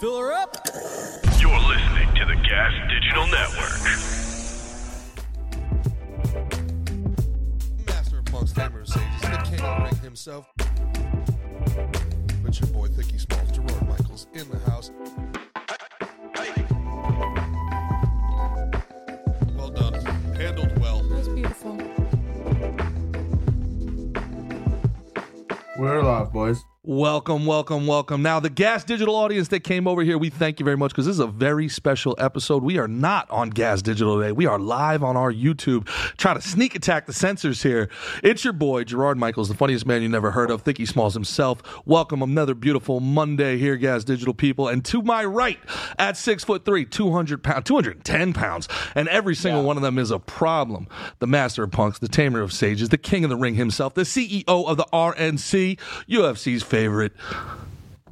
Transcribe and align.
Fill 0.00 0.16
her 0.16 0.32
up. 0.32 0.56
You're 1.40 1.58
listening 1.58 2.08
to 2.14 2.24
the 2.24 2.36
Gas 2.48 2.72
Digital 2.88 3.26
Network. 3.26 3.80
Master 7.84 8.18
of 8.20 8.24
Punk's 8.26 8.52
Tamer 8.52 8.84
Sages, 8.84 9.20
the 9.22 9.38
king 9.50 9.60
of 9.60 9.82
ring 9.82 9.96
himself. 9.96 10.52
But 12.44 12.60
your 12.60 12.68
boy 12.68 12.86
Thicky 12.86 13.18
Smalls, 13.18 13.50
Gerard 13.50 13.88
Michaels, 13.88 14.28
in 14.34 14.48
the 14.48 14.58
house. 14.70 14.92
Well 19.56 19.70
done. 19.70 19.94
Handled 20.36 20.78
well. 20.78 21.02
That 21.02 21.18
was 21.18 21.28
beautiful. 21.28 21.76
We're 25.76 25.98
alive, 25.98 26.32
boys. 26.32 26.62
Welcome, 26.88 27.44
welcome, 27.44 27.86
welcome. 27.86 28.22
Now, 28.22 28.40
the 28.40 28.48
Gas 28.48 28.82
Digital 28.82 29.14
audience 29.14 29.48
that 29.48 29.60
came 29.60 29.86
over 29.86 30.00
here, 30.02 30.16
we 30.16 30.30
thank 30.30 30.58
you 30.58 30.64
very 30.64 30.78
much 30.78 30.92
because 30.92 31.04
this 31.04 31.16
is 31.16 31.20
a 31.20 31.26
very 31.26 31.68
special 31.68 32.16
episode. 32.16 32.62
We 32.62 32.78
are 32.78 32.88
not 32.88 33.30
on 33.30 33.50
Gas 33.50 33.82
Digital 33.82 34.18
today. 34.18 34.32
We 34.32 34.46
are 34.46 34.58
live 34.58 35.04
on 35.04 35.14
our 35.14 35.30
YouTube, 35.30 35.86
trying 36.16 36.36
to 36.36 36.40
sneak 36.40 36.74
attack 36.74 37.04
the 37.04 37.12
censors 37.12 37.62
here. 37.62 37.90
It's 38.24 38.42
your 38.42 38.54
boy, 38.54 38.84
Gerard 38.84 39.18
Michaels, 39.18 39.50
the 39.50 39.54
funniest 39.54 39.84
man 39.84 40.00
you 40.00 40.08
never 40.08 40.30
heard 40.30 40.50
of, 40.50 40.62
Thicky 40.62 40.86
Smalls 40.86 41.12
himself. 41.12 41.62
Welcome 41.84 42.22
another 42.22 42.54
beautiful 42.54 43.00
Monday 43.00 43.58
here, 43.58 43.76
Gas 43.76 44.02
Digital 44.02 44.32
people. 44.32 44.68
And 44.68 44.82
to 44.86 45.02
my 45.02 45.26
right, 45.26 45.58
at 45.98 46.16
six 46.16 46.42
foot 46.42 46.64
three, 46.64 46.86
200 46.86 47.42
pounds, 47.42 47.64
210 47.64 48.32
pounds, 48.32 48.66
and 48.94 49.08
every 49.08 49.34
single 49.34 49.62
one 49.62 49.76
of 49.76 49.82
them 49.82 49.98
is 49.98 50.10
a 50.10 50.18
problem. 50.18 50.88
The 51.18 51.26
master 51.26 51.64
of 51.64 51.70
punks, 51.70 51.98
the 51.98 52.08
tamer 52.08 52.40
of 52.40 52.50
sages, 52.50 52.88
the 52.88 52.96
king 52.96 53.24
of 53.24 53.28
the 53.28 53.36
ring 53.36 53.56
himself, 53.56 53.92
the 53.92 54.04
CEO 54.04 54.42
of 54.46 54.78
the 54.78 54.86
RNC, 54.90 55.78
UFC's 56.08 56.62
favorite, 56.78 57.12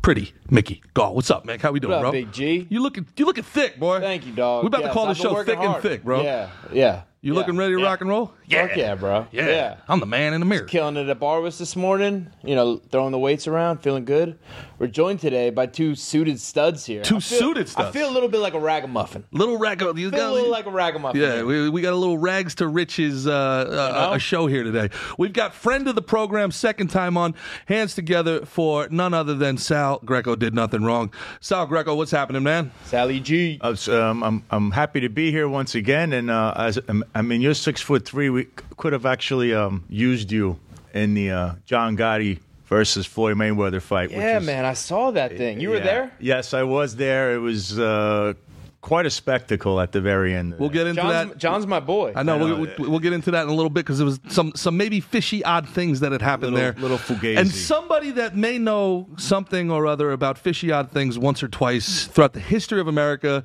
pretty 0.02 0.32
Mickey 0.50 0.82
Gall. 0.92 1.14
What's 1.14 1.30
up, 1.30 1.44
man? 1.44 1.60
How 1.60 1.70
we 1.70 1.78
doing, 1.78 1.92
What 1.92 1.98
up, 1.98 2.02
bro? 2.02 2.12
Big 2.12 2.32
G? 2.32 2.66
You 2.68 2.82
looking 2.82 3.06
you 3.16 3.24
looking 3.24 3.44
thick, 3.44 3.78
boy. 3.78 4.00
Thank 4.00 4.26
you, 4.26 4.32
dog. 4.32 4.64
We 4.64 4.66
about 4.68 4.82
to 4.82 4.90
call 4.92 5.06
the 5.06 5.14
show 5.14 5.42
thick 5.44 5.58
and 5.58 5.80
thick, 5.80 6.02
bro. 6.02 6.22
Yeah, 6.22 6.50
yeah. 6.72 7.02
You 7.26 7.32
yeah, 7.32 7.40
looking 7.40 7.56
ready 7.56 7.74
to 7.74 7.80
yeah. 7.80 7.86
rock 7.86 8.00
and 8.02 8.08
roll? 8.08 8.32
Fuck 8.48 8.76
yeah, 8.76 8.94
bro. 8.94 9.26
Yeah. 9.32 9.48
Yeah. 9.48 9.76
I'm 9.88 9.98
the 9.98 10.06
man 10.06 10.32
in 10.32 10.38
the 10.38 10.46
mirror. 10.46 10.62
Killing 10.62 10.96
it 10.96 11.08
at 11.08 11.18
Barwis 11.18 11.58
this 11.58 11.74
morning, 11.74 12.30
you 12.44 12.54
know, 12.54 12.76
throwing 12.92 13.10
the 13.10 13.18
weights 13.18 13.48
around, 13.48 13.78
feeling 13.78 14.04
good. 14.04 14.38
We're 14.78 14.86
joined 14.86 15.18
today 15.18 15.50
by 15.50 15.66
two 15.66 15.96
suited 15.96 16.38
studs 16.38 16.86
here. 16.86 17.02
Two 17.02 17.18
feel- 17.18 17.38
suited 17.40 17.68
studs. 17.68 17.88
I 17.88 17.90
feel 17.90 18.08
a 18.08 18.12
little 18.12 18.28
bit 18.28 18.38
like 18.38 18.54
a 18.54 18.60
ragamuffin. 18.60 19.24
Little 19.32 19.58
rag. 19.58 19.80
You 19.80 19.94
feel 19.94 20.10
got 20.10 20.30
a 20.30 20.32
little 20.32 20.52
like 20.52 20.66
a 20.66 20.70
ragamuffin. 20.70 21.20
Yeah, 21.20 21.42
we, 21.42 21.68
we 21.68 21.80
got 21.80 21.94
a 21.94 21.96
little 21.96 22.18
rags 22.18 22.54
to 22.56 22.68
riches 22.68 23.26
uh, 23.26 23.32
uh, 23.32 24.08
know? 24.08 24.12
a 24.12 24.18
show 24.20 24.46
here 24.46 24.62
today. 24.62 24.90
We've 25.18 25.32
got 25.32 25.52
friend 25.52 25.88
of 25.88 25.96
the 25.96 26.02
program, 26.02 26.52
second 26.52 26.88
time 26.88 27.16
on, 27.16 27.34
hands 27.66 27.96
together 27.96 28.46
for 28.46 28.86
none 28.88 29.14
other 29.14 29.34
than 29.34 29.58
Sal 29.58 29.98
Greco. 30.04 30.36
Did 30.36 30.54
nothing 30.54 30.84
wrong. 30.84 31.12
Sal 31.40 31.66
Greco, 31.66 31.96
what's 31.96 32.12
happening, 32.12 32.44
man? 32.44 32.70
Sally 32.84 33.18
G. 33.18 33.58
I 33.62 33.70
was, 33.70 33.88
um, 33.88 34.22
I'm 34.22 34.44
I'm 34.50 34.70
happy 34.70 35.00
to 35.00 35.08
be 35.08 35.32
here 35.32 35.48
once 35.48 35.74
again, 35.74 36.12
and 36.12 36.30
uh, 36.30 36.54
as 36.54 36.78
um, 36.86 37.02
I 37.16 37.22
mean, 37.22 37.40
you're 37.40 37.54
six 37.54 37.80
foot 37.80 38.04
three. 38.04 38.28
We 38.28 38.46
could 38.76 38.92
have 38.92 39.06
actually 39.06 39.54
um, 39.54 39.84
used 39.88 40.30
you 40.30 40.58
in 40.92 41.14
the 41.14 41.30
uh, 41.30 41.52
John 41.64 41.96
Gotti 41.96 42.40
versus 42.66 43.06
Floyd 43.06 43.38
Mayweather 43.38 43.80
fight. 43.80 44.10
which 44.10 44.18
yeah, 44.18 44.38
is- 44.38 44.44
man, 44.44 44.66
I 44.66 44.74
saw 44.74 45.10
that 45.12 45.34
thing. 45.34 45.58
You 45.58 45.70
were 45.70 45.80
there? 45.80 46.12
Yes, 46.20 46.52
I 46.52 46.64
was 46.64 46.96
there. 46.96 47.34
It 47.34 47.38
was 47.38 47.78
uh, 47.78 48.34
quite 48.86 49.04
a 49.04 49.10
spectacle 49.10 49.80
at 49.80 49.90
the 49.90 50.00
very 50.00 50.32
end. 50.32 50.56
We'll 50.60 50.68
get 50.68 50.86
into 50.86 51.02
John's, 51.02 51.30
that. 51.30 51.38
John's 51.38 51.66
my 51.66 51.80
boy. 51.80 52.12
I 52.14 52.22
know, 52.22 52.36
I 52.36 52.38
know, 52.38 52.44
we'll, 52.44 52.70
we'll, 52.78 52.90
we'll 52.90 52.98
get 53.00 53.12
into 53.12 53.32
that 53.32 53.42
in 53.42 53.48
a 53.48 53.52
little 53.52 53.68
bit 53.68 53.80
because 53.84 53.98
there 53.98 54.04
was 54.04 54.20
some 54.28 54.52
some 54.54 54.76
maybe 54.76 55.00
fishy 55.00 55.44
odd 55.44 55.68
things 55.68 55.98
that 56.00 56.12
had 56.12 56.22
happened 56.22 56.54
Little- 56.54 56.72
there. 56.72 56.80
little 56.80 56.96
fugazi. 56.96 57.36
And 57.36 57.50
somebody 57.50 58.12
that 58.12 58.36
may 58.36 58.58
know 58.58 59.08
something 59.16 59.72
or 59.72 59.88
other 59.88 60.12
about 60.12 60.38
fishy 60.38 60.70
odd 60.70 60.92
things 60.92 61.18
once 61.18 61.42
or 61.42 61.48
twice 61.48 62.06
throughout 62.06 62.32
the 62.32 62.38
history 62.40 62.80
of 62.80 62.86
America, 62.86 63.42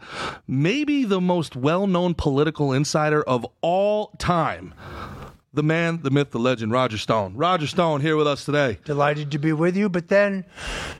maybe 0.47 1.05
the 1.05 1.19
most 1.19 1.55
well 1.55 1.87
known 1.87 2.13
political 2.13 2.71
insider 2.71 3.23
of 3.23 3.43
all 3.61 4.11
time. 4.19 4.75
The 5.53 5.63
man, 5.63 5.99
the 6.01 6.11
myth, 6.11 6.31
the 6.31 6.39
legend, 6.39 6.71
Roger 6.71 6.97
Stone. 6.97 7.35
Roger 7.35 7.67
Stone 7.67 7.99
here 7.99 8.15
with 8.15 8.25
us 8.25 8.45
today. 8.45 8.77
delighted 8.85 9.31
to 9.31 9.37
be 9.37 9.51
with 9.51 9.75
you. 9.75 9.89
But 9.89 10.07
then, 10.07 10.45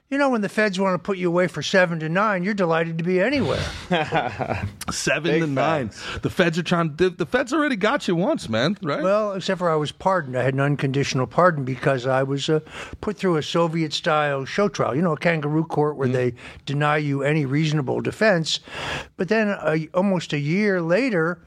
you 0.09 0.17
know, 0.17 0.29
when 0.29 0.41
the 0.41 0.49
feds 0.49 0.77
want 0.77 0.93
to 0.93 0.99
put 0.99 1.17
you 1.17 1.29
away 1.29 1.47
for 1.47 1.61
seven 1.61 2.01
to 2.01 2.09
nine, 2.09 2.43
you're 2.43 2.53
delighted 2.53 2.97
to 2.97 3.03
be 3.05 3.21
anywhere. 3.21 3.63
Seven 4.91 5.31
Big 5.31 5.41
to 5.43 5.47
nine. 5.47 5.89
The 6.21 6.29
feds 6.29 6.59
are 6.59 6.63
trying. 6.63 6.97
The, 6.97 7.11
the 7.11 7.25
feds 7.25 7.53
already 7.53 7.77
got 7.77 8.09
you 8.09 8.15
once, 8.17 8.49
man. 8.49 8.77
Right? 8.81 9.01
Well, 9.01 9.31
except 9.31 9.59
for 9.59 9.71
I 9.71 9.75
was 9.75 9.93
pardoned. 9.93 10.37
I 10.37 10.43
had 10.43 10.53
an 10.53 10.59
unconditional 10.59 11.27
pardon 11.27 11.63
because 11.63 12.05
I 12.05 12.23
was 12.23 12.49
uh, 12.49 12.59
put 12.99 13.15
through 13.15 13.37
a 13.37 13.43
Soviet 13.43 13.93
style 13.93 14.43
show 14.43 14.67
trial, 14.67 14.93
you 14.93 15.01
know, 15.01 15.13
a 15.13 15.17
kangaroo 15.17 15.63
court 15.63 15.95
where 15.95 16.09
they 16.09 16.33
deny 16.65 16.97
you 16.97 17.23
any 17.23 17.45
reasonable 17.45 18.01
defense. 18.01 18.59
But 19.15 19.29
then 19.29 19.47
uh, 19.47 19.77
almost 19.93 20.33
a 20.33 20.39
year 20.39 20.81
later, 20.81 21.39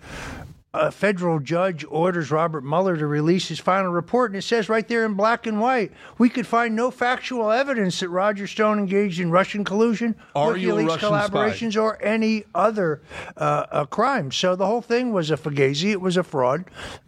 a 0.75 0.91
federal 0.91 1.39
judge 1.39 1.85
orders 1.89 2.33
Robert 2.33 2.65
Mueller 2.65 2.97
to 2.97 3.07
release 3.07 3.47
his 3.49 3.61
final 3.61 3.93
report, 3.93 4.33
and 4.33 4.39
it 4.39 4.43
says 4.43 4.69
right 4.69 4.87
there 4.89 5.07
in 5.07 5.15
black 5.15 5.47
and 5.47 5.61
white, 5.61 5.93
we 6.19 6.29
could 6.29 6.47
find 6.47 6.75
no 6.75 6.91
factual 6.91 7.53
evidence 7.53 8.01
that 8.01 8.09
Roger 8.09 8.49
Stone 8.49 8.81
engaged 8.81 9.21
in 9.21 9.31
Russian 9.31 9.65
collusion, 9.65 10.17
Are 10.35 10.55
WikiLeaks 10.55 10.89
Russian 10.89 11.09
spy? 11.09 11.29
collaborations, 11.29 11.81
or 11.81 12.03
any 12.03 12.45
other 12.55 13.03
uh, 13.37 13.67
uh, 13.71 13.85
crime. 13.87 14.33
So 14.33 14.57
the 14.57 14.67
whole 14.67 14.83
thing 14.83 15.13
was 15.13 15.31
a 15.31 15.37
fugazi. 15.37 15.93
It 15.93 16.01
was 16.01 16.17
a 16.17 16.25
fraud, 16.25 16.65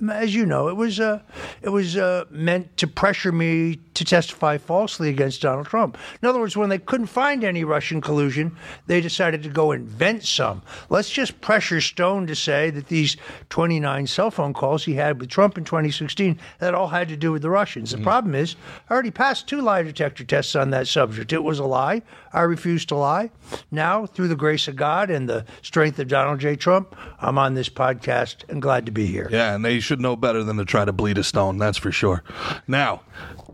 as 0.08 0.32
you 0.32 0.46
know. 0.46 0.68
It 0.68 0.76
was 0.76 1.00
uh, 1.00 1.22
it 1.60 1.70
was 1.70 1.96
uh, 1.96 2.26
meant 2.30 2.76
to 2.76 2.86
pressure 2.86 3.32
me 3.32 3.80
to 3.96 4.04
testify 4.04 4.58
falsely 4.58 5.08
against 5.08 5.42
Donald 5.42 5.66
Trump. 5.66 5.98
In 6.22 6.28
other 6.28 6.38
words, 6.38 6.56
when 6.56 6.68
they 6.68 6.78
couldn't 6.78 7.06
find 7.06 7.42
any 7.42 7.64
Russian 7.64 8.00
collusion, 8.00 8.56
they 8.86 9.00
decided 9.00 9.42
to 9.42 9.48
go 9.48 9.72
invent 9.72 10.24
some. 10.24 10.62
Let's 10.88 11.10
just 11.10 11.40
pressure 11.40 11.80
Stone 11.80 12.26
to 12.26 12.36
say 12.36 12.70
that 12.70 12.88
these 12.88 13.16
29 13.50 14.06
cell 14.06 14.30
phone 14.30 14.52
calls 14.52 14.84
he 14.84 14.94
had 14.94 15.18
with 15.18 15.30
Trump 15.30 15.56
in 15.56 15.64
2016 15.64 16.38
that 16.58 16.74
all 16.74 16.88
had 16.88 17.08
to 17.08 17.16
do 17.16 17.32
with 17.32 17.42
the 17.42 17.50
Russians. 17.50 17.90
The 17.90 17.96
mm. 17.98 18.02
problem 18.04 18.34
is, 18.34 18.56
I 18.88 18.92
already 18.92 19.10
passed 19.10 19.48
two 19.48 19.62
lie 19.62 19.82
detector 19.82 20.24
tests 20.24 20.54
on 20.54 20.70
that 20.70 20.88
subject. 20.88 21.32
It 21.32 21.42
was 21.42 21.58
a 21.58 21.64
lie. 21.64 22.02
I 22.32 22.42
refused 22.42 22.90
to 22.90 22.96
lie. 22.96 23.30
Now, 23.70 24.04
through 24.04 24.28
the 24.28 24.36
grace 24.36 24.68
of 24.68 24.76
God 24.76 25.10
and 25.10 25.28
the 25.28 25.46
strength 25.62 25.98
of 25.98 26.08
Donald 26.08 26.38
J. 26.38 26.54
Trump, 26.54 26.94
I'm 27.18 27.38
on 27.38 27.54
this 27.54 27.70
podcast 27.70 28.48
and 28.50 28.60
glad 28.60 28.84
to 28.86 28.92
be 28.92 29.06
here. 29.06 29.28
Yeah, 29.30 29.54
and 29.54 29.64
they 29.64 29.80
should 29.80 30.00
know 30.00 30.16
better 30.16 30.44
than 30.44 30.58
to 30.58 30.66
try 30.66 30.84
to 30.84 30.92
bleed 30.92 31.16
a 31.16 31.24
stone, 31.24 31.56
that's 31.56 31.78
for 31.78 31.90
sure. 31.90 32.22
Now, 32.68 33.00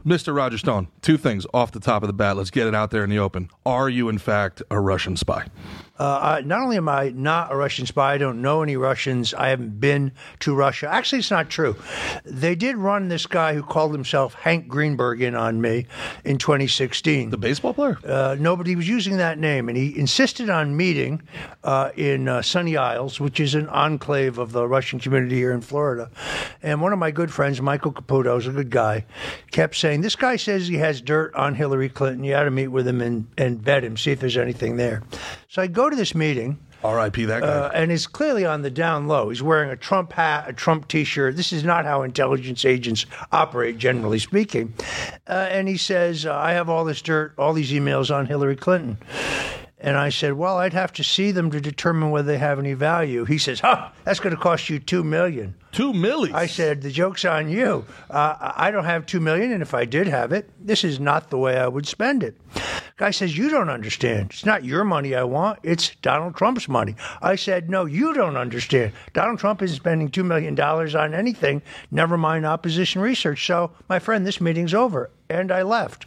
Mr. 0.05 0.35
Roger 0.35 0.59
Stone, 0.59 0.89
two 1.01 1.17
things 1.17 1.47
off 1.55 1.71
the 1.71 1.79
top 1.79 2.03
of 2.03 2.09
the 2.09 2.13
bat. 2.13 2.37
Let's 2.37 2.51
get 2.51 2.67
it 2.67 2.75
out 2.75 2.91
there 2.91 3.05
in 3.05 3.11
the 3.11 3.21
open. 3.21 3.49
Are 3.65 3.89
you, 3.89 4.09
in 4.09 4.19
fact, 4.19 4.61
a 4.71 4.81
Russian 4.81 5.17
spy? 5.17 5.47
Uh, 6.03 6.19
I, 6.21 6.41
not 6.41 6.63
only 6.63 6.77
am 6.79 6.89
I 6.89 7.11
not 7.11 7.53
a 7.53 7.57
Russian 7.57 7.87
spy, 7.87 8.15
I 8.15 8.19
don't 8.19 8.43
know 8.43 8.61
any 8.61 8.77
Russians. 8.77 9.35
I 9.35 9.51
haven't 9.51 9.79
been 9.79 10.11
to 10.41 10.53
Russia. 10.53 10.89
Actually, 10.89 11.21
it's 11.21 11.31
not 11.31 11.49
true. 11.49 11.77
They 12.25 12.57
did 12.57 12.77
run 12.77 13.07
this 13.07 13.25
guy 13.25 13.55
who 13.55 13.63
called 13.63 13.93
himself 13.93 14.35
Hank 14.35 14.67
Greenberg 14.67 15.23
in 15.23 15.37
on 15.37 15.61
me 15.61 15.87
in 16.25 16.39
2016. 16.39 17.31
The 17.31 17.37
baseball 17.37 17.73
player? 17.73 17.99
Uh, 18.05 18.35
nobody 18.37 18.75
was 18.75 18.89
using 18.89 19.19
that 19.19 19.39
name, 19.39 19.69
and 19.69 19.79
he 19.79 19.97
insisted 19.97 20.51
on 20.51 20.77
meeting 20.77 21.23
uh, 21.63 21.91
in 21.95 22.27
uh, 22.27 22.43
Sunny 22.43 22.77
Isles, 22.77 23.21
which 23.21 23.39
is 23.39 23.55
an 23.55 23.69
enclave 23.69 24.39
of 24.39 24.51
the 24.51 24.67
Russian 24.67 24.99
community 24.99 25.37
here 25.37 25.53
in 25.53 25.61
Florida. 25.61 26.11
And 26.65 26.83
one 26.83 26.93
of 26.93 26.99
my 26.99 27.13
good 27.13 27.33
friends, 27.33 27.63
Michael 27.63 27.93
Caputo, 27.93 28.39
is 28.39 28.49
a 28.49 28.51
good 28.51 28.71
guy, 28.71 29.05
kept 29.53 29.77
saying, 29.77 30.01
"This 30.01 30.17
guy 30.17 30.35
says 30.35 30.67
he 30.67 30.79
has 30.79 31.01
dirt 31.01 31.33
on 31.37 31.55
Hillary 31.55 31.89
Clinton. 31.89 32.25
You 32.25 32.35
ought 32.35 32.45
to 32.45 32.51
meet 32.51 32.69
with 32.69 32.89
him 32.89 33.01
and, 33.01 33.29
and 33.39 33.61
vet 33.61 33.85
him, 33.85 33.97
see 33.97 34.11
if 34.11 34.19
there's 34.19 34.37
anything 34.37 34.79
there." 34.79 35.05
So 35.53 35.61
I 35.61 35.67
go 35.67 35.91
to 35.91 35.95
this 35.95 36.15
meeting. 36.15 36.59
R.I.P. 36.83 37.27
that 37.27 37.43
guy. 37.43 37.47
Uh, 37.47 37.71
and 37.75 37.91
he's 37.91 38.07
clearly 38.07 38.47
on 38.47 38.63
the 38.63 38.71
down 38.71 39.07
low. 39.07 39.29
He's 39.29 39.43
wearing 39.43 39.69
a 39.69 39.77
Trump 39.77 40.15
hat, 40.15 40.49
a 40.49 40.55
Trump 40.55 40.89
T-shirt. 40.89 41.37
This 41.37 41.53
is 41.53 41.63
not 41.63 41.85
how 41.85 42.01
intelligence 42.01 42.65
agents 42.65 43.05
operate, 43.33 43.77
generally 43.77 44.19
speaking. 44.19 44.73
Uh, 45.29 45.49
and 45.51 45.69
he 45.69 45.77
says, 45.77 46.25
"I 46.25 46.53
have 46.53 46.71
all 46.71 46.87
this 46.87 47.03
dirt, 47.03 47.35
all 47.37 47.53
these 47.53 47.71
emails 47.71 48.11
on 48.11 48.25
Hillary 48.25 48.57
Clinton." 48.57 48.97
And 49.85 49.97
I 49.97 50.11
said, 50.11 50.35
"Well, 50.35 50.59
I'd 50.59 50.75
have 50.75 50.93
to 50.95 51.03
see 51.05 51.33
them 51.33 51.51
to 51.51 51.61
determine 51.61 52.13
whether 52.13 52.27
they 52.31 52.39
have 52.39 52.61
any 52.61 52.73
value." 52.73 53.25
He 53.25 53.37
says, 53.37 53.59
"Huh, 53.59 53.89
that's 54.05 54.21
going 54.21 54.35
to 54.35 54.41
cost 54.41 54.71
you 54.71 54.79
two 54.79 55.03
million. 55.03 55.55
Two 55.73 55.93
millies. 55.93 56.35
I 56.35 56.47
said, 56.47 56.83
"The 56.83 56.91
joke's 56.93 57.25
on 57.25 57.49
you. 57.49 57.85
Uh, 58.09 58.53
I 58.57 58.71
don't 58.71 58.85
have 58.85 59.07
two 59.07 59.19
million, 59.19 59.51
and 59.51 59.61
if 59.61 59.75
I 59.75 59.85
did 59.85 60.07
have 60.07 60.33
it, 60.33 60.49
this 60.65 60.85
is 60.85 61.01
not 61.01 61.31
the 61.31 61.39
way 61.39 61.59
I 61.59 61.67
would 61.67 61.87
spend 61.89 62.23
it." 62.23 62.37
Guy 62.97 63.11
says, 63.11 63.37
"You 63.37 63.51
don't 63.51 63.71
understand. 63.71 64.31
It's 64.31 64.47
not 64.47 64.65
your 64.65 64.85
money 64.85 65.17
I 65.17 65.25
want. 65.25 65.59
It's 65.65 65.97
Donald 66.01 66.37
Trump's 66.37 66.69
money." 66.69 66.95
I 67.21 67.35
said, 67.35 67.69
"No, 67.69 67.85
you 67.85 68.15
don't 68.15 68.37
understand. 68.37 68.93
Donald 69.15 69.41
Trump 69.41 69.63
isn't 69.63 69.77
spending 69.77 70.11
two 70.11 70.23
million 70.23 70.55
dollars 70.55 70.95
on 70.95 71.13
anything. 71.13 71.61
Never 71.91 72.17
mind 72.17 72.47
opposition 72.47 73.03
research." 73.03 73.45
So, 73.45 73.73
my 73.89 73.99
friend, 73.99 74.25
this 74.25 74.41
meeting's 74.41 74.75
over, 74.75 75.11
and 75.29 75.51
I 75.51 75.63
left. 75.63 76.07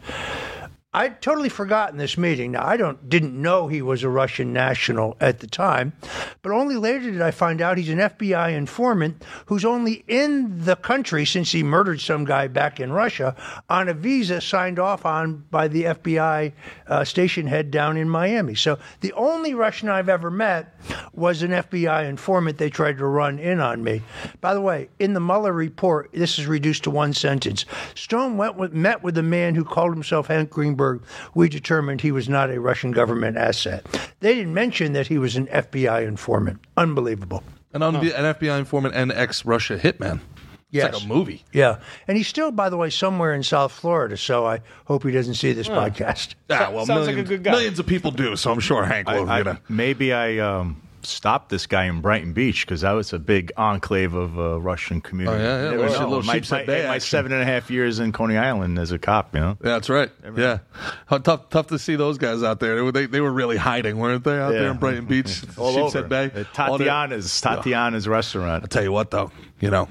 I'd 0.96 1.20
totally 1.20 1.50
forgotten 1.50 1.98
this 1.98 2.16
meeting. 2.16 2.52
Now 2.52 2.64
I 2.64 2.78
don't 2.78 3.06
didn't 3.06 3.34
know 3.40 3.68
he 3.68 3.82
was 3.82 4.02
a 4.02 4.08
Russian 4.08 4.54
national 4.54 5.14
at 5.20 5.40
the 5.40 5.46
time, 5.46 5.92
but 6.40 6.52
only 6.52 6.76
later 6.76 7.10
did 7.10 7.20
I 7.20 7.32
find 7.32 7.60
out 7.60 7.76
he's 7.76 7.90
an 7.90 7.98
FBI 7.98 8.52
informant 8.54 9.22
who's 9.44 9.66
only 9.66 10.04
in 10.08 10.64
the 10.64 10.74
country 10.74 11.26
since 11.26 11.52
he 11.52 11.62
murdered 11.62 12.00
some 12.00 12.24
guy 12.24 12.48
back 12.48 12.80
in 12.80 12.92
Russia 12.92 13.36
on 13.68 13.90
a 13.90 13.92
visa 13.92 14.40
signed 14.40 14.78
off 14.78 15.04
on 15.04 15.44
by 15.50 15.68
the 15.68 15.84
FBI 15.84 16.54
uh, 16.86 17.04
station 17.04 17.46
head 17.46 17.70
down 17.70 17.98
in 17.98 18.08
Miami. 18.08 18.54
So 18.54 18.78
the 19.02 19.12
only 19.12 19.52
Russian 19.52 19.90
I've 19.90 20.08
ever 20.08 20.30
met 20.30 20.80
was 21.12 21.42
an 21.42 21.50
FBI 21.50 22.08
informant 22.08 22.56
they 22.56 22.70
tried 22.70 22.96
to 22.96 23.06
run 23.06 23.38
in 23.38 23.60
on 23.60 23.84
me. 23.84 24.00
By 24.40 24.54
the 24.54 24.62
way, 24.62 24.88
in 24.98 25.12
the 25.12 25.20
Mueller 25.20 25.52
report, 25.52 26.08
this 26.14 26.38
is 26.38 26.46
reduced 26.46 26.84
to 26.84 26.90
one 26.90 27.12
sentence. 27.12 27.66
Stone 27.94 28.38
went 28.38 28.56
with, 28.56 28.72
met 28.72 29.02
with 29.02 29.18
a 29.18 29.22
man 29.22 29.54
who 29.54 29.62
called 29.62 29.92
himself 29.92 30.28
Hank 30.28 30.48
Greenberg. 30.48 30.85
We 31.34 31.48
determined 31.48 32.00
he 32.00 32.12
was 32.12 32.28
not 32.28 32.50
a 32.50 32.60
Russian 32.60 32.90
government 32.92 33.36
asset. 33.36 33.84
They 34.20 34.34
didn't 34.34 34.54
mention 34.54 34.92
that 34.94 35.06
he 35.06 35.18
was 35.18 35.36
an 35.36 35.46
FBI 35.48 36.06
informant. 36.06 36.60
Unbelievable. 36.76 37.42
An, 37.72 37.82
un- 37.82 37.96
an 37.96 38.02
FBI 38.34 38.58
informant 38.58 38.94
and 38.94 39.12
ex 39.12 39.44
Russia 39.44 39.76
hitman. 39.78 40.20
It's 40.68 40.82
Yes. 40.84 40.94
like 40.94 41.04
a 41.04 41.06
movie. 41.06 41.44
Yeah. 41.52 41.78
And 42.08 42.16
he's 42.16 42.26
still, 42.26 42.50
by 42.50 42.68
the 42.70 42.76
way, 42.76 42.90
somewhere 42.90 43.32
in 43.34 43.42
South 43.44 43.70
Florida, 43.72 44.16
so 44.16 44.44
I 44.46 44.60
hope 44.86 45.04
he 45.04 45.12
doesn't 45.12 45.34
see 45.34 45.52
this 45.52 45.68
podcast. 45.68 46.34
Yeah, 46.50 46.70
well, 46.70 46.84
sounds 46.84 47.06
like 47.06 47.14
a 47.14 47.22
millions, 47.22 47.28
good 47.28 47.42
guy. 47.44 47.50
millions 47.52 47.78
of 47.78 47.86
people 47.86 48.10
do, 48.10 48.34
so 48.36 48.50
I'm 48.50 48.60
sure 48.60 48.84
Hank 48.84 49.08
will. 49.08 49.30
I, 49.30 49.38
you 49.38 49.44
know. 49.44 49.50
I, 49.52 49.58
maybe 49.68 50.12
I 50.12 50.38
um, 50.38 50.82
stopped 51.06 51.48
this 51.48 51.66
guy 51.66 51.84
in 51.84 52.00
Brighton 52.00 52.32
Beach 52.32 52.66
because 52.66 52.82
that 52.82 52.92
was 52.92 53.12
a 53.12 53.18
big 53.18 53.52
enclave 53.56 54.14
of 54.14 54.38
uh, 54.38 54.60
Russian 54.60 55.00
community. 55.00 55.38
Oh, 55.42 55.46
yeah, 55.46 55.56
yeah, 55.56 55.70
Never 55.70 55.76
little- 55.88 56.00
know. 56.00 56.08
little 56.08 56.22
my, 56.24 56.42
my- 56.66 56.86
my 56.88 56.98
seven 56.98 57.32
and 57.32 57.40
a 57.42 57.44
half 57.44 57.70
years 57.70 57.98
in 57.98 58.12
Coney 58.12 58.36
Island 58.36 58.78
as 58.78 58.92
a 58.92 58.98
cop, 58.98 59.34
you 59.34 59.40
know. 59.40 59.56
Yeah, 59.62 59.70
that's 59.70 59.88
right. 59.88 60.10
Yeah, 60.36 60.58
How 61.06 61.18
tough 61.18 61.48
tough 61.50 61.68
to 61.68 61.78
see 61.78 61.96
those 61.96 62.18
guys 62.18 62.42
out 62.42 62.60
there. 62.60 62.74
They 62.76 62.82
were 62.82 62.92
they, 62.92 63.06
they 63.06 63.20
were 63.20 63.32
really 63.32 63.56
hiding, 63.56 63.98
weren't 63.98 64.24
they, 64.24 64.38
out 64.38 64.52
there 64.52 64.70
in 64.70 64.76
Brighton 64.78 65.06
Beach, 65.06 65.42
All 65.58 65.72
Sheepshead 65.74 65.96
over. 66.04 66.08
Bay? 66.08 66.24
Uh, 66.34 66.44
Tatiana's 66.52 67.40
Tatiana's 67.40 68.06
restaurant. 68.08 68.64
I'll 68.64 68.68
tell 68.68 68.82
you 68.82 68.92
what, 68.92 69.10
though, 69.10 69.30
you 69.60 69.70
know, 69.70 69.88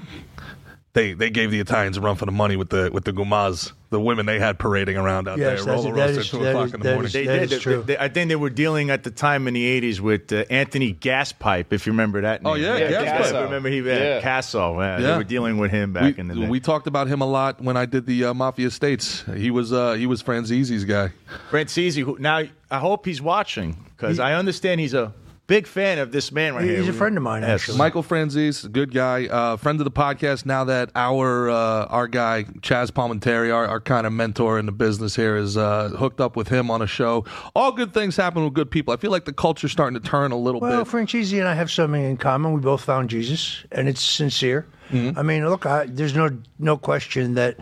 they 0.92 1.12
they 1.12 1.30
gave 1.30 1.50
the 1.50 1.60
Italians 1.60 1.96
a 1.96 2.00
run 2.00 2.16
for 2.16 2.26
the 2.26 2.32
money 2.32 2.56
with 2.56 2.70
the 2.70 2.90
with 2.92 3.04
the 3.04 3.12
gumas, 3.12 3.72
the 3.96 4.00
women 4.00 4.26
they 4.26 4.38
had 4.38 4.58
parading 4.58 4.98
around 4.98 5.26
out 5.26 5.38
Yes, 5.38 5.64
there, 5.64 5.74
that's- 5.74 5.84
roller 5.84 5.96
that 5.96 6.16
roast 6.16 6.18
at 6.18 6.24
two 6.38 6.44
o'clock 6.46 6.66
is- 6.66 6.74
in 6.74 6.80
the 6.80 6.88
morning. 6.90 7.06
is- 7.06 7.12
They 7.14 7.24
did. 7.24 7.52
is 7.52 7.60
true. 7.62 7.82
They- 7.86 7.96
I 7.96 8.08
think 8.08 8.28
they 8.28 8.36
were 8.36 8.50
dealing 8.50 8.90
at 8.90 9.04
the 9.04 9.10
time 9.10 9.48
in 9.48 9.54
the 9.54 9.64
'80s 9.64 10.00
with 10.02 10.30
uh, 10.32 10.44
Anthony 10.50 10.92
Gaspipe, 10.92 11.72
if 11.72 11.86
you 11.86 11.92
remember 11.92 12.20
that. 12.20 12.42
Oh, 12.44 12.52
name. 12.54 12.64
yeah, 12.64 12.76
Yeah, 12.76 13.22
Gaspipe. 13.22 13.44
Remember 13.44 13.70
he 13.70 13.78
Yeah. 13.80 13.94
yeah. 13.96 14.20
Casso. 14.20 14.76
Yeah, 14.78 14.98
Yeah. 15.00 15.06
They 15.12 15.16
were 15.16 15.24
dealing 15.24 15.56
with 15.56 15.70
him 15.70 15.94
back 15.94 16.16
we, 16.16 16.20
in 16.20 16.28
the 16.28 16.34
day. 16.34 16.46
we 16.48 16.60
talked 16.60 16.86
about 16.86 17.06
him 17.08 17.22
a 17.22 17.26
lot 17.26 17.62
when 17.62 17.78
I 17.78 17.86
did 17.86 18.04
the 18.04 18.26
uh, 18.26 18.34
Mafia 18.34 18.70
States. 18.70 19.24
He 19.34 19.50
was 19.50 19.72
uh, 19.72 19.94
he 19.94 20.06
was 20.06 20.20
Franzese's 20.22 20.84
guy. 20.84 21.12
Franzese, 21.50 22.02
who 22.04 22.16
now 22.20 22.42
I 22.70 22.78
hope 22.78 23.06
he's 23.06 23.22
watching 23.22 23.76
because 23.96 24.18
I 24.18 24.34
understand 24.34 24.80
he's 24.80 24.92
a 24.94 25.12
big 25.46 25.66
fan 25.66 25.98
of 25.98 26.12
this 26.12 26.32
man 26.32 26.54
right 26.54 26.62
He's 26.64 26.70
here. 26.70 26.80
He's 26.80 26.88
a 26.88 26.92
friend 26.92 27.16
of 27.16 27.22
mine, 27.22 27.42
Yes. 27.42 27.50
actually. 27.62 27.78
Michael 27.78 28.02
Franzese, 28.02 28.70
good 28.72 28.92
guy, 28.92 29.26
uh, 29.26 29.56
friend 29.56 29.80
of 29.80 29.84
the 29.84 29.90
podcast. 29.90 30.46
Now 30.46 30.64
that 30.64 30.90
our 30.94 31.48
uh, 31.48 31.86
our 31.86 32.08
guy 32.08 32.44
Chaz 32.60 32.90
Palminteri, 32.90 33.54
our, 33.54 33.66
our 33.66 33.80
kind 33.80 34.06
of 34.06 34.12
mentor 34.12 34.58
in 34.58 34.66
the 34.66 34.72
business 34.72 35.14
here, 35.16 35.36
is 35.36 35.56
uh, 35.56 35.90
hooked 35.90 36.20
up 36.20 36.36
with 36.36 36.48
him 36.48 36.70
on 36.70 36.82
a 36.82 36.86
show. 36.86 37.24
All 37.54 37.72
good 37.72 37.94
things 37.94 38.16
happen 38.16 38.44
with 38.44 38.54
good 38.54 38.70
people. 38.70 38.92
I 38.92 38.96
feel 38.96 39.10
like 39.10 39.24
the 39.24 39.32
culture's 39.32 39.72
starting 39.72 40.00
to 40.00 40.06
turn 40.08 40.32
a 40.32 40.36
little 40.36 40.60
bit. 40.60 40.68
Well, 40.68 40.84
bit. 40.84 40.92
Franzese 40.92 41.38
and 41.38 41.48
I 41.48 41.54
have 41.54 41.70
something 41.70 42.02
in 42.02 42.16
common. 42.16 42.52
We 42.52 42.60
both 42.60 42.82
found 42.82 43.10
Jesus, 43.10 43.64
and 43.72 43.88
it's 43.88 44.02
sincere. 44.02 44.66
Mm-hmm. 44.90 45.18
I 45.18 45.22
mean, 45.22 45.48
look, 45.48 45.66
I, 45.66 45.86
there's 45.86 46.14
no 46.14 46.30
no 46.58 46.76
question 46.76 47.34
that 47.34 47.56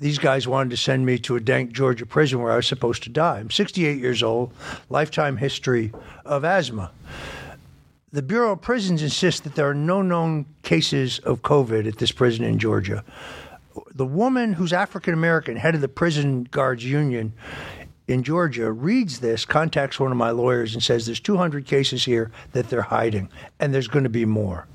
these 0.00 0.18
guys 0.18 0.46
wanted 0.46 0.70
to 0.70 0.76
send 0.76 1.04
me 1.04 1.18
to 1.20 1.36
a 1.36 1.40
dank 1.40 1.72
Georgia 1.72 2.06
prison 2.06 2.40
where 2.40 2.52
I 2.52 2.56
was 2.56 2.66
supposed 2.66 3.02
to 3.04 3.10
die. 3.10 3.38
I'm 3.38 3.50
68 3.50 3.98
years 3.98 4.22
old, 4.22 4.52
lifetime 4.88 5.36
history 5.36 5.92
of 6.24 6.44
asthma. 6.44 6.90
The 8.10 8.22
Bureau 8.22 8.52
of 8.52 8.62
Prisons 8.62 9.02
insists 9.02 9.40
that 9.42 9.54
there 9.54 9.68
are 9.68 9.74
no 9.74 10.00
known 10.00 10.46
cases 10.62 11.18
of 11.20 11.42
COVID 11.42 11.86
at 11.86 11.98
this 11.98 12.12
prison 12.12 12.44
in 12.44 12.58
Georgia. 12.58 13.04
The 13.94 14.06
woman 14.06 14.54
who's 14.54 14.72
African 14.72 15.12
American, 15.12 15.56
head 15.56 15.74
of 15.74 15.80
the 15.80 15.88
prison 15.88 16.44
guards 16.44 16.84
union 16.84 17.34
in 18.06 18.22
Georgia, 18.22 18.72
reads 18.72 19.20
this, 19.20 19.44
contacts 19.44 20.00
one 20.00 20.10
of 20.10 20.16
my 20.16 20.30
lawyers, 20.30 20.72
and 20.72 20.82
says 20.82 21.04
there's 21.04 21.20
200 21.20 21.66
cases 21.66 22.06
here 22.06 22.30
that 22.52 22.70
they're 22.70 22.82
hiding, 22.82 23.28
and 23.60 23.74
there's 23.74 23.88
going 23.88 24.04
to 24.04 24.10
be 24.10 24.24
more. 24.24 24.66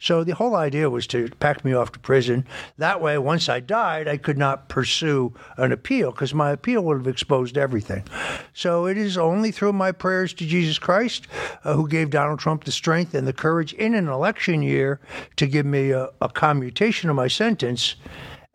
So 0.00 0.22
the 0.22 0.34
whole 0.34 0.54
idea 0.54 0.90
was 0.90 1.06
to 1.08 1.28
pack 1.40 1.64
me 1.64 1.72
off 1.72 1.92
to 1.92 1.98
prison. 1.98 2.46
That 2.76 3.00
way, 3.00 3.18
once 3.18 3.48
I 3.48 3.60
died, 3.60 4.06
I 4.06 4.16
could 4.16 4.38
not 4.38 4.68
pursue 4.68 5.34
an 5.56 5.72
appeal 5.72 6.12
because 6.12 6.32
my 6.32 6.50
appeal 6.50 6.82
would 6.82 6.98
have 6.98 7.06
exposed 7.06 7.58
everything. 7.58 8.04
So 8.52 8.86
it 8.86 8.96
is 8.96 9.18
only 9.18 9.50
through 9.50 9.72
my 9.72 9.92
prayers 9.92 10.32
to 10.34 10.46
Jesus 10.46 10.78
Christ, 10.78 11.26
uh, 11.64 11.74
who 11.74 11.88
gave 11.88 12.10
Donald 12.10 12.38
Trump 12.38 12.64
the 12.64 12.72
strength 12.72 13.14
and 13.14 13.26
the 13.26 13.32
courage 13.32 13.72
in 13.74 13.94
an 13.94 14.08
election 14.08 14.62
year 14.62 15.00
to 15.36 15.46
give 15.46 15.66
me 15.66 15.90
a, 15.90 16.10
a 16.20 16.28
commutation 16.28 17.10
of 17.10 17.16
my 17.16 17.28
sentence 17.28 17.96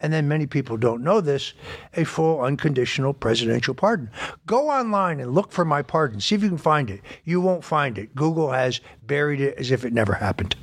and 0.03 0.11
then 0.11 0.27
many 0.27 0.45
people 0.45 0.75
don't 0.75 1.01
know 1.01 1.21
this, 1.21 1.53
a 1.95 2.03
full 2.03 2.41
unconditional 2.41 3.13
presidential 3.13 3.73
pardon. 3.73 4.11
Go 4.45 4.69
online 4.69 5.21
and 5.21 5.33
look 5.33 5.53
for 5.53 5.63
my 5.63 5.81
pardon. 5.81 6.19
See 6.19 6.35
if 6.35 6.43
you 6.43 6.49
can 6.49 6.57
find 6.57 6.89
it. 6.89 6.99
You 7.23 7.39
won't 7.39 7.63
find 7.63 7.97
it. 7.97 8.13
Google 8.13 8.51
has 8.51 8.81
buried 9.07 9.39
it 9.39 9.57
as 9.57 9.71
if 9.71 9.85
it 9.85 9.93
never 9.93 10.13
happened. 10.13 10.57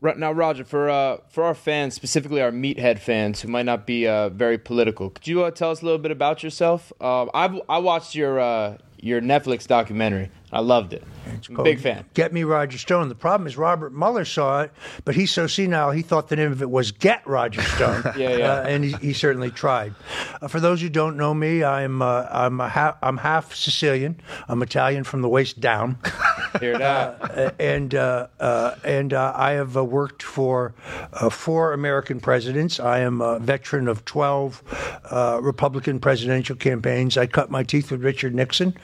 Ro- 0.00 0.14
Now, 0.16 0.32
Roger, 0.32 0.64
for 0.64 0.90
uh, 0.90 1.18
for 1.28 1.44
our 1.44 1.54
fans, 1.54 1.94
specifically 1.94 2.40
our 2.42 2.50
meathead 2.50 2.98
fans 2.98 3.40
who 3.40 3.48
might 3.48 3.66
not 3.66 3.86
be 3.86 4.06
uh, 4.06 4.28
very 4.30 4.58
political, 4.58 5.10
could 5.10 5.28
you 5.28 5.44
uh, 5.44 5.50
tell 5.50 5.70
us 5.70 5.80
a 5.82 5.84
little 5.84 5.98
bit 6.00 6.10
about 6.10 6.42
yourself? 6.42 6.92
Um, 7.00 7.30
I 7.34 7.60
I 7.68 7.78
watched 7.78 8.14
your 8.14 8.40
uh, 8.40 8.78
your 9.00 9.20
Netflix 9.20 9.66
documentary. 9.66 10.30
I 10.52 10.60
loved 10.60 10.92
it. 10.92 11.04
I'm 11.26 11.64
big 11.64 11.80
fan. 11.80 12.04
Get 12.14 12.32
me 12.32 12.44
Roger 12.44 12.78
Stone. 12.78 13.08
The 13.08 13.14
problem 13.14 13.46
is 13.46 13.56
Robert 13.56 13.92
Mueller 13.92 14.24
saw 14.24 14.62
it, 14.62 14.72
but 15.04 15.14
he's 15.14 15.30
so 15.30 15.46
senile 15.46 15.90
he 15.90 16.02
thought 16.02 16.28
the 16.28 16.36
name 16.36 16.52
of 16.52 16.62
it 16.62 16.70
was 16.70 16.92
Get 16.92 17.26
Roger 17.26 17.62
Stone. 17.62 18.02
Yeah, 18.20 18.36
yeah. 18.36 18.52
Uh, 18.52 18.62
and 18.62 18.84
he, 18.84 18.92
he 18.94 19.12
certainly 19.12 19.50
tried. 19.50 19.94
Uh, 20.42 20.48
for 20.48 20.58
those 20.60 20.80
who 20.82 20.88
don't 20.88 21.16
know 21.16 21.32
me, 21.32 21.62
I'm 21.64 22.02
uh, 22.02 22.26
I'm 22.30 22.60
a 22.60 22.68
ha- 22.68 22.98
I'm 23.02 23.16
half 23.16 23.54
Sicilian. 23.54 24.20
I'm 24.48 24.62
Italian 24.62 25.04
from 25.04 25.22
the 25.22 25.28
waist 25.28 25.60
down. 25.60 25.98
Hear 26.60 26.76
that? 26.78 27.18
Uh, 27.22 27.50
and 27.58 27.94
uh, 27.94 28.26
uh, 28.40 28.74
and 28.84 29.14
uh, 29.14 29.32
I 29.34 29.52
have 29.52 29.76
uh, 29.76 29.84
worked 29.84 30.22
for 30.22 30.74
uh, 31.12 31.30
four 31.30 31.72
American 31.72 32.20
presidents. 32.20 32.80
I 32.80 33.00
am 33.00 33.20
a 33.20 33.38
veteran 33.38 33.88
of 33.88 34.04
12 34.04 35.00
uh, 35.10 35.38
Republican 35.42 36.00
presidential 36.00 36.56
campaigns. 36.56 37.16
I 37.16 37.26
cut 37.26 37.50
my 37.50 37.62
teeth 37.62 37.90
with 37.90 38.02
Richard 38.02 38.34
Nixon. 38.34 38.76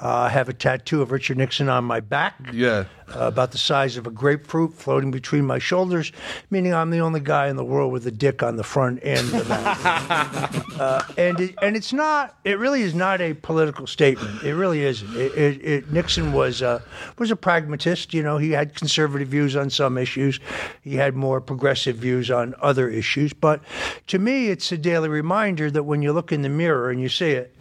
Uh, 0.00 0.08
I 0.08 0.28
have 0.28 0.48
a 0.48 0.52
tattoo 0.52 1.02
of 1.02 1.10
Richard 1.10 1.38
Nixon 1.38 1.68
on 1.68 1.83
my 1.84 2.00
back. 2.00 2.34
Yeah. 2.52 2.84
Uh, 3.14 3.28
about 3.28 3.52
the 3.52 3.58
size 3.58 3.98
of 3.98 4.06
a 4.06 4.10
grapefruit 4.10 4.72
floating 4.72 5.10
between 5.10 5.44
my 5.44 5.58
shoulders, 5.58 6.10
meaning 6.50 6.72
I'm 6.72 6.88
the 6.88 7.00
only 7.00 7.20
guy 7.20 7.48
in 7.48 7.56
the 7.56 7.64
world 7.64 7.92
with 7.92 8.06
a 8.06 8.10
dick 8.10 8.42
on 8.42 8.56
the 8.56 8.64
front 8.64 9.02
and 9.02 9.28
the 9.28 9.44
back. 9.44 10.80
uh, 10.80 11.02
and 11.18 11.38
it, 11.38 11.54
and 11.60 11.76
it's 11.76 11.92
not. 11.92 12.38
It 12.44 12.58
really 12.58 12.80
is 12.80 12.94
not 12.94 13.20
a 13.20 13.34
political 13.34 13.86
statement. 13.86 14.42
It 14.42 14.54
really 14.54 14.84
isn't. 14.84 15.14
It, 15.14 15.36
it, 15.36 15.64
it, 15.64 15.92
Nixon 15.92 16.32
was 16.32 16.62
uh, 16.62 16.80
was 17.18 17.30
a 17.30 17.36
pragmatist. 17.36 18.14
You 18.14 18.22
know, 18.22 18.38
he 18.38 18.52
had 18.52 18.74
conservative 18.74 19.28
views 19.28 19.54
on 19.54 19.68
some 19.68 19.98
issues. 19.98 20.40
He 20.80 20.96
had 20.96 21.14
more 21.14 21.42
progressive 21.42 21.96
views 21.96 22.30
on 22.30 22.54
other 22.62 22.88
issues. 22.88 23.34
But 23.34 23.60
to 24.06 24.18
me, 24.18 24.48
it's 24.48 24.72
a 24.72 24.78
daily 24.78 25.10
reminder 25.10 25.70
that 25.70 25.82
when 25.82 26.00
you 26.00 26.14
look 26.14 26.32
in 26.32 26.40
the 26.40 26.48
mirror 26.48 26.90
and 26.90 27.02
you 27.02 27.10
see 27.10 27.32
it, 27.32 27.54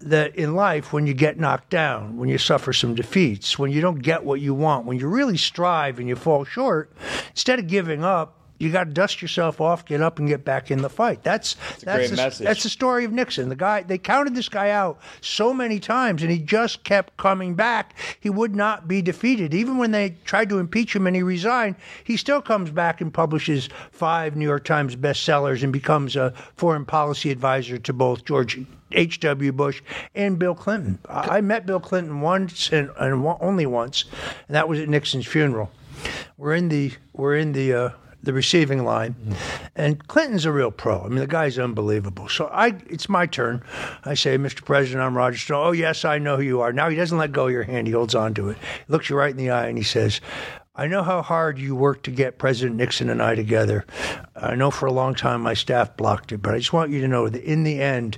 that 0.00 0.34
in 0.36 0.54
life, 0.54 0.92
when 0.92 1.06
you 1.06 1.14
get 1.14 1.38
knocked 1.38 1.70
down, 1.70 2.16
when 2.16 2.28
you 2.28 2.38
suffer 2.38 2.72
some 2.72 2.94
defeats, 2.94 3.58
when 3.58 3.70
you 3.70 3.80
don't 3.80 4.00
get 4.00 4.24
what 4.24 4.40
you 4.40 4.54
want, 4.54 4.86
when 4.86 4.98
you 4.98 5.08
really 5.08 5.36
strive 5.36 5.98
and 5.98 6.08
you 6.08 6.16
fall 6.16 6.44
short, 6.44 6.90
instead 7.30 7.58
of 7.58 7.66
giving 7.66 8.04
up. 8.04 8.36
You 8.58 8.70
got 8.70 8.84
to 8.84 8.90
dust 8.90 9.22
yourself 9.22 9.58
off, 9.58 9.86
get 9.86 10.02
up, 10.02 10.18
and 10.18 10.28
get 10.28 10.44
back 10.44 10.70
in 10.70 10.82
the 10.82 10.90
fight. 10.90 11.22
That's 11.22 11.54
that's 11.54 11.84
great 11.84 12.10
the, 12.10 12.16
message. 12.16 12.46
that's 12.46 12.62
the 12.62 12.68
story 12.68 13.06
of 13.06 13.12
Nixon. 13.12 13.48
The 13.48 13.56
guy 13.56 13.84
they 13.84 13.96
counted 13.96 14.34
this 14.34 14.50
guy 14.50 14.68
out 14.68 15.00
so 15.22 15.54
many 15.54 15.80
times, 15.80 16.20
and 16.20 16.30
he 16.30 16.38
just 16.38 16.84
kept 16.84 17.16
coming 17.16 17.54
back. 17.54 17.94
He 18.20 18.28
would 18.28 18.54
not 18.54 18.86
be 18.86 19.00
defeated, 19.00 19.54
even 19.54 19.78
when 19.78 19.92
they 19.92 20.16
tried 20.26 20.50
to 20.50 20.58
impeach 20.58 20.94
him 20.94 21.06
and 21.06 21.16
he 21.16 21.22
resigned. 21.22 21.76
He 22.04 22.18
still 22.18 22.42
comes 22.42 22.70
back 22.70 23.00
and 23.00 23.10
publishes 23.14 23.70
five 23.92 24.36
New 24.36 24.44
York 24.44 24.66
Times 24.66 24.94
bestsellers 24.94 25.62
and 25.62 25.72
becomes 25.72 26.14
a 26.14 26.34
foreign 26.54 26.84
policy 26.84 27.30
advisor 27.30 27.78
to 27.78 27.94
both 27.94 28.26
George 28.26 28.58
H.W. 28.92 29.52
Bush 29.52 29.82
and 30.14 30.38
Bill 30.38 30.54
Clinton. 30.54 30.98
I 31.08 31.38
I 31.38 31.40
met 31.40 31.66
Bill 31.66 31.80
Clinton 31.80 32.20
once 32.20 32.70
and, 32.72 32.90
and 32.98 33.24
one- 33.24 33.38
only 33.40 33.66
once, 33.66 34.04
and 34.48 34.54
that 34.54 34.68
was 34.68 34.78
at 34.80 34.88
Nixon's 34.88 35.26
funeral. 35.26 35.70
We're 36.36 36.54
in 36.54 36.68
the 36.68 36.92
we're 37.12 37.36
in 37.36 37.52
the 37.52 37.72
uh, 37.74 37.90
the 38.22 38.32
receiving 38.32 38.84
line, 38.84 39.14
and 39.76 40.06
Clinton's 40.08 40.44
a 40.44 40.52
real 40.52 40.70
pro. 40.70 41.02
I 41.02 41.08
mean, 41.08 41.18
the 41.20 41.26
guy's 41.26 41.58
unbelievable. 41.58 42.28
So 42.28 42.46
I, 42.52 42.74
it's 42.88 43.08
my 43.08 43.24
turn. 43.26 43.62
I 44.04 44.12
say, 44.14 44.36
Mr. 44.36 44.62
President, 44.64 45.02
I'm 45.02 45.16
Roger 45.16 45.38
Stone. 45.38 45.66
Oh 45.66 45.72
yes, 45.72 46.04
I 46.04 46.18
know 46.18 46.36
who 46.36 46.42
you 46.42 46.60
are. 46.60 46.72
Now 46.72 46.88
he 46.90 46.96
doesn't 46.96 47.16
let 47.16 47.32
go 47.32 47.46
of 47.46 47.52
your 47.52 47.62
hand. 47.62 47.86
He 47.86 47.92
holds 47.94 48.14
on 48.14 48.34
to 48.34 48.50
it. 48.50 48.58
He 48.58 48.92
looks 48.92 49.08
you 49.08 49.16
right 49.16 49.30
in 49.30 49.36
the 49.38 49.50
eye, 49.50 49.66
and 49.68 49.78
he 49.78 49.84
says. 49.84 50.20
I 50.80 50.86
know 50.86 51.02
how 51.02 51.20
hard 51.20 51.58
you 51.58 51.76
worked 51.76 52.04
to 52.04 52.10
get 52.10 52.38
President 52.38 52.76
Nixon 52.76 53.10
and 53.10 53.22
I 53.22 53.34
together. 53.34 53.84
I 54.34 54.54
know 54.54 54.70
for 54.70 54.86
a 54.86 54.92
long 54.92 55.14
time 55.14 55.42
my 55.42 55.52
staff 55.52 55.94
blocked 55.94 56.32
it, 56.32 56.38
but 56.38 56.54
I 56.54 56.58
just 56.58 56.72
want 56.72 56.90
you 56.90 57.02
to 57.02 57.06
know 57.06 57.28
that 57.28 57.44
in 57.44 57.64
the 57.64 57.82
end, 57.82 58.16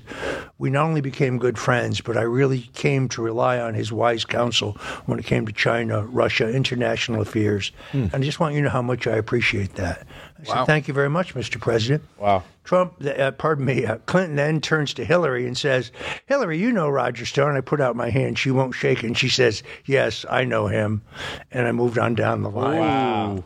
we 0.59 0.71
not 0.71 0.85
only 0.85 1.01
became 1.01 1.41
good 1.41 1.59
friends, 1.59 2.01
but 2.01 2.17
I 2.17 2.23
really 2.23 2.61
came 2.73 3.09
to 3.09 3.21
rely 3.21 3.59
on 3.59 3.75
his 3.75 3.91
wise 3.91 4.25
counsel 4.25 4.75
when 5.07 5.19
it 5.19 5.27
came 5.27 5.45
to 5.47 5.53
China, 5.53 6.05
Russia, 6.05 6.49
international 6.55 7.21
affairs. 7.21 7.73
Hmm. 7.91 8.05
And 8.13 8.15
I 8.15 8.21
just 8.21 8.39
want 8.39 8.55
you 8.55 8.61
to 8.61 8.67
know 8.67 8.71
how 8.71 8.81
much 8.81 9.09
I 9.09 9.17
appreciate 9.17 9.75
that. 9.75 10.07
I 10.43 10.47
said, 10.47 10.65
thank 10.67 10.89
you 10.89 10.95
very 10.95 11.11
much, 11.11 11.35
Mr. 11.35 11.61
President. 11.61 12.03
Wow. 12.19 12.43
Trump, 12.65 12.95
uh, 13.05 13.33
pardon 13.33 13.65
me, 13.65 13.85
uh, 13.87 13.97
Clinton 14.07 14.37
then 14.37 14.61
turns 14.61 14.95
to 14.95 15.05
Hillary 15.05 15.47
and 15.47 15.57
says, 15.59 15.91
Hillary, 16.27 16.59
you 16.59 16.71
know 16.73 16.89
Roger 16.89 17.27
Stone. 17.27 17.57
I 17.57 17.61
put 17.61 17.81
out 17.81 17.97
my 17.97 18.11
hand. 18.11 18.39
She 18.39 18.51
won't 18.51 18.75
shake. 18.75 19.03
And 19.03 19.19
she 19.19 19.29
says, 19.29 19.63
Yes, 19.85 20.25
I 20.31 20.45
know 20.45 20.69
him. 20.69 21.03
And 21.51 21.67
I 21.67 21.73
moved 21.73 21.99
on 21.99 22.15
down 22.15 22.43
the 22.43 22.51
line. 22.51 22.79
Wow. 22.79 23.45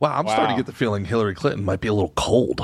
Wow, 0.00 0.18
I'm 0.18 0.28
starting 0.28 0.56
to 0.56 0.62
get 0.62 0.66
the 0.66 0.72
feeling 0.72 1.04
Hillary 1.04 1.34
Clinton 1.34 1.64
might 1.64 1.80
be 1.80 1.88
a 1.88 1.94
little 1.94 2.12
cold. 2.16 2.60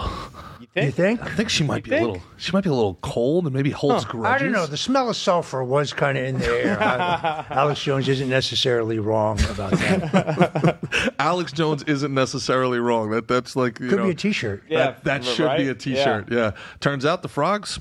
You 0.75 0.85
You 0.85 0.91
think? 0.91 1.21
think? 1.21 1.31
I 1.33 1.35
think 1.37 1.51
she 1.51 1.65
might 1.65 1.85
be 1.85 1.91
think? 1.91 2.03
a 2.03 2.07
little. 2.13 2.23
She 2.39 2.51
might 2.53 2.65
be 2.65 2.71
a 2.71 2.75
little 2.75 2.95
cold 3.03 3.45
and 3.45 3.55
maybe 3.55 3.71
holds 3.71 4.07
grudges. 4.07 4.41
I 4.41 4.45
don't 4.45 4.53
know. 4.53 4.67
The 4.67 4.79
smell 4.79 5.11
of 5.11 5.17
sulfur 5.17 5.63
was 5.63 5.93
kind 5.93 6.17
of 6.17 6.25
in 6.25 6.39
the 6.39 6.47
air. 6.47 6.79
Alex 7.51 7.83
Jones 7.83 8.09
isn't 8.09 8.29
necessarily 8.31 8.99
wrong 8.99 9.39
about 9.51 9.73
that. 9.73 11.15
Alex 11.19 11.53
Jones 11.53 11.83
isn't 11.83 12.15
necessarily 12.15 12.79
wrong. 12.79 13.11
That 13.11 13.29
that's 13.29 13.55
like 13.55 13.81
you 13.81 13.89
Could 13.89 13.99
know, 13.99 14.05
be 14.07 14.11
a 14.13 14.15
T-shirt. 14.15 14.63
Yeah, 14.69 14.79
that, 14.79 15.05
that 15.05 15.25
should 15.25 15.45
right? 15.45 15.59
be 15.59 15.69
a 15.69 15.75
T-shirt. 15.75 16.33
Yeah. 16.33 16.53
Turns 16.81 17.05
out 17.05 17.21
the 17.23 17.29
frogs 17.29 17.79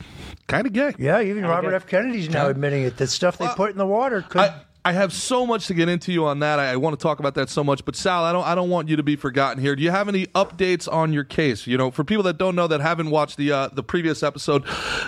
kind 0.47 0.67
of 0.67 0.73
gay. 0.73 0.93
Yeah, 0.99 1.21
even 1.21 1.45
Robert 1.45 1.73
F. 1.73 1.87
Kennedy's 1.87 2.29
now 2.29 2.47
admitting 2.49 2.83
it. 2.83 2.97
That 2.97 3.07
stuff 3.07 3.37
they 3.37 3.47
put 3.55 3.71
in 3.71 3.77
the 3.77 3.87
water 3.87 4.21
could. 4.21 4.41
I, 4.41 4.61
I 4.83 4.93
have 4.93 5.13
so 5.13 5.45
much 5.45 5.67
to 5.67 5.75
get 5.75 5.89
into 5.89 6.11
you 6.11 6.25
on 6.25 6.39
that. 6.39 6.57
I, 6.57 6.71
I 6.71 6.75
want 6.75 6.97
to 6.97 7.03
talk 7.03 7.19
about 7.19 7.35
that 7.35 7.49
so 7.49 7.63
much. 7.63 7.85
But 7.85 7.95
Sal, 7.95 8.23
I 8.23 8.31
don't 8.31 8.45
I 8.45 8.55
don't 8.55 8.69
want 8.69 8.89
you 8.89 8.95
to 8.95 9.03
be 9.03 9.15
forgotten 9.15 9.61
here. 9.61 9.75
Do 9.75 9.83
you 9.83 9.91
have 9.91 10.07
any 10.07 10.25
updates 10.27 10.91
on 10.91 11.13
your 11.13 11.23
case? 11.23 11.67
You 11.67 11.77
know, 11.77 11.91
for 11.91 12.03
people 12.03 12.23
that 12.23 12.39
don't 12.39 12.55
know 12.55 12.65
that 12.67 12.81
haven't 12.81 13.11
watched 13.11 13.37
the 13.37 13.51
uh, 13.51 13.67
the 13.67 13.83
previous 13.83 14.23
episode, 14.23 14.63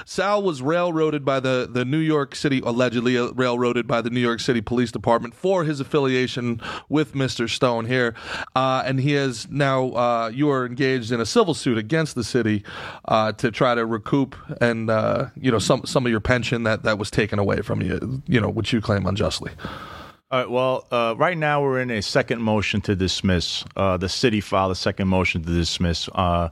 Sal 0.06 0.44
was 0.44 0.62
railroaded 0.62 1.26
by 1.26 1.40
the 1.40 1.68
the 1.70 1.86
New 1.86 1.98
York 1.98 2.36
City 2.36 2.62
allegedly 2.64 3.18
uh, 3.18 3.32
railroaded 3.32 3.88
by 3.88 4.02
the 4.02 4.12
New 4.12 4.20
York 4.20 4.42
City 4.42 4.62
Police 4.62 4.92
Department 4.92 5.34
for 5.34 5.64
his 5.64 5.80
affiliation 5.80 6.62
with 6.88 7.14
Mr. 7.14 7.50
Stone 7.50 7.86
here, 7.86 8.14
uh, 8.56 8.84
and 8.86 9.00
he 9.00 9.14
has 9.14 9.48
now 9.50 9.90
uh, 9.94 10.32
you 10.32 10.52
are 10.52 10.68
engaged 10.68 11.12
in 11.12 11.20
a 11.20 11.26
civil 11.26 11.56
suit 11.56 11.80
against 11.80 12.14
the 12.14 12.24
city 12.24 12.64
uh, 13.06 13.32
to 13.34 13.50
try 13.50 13.74
to 13.74 13.88
recoup 13.88 14.36
and 14.62 14.92
uh, 14.92 15.30
you 15.36 15.52
know 15.52 15.60
some 15.60 15.84
some 15.84 16.06
of 16.06 16.12
your 16.12 16.22
pension 16.22 16.62
that 16.62 16.84
that 16.84 17.00
was 17.00 17.10
taken 17.10 17.40
away 17.40 17.62
from 17.62 17.82
you. 17.82 18.22
You 18.28 18.40
know, 18.40 18.50
which 18.50 18.72
you 18.72 18.80
claim 18.80 19.08
unjustly. 19.08 19.52
All 20.32 20.40
right. 20.40 20.50
Well, 20.50 20.88
uh, 20.92 21.14
right 21.18 21.38
now 21.38 21.62
we're 21.62 21.80
in 21.80 21.92
a 21.92 22.02
second 22.02 22.42
motion 22.42 22.82
to 22.82 22.96
dismiss. 22.96 23.64
Uh, 23.76 23.98
the 23.98 24.10
city 24.10 24.42
filed 24.42 24.72
a 24.72 24.76
second 24.76 25.08
motion 25.08 25.44
to 25.44 25.54
dismiss. 25.54 26.10
Uh, 26.14 26.50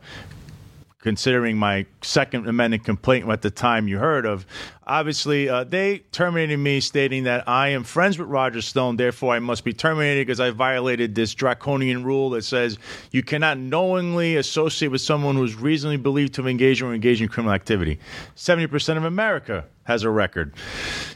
considering 1.00 1.58
my 1.58 1.84
second 2.04 2.48
amended 2.48 2.84
complaint 2.84 3.28
at 3.28 3.42
the 3.42 3.50
time 3.50 3.88
you 3.88 3.98
heard 3.98 4.24
of, 4.24 4.46
obviously 4.86 5.50
uh, 5.50 5.64
they 5.64 5.98
terminated 6.12 6.58
me, 6.58 6.80
stating 6.80 7.24
that 7.24 7.50
I 7.50 7.70
am 7.70 7.84
friends 7.84 8.20
with 8.20 8.28
Roger 8.28 8.62
Stone, 8.62 8.98
therefore 8.98 9.34
I 9.34 9.40
must 9.40 9.64
be 9.64 9.74
terminated 9.74 10.28
because 10.28 10.40
I 10.40 10.52
violated 10.52 11.16
this 11.16 11.34
draconian 11.34 12.04
rule 12.04 12.30
that 12.30 12.44
says 12.44 12.78
you 13.10 13.24
cannot 13.24 13.58
knowingly 13.58 14.36
associate 14.36 14.90
with 14.90 15.02
someone 15.02 15.36
who 15.36 15.44
is 15.44 15.56
reasonably 15.56 15.98
believed 15.98 16.36
to 16.36 16.44
have 16.44 16.48
engaged 16.48 16.84
or 16.84 16.94
engaged 16.94 17.24
in 17.24 17.30
criminal 17.30 17.56
activity. 17.56 17.98
Seventy 18.36 18.68
percent 18.68 18.98
of 19.00 19.04
America 19.04 19.66
has 19.86 20.04
a 20.04 20.10
record. 20.12 20.54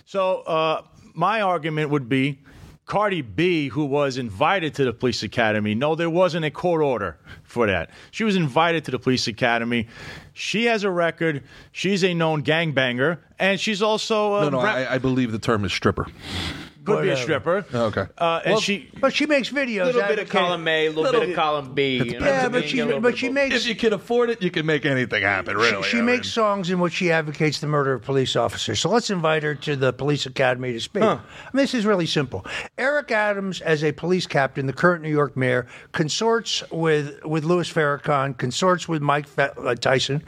So 0.05 0.39
uh, 0.47 0.81
my 1.15 1.41
argument 1.41 1.89
would 1.89 2.09
be. 2.09 2.39
Cardi 2.85 3.23
B, 3.23 3.69
who 3.69 3.85
was 3.85 4.19
invited 4.19 4.75
to 4.75 4.85
the 4.85 4.93
police 4.93 5.23
academy, 5.23 5.73
no, 5.73 5.95
there 5.95 6.07
wasn't 6.09 6.45
a 6.45 6.51
court 6.51 6.83
order 6.83 7.17
for 7.43 7.65
that. 7.65 7.89
She 8.11 8.23
was 8.23 8.35
invited 8.35 8.85
to 8.85 8.91
the 8.91 8.99
police 8.99 9.27
academy. 9.27 9.87
She 10.33 10.65
has 10.65 10.83
a 10.83 10.91
record. 10.91 11.43
She's 11.71 12.03
a 12.03 12.13
known 12.13 12.43
gangbanger, 12.43 13.17
and 13.39 13.59
she's 13.59 13.81
also 13.81 14.35
uh, 14.35 14.41
No, 14.43 14.49
no, 14.49 14.63
rap- 14.63 14.75
I, 14.75 14.95
I 14.95 14.97
believe 14.99 15.31
the 15.31 15.39
term 15.39 15.65
is 15.65 15.73
stripper. 15.73 16.05
Could 16.85 17.01
be 17.03 17.09
a 17.09 17.17
stripper. 17.17 17.65
Okay. 17.73 18.05
uh, 18.17 18.41
and 18.45 18.59
she. 18.59 18.89
but 18.99 19.13
she 19.13 19.25
makes 19.25 19.49
videos. 19.49 19.81
A 19.81 19.85
little 19.85 20.01
bit 20.01 20.19
of 20.19 20.19
advocating- 20.19 20.27
column 20.27 20.67
A, 20.67 20.85
a 20.87 20.89
little, 20.91 21.19
bit 21.19 21.29
of 21.29 21.35
column 21.35 21.73
B. 21.73 21.97
You 21.97 22.19
know, 22.19 22.25
Yeah, 22.25 22.47
being 22.47 22.51
but 22.51 22.69
she 22.69 22.83
little 22.83 23.01
but 23.01 23.09
bit 23.11 23.17
she 23.19 23.27
of 23.27 23.31
both. 23.35 23.43
makes 23.49 23.55
If 23.55 23.67
you 23.67 23.75
can 23.75 23.93
afford 23.93 24.29
it, 24.29 24.41
you 24.41 24.51
can 24.51 24.65
make 24.65 24.85
anything 24.85 25.23
happen. 25.23 25.57
Really, 25.57 25.83
she, 25.83 25.89
she 25.91 25.97
I 25.99 26.01
makes 26.01 26.27
mean. 26.27 26.31
songs 26.31 26.69
in 26.69 26.79
which 26.79 26.93
she 26.93 27.11
advocates 27.11 27.59
the 27.59 27.67
murder 27.67 27.93
of 27.93 28.01
police 28.03 28.35
officers. 28.35 28.79
So 28.79 28.89
let's 28.89 29.09
invite 29.09 29.43
her 29.43 29.55
to 29.55 29.75
the 29.75 29.91
police 29.93 30.25
academy 30.25 30.73
to 30.73 30.79
speak. 30.79 31.03
I 31.03 31.15
mean, 31.15 31.21
this 31.53 31.73
is 31.73 31.85
really 31.85 32.05
simple. 32.05 32.45
Eric 32.77 33.11
Adams, 33.11 33.61
as 33.61 33.83
a 33.83 33.91
police 33.91 34.27
captain, 34.27 34.65
the 34.67 34.73
current 34.73 35.01
New 35.03 35.09
York 35.09 35.35
mayor, 35.35 35.67
consorts 35.91 36.63
with 36.71 37.23
with 37.25 37.43
Louis 37.43 37.71
Farrakhan, 37.71 38.37
consorts 38.37 38.87
with 38.87 39.01
Mike 39.01 39.27
Fe- 39.27 39.49
uh, 39.57 39.75
Tyson. 39.75 40.23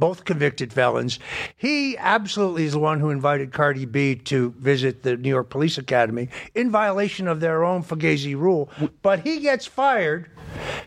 Both 0.00 0.24
convicted 0.24 0.72
felons. 0.72 1.18
He 1.56 1.96
absolutely 1.98 2.64
is 2.64 2.72
the 2.72 2.78
one 2.78 3.00
who 3.00 3.10
invited 3.10 3.52
Cardi 3.52 3.84
B 3.84 4.16
to 4.16 4.54
visit 4.58 5.02
the 5.02 5.18
New 5.18 5.28
York 5.28 5.50
Police 5.50 5.76
Academy 5.76 6.30
in 6.54 6.70
violation 6.70 7.28
of 7.28 7.40
their 7.40 7.62
own 7.62 7.84
Fugazi 7.84 8.34
rule. 8.34 8.70
But 9.02 9.20
he 9.20 9.40
gets 9.40 9.66
fired, 9.66 10.30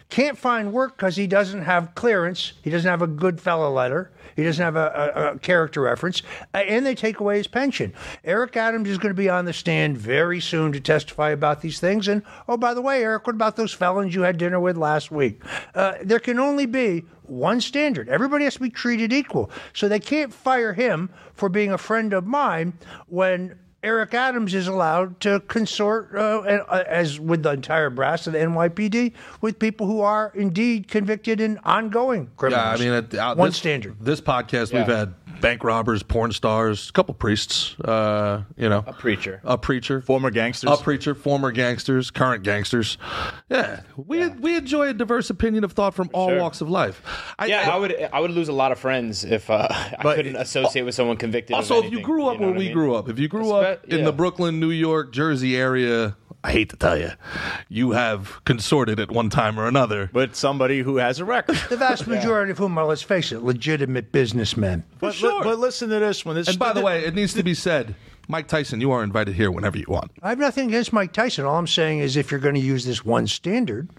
can't 0.09 0.37
find 0.37 0.73
work 0.73 0.97
because 0.97 1.15
he 1.15 1.27
doesn't 1.27 1.61
have 1.61 1.93
clearance. 1.93 2.53
He 2.63 2.71
doesn't 2.71 2.89
have 2.89 3.03
a 3.03 3.07
good 3.07 3.39
fellow 3.39 3.71
letter. 3.71 4.11
He 4.35 4.43
doesn't 4.43 4.63
have 4.63 4.75
a, 4.75 5.11
a, 5.15 5.35
a 5.35 5.39
character 5.39 5.81
reference, 5.81 6.21
uh, 6.53 6.57
and 6.57 6.85
they 6.85 6.95
take 6.95 7.19
away 7.19 7.37
his 7.37 7.47
pension. 7.47 7.93
Eric 8.23 8.57
Adams 8.57 8.89
is 8.89 8.97
going 8.97 9.11
to 9.11 9.17
be 9.17 9.29
on 9.29 9.45
the 9.45 9.53
stand 9.53 9.97
very 9.97 10.39
soon 10.39 10.71
to 10.73 10.79
testify 10.79 11.29
about 11.31 11.61
these 11.61 11.79
things. 11.79 12.07
And 12.07 12.23
oh, 12.47 12.57
by 12.57 12.73
the 12.73 12.81
way, 12.81 13.03
Eric, 13.03 13.27
what 13.27 13.35
about 13.35 13.55
those 13.55 13.73
felons 13.73 14.15
you 14.15 14.21
had 14.21 14.37
dinner 14.37 14.59
with 14.59 14.77
last 14.77 15.11
week? 15.11 15.41
Uh, 15.75 15.93
there 16.03 16.19
can 16.19 16.39
only 16.39 16.65
be 16.65 17.05
one 17.23 17.61
standard. 17.61 18.09
Everybody 18.09 18.43
has 18.45 18.55
to 18.55 18.59
be 18.59 18.69
treated 18.69 19.13
equal. 19.13 19.49
So 19.73 19.87
they 19.87 19.99
can't 19.99 20.33
fire 20.33 20.73
him 20.73 21.09
for 21.33 21.49
being 21.49 21.71
a 21.71 21.77
friend 21.77 22.13
of 22.13 22.25
mine 22.25 22.73
when 23.07 23.57
Eric 23.83 24.13
Adams 24.13 24.53
is 24.53 24.67
allowed 24.67 25.19
to 25.19 25.41
consort, 25.41 26.11
uh, 26.15 26.17
uh, 26.19 26.83
as 26.87 27.19
with 27.19 27.43
the 27.43 27.51
entire 27.51 27.89
brass 27.89 28.25
of 28.27 28.33
the 28.33 28.39
NYPD, 28.39 29.11
with 29.41 29.59
people 29.59 29.85
who 29.87 29.99
are 29.99 30.31
indeed 30.33 30.87
convicted 30.87 31.41
in 31.41 31.59
ongoing 31.65 32.21
Yeah, 32.21 32.29
criminals. 32.37 32.81
I 32.81 32.83
mean, 32.83 32.93
at, 32.93 33.13
uh, 33.13 33.35
one 33.35 33.49
this, 33.49 33.57
standard. 33.57 33.97
This 33.99 34.21
podcast, 34.21 34.73
we've 34.73 34.85
had 34.87 35.13
bank 35.43 35.63
robbers, 35.63 36.01
porn 36.01 36.31
stars, 36.31 36.89
a 36.89 36.93
couple 36.93 37.13
priests. 37.13 37.75
Uh, 37.81 38.43
you 38.55 38.69
know, 38.69 38.83
A 38.87 38.93
preacher. 38.93 39.41
a 39.43 39.57
preacher, 39.57 40.01
Former 40.01 40.31
gangsters. 40.31 40.71
a 40.71 40.81
preacher, 40.81 41.13
former 41.13 41.51
gangsters, 41.51 42.09
current 42.09 42.43
gangsters. 42.43 42.97
Yeah, 43.49 43.81
we 43.97 44.29
we 44.29 44.55
enjoy 44.55 44.87
a 44.87 44.93
diverse 44.93 45.29
opinion 45.29 45.63
of 45.65 45.73
thought 45.73 45.93
from 45.93 46.09
all 46.13 46.29
sure. 46.29 46.39
walks 46.39 46.61
of 46.61 46.69
life. 46.69 47.01
I, 47.37 47.47
Yeah, 47.47 47.69
I 47.71 47.77
would. 47.77 47.93
I 48.13 48.19
would 48.21 48.31
lose 48.31 48.47
a 48.47 48.53
lot 48.53 48.71
of 48.71 48.79
friends 48.79 49.25
if 49.25 49.49
uh, 49.49 49.67
I 49.69 50.15
couldn't 50.15 50.37
associate 50.37 50.83
with 50.83 50.95
someone 50.95 51.17
convicted. 51.17 51.55
Also, 51.55 51.79
of 51.79 51.85
if 51.85 51.91
you 51.91 52.01
grew 52.01 52.25
up 52.27 52.39
know 52.39 52.47
where 52.47 52.55
we 52.57 52.65
mean? 52.65 52.73
grew 52.73 52.95
up, 52.95 53.09
if 53.09 53.19
you 53.19 53.27
grew 53.27 53.51
up 53.51 53.83
in 53.85 53.99
yeah. 53.99 54.05
the 54.05 54.13
Brooklyn, 54.13 54.59
New 54.61 54.71
York, 54.71 55.11
Jersey 55.11 55.57
area, 55.57 56.15
I 56.45 56.51
hate 56.51 56.69
to 56.71 56.75
tell 56.75 56.97
you, 56.97 57.11
you 57.69 57.91
have 57.91 58.43
consorted 58.43 58.99
at 58.99 59.09
one 59.09 59.29
time 59.29 59.57
or 59.57 59.65
another. 59.65 60.09
with 60.11 60.35
somebody 60.35 60.81
who 60.81 60.97
has 60.97 61.19
a 61.19 61.25
record. 61.25 61.55
the 61.69 61.77
vast 61.77 62.05
majority 62.05 62.51
of 62.51 62.57
whom 62.57 62.77
are, 62.77 62.85
let's 62.85 63.01
face 63.01 63.31
it, 63.31 63.43
legitimate 63.43 64.11
businessmen. 64.11 64.83
but, 64.99 65.13
sure. 65.13 65.37
li- 65.37 65.43
but 65.43 65.59
listen 65.59 65.89
to 65.89 65.99
this 65.99 66.25
one. 66.25 66.35
This 66.35 66.49
And 66.49 66.59
by 66.59 66.73
the 66.73 66.81
way, 66.81 67.05
it 67.05 67.15
needs 67.15 67.33
to 67.35 67.43
be 67.43 67.53
said, 67.53 67.95
Mike 68.27 68.47
Tyson, 68.47 68.79
you 68.79 68.91
are 68.91 69.03
invited 69.03 69.35
here 69.35 69.51
whenever 69.51 69.77
you 69.77 69.85
want. 69.87 70.11
I 70.21 70.29
have 70.29 70.39
nothing 70.39 70.69
against 70.69 70.93
Mike 70.93 71.11
Tyson. 71.11 71.45
All 71.45 71.57
I'm 71.57 71.67
saying 71.67 71.99
is 71.99 72.15
if 72.15 72.31
you're 72.31 72.39
going 72.39 72.55
to 72.55 72.61
use 72.61 72.85
this 72.85 73.03
one 73.03 73.27
standard, 73.27 73.89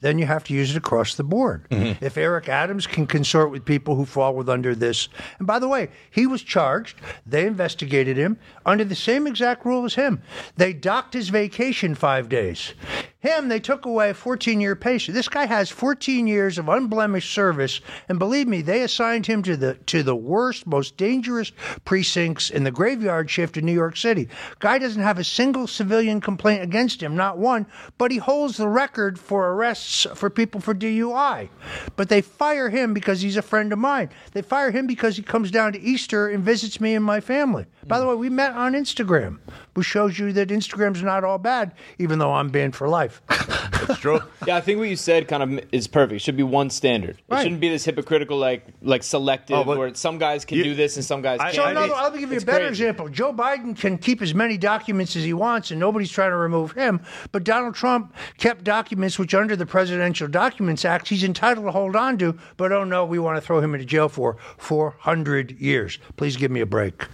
then 0.00 0.18
you 0.18 0.26
have 0.26 0.44
to 0.44 0.54
use 0.54 0.70
it 0.70 0.76
across 0.76 1.16
the 1.16 1.24
board. 1.24 1.68
Mm-hmm. 1.70 2.02
If 2.04 2.16
Eric 2.16 2.48
Adams 2.48 2.86
can 2.86 3.06
consort 3.06 3.50
with 3.50 3.64
people 3.64 3.94
who 3.94 4.06
fall 4.06 4.34
with 4.34 4.48
under 4.48 4.74
this, 4.74 5.08
and 5.38 5.46
by 5.46 5.58
the 5.58 5.68
way, 5.68 5.90
he 6.10 6.26
was 6.26 6.42
charged, 6.42 6.98
they 7.26 7.46
investigated 7.46 8.16
him 8.16 8.38
under 8.64 8.84
the 8.84 8.94
same 8.94 9.26
exact 9.26 9.66
rule 9.66 9.84
as 9.84 9.94
him. 9.94 10.22
They 10.56 10.72
docked 10.72 11.12
his 11.12 11.28
vacation 11.28 11.94
five 11.94 12.28
days. 12.28 12.72
Him, 13.20 13.48
they 13.48 13.58
took 13.58 13.84
away 13.84 14.10
a 14.10 14.14
14 14.14 14.60
year 14.60 14.76
patient. 14.76 15.16
This 15.16 15.28
guy 15.28 15.46
has 15.46 15.70
14 15.70 16.28
years 16.28 16.56
of 16.56 16.68
unblemished 16.68 17.34
service, 17.34 17.80
and 18.08 18.16
believe 18.16 18.46
me, 18.46 18.62
they 18.62 18.82
assigned 18.82 19.26
him 19.26 19.42
to 19.42 19.56
the 19.56 19.74
to 19.86 20.04
the 20.04 20.14
worst, 20.14 20.68
most 20.68 20.96
dangerous 20.96 21.50
precincts 21.84 22.48
in 22.48 22.62
the 22.62 22.70
graveyard 22.70 23.28
shift 23.28 23.56
in 23.56 23.66
New 23.66 23.72
York 23.72 23.96
City. 23.96 24.28
Guy 24.60 24.78
doesn't 24.78 25.02
have 25.02 25.18
a 25.18 25.24
single 25.24 25.66
civilian 25.66 26.20
complaint 26.20 26.62
against 26.62 27.02
him, 27.02 27.16
not 27.16 27.38
one, 27.38 27.66
but 27.98 28.12
he 28.12 28.18
holds 28.18 28.56
the 28.56 28.68
record 28.68 29.18
for 29.18 29.50
arrests 29.50 30.06
for 30.14 30.30
people 30.30 30.60
for 30.60 30.72
DUI. 30.72 31.48
But 31.96 32.10
they 32.10 32.20
fire 32.20 32.70
him 32.70 32.94
because 32.94 33.20
he's 33.20 33.36
a 33.36 33.42
friend 33.42 33.72
of 33.72 33.80
mine. 33.80 34.10
They 34.30 34.42
fire 34.42 34.70
him 34.70 34.86
because 34.86 35.16
he 35.16 35.24
comes 35.24 35.50
down 35.50 35.72
to 35.72 35.80
Easter 35.80 36.28
and 36.28 36.44
visits 36.44 36.80
me 36.80 36.94
and 36.94 37.04
my 37.04 37.18
family. 37.18 37.66
By 37.88 37.98
the 37.98 38.06
way, 38.06 38.14
we 38.14 38.28
met 38.30 38.52
on 38.52 38.74
Instagram, 38.74 39.38
which 39.74 39.86
shows 39.86 40.18
you 40.18 40.32
that 40.34 40.48
Instagram's 40.48 41.02
not 41.02 41.24
all 41.24 41.38
bad, 41.38 41.72
even 41.98 42.18
though 42.18 42.32
I'm 42.32 42.50
banned 42.50 42.76
for 42.76 42.88
life. 42.88 43.22
That's 43.28 43.98
true. 44.00 44.20
Yeah, 44.46 44.56
I 44.56 44.60
think 44.62 44.78
what 44.78 44.88
you 44.88 44.96
said 44.96 45.28
kind 45.28 45.42
of 45.42 45.64
is 45.72 45.86
perfect. 45.86 46.14
It 46.16 46.18
should 46.20 46.36
be 46.36 46.42
one 46.42 46.70
standard. 46.70 47.20
Right. 47.28 47.40
It 47.40 47.42
shouldn't 47.42 47.60
be 47.60 47.68
this 47.68 47.84
hypocritical, 47.84 48.38
like 48.38 48.66
like 48.80 49.02
selective, 49.02 49.56
Oh, 49.58 49.76
where 49.76 49.94
some 49.94 50.16
guys 50.16 50.46
can 50.46 50.56
you- 50.56 50.64
do 50.64 50.74
this 50.74 50.96
and 50.96 51.04
some 51.04 51.20
guys 51.20 51.38
I- 51.38 51.44
can't. 51.44 51.54
So 51.56 51.62
I- 51.64 51.70
another, 51.72 51.86
it's- 51.88 52.00
I'll 52.02 52.10
give 52.10 52.32
you 52.32 52.38
a 52.38 52.40
better 52.40 52.58
crazy. 52.66 52.68
example. 52.84 53.08
Joe 53.10 53.30
Biden 53.32 53.76
can 53.78 53.98
keep 53.98 54.22
as 54.22 54.32
many 54.34 54.56
documents 54.56 55.16
as 55.16 55.24
he 55.24 55.34
wants, 55.34 55.70
and 55.70 55.78
nobody's 55.78 56.10
trying 56.10 56.30
to 56.30 56.36
remove 56.36 56.72
him. 56.72 57.00
But 57.30 57.44
Donald 57.44 57.74
Trump 57.74 58.14
kept 58.38 58.64
documents 58.64 59.18
which, 59.18 59.34
under 59.34 59.54
the 59.54 59.66
Presidential 59.66 60.28
Documents 60.28 60.86
Act, 60.86 61.08
he's 61.08 61.22
entitled 61.24 61.66
to 61.66 61.72
hold 61.72 61.94
on 61.94 62.16
to. 62.18 62.38
But 62.56 62.72
oh 62.72 62.84
no, 62.84 63.04
we 63.04 63.18
want 63.18 63.36
to 63.36 63.42
throw 63.42 63.60
him 63.60 63.74
into 63.74 63.84
jail 63.84 64.08
for 64.08 64.38
400 64.56 65.60
years. 65.60 65.98
Please 66.16 66.36
give 66.38 66.50
me 66.50 66.60
a 66.60 66.66
break. 66.66 67.04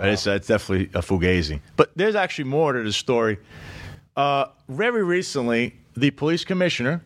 It's, 0.00 0.24
that's 0.24 0.46
definitely 0.46 0.86
a 0.94 1.02
fugazi. 1.02 1.60
But 1.76 1.90
there's 1.96 2.14
actually 2.14 2.44
more 2.44 2.72
to 2.72 2.82
the 2.82 2.92
story. 2.92 3.38
Uh, 4.16 4.46
very 4.68 5.02
recently, 5.02 5.74
the 5.96 6.10
police 6.10 6.44
commissioner, 6.44 7.02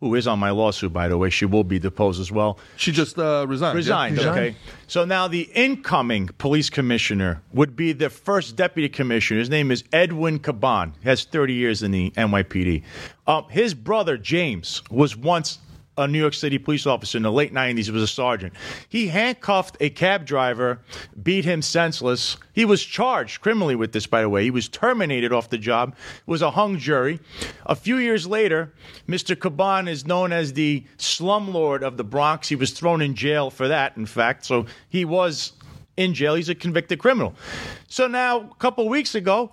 who 0.00 0.14
is 0.16 0.26
on 0.26 0.38
my 0.38 0.50
lawsuit, 0.50 0.92
by 0.92 1.06
the 1.08 1.16
way, 1.16 1.30
she 1.30 1.44
will 1.44 1.62
be 1.62 1.78
deposed 1.78 2.20
as 2.20 2.32
well, 2.32 2.58
She 2.76 2.90
just 2.90 3.18
uh, 3.18 3.46
resigned. 3.48 3.76
resigned. 3.76 4.16
Resigned. 4.16 4.38
Okay. 4.38 4.56
So 4.88 5.04
now 5.04 5.28
the 5.28 5.42
incoming 5.54 6.28
police 6.38 6.68
commissioner 6.70 7.40
would 7.52 7.76
be 7.76 7.92
the 7.92 8.10
first 8.10 8.56
deputy 8.56 8.88
commissioner. 8.88 9.38
His 9.38 9.48
name 9.50 9.70
is 9.70 9.84
Edwin 9.92 10.40
Caban. 10.40 10.92
He 11.02 11.08
has 11.08 11.24
30 11.24 11.52
years 11.54 11.82
in 11.82 11.92
the 11.92 12.10
NYPD. 12.12 12.82
Um, 13.26 13.44
his 13.50 13.74
brother 13.74 14.16
James 14.16 14.82
was 14.90 15.16
once 15.16 15.58
a 15.98 16.08
New 16.08 16.18
York 16.18 16.32
City 16.32 16.58
police 16.58 16.86
officer 16.86 17.18
in 17.18 17.22
the 17.22 17.32
late 17.32 17.52
90s. 17.52 17.84
He 17.84 17.90
was 17.90 18.02
a 18.02 18.06
sergeant. 18.06 18.54
He 18.88 19.08
handcuffed 19.08 19.76
a 19.80 19.90
cab 19.90 20.24
driver, 20.24 20.80
beat 21.22 21.44
him 21.44 21.60
senseless. 21.60 22.38
He 22.54 22.64
was 22.64 22.82
charged 22.82 23.42
criminally 23.42 23.76
with 23.76 23.92
this, 23.92 24.06
by 24.06 24.22
the 24.22 24.28
way. 24.28 24.44
He 24.44 24.50
was 24.50 24.68
terminated 24.68 25.32
off 25.32 25.50
the 25.50 25.58
job. 25.58 25.94
It 26.26 26.30
was 26.30 26.40
a 26.40 26.50
hung 26.50 26.78
jury. 26.78 27.20
A 27.66 27.74
few 27.74 27.96
years 27.96 28.26
later, 28.26 28.72
Mr. 29.06 29.36
Caban 29.36 29.88
is 29.88 30.06
known 30.06 30.32
as 30.32 30.54
the 30.54 30.84
slumlord 30.96 31.82
of 31.82 31.98
the 31.98 32.04
Bronx. 32.04 32.48
He 32.48 32.56
was 32.56 32.72
thrown 32.72 33.02
in 33.02 33.14
jail 33.14 33.50
for 33.50 33.68
that, 33.68 33.96
in 33.96 34.06
fact. 34.06 34.46
So 34.46 34.66
he 34.88 35.04
was 35.04 35.52
in 35.98 36.14
jail. 36.14 36.34
He's 36.34 36.48
a 36.48 36.54
convicted 36.54 36.98
criminal. 36.98 37.34
So 37.88 38.06
now, 38.06 38.40
a 38.40 38.54
couple 38.58 38.88
weeks 38.88 39.14
ago, 39.14 39.52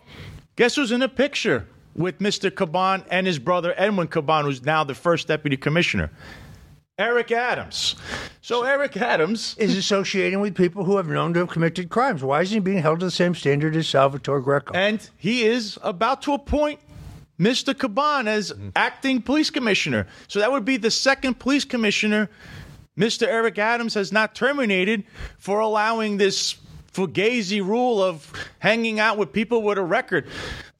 guess 0.55 0.75
who's 0.75 0.91
in 0.91 1.01
the 1.01 1.09
picture 1.09 1.67
with 1.95 2.19
Mr. 2.19 2.49
Caban 2.49 3.05
and 3.09 3.27
his 3.27 3.39
brother 3.39 3.73
Edwin 3.77 4.07
Caban, 4.07 4.43
who's 4.43 4.63
now 4.63 4.83
the 4.83 4.95
first 4.95 5.27
deputy 5.27 5.57
commissioner? 5.57 6.11
Eric 6.97 7.31
Adams. 7.31 7.95
So 8.41 8.63
Eric 8.63 8.97
Adams 8.97 9.55
Is 9.59 9.77
associating 9.77 10.41
with 10.41 10.53
people 10.53 10.83
who 10.83 10.97
have 10.97 11.07
known 11.07 11.33
to 11.33 11.39
have 11.39 11.49
committed 11.49 11.89
crimes. 11.89 12.23
Why 12.23 12.41
isn't 12.41 12.53
he 12.53 12.59
being 12.59 12.81
held 12.81 12.99
to 12.99 13.05
the 13.05 13.11
same 13.11 13.33
standard 13.33 13.75
as 13.75 13.87
Salvatore 13.87 14.41
Greco? 14.41 14.73
and 14.73 15.09
he 15.17 15.45
is 15.45 15.79
about 15.81 16.21
to 16.23 16.33
appoint 16.33 16.79
Mr. 17.39 17.73
Caban 17.73 18.27
as 18.27 18.51
mm-hmm. 18.51 18.69
acting 18.75 19.21
police 19.21 19.49
commissioner. 19.49 20.07
So 20.27 20.39
that 20.39 20.51
would 20.51 20.65
be 20.65 20.75
the 20.75 20.91
second 20.91 21.39
police 21.39 21.63
commissioner 21.63 22.29
Mr. 22.97 23.25
Eric 23.25 23.57
Adams 23.57 23.93
has 23.93 24.11
not 24.11 24.35
terminated 24.35 25.05
for 25.37 25.59
allowing 25.59 26.17
this 26.17 26.55
fugazi 26.93 27.65
rule 27.65 28.03
of 28.03 28.31
hanging 28.59 28.99
out 28.99 29.17
with 29.17 29.31
people 29.31 29.61
with 29.61 29.77
a 29.77 29.83
record. 29.83 30.27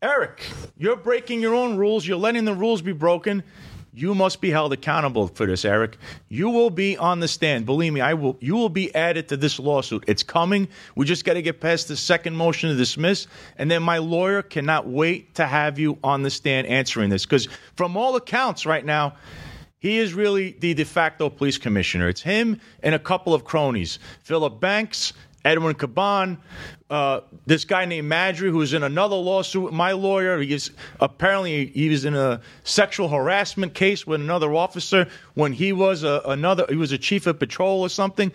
Eric, 0.01 0.50
you're 0.78 0.96
breaking 0.96 1.42
your 1.42 1.54
own 1.54 1.78
rules. 1.78 2.08
You're 2.08 2.18
letting 2.18 2.46
the 2.46 2.54
rules 2.54 2.82
be 2.82 2.94
broken. 2.94 3.44
You 3.92 4.16
must 4.16 4.39
be 4.39 4.50
held 4.50 4.72
accountable 4.72 5.28
for 5.28 5.46
this, 5.46 5.66
Eric. 5.66 5.98
You 6.30 6.50
will 6.51 6.70
be 6.70 6.96
on 6.96 7.20
the 7.20 7.28
stand. 7.28 7.66
Believe 7.66 7.92
me, 7.92 8.00
I 8.00 8.13
will. 8.13 8.38
You 8.39 8.56
will 8.56 8.70
be 8.70 8.94
added 8.96 9.28
to 9.30 9.36
this 9.36 9.60
lawsuit. 9.60 10.06
It's 10.08 10.24
coming. 10.24 10.70
We 10.96 11.06
just 11.06 11.25
got 11.25 11.34
to 11.34 11.42
get 11.42 11.60
past 11.60 11.88
the 11.89 11.98
second 11.98 12.36
motion 12.36 12.70
to 12.70 12.75
dismiss, 12.75 13.28
and 13.58 13.70
then 13.70 13.84
my 13.84 13.98
lawyer 13.98 14.42
cannot 14.42 14.88
wait 14.88 15.36
to 15.36 15.46
have 15.46 15.80
you 15.80 15.98
on 16.04 16.22
the 16.22 16.30
stand 16.30 16.68
answering 16.68 17.10
this. 17.10 17.25
Because 17.25 17.50
from 17.75 17.98
all 17.98 18.16
accounts, 18.16 18.66
right 18.66 18.86
now, 18.86 19.16
he 19.80 19.98
is 19.98 20.13
really 20.13 20.51
the 20.51 20.74
de 20.75 20.86
facto 20.86 21.30
police 21.30 21.58
commissioner. 21.58 22.08
It's 22.08 22.22
him 22.22 22.62
and 22.84 22.94
a 22.94 23.00
couple 23.00 23.34
of 23.34 23.44
cronies: 23.44 24.00
Philip 24.24 24.62
Banks, 24.62 25.13
Edwin 25.46 25.75
Caban, 25.75 26.38
uh, 26.89 27.22
this 27.46 27.63
guy 27.65 27.86
named 27.86 28.12
Maddrey, 28.12 28.50
who's 28.50 28.74
in 28.74 28.84
another 28.84 29.15
lawsuit 29.15 29.63
with 29.63 29.74
my 29.74 29.93
lawyer. 29.93 30.39
He 30.39 30.53
is 30.53 30.72
apparently 31.00 31.67
he 31.67 31.89
was 31.89 32.03
in 32.03 32.15
a 32.15 32.41
sexual 32.63 33.08
harassment 33.08 33.74
case 33.74 34.05
with 34.05 34.19
another 34.19 34.53
officer 34.53 35.08
when 35.36 35.53
he 35.53 35.72
was 35.72 36.03
a, 36.03 36.22
another. 36.25 36.65
He 36.67 36.75
was 36.75 36.91
a 36.91 36.98
chief 36.98 37.25
of 37.27 37.39
patrol 37.39 37.81
or 37.81 37.89
something. 37.89 38.31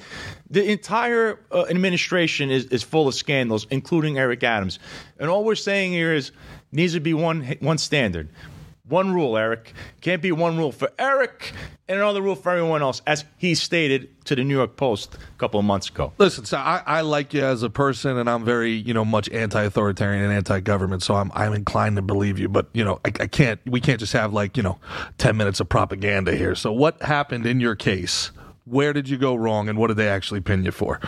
The 0.49 0.71
entire 0.71 1.41
uh, 1.53 1.67
administration 1.69 2.51
is, 2.51 2.67
is 2.67 2.83
full 2.83 3.09
of 3.09 3.15
scandals, 3.15 3.67
including 3.71 4.19
Eric 4.19 4.43
Adams. 4.43 4.79
And 5.19 5.29
all 5.29 5.45
we're 5.45 5.57
saying 5.57 5.93
here 5.93 6.15
is 6.15 6.33
needs 6.73 6.95
to 6.95 7.01
be 7.01 7.13
one 7.13 7.57
one 7.61 7.79
standard. 7.79 8.29
One 8.87 9.15
rule, 9.15 9.39
Eric. 9.39 9.73
Can't 10.03 10.21
be 10.21 10.31
one 10.31 10.59
rule 10.59 10.71
for 10.71 10.91
Eric 10.99 11.53
and 11.89 11.99
another 11.99 12.21
rule 12.21 12.35
for 12.35 12.51
everyone 12.51 12.83
else, 12.83 13.01
as 13.07 13.25
he 13.39 13.55
stated 13.55 14.09
to 14.27 14.37
the 14.37 14.45
New 14.45 14.55
York 14.55 14.77
Post 14.77 15.15
a 15.15 15.39
couple 15.39 15.59
of 15.59 15.65
months 15.65 15.89
ago. 15.89 16.13
Listen, 16.19 16.45
so 16.45 16.59
I, 16.59 16.83
I 16.85 17.01
like 17.01 17.33
you 17.33 17.43
as 17.43 17.63
a 17.63 17.71
person, 17.71 18.19
and 18.19 18.29
I'm 18.29 18.45
very, 18.45 18.73
you 18.73 18.93
know, 18.93 19.05
much 19.05 19.31
anti-authoritarian 19.31 20.23
and 20.23 20.33
anti-government. 20.35 21.03
So 21.03 21.15
I'm, 21.15 21.33
I'm 21.35 21.55
inclined 21.55 21.97
to 21.97 22.03
believe 22.03 22.39
you. 22.39 22.51
But 22.51 22.69
you 22.75 22.85
know, 22.85 23.01
I, 23.07 23.13
I 23.21 23.27
can't. 23.27 23.59
We 23.65 23.81
can't 23.81 24.01
just 24.01 24.13
have 24.13 24.35
like, 24.35 24.55
you 24.57 24.63
know, 24.63 24.79
ten 25.17 25.39
minutes 25.39 25.61
of 25.61 25.69
propaganda 25.71 26.37
here. 26.37 26.55
So 26.55 26.71
what 26.71 27.01
happened 27.03 27.47
in 27.47 27.61
your 27.61 27.77
case? 27.77 28.33
Where 28.67 28.93
did 28.93 29.09
you 29.09 29.17
go 29.17 29.35
wrong, 29.35 29.71
and 29.71 29.79
what 29.79 29.87
did 29.89 29.97
they 29.97 30.09
actually 30.09 30.43
pin 30.43 30.63
you 30.63 30.73
for? 30.73 31.01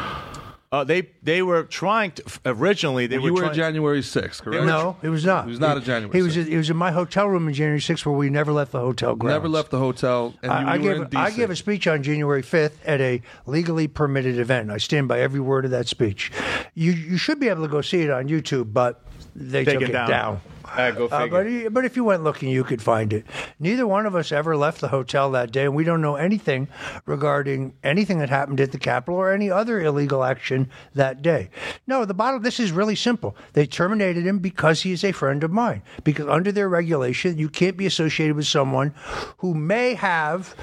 Uh, 0.73 0.83
they 0.83 1.09
they 1.23 1.43
were 1.43 1.63
trying 1.63 2.11
to 2.11 2.25
originally. 2.45 3.07
They 3.07 3.17
you 3.17 3.23
were 3.23 3.33
were 3.33 3.41
trying, 3.43 3.55
January 3.55 4.01
6th, 4.01 4.43
correct? 4.43 4.65
no, 4.67 4.97
it 5.03 5.09
was 5.09 5.25
not. 5.25 5.47
It 5.47 5.51
was 5.51 5.61
not 5.61 5.77
a 5.77 5.81
January 5.81 6.17
He 6.19 6.23
was. 6.23 6.37
6th. 6.37 6.47
He 6.49 6.57
was 6.57 6.69
in 6.71 6.77
my 6.77 6.91
hotel 6.91 7.29
room 7.29 7.47
in 7.47 7.55
January 7.55 7.79
6th, 7.79 8.05
where 8.05 8.17
we 8.17 8.31
never 8.31 8.53
left 8.53 8.73
the 8.73 8.81
hotel 8.81 9.15
grounds. 9.15 9.33
Never 9.35 9.49
left 9.49 9.71
the 9.71 9.79
hotel, 9.79 10.35
and 10.43 10.51
you, 10.51 10.59
I, 10.59 10.63
I 10.73 10.75
you 10.77 10.83
were 10.83 10.95
gave 10.95 11.03
in 11.13 11.17
I 11.17 11.31
gave 11.31 11.51
a 11.51 11.57
speech 11.57 11.87
on 11.87 12.03
January 12.03 12.43
5th 12.43 12.73
at 12.85 13.01
a 13.01 13.23
legally 13.47 13.87
permitted 13.87 14.39
event. 14.39 14.71
I 14.71 14.79
stand 14.79 15.07
by 15.07 15.21
every 15.21 15.41
word 15.41 15.65
of 15.65 15.71
that 15.71 15.87
speech. 15.87 16.33
You 16.75 16.93
you 16.93 17.17
should 17.17 17.39
be 17.39 17.49
able 17.49 17.63
to 17.63 17.69
go 17.69 17.81
see 17.81 18.03
it 18.03 18.11
on 18.11 18.29
YouTube, 18.29 18.73
but 18.73 19.03
they 19.37 19.65
Take 19.65 19.75
took 19.75 19.83
it 19.83 19.91
it 19.91 19.93
down. 19.93 20.11
down. 20.11 20.41
Uh, 20.77 20.91
go 20.91 21.07
Uh, 21.07 21.21
figure. 21.23 21.65
but, 21.65 21.75
but 21.75 21.85
if 21.85 21.97
you 21.97 22.05
went 22.05 22.23
looking, 22.25 22.49
you 22.49 22.65
could 22.65 22.83
find 22.83 23.13
it. 23.13 23.25
Neither 23.61 23.87
one 23.87 24.07
of 24.07 24.15
us 24.15 24.33
ever 24.33 24.57
left 24.57 24.81
the 24.81 24.89
hotel 24.89 25.31
that 25.31 25.53
day, 25.53 25.65
and 25.65 25.75
we 25.75 25.85
don't 25.85 26.01
know 26.01 26.17
anything 26.17 26.69
regarding 27.07 27.75
anything 27.85 28.19
that 28.19 28.29
happened 28.31 28.61
at 28.61 28.73
the 28.73 28.79
Capitol 28.79 29.15
or 29.17 29.33
any 29.33 29.51
other 29.51 29.81
illegal 29.81 30.25
action 30.25 30.69
that 30.95 31.23
day. 31.23 31.51
No, 31.87 32.05
the 32.05 32.15
bottom. 32.15 32.43
This 32.43 32.61
is 32.61 32.73
really 32.73 32.97
simple. 32.97 33.37
They 33.53 33.67
terminated 33.67 34.27
him 34.27 34.39
because 34.39 34.83
he 34.83 34.93
is 34.93 35.05
a 35.05 35.13
friend 35.13 35.43
of 35.45 35.51
mine. 35.51 35.83
Because 36.05 36.27
under 36.29 36.53
their 36.53 36.69
regulation, 36.69 37.39
you 37.39 37.49
can't 37.49 37.77
be 37.77 37.87
associated 37.87 38.37
with 38.37 38.47
someone 38.47 38.95
who 39.39 39.55
may 39.55 39.95
have 39.95 40.55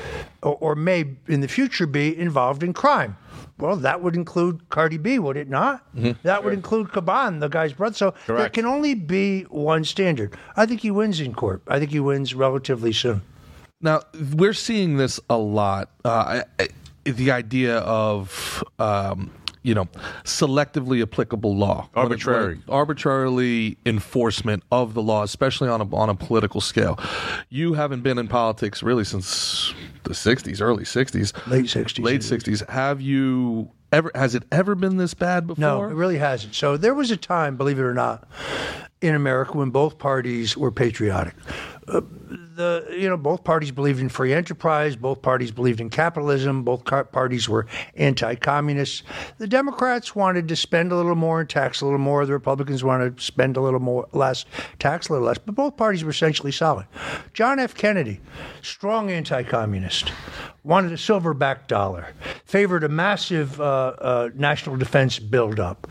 or, 0.41 0.57
or 0.59 0.75
may 0.75 1.05
in 1.27 1.41
the 1.41 1.47
future 1.47 1.87
be 1.87 2.17
involved 2.17 2.63
in 2.63 2.73
crime. 2.73 3.17
Well, 3.59 3.75
that 3.77 4.01
would 4.01 4.15
include 4.15 4.67
Cardi 4.69 4.97
B, 4.97 5.19
would 5.19 5.37
it 5.37 5.47
not? 5.49 5.85
That 6.23 6.43
would 6.43 6.53
include 6.53 6.87
Caban, 6.89 7.39
the 7.39 7.47
guy's 7.49 7.73
brother. 7.73 7.95
So 7.95 8.13
there 8.27 8.49
can 8.49 8.65
only 8.65 8.93
be 8.95 9.43
one 9.43 9.83
standard. 9.85 10.35
I 10.57 10.65
think 10.65 10.81
he 10.81 10.91
wins 10.91 11.19
in 11.19 11.33
court. 11.33 11.61
I 11.67 11.79
think 11.79 11.91
he 11.91 11.99
wins 11.99 12.33
relatively 12.33 12.91
soon. 12.93 13.21
Now 13.81 14.01
we're 14.33 14.53
seeing 14.53 14.97
this 14.97 15.19
a 15.29 15.37
lot. 15.37 15.89
Uh, 16.05 16.41
I- 16.59 16.63
I- 16.63 16.67
the 17.05 17.31
idea 17.31 17.79
of 17.79 18.63
um, 18.79 19.29
you 19.63 19.73
know 19.73 19.85
selectively 20.23 21.01
applicable 21.01 21.55
law, 21.55 21.89
Arbitrary. 21.95 22.55
it- 22.55 22.69
arbitrarily 22.69 23.77
enforcement 23.85 24.63
of 24.71 24.93
the 24.93 25.01
law, 25.01 25.23
especially 25.23 25.69
on 25.69 25.81
a 25.81 25.95
on 25.95 26.09
a 26.09 26.15
political 26.15 26.61
scale. 26.61 26.99
You 27.49 27.73
haven't 27.73 28.01
been 28.01 28.17
in 28.17 28.27
politics 28.27 28.83
really 28.83 29.03
since 29.03 29.73
the 30.03 30.11
'60s, 30.13 30.61
early 30.61 30.83
'60s, 30.83 31.33
Late 31.47 31.65
60s. 31.65 32.03
late 32.03 32.21
'60s. 32.21 32.67
Have 32.69 33.01
you 33.01 33.69
ever? 33.91 34.11
Has 34.15 34.35
it 34.35 34.43
ever 34.51 34.75
been 34.75 34.97
this 34.97 35.13
bad 35.13 35.47
before? 35.47 35.61
No, 35.61 35.83
it 35.83 35.93
really 35.93 36.17
hasn't. 36.17 36.55
So 36.55 36.77
there 36.77 36.93
was 36.93 37.09
a 37.11 37.17
time, 37.17 37.57
believe 37.57 37.79
it 37.79 37.83
or 37.83 37.93
not, 37.93 38.27
in 39.01 39.15
America 39.15 39.53
when 39.57 39.69
both 39.69 39.97
parties 39.97 40.57
were 40.57 40.71
patriotic. 40.71 41.35
Uh, 41.87 42.01
the 42.55 42.85
you 42.91 43.09
know 43.09 43.17
both 43.17 43.43
parties 43.43 43.71
believed 43.71 43.99
in 43.99 44.09
free 44.09 44.33
enterprise, 44.33 44.95
both 44.95 45.21
parties 45.21 45.51
believed 45.51 45.81
in 45.81 45.89
capitalism, 45.89 46.63
both 46.63 46.85
parties 46.85 47.49
were 47.49 47.65
anti-communist. 47.95 49.03
The 49.37 49.47
Democrats 49.47 50.15
wanted 50.15 50.47
to 50.47 50.55
spend 50.55 50.91
a 50.91 50.95
little 50.95 51.15
more 51.15 51.41
and 51.41 51.49
tax 51.49 51.81
a 51.81 51.85
little 51.85 51.99
more. 51.99 52.25
The 52.25 52.33
Republicans 52.33 52.83
wanted 52.83 53.17
to 53.17 53.23
spend 53.23 53.57
a 53.57 53.61
little 53.61 53.79
more, 53.79 54.07
less, 54.13 54.45
tax 54.79 55.09
a 55.09 55.13
little 55.13 55.27
less. 55.27 55.37
But 55.37 55.55
both 55.55 55.77
parties 55.77 56.03
were 56.03 56.11
essentially 56.11 56.51
solid. 56.51 56.85
John 57.33 57.59
F. 57.59 57.73
Kennedy, 57.73 58.19
strong 58.61 59.09
anti-communist, 59.09 60.11
wanted 60.63 60.91
a 60.91 60.95
silverback 60.95 61.67
dollar, 61.67 62.13
favored 62.45 62.83
a 62.83 62.89
massive 62.89 63.59
uh, 63.59 63.93
uh, 63.99 64.29
national 64.35 64.77
defense 64.77 65.19
buildup. 65.19 65.87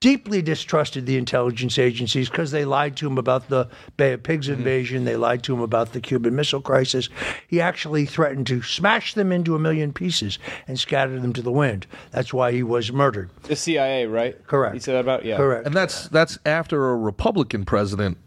Deeply 0.00 0.42
distrusted 0.42 1.06
the 1.06 1.16
intelligence 1.16 1.76
agencies 1.76 2.28
because 2.30 2.52
they 2.52 2.64
lied 2.64 2.96
to 2.96 3.08
him 3.08 3.18
about 3.18 3.48
the 3.48 3.68
Bay 3.96 4.12
of 4.12 4.22
Pigs 4.22 4.46
mm-hmm. 4.46 4.58
invasion. 4.58 5.04
They 5.04 5.16
lied 5.16 5.42
to 5.42 5.54
him 5.54 5.60
about 5.60 5.92
the 5.92 6.00
Cuban 6.00 6.36
Missile 6.36 6.60
Crisis. 6.60 7.08
He 7.48 7.60
actually 7.60 8.06
threatened 8.06 8.46
to 8.46 8.62
smash 8.62 9.14
them 9.14 9.32
into 9.32 9.56
a 9.56 9.58
million 9.58 9.92
pieces 9.92 10.38
and 10.68 10.78
scatter 10.78 11.18
them 11.18 11.32
to 11.32 11.42
the 11.42 11.50
wind. 11.50 11.88
That's 12.12 12.32
why 12.32 12.52
he 12.52 12.62
was 12.62 12.92
murdered. 12.92 13.30
The 13.42 13.56
CIA, 13.56 14.06
right? 14.06 14.46
Correct. 14.46 14.74
He 14.74 14.80
said 14.80 14.94
that 14.94 15.00
about 15.00 15.24
yeah. 15.24 15.36
Correct. 15.36 15.66
and 15.66 15.74
that's 15.74 16.06
that's 16.08 16.38
after 16.46 16.90
a 16.90 16.96
Republican 16.96 17.64
president, 17.64 18.18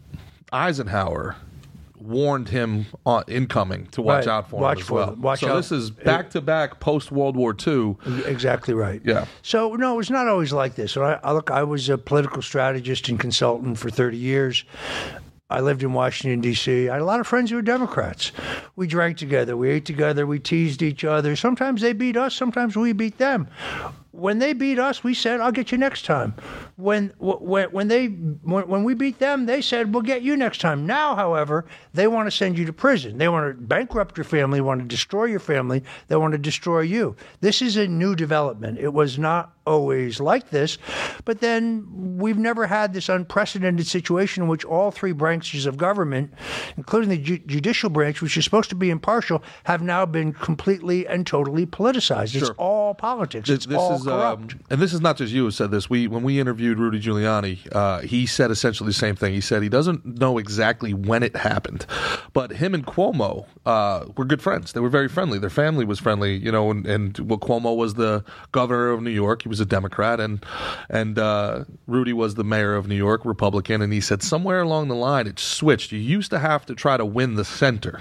Eisenhower, 0.52 1.36
warned 2.04 2.48
him 2.48 2.86
uh, 3.06 3.22
incoming 3.28 3.86
to 3.92 4.02
watch 4.02 4.26
Right. 4.26 4.32
out 4.32 4.50
for 4.50 4.60
Watch 4.60 4.78
him 4.78 4.80
as 4.82 4.86
for 4.88 4.94
well. 4.94 5.06
them. 5.10 5.22
Watch 5.22 5.40
so 5.40 5.48
out. 5.52 5.56
this 5.56 5.72
is 5.72 5.90
back 5.90 6.30
to 6.30 6.40
back 6.40 6.80
post 6.80 7.10
World 7.12 7.36
War 7.36 7.56
II. 7.66 7.96
Exactly 8.26 8.74
right. 8.74 9.00
Yeah. 9.04 9.26
So 9.42 9.74
no, 9.76 9.98
it's 10.00 10.10
not 10.10 10.28
always 10.28 10.52
like 10.52 10.74
this. 10.74 10.96
I, 10.96 11.18
I 11.22 11.32
look, 11.32 11.50
I 11.50 11.62
was 11.62 11.88
a 11.88 11.98
political 11.98 12.42
strategist 12.42 13.08
and 13.08 13.18
consultant 13.18 13.78
for 13.78 13.90
30 13.90 14.16
years. 14.16 14.64
I 15.50 15.60
lived 15.60 15.82
in 15.82 15.92
Washington 15.92 16.40
D.C. 16.40 16.88
I 16.88 16.94
had 16.94 17.02
a 17.02 17.04
lot 17.04 17.20
of 17.20 17.26
friends 17.26 17.50
who 17.50 17.56
were 17.56 17.62
Democrats. 17.62 18.32
We 18.74 18.86
drank 18.86 19.18
together, 19.18 19.54
we 19.54 19.68
ate 19.68 19.84
together, 19.84 20.26
we 20.26 20.38
teased 20.38 20.80
each 20.82 21.04
other. 21.04 21.36
Sometimes 21.36 21.82
they 21.82 21.92
beat 21.92 22.16
us, 22.16 22.34
sometimes 22.34 22.74
we 22.74 22.92
beat 22.94 23.18
them. 23.18 23.48
When 24.12 24.38
they 24.38 24.52
beat 24.52 24.78
us, 24.78 25.02
we 25.02 25.14
said, 25.14 25.40
"I'll 25.40 25.52
get 25.52 25.72
you 25.72 25.78
next 25.78 26.04
time." 26.04 26.34
When 26.76 27.12
when 27.18 27.70
when 27.70 27.88
they 27.88 28.06
when, 28.06 28.68
when 28.68 28.84
we 28.84 28.94
beat 28.94 29.18
them, 29.18 29.46
they 29.46 29.62
said, 29.62 29.92
"We'll 29.92 30.02
get 30.02 30.22
you 30.22 30.36
next 30.36 30.60
time." 30.60 30.86
Now, 30.86 31.14
however, 31.16 31.64
they 31.94 32.06
want 32.06 32.26
to 32.26 32.30
send 32.36 32.58
you 32.58 32.66
to 32.66 32.72
prison. 32.72 33.16
They 33.18 33.28
want 33.28 33.56
to 33.56 33.62
bankrupt 33.62 34.18
your 34.18 34.24
family, 34.24 34.60
want 34.60 34.80
to 34.82 34.86
destroy 34.86 35.24
your 35.24 35.40
family. 35.40 35.82
They 36.08 36.16
want 36.16 36.32
to 36.32 36.38
destroy 36.38 36.80
you. 36.80 37.16
This 37.40 37.62
is 37.62 37.76
a 37.76 37.86
new 37.88 38.14
development. 38.14 38.78
It 38.78 38.92
was 38.92 39.18
not 39.18 39.54
always 39.64 40.18
like 40.18 40.50
this, 40.50 40.76
but 41.24 41.40
then 41.40 41.86
we've 42.18 42.38
never 42.38 42.66
had 42.66 42.92
this 42.92 43.08
unprecedented 43.08 43.86
situation 43.86 44.42
in 44.42 44.48
which 44.48 44.64
all 44.64 44.90
three 44.90 45.12
branches 45.12 45.66
of 45.66 45.76
government, 45.76 46.32
including 46.76 47.08
the 47.08 47.18
ju- 47.18 47.38
judicial 47.46 47.88
branch, 47.88 48.20
which 48.20 48.36
is 48.36 48.44
supposed 48.44 48.68
to 48.70 48.74
be 48.74 48.90
impartial, 48.90 49.40
have 49.64 49.80
now 49.80 50.04
been 50.04 50.32
completely 50.32 51.06
and 51.06 51.26
totally 51.26 51.64
politicized. 51.64 52.34
It's 52.34 52.50
all 52.58 52.92
politics. 52.94 53.48
This, 53.48 53.58
It's 53.58 53.66
this 53.66 53.78
all 53.78 53.94
is, 53.94 54.01
corrupt. 54.04 54.54
um, 54.54 54.60
and 54.70 54.80
this 54.80 54.92
is 54.92 55.00
not 55.00 55.16
just 55.16 55.32
you 55.32 55.44
who 55.44 55.50
said 55.50 55.70
this. 55.70 55.88
We 55.88 56.06
when 56.08 56.22
we 56.22 56.40
interviewed 56.40 56.78
Rudy 56.78 57.00
Giuliani, 57.00 57.58
uh, 57.72 58.00
he 58.00 58.26
said 58.26 58.50
essentially 58.50 58.88
the 58.88 58.94
same 58.94 59.16
thing. 59.16 59.34
He 59.34 59.40
said 59.40 59.62
he 59.62 59.68
doesn't 59.68 60.04
know 60.04 60.38
exactly 60.38 60.94
when 60.94 61.22
it 61.22 61.36
happened, 61.36 61.86
but 62.32 62.52
him 62.52 62.74
and 62.74 62.86
Cuomo 62.86 63.46
uh, 63.66 64.06
were 64.16 64.24
good 64.24 64.42
friends. 64.42 64.72
They 64.72 64.80
were 64.80 64.88
very 64.88 65.08
friendly. 65.08 65.38
Their 65.38 65.50
family 65.50 65.84
was 65.84 65.98
friendly, 65.98 66.36
you 66.36 66.52
know. 66.52 66.70
And, 66.70 66.86
and 66.86 67.18
well, 67.18 67.38
Cuomo 67.38 67.76
was 67.76 67.94
the 67.94 68.24
governor 68.52 68.90
of 68.90 69.02
New 69.02 69.10
York. 69.10 69.42
He 69.42 69.48
was 69.48 69.60
a 69.60 69.66
Democrat, 69.66 70.20
and 70.20 70.44
and 70.88 71.18
uh, 71.18 71.64
Rudy 71.86 72.12
was 72.12 72.34
the 72.34 72.44
mayor 72.44 72.74
of 72.74 72.88
New 72.88 72.96
York, 72.96 73.24
Republican. 73.24 73.82
And 73.82 73.92
he 73.92 74.00
said 74.00 74.22
somewhere 74.22 74.62
along 74.62 74.88
the 74.88 74.94
line 74.94 75.26
it 75.26 75.38
switched. 75.38 75.92
You 75.92 75.98
used 75.98 76.30
to 76.30 76.38
have 76.38 76.66
to 76.66 76.74
try 76.74 76.96
to 76.96 77.04
win 77.04 77.34
the 77.34 77.44
center 77.44 78.00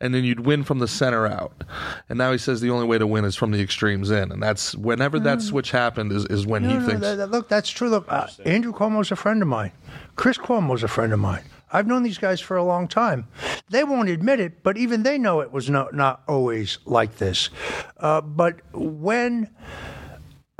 and 0.00 0.14
then 0.14 0.24
you'd 0.24 0.46
win 0.46 0.62
from 0.64 0.78
the 0.78 0.88
center 0.88 1.26
out. 1.26 1.64
And 2.08 2.18
now 2.18 2.32
he 2.32 2.38
says 2.38 2.60
the 2.60 2.70
only 2.70 2.86
way 2.86 2.98
to 2.98 3.06
win 3.06 3.24
is 3.24 3.34
from 3.36 3.50
the 3.50 3.60
extremes 3.60 4.10
in, 4.10 4.30
and 4.32 4.42
that's 4.42 4.74
whenever 4.74 5.18
that 5.20 5.42
switch 5.42 5.70
happened 5.70 6.12
is, 6.12 6.24
is 6.26 6.46
when 6.46 6.62
No, 6.62 6.68
he 6.68 6.74
no, 6.76 6.86
thinks. 6.86 7.00
that- 7.02 7.16
that- 7.16 7.30
look, 7.30 7.48
that's 7.48 7.68
true. 7.70 7.88
Look, 7.88 8.06
uh, 8.08 8.26
Andrew 8.44 8.72
Cuomo's 8.72 9.10
a 9.10 9.16
friend 9.16 9.42
of 9.42 9.48
mine. 9.48 9.72
Chris 10.16 10.38
Cuomo's 10.38 10.82
a 10.82 10.88
friend 10.88 11.12
of 11.12 11.18
mine. 11.18 11.42
I've 11.70 11.86
known 11.86 12.02
these 12.02 12.16
guys 12.16 12.40
for 12.40 12.56
a 12.56 12.64
long 12.64 12.88
time. 12.88 13.26
They 13.68 13.84
won't 13.84 14.08
admit 14.08 14.40
it, 14.40 14.62
but 14.62 14.78
even 14.78 15.02
they 15.02 15.18
know 15.18 15.40
it 15.40 15.52
was 15.52 15.68
no, 15.68 15.88
not 15.92 16.22
always 16.26 16.78
like 16.86 17.18
this. 17.18 17.50
Uh, 17.98 18.22
but 18.22 18.60
when 18.72 19.50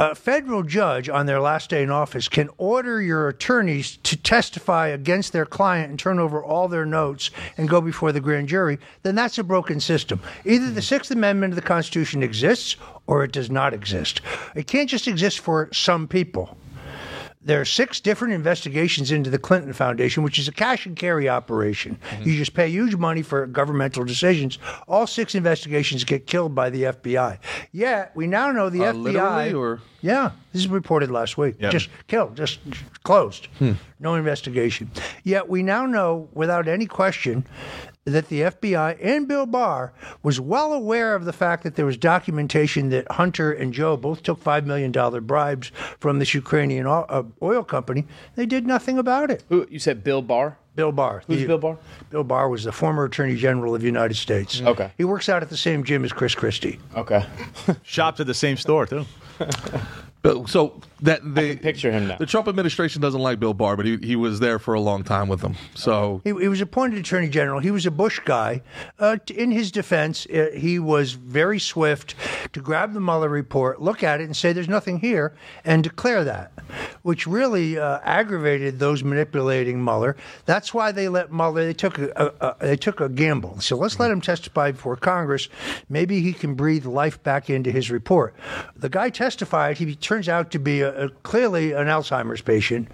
a 0.00 0.14
federal 0.14 0.62
judge 0.62 1.08
on 1.08 1.26
their 1.26 1.40
last 1.40 1.70
day 1.70 1.82
in 1.82 1.90
office 1.90 2.28
can 2.28 2.48
order 2.56 3.02
your 3.02 3.28
attorneys 3.28 3.96
to 3.96 4.16
testify 4.16 4.86
against 4.86 5.32
their 5.32 5.44
client 5.44 5.90
and 5.90 5.98
turn 5.98 6.20
over 6.20 6.42
all 6.42 6.68
their 6.68 6.86
notes 6.86 7.32
and 7.56 7.68
go 7.68 7.80
before 7.80 8.12
the 8.12 8.20
grand 8.20 8.46
jury, 8.46 8.78
then 9.02 9.16
that's 9.16 9.38
a 9.38 9.42
broken 9.42 9.80
system. 9.80 10.20
Either 10.44 10.70
the 10.70 10.82
Sixth 10.82 11.10
Amendment 11.10 11.52
of 11.52 11.56
the 11.56 11.62
Constitution 11.62 12.22
exists 12.22 12.76
or 13.08 13.24
it 13.24 13.32
does 13.32 13.50
not 13.50 13.74
exist. 13.74 14.20
It 14.54 14.68
can't 14.68 14.88
just 14.88 15.08
exist 15.08 15.40
for 15.40 15.68
some 15.72 16.06
people. 16.06 16.56
There 17.40 17.60
are 17.60 17.64
six 17.64 18.00
different 18.00 18.34
investigations 18.34 19.12
into 19.12 19.30
the 19.30 19.38
Clinton 19.38 19.72
Foundation, 19.72 20.22
which 20.24 20.38
is 20.40 20.48
a 20.48 20.52
cash 20.52 20.86
and 20.86 20.96
carry 20.96 21.28
operation. 21.28 21.96
Mm-hmm. 22.10 22.28
You 22.28 22.36
just 22.36 22.52
pay 22.52 22.68
huge 22.68 22.96
money 22.96 23.22
for 23.22 23.46
governmental 23.46 24.04
decisions. 24.04 24.58
All 24.88 25.06
six 25.06 25.34
investigations 25.36 26.02
get 26.04 26.26
killed 26.26 26.54
by 26.54 26.68
the 26.70 26.82
FBI. 26.82 27.38
Yeah, 27.72 28.08
we 28.16 28.26
now 28.26 28.50
know 28.50 28.70
the 28.70 28.84
Uh, 28.84 28.92
FBI. 28.92 29.54
or- 29.56 29.80
Yeah, 30.00 30.30
this 30.52 30.62
is 30.62 30.68
reported 30.68 31.10
last 31.10 31.38
week. 31.38 31.56
Yeah. 31.60 31.70
Just 31.70 31.88
killed, 32.08 32.36
just 32.36 32.58
closed. 33.04 33.46
Hmm. 33.58 33.72
No 34.00 34.14
investigation. 34.14 34.90
Yet 35.24 35.48
we 35.48 35.62
now 35.62 35.86
know 35.86 36.28
without 36.32 36.68
any 36.68 36.86
question 36.86 37.44
that 38.12 38.28
the 38.28 38.40
FBI 38.42 38.98
and 39.02 39.28
Bill 39.28 39.46
Barr 39.46 39.92
was 40.22 40.40
well 40.40 40.72
aware 40.72 41.14
of 41.14 41.24
the 41.24 41.32
fact 41.32 41.62
that 41.64 41.76
there 41.76 41.86
was 41.86 41.96
documentation 41.96 42.88
that 42.90 43.10
Hunter 43.12 43.52
and 43.52 43.72
Joe 43.72 43.96
both 43.96 44.22
took 44.22 44.42
$5 44.42 44.64
million 44.64 44.92
bribes 45.24 45.70
from 45.98 46.18
this 46.18 46.34
Ukrainian 46.34 46.86
uh, 46.86 47.22
oil 47.42 47.62
company. 47.64 48.04
They 48.34 48.46
did 48.46 48.66
nothing 48.66 48.98
about 48.98 49.30
it. 49.30 49.44
Who 49.48 49.66
you 49.70 49.78
said 49.78 50.02
Bill 50.04 50.22
Barr? 50.22 50.56
Bill 50.74 50.92
Barr. 50.92 51.22
Who's 51.26 51.40
the- 51.40 51.46
Bill 51.46 51.58
Barr? 51.58 51.78
Bill 52.10 52.24
Barr 52.24 52.48
was 52.48 52.64
the 52.64 52.72
former 52.72 53.04
Attorney 53.04 53.34
General 53.36 53.74
of 53.74 53.80
the 53.80 53.86
United 53.86 54.16
States. 54.16 54.60
Okay. 54.60 54.92
He 54.96 55.04
works 55.04 55.28
out 55.28 55.42
at 55.42 55.50
the 55.50 55.56
same 55.56 55.82
gym 55.84 56.04
as 56.04 56.12
Chris 56.12 56.34
Christie. 56.34 56.78
Okay. 56.96 57.24
Shopped 57.82 58.20
at 58.20 58.26
the 58.28 58.34
same 58.34 58.56
store 58.56 58.86
too. 58.86 59.04
But, 60.22 60.48
so 60.48 60.80
that 61.00 61.20
they 61.34 61.56
picture 61.56 61.90
him 61.92 62.08
now. 62.08 62.16
The 62.16 62.26
Trump 62.26 62.48
administration 62.48 63.00
doesn't 63.00 63.20
like 63.20 63.38
Bill 63.38 63.54
Barr, 63.54 63.76
but 63.76 63.86
he, 63.86 63.96
he 63.98 64.16
was 64.16 64.40
there 64.40 64.58
for 64.58 64.74
a 64.74 64.80
long 64.80 65.04
time 65.04 65.28
with 65.28 65.40
them. 65.40 65.54
So 65.74 66.20
He, 66.24 66.30
he 66.30 66.48
was 66.48 66.60
appointed 66.60 66.98
attorney 66.98 67.28
general. 67.28 67.60
He 67.60 67.70
was 67.70 67.86
a 67.86 67.90
Bush 67.90 68.20
guy. 68.24 68.62
Uh, 68.98 69.16
in 69.34 69.50
his 69.50 69.70
defense, 69.70 70.26
uh, 70.26 70.50
he 70.54 70.78
was 70.78 71.12
very 71.12 71.58
swift 71.58 72.14
to 72.52 72.60
grab 72.60 72.92
the 72.94 73.00
Mueller 73.00 73.28
report, 73.28 73.80
look 73.80 74.02
at 74.02 74.20
it, 74.20 74.24
and 74.24 74.36
say 74.36 74.52
there's 74.52 74.68
nothing 74.68 74.98
here, 74.98 75.34
and 75.64 75.84
declare 75.84 76.24
that, 76.24 76.52
which 77.02 77.26
really 77.26 77.78
uh, 77.78 78.00
aggravated 78.02 78.78
those 78.78 79.04
manipulating 79.04 79.82
Mueller. 79.82 80.16
That's 80.46 80.74
why 80.74 80.92
they 80.92 81.08
let 81.08 81.32
Mueller. 81.32 81.64
They 81.64 81.74
took 81.74 81.98
a, 81.98 82.10
a, 82.40 82.46
a 82.46 82.66
they 82.66 82.76
took 82.76 83.00
a 83.00 83.08
gamble. 83.08 83.60
So 83.60 83.76
let's 83.76 83.98
let 84.00 84.10
him 84.10 84.20
testify 84.20 84.72
before 84.72 84.96
Congress. 84.96 85.48
Maybe 85.88 86.20
he 86.20 86.32
can 86.32 86.54
breathe 86.54 86.86
life 86.86 87.22
back 87.22 87.48
into 87.50 87.70
his 87.70 87.90
report. 87.90 88.34
The 88.76 88.88
guy 88.88 89.10
testified. 89.10 89.78
He 89.78 89.94
turns 89.94 90.28
out 90.28 90.50
to 90.50 90.58
be 90.58 90.80
a, 90.80 90.87
a, 90.88 91.08
clearly 91.22 91.72
an 91.72 91.86
Alzheimer's 91.86 92.40
patient. 92.40 92.88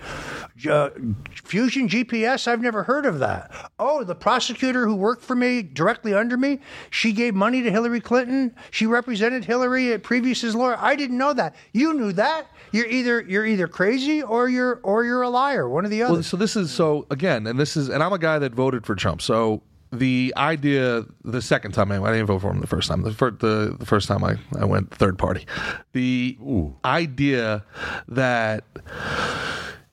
Uh, 0.69 0.91
Fusion 1.33 1.89
GPS, 1.89 2.47
I've 2.47 2.61
never 2.61 2.85
heard 2.85 3.07
of 3.07 3.19
that. 3.19 3.51
Oh, 3.79 4.05
the 4.05 4.15
prosecutor 4.15 4.87
who 4.87 4.95
worked 4.95 5.23
for 5.23 5.35
me 5.35 5.63
directly 5.63 6.15
under 6.15 6.37
me, 6.37 6.61
she 6.91 7.13
gave 7.13 7.35
money 7.35 7.63
to 7.63 7.71
Hillary 7.71 8.01
Clinton. 8.01 8.55
She 8.71 8.87
represented 8.87 9.45
Hillary 9.45 9.93
at 9.93 10.03
previous 10.03 10.45
as 10.45 10.55
lawyer. 10.55 10.77
I 10.79 10.97
didn't 10.97 11.19
know 11.19 11.33
that. 11.33 11.57
You 11.73 11.95
knew 11.95 12.13
that. 12.13 12.47
You're 12.73 12.87
either 12.87 13.21
you're 13.23 13.47
either 13.47 13.69
crazy 13.69 14.23
or 14.23 14.49
you're 14.49 14.81
or 14.83 15.05
you're 15.05 15.23
a 15.23 15.29
liar. 15.29 15.69
One 15.69 15.85
or 15.85 15.89
the 15.89 16.03
other. 16.03 16.15
Well, 16.15 16.23
so 16.23 16.37
this 16.37 16.57
is 16.57 16.71
so 16.71 17.07
again, 17.11 17.47
and 17.47 17.59
this 17.59 17.77
is, 17.77 17.89
and 17.89 18.03
I'm 18.03 18.13
a 18.13 18.19
guy 18.19 18.39
that 18.39 18.53
voted 18.53 18.85
for 18.85 18.95
Trump. 18.95 19.23
So 19.23 19.63
the 19.99 20.33
idea, 20.37 21.05
the 21.23 21.43
second 21.43 21.73
time 21.73 21.91
I, 21.93 22.03
I 22.03 22.13
didn't 22.13 22.27
vote 22.27 22.41
for 22.41 22.51
him 22.51 22.61
the 22.61 22.67
first 22.67 22.89
time. 22.89 23.03
The 23.03 23.13
first, 23.13 23.41
the, 23.41 23.77
the 23.79 23.87
first 23.87 24.09
time 24.09 24.23
I, 24.25 24.37
I 24.59 24.65
went 24.65 24.95
third 24.95 25.19
party. 25.19 25.47
The 25.93 26.39
idea 26.85 27.65
that 28.09 28.65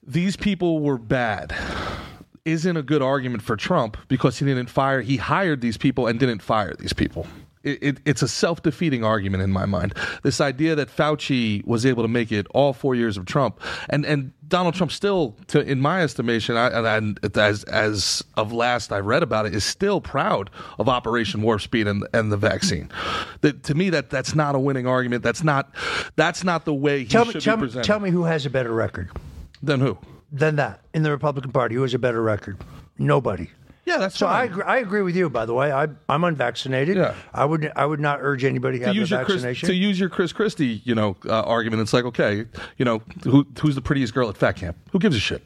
these 0.05 0.35
people 0.35 0.79
were 0.79 0.97
bad 0.97 1.55
isn't 2.43 2.75
a 2.75 2.81
good 2.81 3.01
argument 3.01 3.43
for 3.43 3.55
Trump 3.55 3.97
because 4.07 4.39
he 4.39 4.45
didn't 4.45 4.69
fire. 4.69 5.01
He 5.01 5.17
hired 5.17 5.61
these 5.61 5.77
people 5.77 6.07
and 6.07 6.19
didn't 6.19 6.41
fire 6.41 6.73
these 6.77 6.93
people. 6.93 7.27
It, 7.63 7.83
it, 7.83 7.97
it's 8.05 8.21
a 8.21 8.27
self 8.27 8.63
defeating 8.63 9.03
argument 9.03 9.43
in 9.43 9.51
my 9.51 9.65
mind. 9.65 9.93
This 10.23 10.41
idea 10.41 10.75
that 10.75 10.89
Fauci 10.89 11.65
was 11.65 11.85
able 11.85 12.03
to 12.03 12.07
make 12.07 12.31
it 12.31 12.47
all 12.51 12.73
four 12.73 12.95
years 12.95 13.17
of 13.17 13.25
Trump, 13.25 13.59
and, 13.89 14.05
and 14.05 14.33
Donald 14.47 14.73
Trump 14.75 14.91
still, 14.91 15.37
to, 15.47 15.61
in 15.61 15.79
my 15.79 16.01
estimation, 16.01 16.57
I, 16.57 16.67
and, 16.97 17.19
and 17.23 17.37
as 17.37 17.63
as 17.65 18.23
of 18.35 18.51
last 18.51 18.91
I 18.91 18.99
read 18.99 19.23
about 19.23 19.45
it, 19.45 19.53
is 19.53 19.63
still 19.63 20.01
proud 20.01 20.49
of 20.79 20.89
Operation 20.89 21.41
Warp 21.41 21.61
Speed 21.61 21.87
and, 21.87 22.07
and 22.13 22.31
the 22.31 22.37
vaccine. 22.37 22.89
That 23.41 23.63
to 23.63 23.75
me, 23.75 23.89
that 23.91 24.09
that's 24.09 24.33
not 24.35 24.55
a 24.55 24.59
winning 24.59 24.87
argument. 24.87 25.23
That's 25.23 25.43
not 25.43 25.73
that's 26.15 26.43
not 26.43 26.65
the 26.65 26.73
way 26.73 26.99
he 26.99 27.05
tell 27.05 27.25
me, 27.25 27.33
should 27.33 27.41
tell 27.41 27.57
be 27.57 27.67
me, 27.67 27.81
tell 27.83 27.99
me 27.99 28.09
who 28.09 28.23
has 28.23 28.45
a 28.45 28.49
better 28.49 28.73
record 28.73 29.09
Than 29.61 29.79
who? 29.79 29.97
than 30.31 30.55
that 30.55 30.81
in 30.93 31.03
the 31.03 31.11
Republican 31.11 31.51
Party? 31.51 31.75
Who 31.75 31.81
has 31.81 31.93
a 31.93 31.99
better 31.99 32.21
record? 32.21 32.57
Nobody. 32.97 33.49
Yeah, 33.85 33.97
that's 33.97 34.17
So 34.17 34.27
I 34.27 34.41
fine. 34.41 34.51
agree, 34.51 34.63
I 34.63 34.77
agree 34.77 35.01
with 35.01 35.15
you. 35.15 35.29
By 35.29 35.45
the 35.45 35.53
way, 35.53 35.71
I, 35.71 35.87
I'm 36.07 36.23
unvaccinated. 36.23 36.97
Yeah. 36.97 37.15
I 37.33 37.45
would 37.45 37.71
I 37.75 37.85
would 37.85 37.99
not 37.99 38.19
urge 38.21 38.43
anybody 38.43 38.77
to 38.77 38.83
to 38.83 38.87
have 38.87 38.95
use 38.95 39.09
the 39.09 39.15
your 39.17 39.25
Chris, 39.25 39.41
to 39.61 39.73
use 39.73 39.99
your 39.99 40.09
Chris 40.09 40.31
Christie, 40.31 40.81
you 40.83 40.93
know, 40.93 41.17
uh, 41.25 41.41
argument. 41.41 41.81
It's 41.81 41.93
like, 41.93 42.05
okay, 42.05 42.45
you 42.77 42.85
know, 42.85 43.01
who, 43.23 43.45
who's 43.59 43.75
the 43.75 43.81
prettiest 43.81 44.13
girl 44.13 44.29
at 44.29 44.37
fat 44.37 44.53
camp? 44.55 44.77
Who 44.91 44.99
gives 44.99 45.15
a 45.15 45.19
shit? 45.19 45.43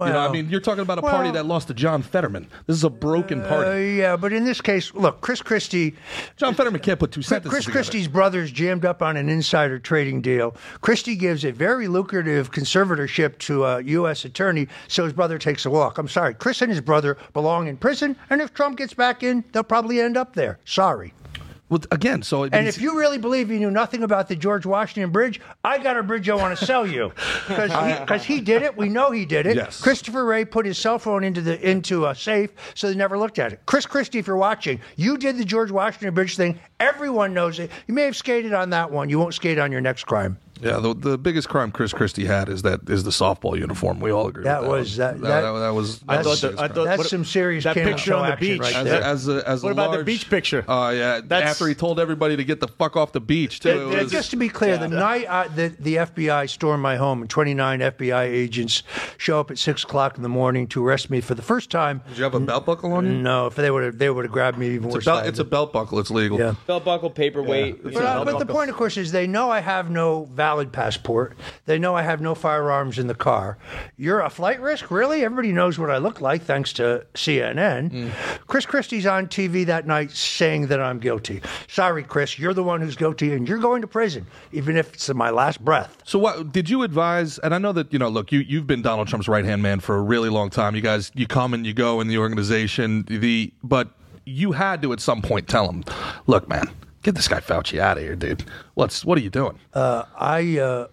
You 0.00 0.06
know, 0.06 0.18
I 0.18 0.30
mean, 0.30 0.48
you're 0.50 0.60
talking 0.60 0.82
about 0.82 0.98
a 0.98 1.02
party 1.02 1.24
well- 1.24 1.32
that 1.34 1.46
lost 1.46 1.68
to 1.68 1.74
John 1.74 2.02
Fetterman. 2.02 2.48
This 2.66 2.76
is 2.76 2.84
a 2.84 2.90
broken 2.90 3.42
Uh, 3.42 3.48
party. 3.48 3.94
yeah, 3.94 4.16
but 4.16 4.32
in 4.32 4.44
this 4.44 4.60
case, 4.60 4.92
look, 4.94 5.20
Chris 5.20 5.40
Christie, 5.42 5.94
John 6.36 6.54
Fetterman 6.54 6.80
can't 6.80 6.98
put 7.00 7.12
two 7.12 7.22
sentences 7.22 7.50
Chris 7.50 7.64
together. 7.64 7.78
Christie's 7.78 8.08
brothers 8.08 8.50
jammed 8.50 8.84
up 8.84 9.02
on 9.02 9.16
an 9.16 9.28
insider 9.28 9.78
trading 9.78 10.20
deal. 10.20 10.54
Christie 10.82 11.16
gives 11.16 11.44
a 11.44 11.50
very 11.52 11.88
lucrative 11.88 12.50
conservatorship 12.52 13.38
to 13.38 13.64
a 13.64 13.80
U.S. 13.82 14.24
attorney, 14.24 14.68
so 14.88 15.04
his 15.04 15.12
brother 15.12 15.38
takes 15.38 15.64
a 15.64 15.70
walk. 15.70 15.98
I'm 15.98 16.08
sorry, 16.08 16.34
Chris 16.34 16.60
and 16.62 16.70
his 16.70 16.80
brother 16.80 17.16
belong 17.32 17.66
in 17.68 17.76
prison, 17.76 18.16
and 18.30 18.40
if 18.40 18.52
Trump 18.52 18.76
gets 18.76 18.92
back 18.94 19.22
in, 19.22 19.44
they'll 19.52 19.62
probably 19.62 20.00
end 20.00 20.16
up 20.16 20.34
there. 20.34 20.58
Sorry. 20.64 21.12
Well, 21.68 21.80
again, 21.90 22.22
so 22.22 22.44
And 22.44 22.52
means- 22.52 22.76
if 22.76 22.82
you 22.82 22.96
really 22.96 23.18
believe 23.18 23.50
you 23.50 23.58
knew 23.58 23.72
nothing 23.72 24.04
about 24.04 24.28
the 24.28 24.36
George 24.36 24.64
Washington 24.64 25.10
Bridge, 25.10 25.40
I 25.64 25.78
got 25.78 25.96
a 25.96 26.02
bridge 26.02 26.28
I 26.28 26.34
want 26.36 26.56
to 26.56 26.64
sell 26.64 26.86
you 26.86 27.12
because 27.48 28.24
he, 28.24 28.40
did 28.40 28.62
it. 28.62 28.76
We 28.76 28.88
know 28.88 29.10
he 29.10 29.24
did 29.26 29.46
it. 29.46 29.56
Yes. 29.56 29.80
Christopher 29.80 30.24
Wray 30.24 30.44
put 30.44 30.64
his 30.64 30.78
cell 30.78 30.98
phone 30.98 31.24
into 31.24 31.40
the 31.40 31.68
into 31.68 32.06
a 32.06 32.14
safe, 32.14 32.50
so 32.74 32.88
they 32.88 32.94
never 32.94 33.18
looked 33.18 33.40
at 33.40 33.52
it. 33.52 33.60
Chris 33.66 33.84
Christie, 33.84 34.18
if 34.20 34.26
you're 34.28 34.36
watching, 34.36 34.80
you 34.94 35.18
did 35.18 35.38
the 35.38 35.44
George 35.44 35.72
Washington 35.72 36.14
Bridge 36.14 36.36
thing. 36.36 36.60
Everyone 36.78 37.34
knows 37.34 37.58
it. 37.58 37.70
You 37.88 37.94
may 37.94 38.02
have 38.02 38.16
skated 38.16 38.52
on 38.52 38.70
that 38.70 38.92
one. 38.92 39.08
You 39.08 39.18
won't 39.18 39.34
skate 39.34 39.58
on 39.58 39.72
your 39.72 39.80
next 39.80 40.04
crime. 40.04 40.38
Yeah, 40.60 40.78
the, 40.78 40.94
the 40.94 41.18
biggest 41.18 41.48
crime 41.48 41.70
Chris 41.72 41.92
Christie 41.92 42.24
had 42.24 42.48
is 42.48 42.62
that 42.62 42.88
is 42.88 43.04
the 43.04 43.10
softball 43.10 43.58
uniform. 43.58 44.00
We 44.00 44.10
all 44.10 44.28
agree. 44.28 44.44
That 44.44 44.62
with 44.62 44.70
was- 44.70 44.96
that. 44.96 45.20
that- 45.20 45.26
that, 45.26 45.40
that- 45.42 45.52
that, 45.52 45.58
that 45.60 45.74
was. 45.74 46.00
I 46.08 46.22
thought 46.22 46.38
the, 46.38 46.48
the 46.50 46.62
I 46.62 46.68
thought 46.68 46.84
That's 46.84 46.98
what- 46.98 47.06
some 47.08 47.24
serious 47.24 47.64
that 47.64 47.74
picture 47.74 48.14
on 48.14 48.30
the 48.30 48.36
beach. 48.36 48.60
right 48.60 48.72
crime. 48.72 48.84
there. 48.84 49.02
as, 49.02 49.28
a, 49.28 49.48
as 49.48 49.62
a 49.62 49.66
What 49.66 49.72
about 49.72 49.96
the 49.96 50.04
beach 50.04 50.28
picture? 50.30 50.64
Oh 50.68 50.90
yeah, 50.90 51.20
That's- 51.22 51.50
after 51.50 51.66
he 51.68 51.74
told 51.74 52.00
everybody 52.00 52.36
to 52.36 52.44
get 52.44 52.60
the 52.60 52.68
fuck 52.68 52.96
off 52.96 53.12
the 53.12 53.20
beach 53.20 53.60
too. 53.60 53.70
Uh, 53.88 53.96
It 53.96 54.02
was- 54.04 54.12
just 54.12 54.30
to 54.30 54.36
be 54.36 54.48
clear, 54.48 54.78
the 54.78 54.88
night 54.88 55.26
uh, 55.26 55.48
the, 55.48 55.68
the 55.78 55.96
FBI 55.96 56.48
stormed 56.48 56.82
my 56.82 56.96
home 56.96 57.20
and 57.22 57.30
29 57.30 57.80
FBI 57.80 58.22
agents 58.24 58.82
show 59.18 59.40
up 59.40 59.50
at 59.50 59.58
6 59.58 59.84
o'clock 59.84 60.16
in 60.16 60.22
the 60.22 60.28
morning 60.28 60.66
to 60.68 60.86
arrest 60.86 61.10
me 61.10 61.20
for 61.20 61.34
the 61.34 61.42
first 61.42 61.70
time. 61.70 62.02
Did 62.08 62.18
you 62.18 62.24
have 62.24 62.34
a 62.34 62.40
belt 62.40 62.66
buckle 62.66 62.92
on 62.92 63.06
you? 63.06 63.12
No, 63.12 63.46
if 63.46 63.54
they 63.54 63.70
would 63.70 63.82
have, 63.84 63.98
they 63.98 64.10
would 64.10 64.24
have 64.24 64.32
grabbed 64.32 64.58
me 64.58 64.68
even 64.70 64.86
It's 64.86 64.94
worse. 64.96 65.04
a, 65.06 65.10
belt, 65.10 65.26
it's 65.26 65.38
a 65.38 65.44
belt 65.44 65.72
buckle. 65.72 65.98
It's 65.98 66.10
legal. 66.10 66.38
Yeah. 66.38 66.54
Belt 66.66 66.84
buckle, 66.84 67.10
paperweight. 67.10 67.82
But, 67.82 67.96
uh, 67.96 68.24
but 68.24 68.38
the 68.38 68.46
point, 68.46 68.70
of 68.70 68.76
course, 68.76 68.96
is 68.96 69.12
they 69.12 69.26
know 69.26 69.50
I 69.50 69.60
have 69.60 69.90
no 69.90 70.26
valid 70.46 70.70
passport. 70.70 71.36
They 71.64 71.76
know 71.76 71.96
I 71.96 72.02
have 72.02 72.20
no 72.20 72.36
firearms 72.36 73.00
in 73.00 73.08
the 73.08 73.16
car. 73.16 73.58
You're 73.96 74.20
a 74.20 74.30
flight 74.30 74.60
risk, 74.60 74.92
really? 74.92 75.24
Everybody 75.24 75.50
knows 75.50 75.76
what 75.76 75.90
I 75.90 75.98
look 75.98 76.20
like, 76.20 76.42
thanks 76.42 76.72
to 76.74 77.04
CNN. 77.14 77.90
Mm. 77.90 78.12
Chris 78.46 78.64
Christie's 78.64 79.06
on 79.06 79.26
TV 79.26 79.66
that 79.66 79.88
night 79.88 80.12
saying 80.12 80.68
that 80.68 80.80
I'm 80.80 81.00
guilty. 81.00 81.42
Sorry, 81.66 82.04
Chris, 82.04 82.38
you're 82.38 82.54
the 82.54 82.62
one 82.62 82.80
who's 82.80 82.94
guilty, 82.94 83.32
and 83.32 83.48
you're 83.48 83.58
going 83.58 83.80
to 83.80 83.88
prison, 83.88 84.24
even 84.52 84.76
if 84.76 84.94
it's 84.94 85.12
my 85.12 85.30
last 85.30 85.64
breath. 85.64 86.00
So 86.04 86.16
what 86.16 86.52
did 86.52 86.70
you 86.70 86.84
advise? 86.84 87.40
And 87.40 87.52
I 87.52 87.58
know 87.58 87.72
that 87.72 87.92
you 87.92 87.98
know. 87.98 88.08
Look, 88.08 88.30
you 88.30 88.38
you've 88.38 88.68
been 88.68 88.82
Donald 88.82 89.08
Trump's 89.08 89.26
right 89.26 89.44
hand 89.44 89.62
man 89.64 89.80
for 89.80 89.96
a 89.96 90.02
really 90.02 90.28
long 90.28 90.48
time. 90.48 90.76
You 90.76 90.80
guys, 90.80 91.10
you 91.16 91.26
come 91.26 91.54
and 91.54 91.66
you 91.66 91.74
go 91.74 92.00
in 92.00 92.06
the 92.06 92.18
organization. 92.18 93.04
The 93.08 93.52
but 93.64 93.88
you 94.24 94.52
had 94.52 94.80
to 94.82 94.92
at 94.92 95.00
some 95.00 95.22
point 95.22 95.48
tell 95.48 95.68
him, 95.68 95.82
look, 96.28 96.48
man, 96.48 96.70
get 97.06 97.14
this 97.14 97.28
guy 97.28 97.40
Fauci 97.40 97.78
out 97.78 97.96
of 97.96 98.02
here, 98.02 98.16
dude. 98.16 98.44
What's 98.74 99.04
what 99.04 99.16
are 99.16 99.22
you 99.22 99.30
doing? 99.30 99.58
I 99.74 100.58
uh, 100.58 100.88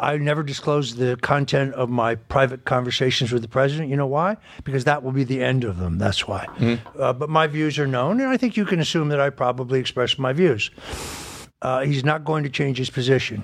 I 0.00 0.16
never 0.16 0.42
disclose 0.42 0.96
the 0.96 1.16
content 1.16 1.74
of 1.74 1.88
my 1.90 2.14
private 2.14 2.64
conversations 2.64 3.32
with 3.32 3.42
the 3.42 3.48
president. 3.48 3.90
You 3.90 3.96
know 3.96 4.06
why? 4.06 4.36
Because 4.64 4.84
that 4.84 5.02
will 5.02 5.12
be 5.12 5.24
the 5.24 5.42
end 5.42 5.64
of 5.64 5.78
them. 5.78 5.98
That's 5.98 6.26
why. 6.26 6.46
Uh, 6.98 7.12
but 7.12 7.28
my 7.28 7.46
views 7.46 7.78
are 7.78 7.86
known, 7.86 8.20
and 8.20 8.30
I 8.30 8.36
think 8.36 8.56
you 8.56 8.64
can 8.64 8.80
assume 8.80 9.08
that 9.10 9.20
I 9.20 9.30
probably 9.30 9.78
express 9.78 10.18
my 10.18 10.32
views. 10.32 10.70
Uh, 11.60 11.80
he's 11.80 12.04
not 12.04 12.24
going 12.24 12.44
to 12.44 12.50
change 12.50 12.78
his 12.78 12.90
position. 12.90 13.42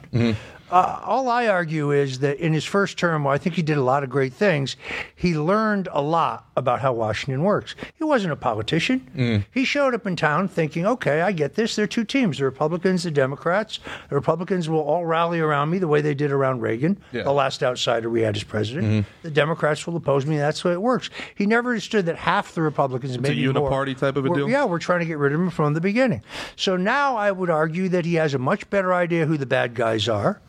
Uh, 0.74 0.98
all 1.04 1.28
I 1.28 1.46
argue 1.46 1.92
is 1.92 2.18
that 2.18 2.38
in 2.40 2.52
his 2.52 2.64
first 2.64 2.98
term, 2.98 3.28
I 3.28 3.38
think 3.38 3.54
he 3.54 3.62
did 3.62 3.76
a 3.76 3.82
lot 3.82 4.02
of 4.02 4.10
great 4.10 4.32
things, 4.32 4.74
he 5.14 5.38
learned 5.38 5.88
a 5.92 6.02
lot 6.02 6.48
about 6.56 6.80
how 6.80 6.92
Washington 6.92 7.44
works. 7.44 7.76
He 7.96 8.02
wasn't 8.02 8.32
a 8.32 8.36
politician. 8.36 9.44
He 9.52 9.64
showed 9.64 9.94
up 9.94 10.04
in 10.04 10.16
town 10.16 10.48
thinking, 10.48 10.84
okay, 10.84 11.20
I 11.20 11.30
get 11.30 11.54
this. 11.54 11.76
There 11.76 11.84
are 11.84 11.86
two 11.86 12.02
teams 12.02 12.38
the 12.38 12.44
Republicans, 12.44 13.04
the 13.04 13.12
Democrats. 13.12 13.78
The 14.08 14.16
Republicans 14.16 14.68
will 14.68 14.80
all 14.80 15.06
rally 15.06 15.38
around 15.38 15.70
me 15.70 15.78
the 15.78 15.86
way 15.86 16.00
they 16.00 16.14
did 16.14 16.32
around 16.32 16.60
Reagan, 16.60 17.00
Yeah. 17.12 17.22
the 17.22 17.32
last 17.32 17.62
outsider 17.62 18.10
we 18.10 18.22
had 18.22 18.34
as 18.34 18.42
president. 18.42 19.06
The 19.22 19.30
Democrats 19.30 19.86
will 19.86 19.96
oppose 19.96 20.26
me. 20.26 20.38
That's 20.38 20.62
the 20.62 20.68
way 20.70 20.74
it 20.74 20.82
works. 20.82 21.08
He 21.36 21.46
never 21.46 21.70
understood 21.70 22.06
that 22.06 22.16
half 22.16 22.52
the 22.52 22.62
Republicans, 22.62 23.16
maybe 23.20 23.46
more, 23.52 23.70
uniparty 23.70 23.96
type 23.96 24.16
of 24.16 24.26
a 24.26 24.34
deal? 24.34 24.48
Yeah, 24.50 24.64
we're 24.64 24.80
trying 24.80 25.00
to 25.00 25.06
get 25.06 25.18
rid 25.18 25.32
of 25.32 25.40
him 25.40 25.50
from 25.50 25.74
the 25.74 25.80
beginning. 25.80 26.22
So 26.56 26.76
now 26.76 27.16
I 27.16 27.30
would 27.30 27.50
argue 27.50 27.88
that 27.90 28.04
he 28.04 28.14
has 28.14 28.34
a 28.34 28.38
much 28.38 28.68
better 28.70 28.92
idea 28.92 29.26
who 29.26 29.36
the 29.36 29.46
bad 29.46 29.74
guys 29.74 30.08
are, 30.08 30.40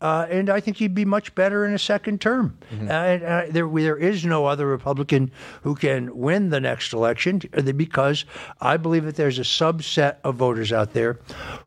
uh, 0.00 0.26
and 0.30 0.50
I 0.50 0.60
think 0.60 0.76
he'd 0.76 0.94
be 0.94 1.04
much 1.04 1.34
better 1.34 1.64
in 1.64 1.74
a 1.74 1.78
second 1.78 2.20
term. 2.20 2.58
Mm-hmm. 2.72 2.88
Uh, 2.88 2.92
and 2.92 3.22
uh, 3.22 3.42
there, 3.50 3.68
there 3.68 3.96
is 3.96 4.24
no 4.24 4.46
other 4.46 4.66
Republican 4.66 5.30
who 5.62 5.74
can 5.74 6.16
win 6.16 6.50
the 6.50 6.60
next 6.60 6.92
election 6.92 7.40
uh, 7.56 7.62
because 7.72 8.24
I 8.60 8.76
believe 8.76 9.04
that 9.04 9.16
there's 9.16 9.38
a 9.38 9.42
subset 9.42 10.16
of 10.24 10.36
voters 10.36 10.72
out 10.72 10.92
there 10.92 11.18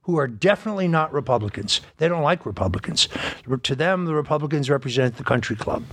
who 0.04 0.18
are 0.18 0.28
definitely 0.28 0.88
not 0.88 1.14
Republicans. 1.14 1.82
They 1.98 2.08
don't 2.08 2.24
like 2.24 2.46
Republicans. 2.46 3.08
To 3.64 3.76
them, 3.76 4.06
the 4.06 4.16
Republicans 4.16 4.70
represent 4.70 5.18
the 5.18 5.24
country 5.24 5.56
club. 5.56 5.84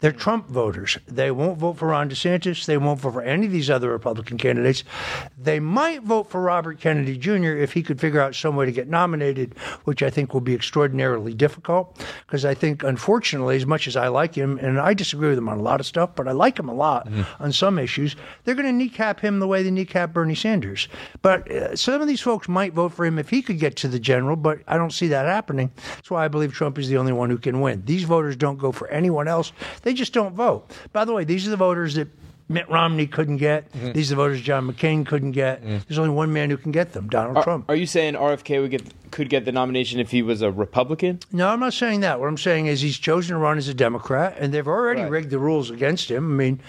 They're 0.00 0.12
Trump 0.12 0.48
voters. 0.48 0.98
They 1.06 1.30
won't 1.30 1.58
vote 1.58 1.78
for 1.78 1.88
Ron 1.88 2.10
DeSantis. 2.10 2.66
They 2.66 2.78
won't 2.78 3.00
vote 3.00 3.12
for 3.12 3.22
any 3.22 3.46
of 3.46 3.52
these 3.52 3.68
other 3.68 3.90
Republican 3.90 4.38
candidates. 4.38 4.84
They 5.36 5.60
might 5.60 6.02
vote 6.02 6.30
for 6.30 6.40
Robert 6.40 6.80
Kennedy 6.80 7.18
Jr. 7.18 7.56
if 7.56 7.72
he 7.72 7.82
could 7.82 8.00
figure 8.00 8.20
out 8.20 8.34
some 8.34 8.56
way 8.56 8.66
to 8.66 8.72
get 8.72 8.88
nominated, 8.88 9.54
which 9.84 10.02
I 10.02 10.10
think 10.10 10.32
will 10.32 10.40
be 10.40 10.54
extraordinarily 10.54 11.34
difficult. 11.38 11.98
Because 12.26 12.44
I 12.44 12.52
think, 12.52 12.82
unfortunately, 12.82 13.56
as 13.56 13.64
much 13.64 13.88
as 13.88 13.96
I 13.96 14.08
like 14.08 14.34
him, 14.34 14.58
and 14.58 14.78
I 14.78 14.92
disagree 14.92 15.30
with 15.30 15.38
him 15.38 15.48
on 15.48 15.58
a 15.58 15.62
lot 15.62 15.80
of 15.80 15.86
stuff, 15.86 16.10
but 16.14 16.28
I 16.28 16.32
like 16.32 16.58
him 16.58 16.68
a 16.68 16.74
lot 16.74 17.08
on 17.40 17.52
some 17.52 17.78
issues, 17.78 18.16
they're 18.44 18.54
going 18.54 18.66
to 18.66 18.72
kneecap 18.72 19.20
him 19.20 19.38
the 19.38 19.46
way 19.46 19.62
they 19.62 19.70
kneecap 19.70 20.12
Bernie 20.12 20.34
Sanders. 20.34 20.88
But 21.22 21.50
uh, 21.50 21.76
some 21.76 22.02
of 22.02 22.08
these 22.08 22.20
folks 22.20 22.48
might 22.48 22.74
vote 22.74 22.92
for 22.92 23.06
him 23.06 23.18
if 23.18 23.30
he 23.30 23.40
could 23.40 23.58
get 23.58 23.76
to 23.76 23.88
the 23.88 23.98
general, 23.98 24.36
but 24.36 24.58
I 24.66 24.76
don't 24.76 24.92
see 24.92 25.08
that 25.08 25.26
happening. 25.26 25.70
That's 25.96 26.10
why 26.10 26.24
I 26.24 26.28
believe 26.28 26.52
Trump 26.52 26.78
is 26.78 26.88
the 26.88 26.98
only 26.98 27.12
one 27.12 27.30
who 27.30 27.38
can 27.38 27.60
win. 27.60 27.84
These 27.84 28.04
voters 28.04 28.36
don't 28.36 28.58
go 28.58 28.72
for 28.72 28.88
anyone 28.88 29.28
else. 29.28 29.52
They 29.82 29.94
just 29.94 30.12
don't 30.12 30.34
vote. 30.34 30.70
By 30.92 31.04
the 31.04 31.12
way, 31.12 31.24
these 31.24 31.46
are 31.46 31.50
the 31.50 31.56
voters 31.56 31.94
that 31.94 32.08
Mitt 32.48 32.68
Romney 32.70 33.06
couldn't 33.06 33.36
get. 33.36 33.70
These 33.72 34.10
are 34.10 34.14
the 34.14 34.22
voters 34.22 34.40
John 34.40 34.70
McCain 34.72 35.04
couldn't 35.06 35.32
get. 35.32 35.62
There's 35.62 35.98
only 35.98 36.14
one 36.14 36.32
man 36.32 36.48
who 36.50 36.56
can 36.56 36.72
get 36.72 36.92
them, 36.92 37.08
Donald 37.08 37.36
Are, 37.36 37.42
Trump. 37.44 37.66
are 37.68 37.74
you 37.74 37.86
saying 37.86 38.14
RFK 38.14 38.60
would 38.62 38.70
get 38.70 38.82
could 39.10 39.30
get 39.30 39.46
the 39.46 39.52
nomination 39.52 40.00
if 40.00 40.10
he 40.10 40.20
was 40.20 40.42
a 40.42 40.50
Republican? 40.52 41.18
No, 41.32 41.48
I'm 41.48 41.60
not 41.60 41.72
saying 41.72 42.00
that. 42.00 42.20
What 42.20 42.28
I'm 42.28 42.36
saying 42.36 42.66
is 42.66 42.82
he's 42.82 42.98
chosen 42.98 43.34
to 43.34 43.38
run 43.38 43.56
as 43.56 43.66
a 43.66 43.72
Democrat, 43.74 44.36
and 44.38 44.52
they've 44.52 44.68
already 44.68 45.00
Right. 45.00 45.10
rigged 45.10 45.30
the 45.30 45.38
rules 45.38 45.70
against 45.70 46.10
him. 46.10 46.30
I 46.30 46.34
mean, 46.34 46.60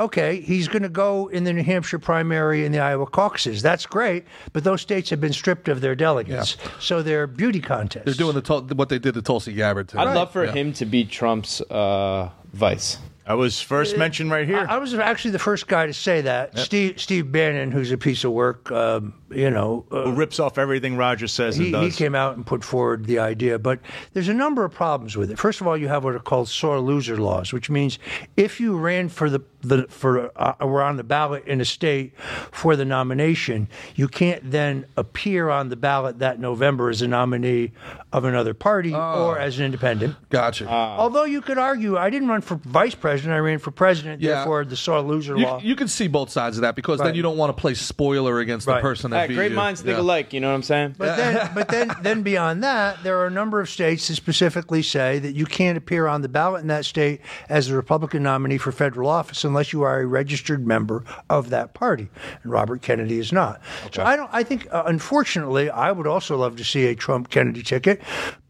okay, 0.00 0.40
he's 0.40 0.66
going 0.66 0.82
to 0.82 0.88
go 0.88 1.28
in 1.28 1.44
the 1.44 1.52
New 1.52 1.62
Hampshire 1.62 2.00
primary 2.00 2.64
and 2.66 2.74
the 2.74 2.80
Iowa 2.80 3.06
caucuses. 3.06 3.62
That's 3.62 3.86
great, 3.86 4.24
but 4.52 4.64
those 4.64 4.80
states 4.80 5.08
have 5.10 5.20
been 5.20 5.32
stripped 5.32 5.68
of 5.68 5.80
their 5.82 5.94
delegates, 5.94 6.56
so 6.80 7.00
they're 7.00 7.28
beauty 7.28 7.60
contests. 7.60 8.04
They're 8.06 8.14
doing 8.14 8.34
the 8.40 8.74
what 8.74 8.88
they 8.88 8.98
did 8.98 9.14
to 9.14 9.22
Tulsi 9.22 9.52
Gabbard. 9.52 9.88
Too. 9.90 9.98
I'd 9.98 10.14
love 10.14 10.32
for 10.32 10.44
Yeah. 10.46 10.52
him 10.52 10.72
to 10.74 10.84
be 10.86 11.04
Trump's 11.04 11.60
uh, 11.70 12.30
vice. 12.52 12.98
I 13.26 13.34
was 13.34 13.60
first 13.60 13.96
mentioned 13.96 14.30
right 14.30 14.46
here. 14.46 14.66
I, 14.68 14.74
I 14.74 14.78
was 14.78 14.92
actually 14.94 15.30
the 15.32 15.38
first 15.38 15.66
guy 15.66 15.86
to 15.86 15.94
say 15.94 16.20
that. 16.22 16.58
Steve 16.58 17.00
Steve 17.00 17.32
Bannon, 17.32 17.70
who's 17.70 17.90
a 17.90 17.98
piece 17.98 18.24
of 18.24 18.32
work, 18.32 18.70
um, 18.70 19.14
you 19.34 19.50
know, 19.50 19.84
uh, 19.90 20.04
who 20.04 20.12
rips 20.12 20.38
off 20.38 20.58
everything 20.58 20.96
Roger 20.96 21.26
says 21.26 21.56
he, 21.56 21.72
and 21.72 21.82
he 21.82 21.90
came 21.90 22.14
out 22.14 22.36
and 22.36 22.46
put 22.46 22.64
forward 22.64 23.06
the 23.06 23.18
idea, 23.18 23.58
but 23.58 23.80
there's 24.12 24.28
a 24.28 24.34
number 24.34 24.64
of 24.64 24.72
problems 24.72 25.16
with 25.16 25.30
it. 25.30 25.38
First 25.38 25.60
of 25.60 25.66
all, 25.66 25.76
you 25.76 25.88
have 25.88 26.04
what 26.04 26.14
are 26.14 26.18
called 26.18 26.48
sore 26.48 26.80
loser 26.80 27.16
laws, 27.16 27.52
which 27.52 27.70
means 27.70 27.98
if 28.36 28.60
you 28.60 28.76
ran 28.76 29.08
for 29.08 29.28
the, 29.30 29.42
the 29.62 29.86
for 29.88 30.30
uh, 30.36 30.66
were 30.66 30.82
on 30.82 30.96
the 30.96 31.04
ballot 31.04 31.46
in 31.46 31.60
a 31.60 31.64
state 31.64 32.18
for 32.18 32.76
the 32.76 32.84
nomination, 32.84 33.68
you 33.94 34.08
can't 34.08 34.50
then 34.50 34.86
appear 34.96 35.48
on 35.50 35.68
the 35.68 35.76
ballot 35.76 36.18
that 36.18 36.38
November 36.38 36.90
as 36.90 37.02
a 37.02 37.08
nominee 37.08 37.72
of 38.12 38.24
another 38.24 38.54
party 38.54 38.94
or 38.94 39.38
as 39.38 39.58
an 39.58 39.64
independent. 39.64 40.16
Gotcha. 40.30 40.68
Although 40.68 41.24
you 41.24 41.40
could 41.40 41.58
argue, 41.58 41.96
I 41.96 42.10
didn't 42.10 42.28
run 42.28 42.40
for 42.40 42.56
vice 42.56 42.94
president; 42.94 43.34
I 43.34 43.38
ran 43.38 43.58
for 43.58 43.70
president. 43.70 44.22
Yeah. 44.22 44.36
Therefore, 44.36 44.64
the 44.64 44.76
sore 44.76 45.00
loser 45.00 45.36
you, 45.36 45.44
law. 45.44 45.60
you 45.60 45.76
can 45.76 45.88
see 45.88 46.08
both 46.08 46.30
sides 46.30 46.56
of 46.56 46.62
that 46.62 46.76
because 46.76 47.00
then 47.00 47.14
you 47.14 47.22
don't 47.22 47.36
want 47.36 47.56
to 47.56 47.60
play 47.60 47.74
spoiler 47.74 48.38
against 48.40 48.66
the 48.66 48.80
person 48.80 49.10
that 49.10 49.23
Hey, 49.24 49.28
beat 49.28 49.34
great 49.36 49.50
you. 49.50 49.56
minds 49.56 49.80
think 49.82 49.96
Yeah. 49.96 50.02
alike. 50.02 50.32
You 50.32 50.40
know 50.40 50.48
what 50.48 50.54
I'm 50.54 50.62
saying? 50.62 50.94
But 50.98 51.16
then, 51.16 51.50
but 51.54 51.68
then, 51.68 51.92
then 52.02 52.22
beyond 52.22 52.62
that, 52.62 53.02
there 53.02 53.18
are 53.18 53.26
a 53.26 53.30
number 53.30 53.60
of 53.60 53.68
states 53.68 54.08
that 54.08 54.14
specifically 54.16 54.82
say 54.82 55.18
that 55.18 55.34
you 55.34 55.46
can't 55.46 55.76
appear 55.78 56.06
on 56.06 56.22
the 56.22 56.28
ballot 56.28 56.62
in 56.62 56.68
that 56.68 56.84
state 56.84 57.20
as 57.48 57.68
a 57.68 57.74
Republican 57.76 58.22
nominee 58.22 58.58
for 58.58 58.72
federal 58.72 59.08
office 59.08 59.44
unless 59.44 59.72
you 59.72 59.82
are 59.82 60.00
a 60.00 60.06
registered 60.06 60.66
member 60.66 61.04
of 61.30 61.50
that 61.50 61.74
party. 61.74 62.08
And 62.42 62.52
Robert 62.52 62.82
Kennedy 62.82 63.18
is 63.18 63.32
not. 63.32 63.60
So 63.92 64.02
I 64.02 64.16
don't. 64.16 64.30
I 64.32 64.42
think, 64.42 64.66
uh, 64.72 64.82
unfortunately, 64.86 65.70
I 65.70 65.92
would 65.92 66.06
also 66.06 66.36
love 66.36 66.56
to 66.56 66.64
see 66.64 66.86
a 66.86 66.94
Trump 66.94 67.30
Kennedy 67.30 67.62
ticket, 67.62 68.00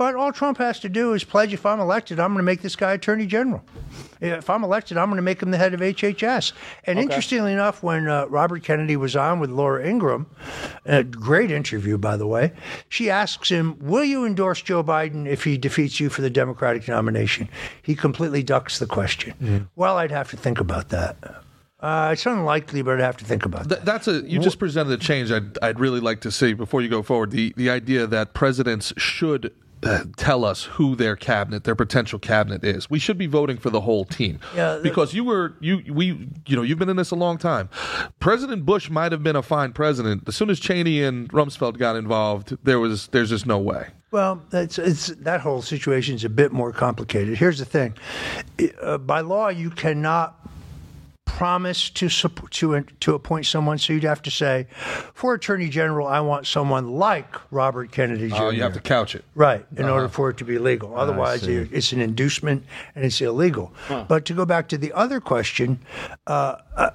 but 0.04 0.16
all 0.16 0.32
Trump 0.32 0.58
has 0.58 0.80
to 0.80 0.90
do 0.90 1.14
is 1.14 1.24
pledge: 1.24 1.54
if 1.54 1.64
I'm 1.64 1.80
elected, 1.80 2.20
I'm 2.20 2.28
going 2.34 2.42
to 2.42 2.44
make 2.44 2.60
this 2.60 2.76
guy 2.76 2.92
Attorney 2.92 3.24
General. 3.24 3.64
If 4.20 4.50
I'm 4.50 4.62
elected, 4.62 4.98
I'm 4.98 5.08
going 5.08 5.16
to 5.16 5.22
make 5.22 5.42
him 5.42 5.50
the 5.50 5.56
head 5.56 5.72
of 5.72 5.80
HHS. 5.80 6.52
And 6.84 6.98
interestingly 6.98 7.52
enough, 7.54 7.82
when 7.82 8.06
uh, 8.06 8.26
Robert 8.26 8.62
Kennedy 8.62 8.96
was 8.96 9.16
on 9.16 9.40
with 9.40 9.48
Laura 9.48 9.86
Ingraham, 9.86 10.26
a 10.84 11.02
great 11.04 11.50
interview, 11.50 11.96
by 11.96 12.18
the 12.18 12.26
way, 12.26 12.52
she 12.90 13.08
asks 13.08 13.48
him, 13.48 13.78
Will 13.80 14.04
you 14.04 14.26
endorse 14.26 14.60
Joe 14.60 14.84
Biden 14.84 15.26
if 15.26 15.44
he 15.44 15.56
defeats 15.56 16.00
you 16.00 16.10
for 16.10 16.20
the 16.20 16.30
Democratic 16.30 16.86
nomination? 16.86 17.48
He 17.80 17.94
completely 17.94 18.42
ducks 18.42 18.78
the 18.78 18.86
question. 18.86 19.68
Well, 19.74 19.96
I'd 19.96 20.10
have 20.10 20.28
to 20.30 20.36
think 20.36 20.60
about 20.60 20.90
that. 20.90 21.16
Uh, 21.80 22.10
it's 22.12 22.24
unlikely, 22.24 22.82
but 22.82 22.94
I'd 22.94 23.04
have 23.04 23.16
to 23.18 23.24
think 23.24 23.44
about 23.44 23.68
Th- 23.68 23.80
that. 23.80 23.84
that's 23.84 24.08
a 24.08 24.22
you 24.22 24.38
just 24.38 24.58
presented 24.58 24.92
a 24.92 25.02
change 25.02 25.30
I'd, 25.30 25.58
I'd 25.60 25.78
really 25.78 26.00
like 26.00 26.20
to 26.22 26.30
see 26.30 26.54
before 26.54 26.80
you 26.80 26.88
go 26.88 27.02
forward 27.02 27.30
the 27.30 27.52
the 27.58 27.68
idea 27.68 28.06
that 28.06 28.32
presidents 28.32 28.94
should 28.96 29.52
tell 30.16 30.44
us 30.44 30.64
who 30.64 30.96
their 30.96 31.16
cabinet, 31.16 31.64
their 31.64 31.74
potential 31.74 32.18
cabinet 32.18 32.64
is. 32.64 32.88
We 32.90 32.98
should 32.98 33.18
be 33.18 33.26
voting 33.26 33.58
for 33.58 33.70
the 33.70 33.80
whole 33.80 34.04
team. 34.04 34.40
Yeah, 34.54 34.80
because 34.82 35.14
you 35.14 35.24
were 35.24 35.54
you 35.60 35.82
we 35.92 36.28
you 36.46 36.56
know 36.56 36.62
you've 36.62 36.78
been 36.78 36.88
in 36.88 36.96
this 36.96 37.10
a 37.10 37.16
long 37.16 37.38
time. 37.38 37.68
President 38.20 38.64
Bush 38.64 38.90
might 38.90 39.12
have 39.12 39.22
been 39.22 39.36
a 39.36 39.42
fine 39.42 39.72
president. 39.72 40.24
As 40.26 40.36
soon 40.36 40.50
as 40.50 40.60
Cheney 40.60 41.02
and 41.02 41.28
Rumsfeld 41.30 41.78
got 41.78 41.96
involved, 41.96 42.56
there 42.62 42.80
was 42.80 43.08
there's 43.08 43.30
just 43.30 43.46
no 43.46 43.58
way. 43.58 43.88
Well, 44.10 44.42
it's, 44.52 44.78
it's 44.78 45.08
that 45.08 45.40
whole 45.40 45.60
situation 45.60 46.14
is 46.14 46.24
a 46.24 46.28
bit 46.28 46.52
more 46.52 46.70
complicated. 46.70 47.36
Here's 47.36 47.58
the 47.58 47.64
thing: 47.64 47.94
uh, 48.80 48.98
by 48.98 49.20
law, 49.20 49.48
you 49.48 49.70
cannot 49.70 50.38
promise 51.24 51.90
to 51.90 52.06
supp- 52.06 52.48
to 52.50 52.80
to 53.00 53.14
appoint 53.14 53.46
someone. 53.46 53.76
So 53.78 53.92
you'd 53.92 54.04
have 54.04 54.22
to 54.22 54.30
say, 54.30 54.66
for 55.14 55.34
Attorney 55.34 55.68
General, 55.68 56.06
I 56.06 56.20
want 56.20 56.46
someone 56.46 56.92
like 56.92 57.34
Robert 57.50 57.90
Kennedy 57.90 58.28
Jr. 58.28 58.36
Oh, 58.36 58.50
you 58.50 58.62
have 58.62 58.74
to 58.74 58.80
couch 58.80 59.14
it. 59.14 59.24
Right, 59.34 59.66
in 59.76 59.86
order 59.88 60.08
for 60.08 60.30
it 60.30 60.36
to 60.38 60.44
be 60.44 60.58
legal. 60.58 60.96
Otherwise, 60.96 61.40
it- 61.62 61.72
it's 61.72 61.92
an 61.92 62.00
inducement 62.00 62.64
and 62.94 63.04
it's 63.04 63.20
illegal. 63.20 63.72
But 64.08 64.24
to 64.26 64.34
go 64.34 64.44
back 64.44 64.68
to 64.68 64.78
the 64.78 64.92
other 64.92 65.20
question, 65.20 65.80
uh, 66.26 66.56
I, 66.76 66.90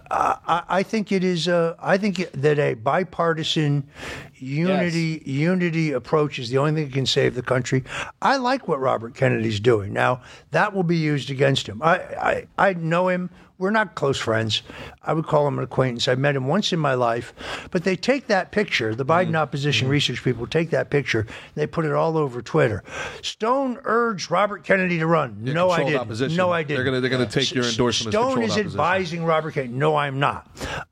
I, 0.47 0.63
I 0.69 0.83
think 0.83 1.11
it 1.11 1.23
is. 1.23 1.47
Uh, 1.47 1.75
I 1.79 1.97
think 1.97 2.31
that 2.31 2.59
a 2.59 2.75
bipartisan 2.75 3.87
unity 4.35 5.21
unity 5.25 5.91
approach 5.91 6.39
is 6.39 6.49
the 6.49 6.57
only 6.57 6.73
thing 6.75 6.85
that 6.85 6.93
can 6.93 7.05
save 7.05 7.35
the 7.35 7.41
country. 7.41 7.83
I 8.21 8.37
like 8.37 8.67
what 8.67 8.79
Robert 8.79 9.15
Kennedy's 9.15 9.59
doing. 9.59 9.91
Now 9.91 10.21
that 10.51 10.73
will 10.73 10.83
be 10.83 10.97
used 10.97 11.29
against 11.29 11.67
him. 11.67 11.81
I 11.81 11.95
I, 11.97 12.47
I 12.69 12.73
know 12.73 13.09
him. 13.09 13.29
We're 13.59 13.71
not 13.71 13.93
close 13.95 14.17
friends. 14.17 14.63
I 15.03 15.11
would 15.11 15.27
call 15.27 15.45
him 15.45 15.57
an 15.57 15.65
acquaintance. 15.65 16.07
I 16.07 16.15
met 16.15 16.33
him 16.33 16.47
once 16.47 16.71
in 16.71 16.79
my 16.79 16.93
life. 16.93 17.33
But 17.71 17.83
they 17.83 17.97
take 17.97 18.27
that 18.27 18.53
picture, 18.53 18.95
the 18.95 19.05
Biden 19.05 19.35
opposition 19.35 19.89
research 19.89 20.23
people 20.23 20.47
take 20.47 20.69
that 20.69 20.89
picture, 20.89 21.27
they 21.55 21.67
put 21.67 21.83
it 21.83 21.91
all 21.91 22.17
over 22.17 22.41
Twitter. 22.41 22.85
Stone 23.21 23.79
urged 23.83 24.31
Robert 24.31 24.63
Kennedy 24.63 24.97
to 24.99 25.07
run. 25.07 25.43
No, 25.43 25.69
I 25.71 25.83
didn't. 25.83 25.99
opposition. 25.99 26.37
No, 26.37 26.51
I 26.51 26.63
They're 26.63 26.85
didn't. 26.85 27.01
they're 27.01 27.09
gonna 27.11 27.25
take 27.25 27.53
your 27.53 27.65
endorsement 27.65 28.13
Stone 28.13 28.43
is 28.43 28.51
opposition. 28.51 28.65
advising 28.67 29.25
Robert 29.25 29.55
Kennedy. 29.55 29.73
No, 29.73 29.97
I'm 29.97 30.19
not. 30.19 30.47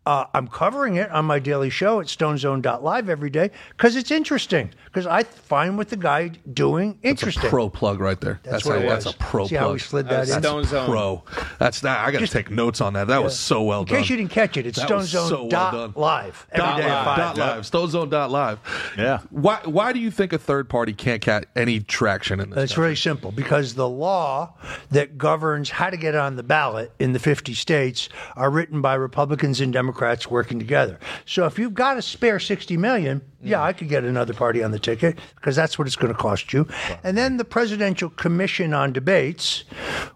Uh, 0.06 0.26
I'm 0.34 0.50
covering 0.50 0.98
it 0.98 1.10
on 1.12 1.24
my 1.24 1.40
daily 1.40 1.70
show 1.70 2.02
at 2.02 2.08
StoneZone.live 2.08 3.08
every 3.10 3.30
day 3.30 3.50
because 3.70 3.96
it's 3.96 4.12
interesting. 4.12 4.72
Because 4.86 5.08
I 5.08 5.24
find 5.24 5.78
what 5.78 5.88
the 5.90 5.96
guy 5.98 6.30
doing 6.54 7.00
interesting. 7.04 7.50
Pro 7.50 7.70
plug 7.70 8.02
right 8.02 8.20
there. 8.20 8.42
That's, 8.44 8.66
what 8.66 8.80
how, 8.80 8.84
it 8.86 8.90
that's 8.90 9.06
a 9.06 9.14
pro 9.14 9.46
See 9.46 9.56
plug. 9.56 9.62
how 9.68 9.74
we 9.74 9.80
slid 9.80 10.10
that 10.10 10.28
in? 10.28 10.42
Stone 10.42 10.66
Zone. 10.66 10.90
Pro. 10.90 11.24
That's 11.60 11.80
that. 11.82 12.06
I 12.06 12.12
got 12.12 12.20
to 12.20 12.28
take 12.28 12.50
notes 12.58 12.82
on 12.82 12.92
that. 12.94 13.08
That 13.08 13.24
was 13.24 13.40
so 13.40 13.62
well 13.64 13.86
done. 13.86 13.96
In 13.96 14.02
case 14.04 14.10
you 14.10 14.18
didn't 14.18 14.32
catch 14.32 14.58
it, 14.58 14.66
it's 14.66 14.78
That 14.80 14.90
was 14.90 15.10
StoneZone 15.14 15.30
so 15.30 15.48
dot 15.48 15.74
done. 15.74 15.94
live 15.96 16.46
every 16.52 16.66
Dot 16.66 16.78
day 16.82 16.88
live, 16.90 17.06
five. 17.06 17.18
dot 17.18 17.38
live, 17.38 17.64
StoneZone 17.64 18.10
dot 18.10 18.32
live. 18.32 18.60
Yeah. 18.98 19.20
Why? 19.30 19.60
Why 19.64 19.94
do 19.94 20.00
you 20.00 20.12
think 20.12 20.34
a 20.34 20.38
third 20.38 20.68
party 20.68 20.92
can't 20.94 21.22
get 21.22 21.46
any 21.56 21.80
traction 21.80 22.40
in 22.42 22.50
this? 22.50 22.64
It's 22.66 22.74
country? 22.74 22.82
very 22.84 22.96
simple 22.98 23.32
because 23.32 23.76
the 23.76 23.88
law 23.88 24.54
that 24.90 25.18
governs 25.18 25.70
how 25.70 25.90
to 25.90 25.96
get 25.98 26.16
on 26.16 26.36
the 26.36 26.44
ballot 26.44 26.92
in 27.00 27.14
the 27.14 27.20
50 27.20 27.54
states 27.54 28.10
are 28.36 28.50
written 28.50 28.82
by 28.82 28.96
Republicans 28.96 29.62
and 29.62 29.72
Democrats 29.72 30.30
working 30.30 30.60
together. 30.60 31.00
So 31.26 31.46
if 31.46 31.58
you've 31.58 31.74
got 31.76 31.98
a 31.98 32.02
spare 32.02 32.40
60 32.40 32.76
million, 32.78 33.22
yeah, 33.42 33.62
I 33.62 33.74
could 33.74 33.88
get 33.88 34.04
another 34.04 34.34
party 34.34 34.64
on 34.64 34.72
the 34.72 34.80
ticket 34.80 35.20
because 35.36 35.56
that's 35.56 35.78
what 35.78 35.88
it's 35.88 35.96
going 35.96 36.12
to 36.14 36.18
cost 36.20 36.54
you. 36.54 36.68
And 37.04 37.18
then 37.18 37.38
the 37.38 37.46
Presidential 37.46 38.10
Commission 38.10 38.74
on 38.74 38.94
Debates, 38.94 39.64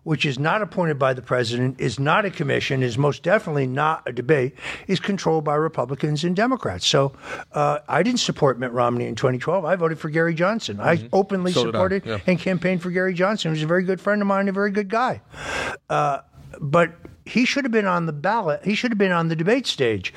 which 0.04 0.26
is 0.26 0.40
not 0.40 0.62
appointed 0.62 0.98
by 0.98 1.14
the 1.14 1.22
president, 1.22 1.80
is 1.80 2.00
not 2.00 2.26
a 2.26 2.32
commission, 2.32 2.82
is 2.82 2.98
most 2.98 3.22
definitely 3.24 3.68
not 3.68 4.04
a 4.08 4.12
debate, 4.12 4.56
is 4.88 5.00
controlled 5.00 5.44
by 5.44 5.56
Republicans 5.56 6.24
and 6.24 6.36
Democrats. 6.36 6.88
So 6.88 7.14
uh, 7.52 7.80
I 7.88 8.02
didn't 8.04 8.20
support 8.22 8.60
Mitt 8.60 8.72
Romney 8.72 9.06
in 9.06 9.16
2012. 9.16 9.66
I 9.66 9.76
voted 9.76 10.00
for 10.00 10.10
Gary 10.10 10.34
Johnson. 10.34 10.80
I 10.80 11.08
openly 11.14 11.52
So 11.52 11.66
did 11.66 11.70
I, 11.70 11.78
supported 11.78 12.06
yeah. 12.06 12.20
and 12.26 12.40
campaigned 12.40 12.82
for 12.82 12.90
Gary 12.90 13.14
Johnson, 13.14 13.52
who's 13.52 13.64
a 13.64 13.68
very 13.68 13.84
good 13.84 14.02
friend 14.02 14.22
of 14.22 14.28
mine, 14.28 14.48
a 14.48 14.52
very 14.52 14.72
good 14.72 14.90
guy. 14.90 15.22
Uh, 15.90 16.20
but 16.60 16.94
he 17.26 17.46
should 17.46 17.64
have 17.66 17.72
been 17.72 17.86
on 17.86 18.06
the 18.06 18.14
ballot. 18.14 18.64
He 18.66 18.76
should 18.76 18.92
have 18.92 18.98
been 18.98 19.12
on 19.12 19.28
the 19.30 19.36
debate 19.36 19.68
stage. 19.68 20.14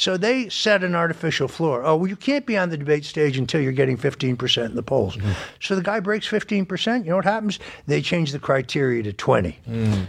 So 0.00 0.16
they 0.16 0.48
set 0.48 0.82
an 0.82 0.94
artificial 0.94 1.46
floor. 1.46 1.84
Oh, 1.84 1.94
well, 1.94 2.08
you 2.08 2.16
can't 2.16 2.46
be 2.46 2.56
on 2.56 2.70
the 2.70 2.78
debate 2.78 3.04
stage 3.04 3.36
until 3.36 3.60
you're 3.60 3.70
getting 3.70 3.98
15% 3.98 4.64
in 4.64 4.74
the 4.74 4.82
polls. 4.82 5.14
Mm-hmm. 5.14 5.32
So 5.60 5.76
the 5.76 5.82
guy 5.82 6.00
breaks 6.00 6.26
15%. 6.26 7.04
You 7.04 7.10
know 7.10 7.16
what 7.16 7.26
happens? 7.26 7.58
They 7.86 8.00
change 8.00 8.32
the 8.32 8.38
criteria 8.38 9.02
to 9.02 9.12
20 9.12 9.58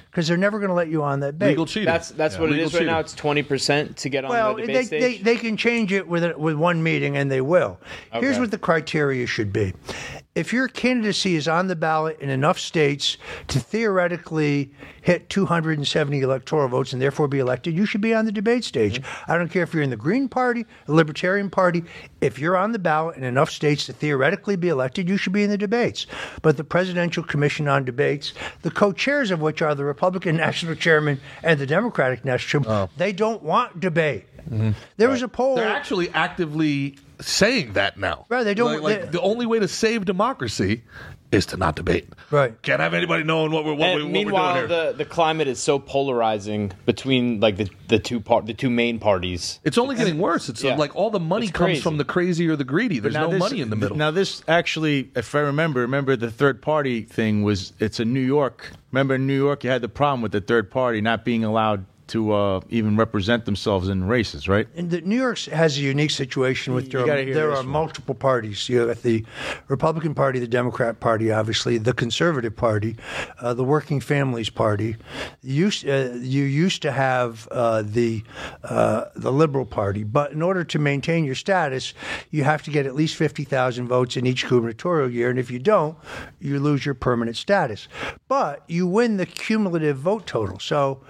because 0.09 0.29
they're 0.29 0.37
never 0.37 0.59
going 0.59 0.69
to 0.69 0.75
let 0.75 0.87
you 0.87 1.03
on 1.03 1.19
that 1.19 1.33
debate. 1.33 1.47
Mm. 1.47 1.49
legal 1.49 1.65
cheating. 1.65 1.87
That's 1.87 2.11
that's 2.11 2.37
what 2.37 2.47
it 2.47 2.53
Legal 2.53 2.67
is 2.67 2.73
right 2.73 2.85
now. 2.85 2.99
It's 2.99 3.13
twenty 3.13 3.43
percent 3.43 3.97
to 3.97 4.07
get 4.07 4.23
on 4.23 4.31
Well, 4.31 4.55
the 4.55 4.61
they, 4.61 4.67
debate 4.67 4.89
they, 4.89 4.99
stage. 4.99 5.23
they 5.23 5.33
they 5.33 5.37
can 5.37 5.57
change 5.57 5.91
it 5.91 6.07
with 6.07 6.23
a, 6.23 6.37
with 6.37 6.55
one 6.55 6.81
meeting, 6.81 7.17
and 7.17 7.29
they 7.29 7.41
will. 7.41 7.77
Here's 8.13 8.39
what 8.39 8.51
the 8.51 8.57
criteria 8.57 9.27
should 9.27 9.51
be: 9.51 9.73
if 10.33 10.53
your 10.53 10.69
candidacy 10.69 11.35
is 11.35 11.47
on 11.47 11.67
the 11.67 11.75
ballot 11.75 12.17
in 12.21 12.29
enough 12.29 12.57
states 12.57 13.17
to 13.49 13.59
theoretically 13.59 14.71
hit 15.01 15.29
270 15.29 16.21
electoral 16.21 16.69
votes 16.69 16.93
and 16.93 17.01
therefore 17.01 17.27
be 17.27 17.39
elected, 17.39 17.75
you 17.75 17.85
should 17.85 18.01
be 18.01 18.13
on 18.13 18.25
the 18.25 18.31
debate 18.31 18.63
stage. 18.63 19.01
Mm-hmm. 19.01 19.31
I 19.31 19.37
don't 19.37 19.49
care 19.49 19.63
if 19.63 19.73
you're 19.73 19.80
in 19.81 19.89
the 19.89 19.97
Green 19.97 20.27
Party, 20.27 20.65
the 20.85 20.93
Libertarian 20.93 21.49
Party. 21.49 21.83
If 22.21 22.39
you're 22.39 22.57
on 22.57 22.71
the 22.71 22.79
ballot 22.79 23.17
in 23.17 23.23
enough 23.23 23.49
states 23.49 23.85
to 23.85 23.93
theoretically 23.93 24.55
be 24.55 24.69
elected, 24.69 25.09
you 25.09 25.17
should 25.17 25.33
be 25.33 25.43
in 25.43 25.49
the 25.49 25.57
debates. 25.57 26.07
But 26.41 26.57
the 26.57 26.63
Presidential 26.63 27.23
Commission 27.23 27.67
on 27.67 27.85
Debates, 27.85 28.33
the 28.61 28.71
co-chairs 28.71 29.31
of 29.31 29.41
which 29.41 29.61
are 29.61 29.75
the 29.75 29.85
Republican 29.85 30.37
National 30.37 30.75
Chairman 30.75 31.19
and 31.43 31.59
the 31.59 31.65
Democratic 31.67 32.23
National 32.25 32.63
Chairman, 32.63 32.89
oh. 32.89 32.89
they 32.97 33.11
don't 33.11 33.43
want 33.43 33.79
debate. 33.79 34.25
There 34.47 34.73
mm-hmm. 34.73 35.07
was 35.07 35.21
a 35.21 35.27
poll. 35.27 35.55
They're 35.55 35.67
actually 35.67 36.09
actively 36.09 36.97
saying 37.19 37.73
that 37.73 37.97
now. 37.97 38.25
Right, 38.29 38.43
they 38.43 38.53
don't- 38.53 38.73
Like, 38.73 38.81
like, 38.81 39.01
they- 39.03 39.09
the 39.09 39.21
only 39.21 39.45
way 39.45 39.59
to 39.59 39.67
save 39.67 40.05
democracy 40.05 40.83
is 41.31 41.45
to 41.47 41.57
not 41.57 41.75
debate. 41.75 42.07
Right. 42.29 42.59
Can't 42.61 42.79
have 42.81 42.93
anybody 42.93 43.23
knowing 43.23 43.51
what 43.51 43.63
we're 43.65 43.73
what, 43.73 43.89
And 43.89 43.97
we, 43.99 44.03
what 44.03 44.11
meanwhile, 44.11 44.53
we're 44.55 44.67
doing 44.67 44.79
here. 44.79 44.91
the, 44.91 44.97
the 44.99 45.05
climate 45.05 45.47
is 45.47 45.59
so 45.59 45.79
polarizing 45.79 46.71
between 46.85 47.39
like 47.39 47.57
the, 47.57 47.69
the 47.87 47.99
two 47.99 48.19
part 48.19 48.45
the 48.45 48.53
two 48.53 48.69
main 48.69 48.99
parties. 48.99 49.59
it's 49.63 49.77
only 49.77 49.95
getting 49.95 50.17
worse. 50.17 50.49
It's 50.49 50.63
Yeah. 50.63 50.75
like 50.75 50.95
all 50.95 51.09
the 51.09 51.19
money 51.19 51.45
It's 51.45 51.51
comes 51.53 51.67
crazy. 51.67 51.81
from 51.81 51.97
the 51.97 52.05
crazy 52.05 52.47
or 52.49 52.55
the 52.55 52.63
greedy. 52.63 52.99
There's 52.99 53.13
no 53.13 53.29
this- 53.29 53.39
money 53.39 53.61
in 53.61 53.69
the 53.69 53.75
middle. 53.75 53.95
Now 53.97 54.11
this 54.11 54.43
actually, 54.47 55.09
if 55.15 55.33
I 55.35 55.39
remember, 55.39 55.81
remember 55.81 56.15
the 56.15 56.31
third 56.31 56.61
party 56.61 57.03
thing 57.03 57.43
was 57.43 57.73
it's 57.79 57.99
in 57.99 58.13
New 58.13 58.19
York. 58.19 58.71
Remember 58.91 59.15
in 59.15 59.25
New 59.25 59.37
York, 59.37 59.63
you 59.63 59.69
had 59.69 59.81
the 59.81 59.87
problem 59.89 60.21
with 60.21 60.33
the 60.33 60.41
third 60.41 60.69
party 60.69 60.99
not 60.99 61.23
being 61.23 61.43
allowed 61.45 61.85
to 62.11 62.33
uh, 62.33 62.59
even 62.69 62.97
represent 62.97 63.45
themselves 63.45 63.87
in 63.89 64.03
races, 64.03 64.47
right? 64.47 64.67
And 64.75 64.89
the, 64.89 65.01
New 65.01 65.15
York 65.15 65.39
has 65.45 65.77
a 65.77 65.81
unique 65.81 66.11
situation 66.11 66.73
with 66.73 66.85
You 66.93 67.05
there, 67.05 67.15
are, 67.15 67.23
hear 67.23 67.33
there 67.33 67.49
this 67.49 67.59
are 67.59 67.63
one. 67.63 67.71
multiple 67.71 68.15
parties. 68.15 68.67
You 68.69 68.87
have 68.87 69.01
the 69.01 69.25
Republican 69.67 70.13
Party, 70.13 70.39
the 70.39 70.47
Democrat 70.47 70.99
Party, 70.99 71.31
obviously, 71.31 71.77
the 71.77 71.93
Conservative 71.93 72.55
Party, 72.55 72.95
uh, 73.39 73.53
the 73.53 73.63
Working 73.63 74.01
Families 74.01 74.49
Party. 74.49 74.97
You 75.41 75.65
used, 75.65 75.87
uh, 75.87 76.11
you 76.19 76.43
used 76.43 76.81
to 76.81 76.91
have 76.91 77.47
uh, 77.51 77.83
the 77.83 78.23
uh, 78.63 79.05
the 79.15 79.31
Liberal 79.31 79.65
Party, 79.65 80.03
but 80.03 80.31
in 80.31 80.41
order 80.41 80.63
to 80.63 80.79
maintain 80.79 81.23
your 81.23 81.35
status, 81.35 81.93
you 82.29 82.43
have 82.43 82.61
to 82.63 82.71
get 82.71 82.85
at 82.85 82.95
least 82.95 83.15
fifty 83.15 83.45
thousand 83.45 83.87
votes 83.87 84.17
in 84.17 84.25
each 84.25 84.47
gubernatorial 84.47 85.09
year, 85.09 85.29
and 85.29 85.39
if 85.39 85.49
you 85.49 85.59
don't, 85.59 85.97
you 86.39 86.59
lose 86.59 86.85
your 86.85 86.95
permanent 86.95 87.37
status. 87.37 87.87
But 88.27 88.63
you 88.67 88.85
win 88.87 89.17
the 89.17 89.25
cumulative 89.25 89.97
vote 89.97 90.25
total. 90.27 90.59
So 90.59 91.01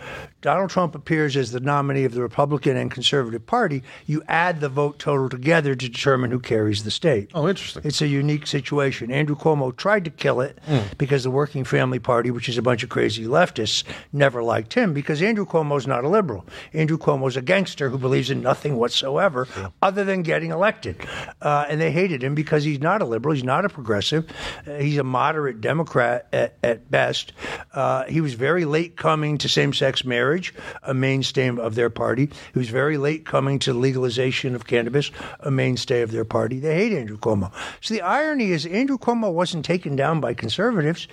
Donald 0.41 0.69
Trump 0.69 0.90
appears 0.95 1.35
as 1.37 1.51
the 1.51 1.59
nominee 1.59 2.03
of 2.03 2.13
the 2.13 2.21
Republican 2.21 2.77
and 2.77 2.91
Conservative 2.91 3.45
Party. 3.45 3.83
You 4.05 4.23
add 4.27 4.59
the 4.59 4.69
vote 4.69 4.99
total 4.99 5.29
together 5.29 5.75
to 5.75 5.89
determine 5.89 6.31
who 6.31 6.39
carries 6.39 6.83
the 6.83 6.91
state. 6.91 7.31
oh, 7.33 7.47
interesting. 7.47 7.81
It's 7.85 8.01
a 8.01 8.07
unique 8.07 8.47
situation. 8.47 9.11
Andrew 9.11 9.35
Cuomo 9.35 9.75
tried 9.75 10.05
to 10.05 10.11
kill 10.11 10.41
it 10.41 10.59
because 10.97 11.23
the 11.23 11.31
Working 11.31 11.63
Family 11.63 11.99
Party, 11.99 12.31
which 12.31 12.49
is 12.49 12.57
a 12.57 12.61
bunch 12.61 12.83
of 12.83 12.89
crazy 12.89 13.25
leftists, 13.25 13.83
never 14.13 14.43
liked 14.43 14.73
him 14.73 14.93
because 14.93 15.21
Andrew 15.21 15.45
Cuomo's 15.45 15.87
not 15.87 16.03
a 16.03 16.09
liberal. 16.09 16.45
Andrew 16.73 16.97
Cuomo's 16.97 17.37
a 17.37 17.41
gangster 17.41 17.89
who 17.89 17.97
believes 17.97 18.29
in 18.29 18.41
nothing 18.41 18.77
whatsoever 18.77 19.47
other 19.81 20.03
than 20.03 20.21
getting 20.23 20.51
elected. 20.51 20.95
Uh, 21.41 21.65
and 21.69 21.79
they 21.79 21.91
hated 21.91 22.23
him 22.23 22.35
because 22.35 22.63
he's 22.63 22.79
not 22.79 23.01
a 23.01 23.05
liberal, 23.05 23.33
he's 23.33 23.43
not 23.43 23.65
a 23.65 23.69
progressive, 23.69 24.29
uh, 24.67 24.75
he's 24.75 24.97
a 24.97 25.03
moderate 25.03 25.61
Democrat 25.61 26.27
at, 26.33 26.57
at 26.63 26.89
best. 26.89 27.33
Uh, 27.73 28.03
he 28.05 28.21
was 28.21 28.33
very 28.33 28.65
late 28.65 28.97
coming 28.97 29.37
to 29.37 29.49
same 29.49 29.73
sex 29.73 30.03
marriage, 30.05 30.53
a 30.83 30.93
mainstay 30.93 31.49
of 31.49 31.75
their 31.75 31.89
party. 31.89 32.29
He 32.53 32.59
was 32.59 32.69
very 32.69 32.97
late 32.97 33.25
coming 33.25 33.59
to 33.59 33.73
legalization 33.73 34.55
of 34.55 34.67
cannabis, 34.67 35.11
a 35.39 35.51
mainstay 35.51 36.01
of 36.01 36.11
their 36.11 36.25
party. 36.25 36.59
They 36.59 36.75
hate 36.75 36.93
Andrew 36.97 37.17
Cuomo. 37.17 37.51
So 37.81 37.93
the 37.93 38.01
irony 38.01 38.51
is, 38.51 38.65
Andrew 38.65 38.97
Cuomo 38.97 39.31
wasn't 39.31 39.65
taken 39.65 39.95
down 39.95 40.19
by 40.19 40.33
conservatives. 40.33 41.07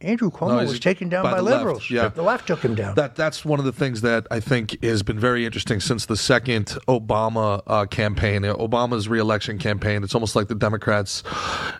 Andrew 0.00 0.30
Cuomo 0.30 0.48
No, 0.48 0.56
was 0.58 0.78
taken 0.78 1.08
down 1.08 1.24
by 1.24 1.32
by, 1.32 1.36
the 1.38 1.42
left, 1.42 1.56
liberals. 1.58 1.90
yeah. 1.90 2.08
The 2.08 2.22
left 2.22 2.46
took 2.46 2.60
him 2.60 2.74
down. 2.74 2.94
That 2.94 3.16
that's 3.16 3.44
one 3.44 3.58
of 3.58 3.64
the 3.64 3.72
things 3.72 4.00
that 4.02 4.26
I 4.30 4.38
think 4.40 4.82
has 4.84 5.02
been 5.02 5.18
very 5.18 5.44
interesting 5.44 5.80
since 5.80 6.06
the 6.06 6.16
second 6.16 6.66
Obama 6.86 7.62
uh, 7.66 7.86
campaign, 7.86 8.42
Obama's 8.42 9.08
reelection 9.08 9.58
campaign. 9.58 10.04
It's 10.04 10.14
almost 10.14 10.36
like 10.36 10.46
the 10.48 10.54
Democrats, 10.54 11.22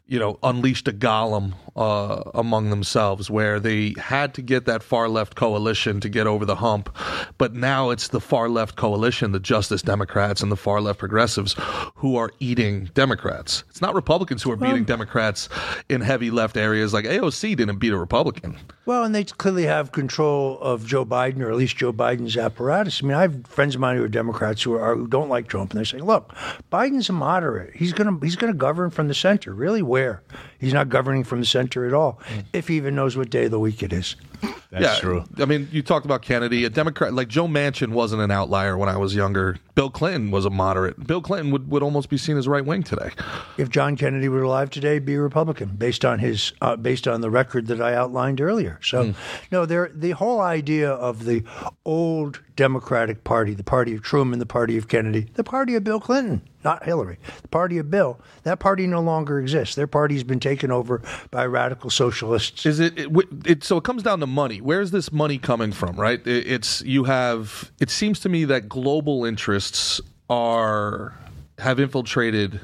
you 0.07 0.19
know, 0.19 0.39
unleashed 0.43 0.89
a 0.89 0.93
golem 0.93 1.55
uh, 1.77 2.23
among 2.35 2.71
themselves, 2.71 3.31
where 3.31 3.61
they 3.61 3.95
had 3.99 4.35
to 4.35 4.43
get 4.43 4.65
that 4.67 4.83
far 4.83 5.09
left 5.09 5.37
coalition 5.37 6.01
to 6.01 6.09
get 6.09 6.27
over 6.27 6.45
the 6.45 6.57
hump, 6.57 6.95
but 7.39 7.55
now 7.55 7.91
it's 7.91 8.09
the 8.09 8.21
far 8.21 8.49
left 8.49 8.75
coalition, 8.75 9.31
the 9.31 9.39
Justice 9.39 9.83
Democrats 9.83 10.43
and 10.43 10.51
the 10.51 10.57
far 10.57 10.81
left 10.81 10.99
progressives, 10.99 11.55
who 11.95 12.17
are 12.17 12.31
eating 12.41 12.87
Democrats. 12.95 13.63
It's 13.71 13.81
not 13.81 13.95
Republicans 13.95 14.43
who 14.43 14.51
are 14.51 14.57
beating 14.57 14.85
Democrats 14.85 15.49
in 15.89 16.01
heavy 16.01 16.33
left 16.33 16.57
areas. 16.57 16.93
Like 16.93 17.05
AOC 17.05 17.57
didn't 17.57 17.79
beat 17.79 17.93
a 17.93 17.97
Republican. 18.09 18.57
Well, 18.87 19.05
and 19.05 19.15
they 19.15 19.23
clearly 19.23 19.65
have 19.65 19.93
control 19.93 20.59
of 20.61 20.87
Joe 20.87 21.05
Biden, 21.05 21.43
or 21.43 21.51
at 21.51 21.57
least 21.59 21.77
Joe 21.77 21.93
Biden's 21.93 22.39
apparatus. 22.39 23.03
I 23.03 23.07
mean, 23.07 23.15
I 23.15 23.21
have 23.21 23.47
friends 23.47 23.75
of 23.75 23.83
mine 23.83 23.99
who 23.99 24.05
are 24.05 24.09
Democrats 24.09 24.63
who, 24.63 24.73
are, 24.73 24.97
who 24.97 25.07
don't 25.07 25.29
like 25.29 25.47
Trump, 25.47 25.73
and 25.73 25.79
they're 25.79 25.85
saying, 25.85 26.05
"Look, 26.05 26.35
Biden's 26.73 27.11
a 27.11 27.13
moderate. 27.13 27.77
He's 27.77 27.93
going 27.93 28.09
to 28.19 28.25
he's 28.25 28.37
going 28.37 28.51
to 28.51 28.59
govern 28.59 28.89
from 28.89 29.09
the 29.09 29.15
center. 29.15 29.53
Really, 29.53 29.83
where? 29.83 30.23
He's 30.59 30.73
not 30.73 30.89
governing 30.89 31.23
from 31.23 31.41
the 31.41 31.47
center 31.47 31.87
at 31.87 31.93
all. 31.93 32.19
Hmm. 32.25 32.41
If 32.55 32.69
he 32.69 32.77
even 32.79 32.95
knows 32.95 33.15
what 33.15 33.29
day 33.29 33.45
of 33.45 33.51
the 33.51 33.61
week 33.61 33.83
it 33.83 33.93
is." 33.93 34.17
That's 34.71 35.01
true. 35.01 35.25
I 35.39 35.47
mean, 35.47 35.69
you 35.73 35.83
talked 35.83 36.05
about 36.05 36.23
Kennedy. 36.23 36.65
A 36.65 36.71
Democrat 36.71 37.15
like 37.15 37.29
Joe 37.29 37.47
Manchin 37.47 37.89
wasn't 37.93 38.23
an 38.23 38.31
outlier 38.31 38.77
when 38.77 38.89
I 38.89 38.97
was 38.97 39.15
younger. 39.15 39.57
Bill 39.75 39.91
Clinton 39.91 40.31
was 40.31 40.45
a 40.45 40.51
moderate. 40.51 41.07
Bill 41.07 41.23
Clinton 41.23 41.51
would, 41.53 41.71
would 41.71 41.83
almost 41.83 42.11
be 42.11 42.19
seen 42.19 42.37
as 42.37 42.47
right 42.47 42.65
wing 42.65 42.83
today. 42.83 43.11
If 43.57 43.71
John 43.71 43.97
Kennedy 43.97 44.29
were 44.29 44.43
alive 44.43 44.71
today, 44.71 44.99
be 44.99 45.15
a 45.15 45.21
Republican 45.21 45.77
based 45.77 46.05
on 46.05 46.19
his 46.19 46.53
uh, 46.61 46.77
based 46.77 47.09
on 47.09 47.21
the 47.21 47.31
record 47.31 47.67
that 47.69 47.81
I 47.81 47.95
outlined 47.95 48.41
earlier. 48.41 48.79
So, 48.83 49.15
no, 49.51 49.65
there 49.65 49.91
the 49.95 50.11
whole 50.11 50.41
idea 50.41 50.91
of 50.91 51.25
the 51.25 51.45
old 51.85 52.43
Democratic 52.57 53.25
Party, 53.25 53.55
the 53.55 53.65
party 53.65 53.95
of 53.95 54.03
Truman, 54.03 54.39
the 54.39 54.47
party 54.47 54.77
of 54.77 54.89
Kennedy, 54.89 55.29
the 55.35 55.45
party 55.45 55.77
of 55.77 55.85
Bill 55.85 56.01
Clinton, 56.01 56.43
not 56.65 56.85
Hillary, 56.85 57.19
the 57.43 57.49
party 57.49 57.79
of 57.79 57.91
Bill. 57.91 58.21
That 58.43 58.59
party 58.59 58.87
no 58.87 59.01
longer 59.01 59.39
exists. 59.39 59.75
Their 59.75 59.87
party's 59.87 60.25
been 60.25 60.41
taken 60.41 60.71
over 60.71 61.03
by 61.31 61.47
radical 61.47 61.91
socialists. 61.91 62.67
Is 62.67 62.81
it, 62.81 62.99
it, 62.99 63.11
it? 63.45 63.65
So 63.65 63.77
it 63.77 63.85
comes 63.85 64.03
down 64.03 64.21
to 64.21 64.27
money. 64.27 64.61
Where's 64.61 64.91
this 64.91 65.13
money 65.13 65.39
coming 65.39 65.73
from? 65.73 65.97
Right? 65.97 66.25
It, 66.27 66.47
it's 66.47 66.83
you 66.83 67.05
have. 67.05 67.71
It 67.81 67.91
seems 67.91 68.21
to 68.21 68.29
me 68.29 68.45
that 68.47 68.69
global 68.69 69.25
interests 69.25 70.01
are 70.29 71.15
have 71.59 71.81
infiltrated 71.81 72.61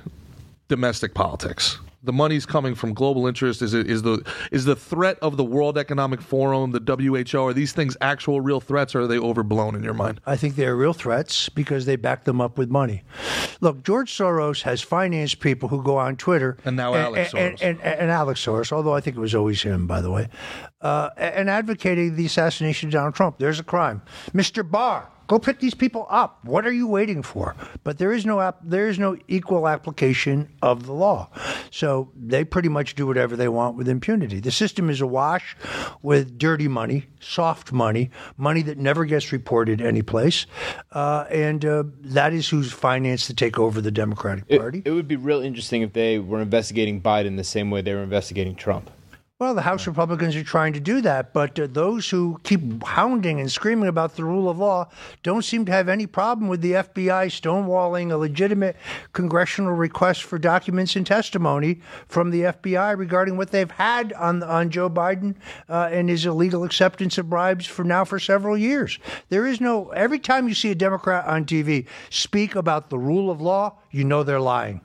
domestic 0.68 1.14
politics. 1.14 1.78
The 2.04 2.12
money's 2.12 2.44
coming 2.46 2.74
from 2.74 2.92
global 2.94 3.26
interest. 3.26 3.62
Is 3.62 3.72
it 3.74 3.90
is 3.90 4.02
the 4.02 4.22
is 4.52 4.64
the 4.66 4.76
threat 4.76 5.18
of 5.22 5.36
the 5.36 5.44
World 5.44 5.78
Economic 5.78 6.20
Forum, 6.20 6.72
the 6.72 6.80
WHO? 6.80 7.38
Are 7.46 7.52
these 7.54 7.72
things 7.72 7.96
actual 8.00 8.40
real 8.40 8.60
threats, 8.60 8.94
or 8.94 9.02
are 9.02 9.06
they 9.06 9.18
overblown 9.18 9.74
in 9.74 9.82
your 9.82 9.94
mind? 9.94 10.20
I 10.26 10.36
think 10.36 10.56
they're 10.56 10.76
real 10.76 10.92
threats 10.92 11.48
because 11.48 11.86
they 11.86 11.96
back 11.96 12.24
them 12.24 12.40
up 12.40 12.58
with 12.58 12.70
money. 12.70 13.02
Look, 13.60 13.82
George 13.82 14.12
Soros 14.12 14.62
has 14.62 14.82
financed 14.82 15.40
people 15.40 15.68
who 15.70 15.82
go 15.82 15.96
on 15.96 16.16
Twitter 16.16 16.58
And 16.64 16.76
now 16.76 16.94
Alex 16.94 17.32
and, 17.34 17.56
Soros. 17.56 17.62
and, 17.62 17.80
and, 17.80 18.00
and 18.00 18.10
Alex 18.10 18.44
Soros, 18.44 18.70
although 18.70 18.94
I 18.94 19.00
think 19.00 19.16
it 19.16 19.20
was 19.20 19.34
always 19.34 19.62
him, 19.62 19.86
by 19.86 20.00
the 20.02 20.10
way, 20.10 20.28
uh, 20.82 21.08
and 21.16 21.48
advocating 21.48 22.16
the 22.16 22.26
assassination 22.26 22.88
of 22.88 22.92
Donald 22.92 23.14
Trump. 23.14 23.38
There's 23.38 23.58
a 23.60 23.64
crime, 23.64 24.02
Mr. 24.32 24.68
Barr. 24.68 25.08
Go 25.26 25.38
pick 25.38 25.58
these 25.60 25.74
people 25.74 26.06
up. 26.10 26.38
What 26.44 26.66
are 26.66 26.72
you 26.72 26.86
waiting 26.86 27.22
for? 27.22 27.56
But 27.82 27.98
there 27.98 28.12
is 28.12 28.26
no 28.26 28.40
app, 28.40 28.58
there 28.62 28.88
is 28.88 28.98
no 28.98 29.16
equal 29.28 29.66
application 29.66 30.48
of 30.62 30.86
the 30.86 30.92
law, 30.92 31.30
so 31.70 32.10
they 32.14 32.44
pretty 32.44 32.68
much 32.68 32.94
do 32.94 33.06
whatever 33.06 33.36
they 33.36 33.48
want 33.48 33.76
with 33.76 33.88
impunity. 33.88 34.40
The 34.40 34.50
system 34.50 34.90
is 34.90 35.00
awash 35.00 35.56
with 36.02 36.38
dirty 36.38 36.68
money, 36.68 37.06
soft 37.20 37.72
money, 37.72 38.10
money 38.36 38.62
that 38.62 38.78
never 38.78 39.04
gets 39.04 39.32
reported 39.32 39.80
anyplace, 39.80 40.46
uh, 40.92 41.24
and 41.30 41.64
uh, 41.64 41.84
that 42.00 42.32
is 42.32 42.48
who's 42.48 42.72
financed 42.72 43.26
to 43.28 43.34
take 43.34 43.58
over 43.58 43.80
the 43.80 43.90
Democratic 43.90 44.44
It, 44.48 44.58
Party. 44.60 44.82
it 44.84 44.90
would 44.90 45.08
be 45.08 45.16
real 45.16 45.40
interesting 45.40 45.82
if 45.82 45.92
they 45.92 46.18
were 46.18 46.40
investigating 46.40 47.00
Biden 47.00 47.36
the 47.36 47.44
same 47.44 47.70
way 47.70 47.80
they 47.80 47.94
were 47.94 48.02
investigating 48.02 48.54
Trump. 48.54 48.90
Well, 49.40 49.56
the 49.56 49.62
House 49.62 49.88
Republicans 49.88 50.36
are 50.36 50.44
trying 50.44 50.74
to 50.74 50.80
do 50.80 51.00
that, 51.00 51.32
but 51.32 51.58
uh, 51.58 51.66
those 51.68 52.08
who 52.08 52.38
keep 52.44 52.84
hounding 52.84 53.40
and 53.40 53.50
screaming 53.50 53.88
about 53.88 54.14
the 54.14 54.22
rule 54.22 54.48
of 54.48 54.58
law 54.58 54.88
don't 55.24 55.44
seem 55.44 55.64
to 55.64 55.72
have 55.72 55.88
any 55.88 56.06
problem 56.06 56.46
with 56.46 56.60
the 56.60 56.70
FBI 56.70 57.26
stonewalling 57.26 58.12
a 58.12 58.16
legitimate 58.16 58.76
congressional 59.12 59.72
request 59.72 60.22
for 60.22 60.38
documents 60.38 60.94
and 60.94 61.04
testimony 61.04 61.80
from 62.06 62.30
the 62.30 62.42
FBI 62.42 62.96
regarding 62.96 63.36
what 63.36 63.50
they've 63.50 63.72
had 63.72 64.12
on 64.12 64.44
on 64.44 64.70
Joe 64.70 64.88
Biden 64.88 65.34
uh, 65.68 65.88
and 65.90 66.08
his 66.08 66.24
illegal 66.26 66.62
acceptance 66.62 67.18
of 67.18 67.28
bribes 67.28 67.66
for 67.66 67.82
now 67.82 68.04
for 68.04 68.20
several 68.20 68.56
years. 68.56 69.00
There 69.30 69.48
is 69.48 69.60
no 69.60 69.88
every 69.88 70.20
time 70.20 70.46
you 70.46 70.54
see 70.54 70.70
a 70.70 70.76
Democrat 70.76 71.26
on 71.26 71.44
TV 71.44 71.88
speak 72.08 72.54
about 72.54 72.88
the 72.88 72.98
rule 72.98 73.32
of 73.32 73.40
law, 73.40 73.78
you 73.90 74.04
know 74.04 74.22
they're 74.22 74.38
lying. 74.38 74.80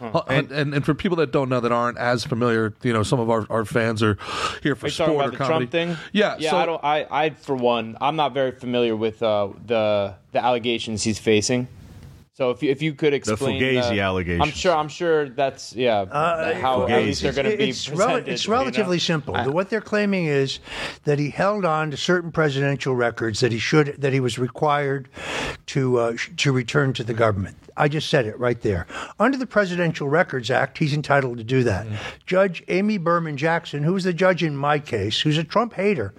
And, 0.00 0.50
and 0.50 0.74
and 0.74 0.84
for 0.84 0.94
people 0.94 1.16
that 1.18 1.32
don't 1.32 1.48
know 1.48 1.60
that 1.60 1.72
aren't 1.72 1.98
as 1.98 2.24
familiar, 2.24 2.74
you 2.82 2.92
know, 2.92 3.02
some 3.02 3.20
of 3.20 3.30
our, 3.30 3.46
our 3.50 3.64
fans 3.64 4.02
are 4.02 4.18
here 4.62 4.74
for 4.74 4.86
Are 4.86 4.88
you 4.88 4.92
sport 4.92 5.08
talking 5.08 5.20
or 5.20 5.30
the 5.30 5.36
comedy. 5.36 5.66
Trump 5.66 5.70
thing? 5.70 5.96
Yeah, 6.12 6.36
yeah. 6.38 6.50
so- 6.50 6.56
I 6.56 6.66
don't. 6.66 6.84
I, 6.84 7.06
I, 7.10 7.30
for 7.30 7.56
one, 7.56 7.96
I'm 8.00 8.16
not 8.16 8.34
very 8.34 8.52
familiar 8.52 8.96
with 8.96 9.22
uh, 9.22 9.48
the 9.66 10.14
the 10.32 10.44
allegations 10.44 11.02
he's 11.02 11.18
facing. 11.18 11.68
So 12.36 12.50
if 12.50 12.62
you, 12.62 12.70
if 12.70 12.82
you 12.82 12.92
could 12.92 13.14
explain 13.14 13.58
the 13.58 13.76
Fugazi 13.76 13.96
uh, 13.96 14.02
allegations. 14.02 14.42
I'm 14.42 14.54
sure. 14.54 14.76
I'm 14.76 14.88
sure 14.88 15.30
that's 15.30 15.74
yeah. 15.74 16.04
how 16.60 16.86
at 16.86 17.02
least 17.02 17.22
they're 17.22 17.32
going 17.32 17.50
to 17.50 17.56
be 17.56 17.70
it's, 17.70 17.88
rel- 17.88 18.08
presented. 18.08 18.28
it's 18.28 18.44
you 18.44 18.50
know? 18.50 18.58
relatively 18.58 18.98
simple. 18.98 19.34
what 19.50 19.70
they're 19.70 19.80
claiming 19.80 20.26
is 20.26 20.58
that 21.04 21.18
he 21.18 21.30
held 21.30 21.64
on 21.64 21.90
to 21.92 21.96
certain 21.96 22.30
presidential 22.30 22.94
records 22.94 23.40
that 23.40 23.52
he 23.52 23.58
should 23.58 23.86
that 24.02 24.12
he 24.12 24.20
was 24.20 24.38
required 24.38 25.08
to 25.66 25.98
uh, 25.98 26.16
to 26.36 26.52
return 26.52 26.92
to 26.94 27.04
the 27.04 27.14
government. 27.14 27.56
I 27.76 27.88
just 27.88 28.08
said 28.08 28.24
it 28.24 28.38
right 28.38 28.60
there. 28.62 28.86
Under 29.20 29.36
the 29.36 29.46
Presidential 29.46 30.08
Records 30.08 30.50
Act, 30.50 30.78
he's 30.78 30.94
entitled 30.94 31.36
to 31.38 31.44
do 31.44 31.62
that. 31.64 31.86
Judge 32.24 32.64
Amy 32.68 32.96
Berman 32.96 33.36
Jackson, 33.36 33.82
who 33.82 33.92
was 33.92 34.04
the 34.04 34.14
judge 34.14 34.42
in 34.42 34.56
my 34.56 34.78
case, 34.78 35.20
who's 35.20 35.36
a 35.36 35.44
Trump 35.44 35.74
hater, 35.74 36.14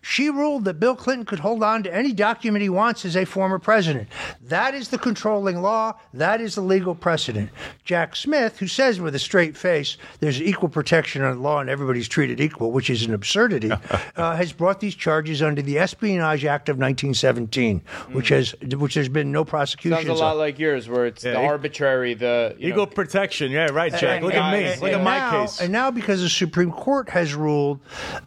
she 0.00 0.30
ruled 0.30 0.64
that 0.64 0.78
Bill 0.78 0.94
Clinton 0.94 1.26
could 1.26 1.40
hold 1.40 1.62
on 1.64 1.82
to 1.82 1.92
any 1.94 2.12
document 2.12 2.62
he 2.62 2.68
wants 2.68 3.04
as 3.04 3.16
a 3.16 3.24
former 3.24 3.58
president. 3.58 4.08
That 4.42 4.74
is 4.74 4.90
the 4.90 4.98
controlling 4.98 5.60
law. 5.60 5.94
That 6.14 6.40
is 6.40 6.54
the 6.54 6.60
legal 6.60 6.94
precedent. 6.94 7.50
Jack 7.84 8.14
Smith, 8.14 8.58
who 8.58 8.68
says 8.68 9.00
with 9.00 9.14
a 9.14 9.18
straight 9.18 9.56
face 9.56 9.96
there's 10.20 10.40
equal 10.40 10.68
protection 10.68 11.22
under 11.22 11.40
law 11.40 11.60
and 11.60 11.68
everybody's 11.68 12.08
treated 12.08 12.40
equal, 12.40 12.70
which 12.70 12.90
is 12.90 13.02
an 13.02 13.12
absurdity, 13.12 13.72
uh, 14.16 14.36
has 14.36 14.52
brought 14.52 14.78
these 14.78 14.94
charges 14.94 15.42
under 15.42 15.62
the 15.62 15.78
Espionage 15.78 16.44
Act 16.44 16.68
of 16.68 16.76
1917, 16.76 17.82
which 18.12 18.28
has 18.28 18.54
which 18.82 18.94
there's 18.96 19.08
been 19.08 19.30
no 19.32 19.44
prosecution. 19.44 20.04
Sounds 20.06 20.20
a 20.20 20.22
lot 20.22 20.36
like 20.36 20.58
yours, 20.58 20.88
where 20.88 21.06
it's 21.06 21.22
the 21.22 21.30
Yeah, 21.32 21.42
e- 21.42 21.46
arbitrary, 21.46 22.14
the 22.14 22.54
you 22.58 22.70
Equal 22.70 22.86
know, 22.86 22.92
protection. 22.92 23.50
Yeah, 23.52 23.68
right, 23.72 23.94
Jack. 23.94 24.22
Look 24.22 24.34
at 24.34 24.52
me. 24.52 24.64
and- 24.64 24.80
Look 24.82 24.90
at 24.90 24.96
and 24.96 25.04
my 25.04 25.18
now, 25.18 25.42
case. 25.42 25.60
And 25.60 25.72
now, 25.72 25.90
because 25.90 26.20
the 26.20 26.28
Supreme 26.28 26.72
Court 26.72 27.08
has 27.10 27.34
ruled 27.34 27.80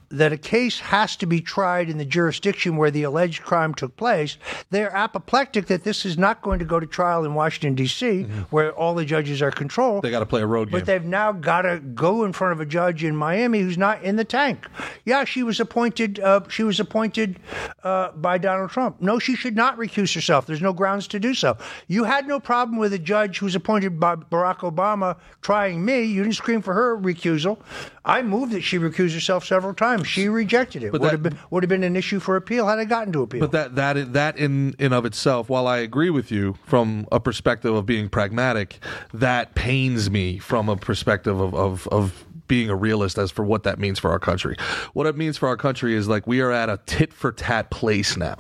that 0.10 0.32
a 0.32 0.38
case 0.38 0.80
has 0.80 1.16
to 1.18 1.26
be 1.26 1.42
tried 1.42 1.90
in 1.90 1.98
the 1.98 2.06
jurisdiction 2.06 2.78
where 2.78 2.90
the 2.90 3.04
alleged 3.04 3.44
crime 3.44 3.74
took 3.74 3.96
place, 3.98 4.38
they're 4.72 4.96
apoplectic 4.96 5.66
that 5.68 5.84
this 5.84 6.06
is 6.06 6.18
not 6.18 6.42
going 6.42 6.60
to 6.60 6.66
go 6.66 6.80
to 6.80 6.88
trial 6.88 7.26
in 7.26 7.34
Washington, 7.34 7.76
D.C., 7.76 8.24
where 8.50 8.72
all 8.72 8.96
the 8.96 9.04
judges 9.04 9.42
are 9.42 9.52
controlled. 9.52 10.04
They 10.04 10.12
got 10.12 10.20
to 10.20 10.26
play 10.26 10.42
a 10.42 10.46
road 10.48 10.70
game. 10.70 10.80
But 10.80 10.86
they've 10.86 11.04
now 11.04 11.34
got 11.34 11.64
to 11.64 11.80
go 11.80 12.24
in 12.24 12.32
front 12.32 12.54
of 12.54 12.62
a 12.62 12.66
judge 12.66 13.04
in 13.04 13.16
Miami 13.16 13.60
who's 13.60 13.78
not 13.78 14.02
in 14.04 14.16
the 14.16 14.24
tank. 14.24 14.66
Yeah, 15.04 15.26
she 15.26 15.44
was 15.44 15.60
appointed. 15.60 16.20
Uh, 16.20 16.42
she 16.48 16.64
was 16.64 16.80
appointed 16.80 17.40
uh, 17.84 18.12
by 18.14 18.38
Donald 18.38 18.70
Trump. 18.70 19.02
No, 19.02 19.20
she 19.20 19.36
should 19.36 19.56
not 19.56 19.78
recuse 19.78 20.16
herself. 20.16 20.45
There's 20.46 20.62
no 20.62 20.74
grounds 20.74 21.08
to 21.10 21.20
do 21.20 21.34
so. 21.34 21.58
You 21.88 22.04
had 22.04 22.28
no 22.28 22.40
problem 22.40 22.78
with 22.78 22.94
a 22.94 23.00
judge 23.00 23.40
who's 23.40 23.56
appointed 23.56 24.00
by 24.00 24.16
Barack 24.16 24.60
Obama 24.60 25.18
trying 25.42 25.84
me. 25.86 26.04
You 26.04 26.24
didn't 26.24 26.36
scream 26.36 26.62
for 26.62 26.74
her 26.74 26.98
recusal. 26.98 27.60
I 28.04 28.22
moved 28.22 28.52
that 28.52 28.62
she 28.62 28.78
recuse 28.78 29.14
herself 29.14 29.46
several 29.46 29.74
times. 29.74 30.08
She 30.08 30.30
rejected 30.30 30.84
it. 30.84 30.92
But 30.92 31.02
would 31.02 31.08
that- 31.08 31.12
have 31.14 31.24
been 31.24 31.38
would 31.50 31.64
have 31.64 31.70
been 31.70 31.84
an 31.84 31.96
issue 31.96 32.20
for 32.20 32.36
appeal 32.36 32.68
had 32.68 32.80
I 32.80 32.86
gotten 32.86 33.14
to 33.14 33.22
appeal. 33.24 33.40
But 33.42 33.52
that 33.52 33.76
that 33.76 34.14
that 34.14 34.38
in 34.38 34.76
in 34.80 34.94
of 34.94 35.06
itself, 35.06 35.50
while 35.50 35.68
I 35.68 35.78
agree 35.78 36.10
with 36.10 36.32
you 36.32 36.56
from 36.66 37.08
a 37.12 37.20
perspective 37.20 37.74
of 37.74 37.86
being 37.86 38.10
pragmatic, 38.10 38.80
that 39.14 39.56
pains 39.56 40.10
me 40.10 40.38
from 40.38 40.70
a 40.70 40.76
perspective 40.76 41.40
of 41.40 41.56
of, 41.56 41.88
of 41.88 42.25
being 42.48 42.70
a 42.70 42.76
realist 42.76 43.18
as 43.18 43.32
for 43.32 43.44
what 43.44 43.64
that 43.64 43.80
means 43.80 44.00
for 44.00 44.12
our 44.12 44.20
country. 44.20 44.56
What 44.94 45.08
it 45.08 45.18
means 45.18 45.38
for 45.38 45.48
our 45.48 45.58
country 45.58 45.96
is 45.96 46.08
like 46.08 46.28
we 46.28 46.42
are 46.42 46.52
at 46.52 46.70
a 46.70 46.80
tit 46.86 47.14
for 47.14 47.32
tat 47.32 47.72
place 47.72 48.18
now, 48.18 48.36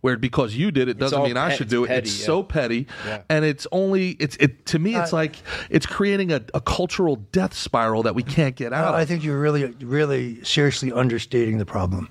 where 0.00 0.16
because 0.16 0.54
you 0.54 0.70
did 0.70 0.88
it 0.88 0.98
doesn't 0.98 1.18
all 1.18 1.26
mean 1.26 1.36
I 1.36 1.54
should 1.54 1.68
do 1.68 1.84
it. 1.84 1.88
petty, 1.88 2.08
it's 2.08 2.20
yeah. 2.20 2.26
so 2.26 2.42
petty, 2.42 2.86
Yeah. 3.06 3.22
and 3.28 3.44
it's 3.44 3.66
only 3.72 4.10
it's 4.12 4.36
it 4.36 4.66
to 4.66 4.78
me. 4.78 4.96
It's 4.96 5.12
uh, 5.12 5.16
like 5.16 5.36
it's 5.68 5.86
creating 5.86 6.32
a, 6.32 6.42
a 6.54 6.60
cultural 6.60 7.16
death 7.16 7.54
spiral 7.54 8.02
that 8.04 8.14
we 8.14 8.22
can't 8.22 8.56
get 8.56 8.72
out. 8.72 8.92
Well, 8.92 9.00
I 9.00 9.04
think 9.04 9.24
you're 9.24 9.40
really, 9.40 9.66
really 9.80 10.42
seriously 10.44 10.92
understating 10.92 11.58
the 11.58 11.66
problem. 11.66 12.08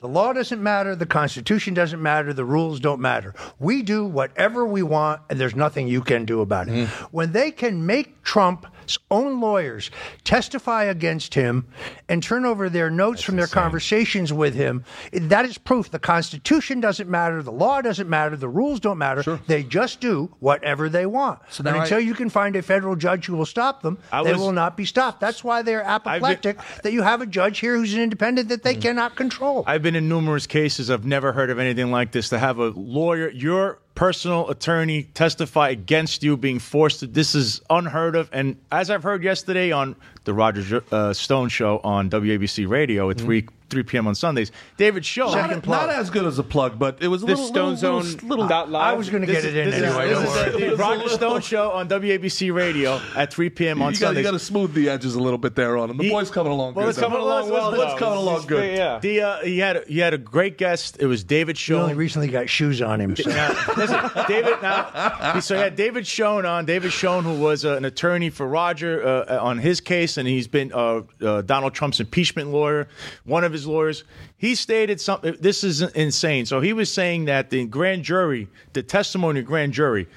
The 0.00 0.08
law 0.08 0.32
doesn't 0.32 0.62
matter. 0.62 0.96
The 0.96 1.06
Constitution 1.06 1.74
doesn't 1.74 2.02
matter. 2.02 2.32
The 2.32 2.44
rules 2.44 2.80
don't 2.80 3.00
matter. 3.00 3.34
We 3.58 3.82
do 3.82 4.04
whatever 4.04 4.66
we 4.66 4.82
want, 4.82 5.22
and 5.30 5.38
there's 5.38 5.54
nothing 5.54 5.88
you 5.88 6.00
can 6.00 6.24
do 6.24 6.40
about 6.40 6.68
it. 6.68 6.72
Mm. 6.72 6.86
When 7.12 7.32
they 7.32 7.50
can 7.50 7.86
make 7.86 8.22
Trump 8.22 8.66
Trump's 8.90 8.98
own 9.10 9.40
lawyers 9.40 9.90
testify 10.24 10.84
against 10.84 11.34
him 11.34 11.66
and 12.08 12.22
turn 12.22 12.44
over 12.44 12.68
their 12.68 12.90
notes 12.90 13.22
from 13.22 13.36
their 13.36 13.46
conversations 13.46 14.32
with 14.32 14.54
him, 14.54 14.84
that 15.12 15.44
is 15.44 15.58
proof 15.58 15.90
the 15.90 15.98
Constitution 15.98 16.80
doesn't 16.80 17.08
matter, 17.08 17.42
the 17.42 17.52
law 17.52 17.80
doesn't 17.80 18.08
matter, 18.08 18.36
the 18.36 18.48
rules 18.48 18.80
don't 18.80 18.98
matter. 18.98 19.40
They 19.46 19.62
just 19.62 20.00
do 20.00 20.34
whatever 20.40 20.88
they 20.88 21.06
want. 21.06 21.40
So 21.50 21.62
and 21.62 21.74
now 21.74 21.80
I- 21.80 21.82
until 21.84 22.00
you 22.00 22.14
can 22.14 22.30
find 22.30 22.56
a 22.56 22.62
federal 22.62 22.96
judge 22.96 23.26
who 23.26 23.36
will 23.36 23.46
stop 23.46 23.82
them, 23.82 23.98
I 24.12 24.22
they 24.22 24.32
was- 24.32 24.40
will 24.40 24.52
not 24.52 24.76
be 24.76 24.84
stopped. 24.84 25.20
That's 25.20 25.44
why 25.44 25.62
they're 25.62 25.84
apoplectic. 25.84 26.58
that 26.82 26.92
you 26.92 27.02
have 27.02 27.20
a 27.20 27.26
judge 27.26 27.58
here 27.58 27.76
who's 27.76 27.94
an 27.94 28.00
independent 28.00 28.48
that 28.48 28.62
they 28.62 28.72
mm-hmm. 28.72 28.82
cannot 28.82 29.16
control. 29.16 29.64
I've 29.66 29.82
been 29.82 29.96
in 29.96 30.08
numerous 30.08 30.46
cases. 30.46 30.90
I've 30.90 31.04
never 31.04 31.32
heard 31.32 31.50
of 31.50 31.58
anything 31.58 31.90
like 31.90 32.12
this. 32.12 32.30
To 32.30 32.38
have 32.38 32.58
a 32.58 32.68
lawyer, 32.68 33.30
your 33.30 33.78
personal 34.00 34.48
attorney, 34.48 35.02
testify 35.02 35.68
against 35.68 36.22
you 36.22 36.34
being 36.34 36.58
forced 36.58 37.00
to. 37.00 37.06
This 37.06 37.34
is 37.34 37.60
unheard 37.68 38.16
of. 38.16 38.30
And 38.32 38.56
as 38.72 38.88
I've 38.88 39.02
heard 39.02 39.22
yesterday 39.22 39.72
on 39.72 39.94
the 40.24 40.32
Roger 40.32 40.82
uh, 40.90 41.12
Stone 41.12 41.50
show 41.50 41.82
on 41.84 42.08
WABC 42.08 42.66
Radio 42.66 43.10
at 43.10 43.18
three 43.18 43.46
three 43.70 43.82
p.m. 43.82 44.06
on 44.06 44.14
Sundays, 44.14 44.50
David 44.76 45.04
Schoen. 45.04 45.32
Not, 45.32 45.66
not 45.66 45.88
as 45.90 46.10
good 46.10 46.26
as 46.26 46.38
a 46.38 46.42
plug, 46.42 46.78
but 46.78 46.98
it 47.02 47.08
was 47.08 47.22
a 47.22 47.26
This 47.26 47.38
little, 47.38 47.46
Stone 47.54 47.74
little, 47.74 48.02
Zone 48.02 48.12
little, 48.12 48.28
little 48.28 48.48
dot 48.48 48.70
live. 48.70 48.82
I 48.94 48.96
was 48.96 49.08
going 49.08 49.22
to 49.22 49.26
get 49.26 49.38
is- 49.38 49.44
it 49.46 49.56
in 49.56 49.70
this 49.70 49.76
is- 49.80 49.82
anyway. 49.84 50.08
this 50.08 50.18
is 50.18 50.34
the- 50.52 50.58
the 50.58 50.72
It 50.72 50.78
Roger 50.78 51.08
Stone 51.08 51.40
show 51.42 51.70
on 51.70 51.88
WABC 51.88 52.52
Radio 52.54 53.00
at 53.16 53.32
3 53.32 53.50
p.m. 53.50 53.80
on 53.82 53.92
you 53.92 53.98
got, 54.00 54.06
Sundays. 54.08 54.24
you 54.24 54.30
got 54.30 54.36
to 54.38 54.44
smooth 54.44 54.74
the 54.74 54.88
edges 54.88 55.14
a 55.14 55.20
little 55.20 55.38
bit 55.38 55.54
there 55.54 55.76
on 55.78 55.90
him. 55.90 55.96
The 55.96 56.04
He- 56.04 56.10
boy's 56.10 56.30
coming 56.30 56.52
along 56.52 56.74
Well, 56.74 56.84
good. 56.86 56.90
it's 56.90 56.98
though. 56.98 57.06
coming 57.06 57.20
along 57.20 57.50
well, 57.50 57.72
It's 57.74 57.98
coming 57.98 58.18
along 58.18 58.46
good. 58.46 58.76
Yeah. 58.76 58.98
The, 58.98 59.20
uh, 59.20 59.38
he 59.42 59.58
had 59.58 59.84
he 59.86 59.98
had 59.98 60.14
a 60.14 60.18
great 60.18 60.58
guest. 60.58 60.96
It 61.00 61.06
was 61.06 61.22
David 61.24 61.56
He 61.58 61.74
only 61.74 61.94
recently 61.94 62.28
got 62.28 62.48
shoes 62.48 62.82
on 62.82 63.00
him. 63.00 63.14
so- 63.16 63.30
Now, 63.30 63.54
listen, 63.76 64.00
David. 64.28 64.60
Now, 64.62 65.32
he- 65.34 65.40
so 65.40 65.54
he 65.54 65.60
had 65.60 65.76
David 65.76 66.06
Schoen 66.06 66.44
on. 66.44 66.64
David 66.64 66.92
Schoen, 66.92 67.24
who 67.24 67.34
was 67.34 67.64
uh, 67.64 67.76
an 67.76 67.84
attorney 67.84 68.30
for 68.30 68.46
Roger 68.46 69.04
uh, 69.06 69.38
on 69.40 69.58
his 69.58 69.80
case, 69.80 70.16
and 70.16 70.26
he's 70.28 70.48
been 70.48 70.72
uh, 70.72 71.02
uh, 71.22 71.42
Donald 71.42 71.74
Trump's 71.74 72.00
impeachment 72.00 72.50
lawyer, 72.50 72.88
one 73.24 73.44
of 73.44 73.52
his 73.52 73.59
lawyers. 73.66 74.04
He 74.36 74.54
stated 74.54 75.00
something. 75.00 75.36
This 75.40 75.64
is 75.64 75.82
insane. 75.82 76.46
So 76.46 76.60
he 76.60 76.72
was 76.72 76.92
saying 76.92 77.26
that 77.26 77.50
the 77.50 77.66
grand 77.66 78.04
jury, 78.04 78.48
the 78.72 78.82
testimony 78.82 79.40
of 79.40 79.46
grand 79.46 79.72
jury, 79.72 80.08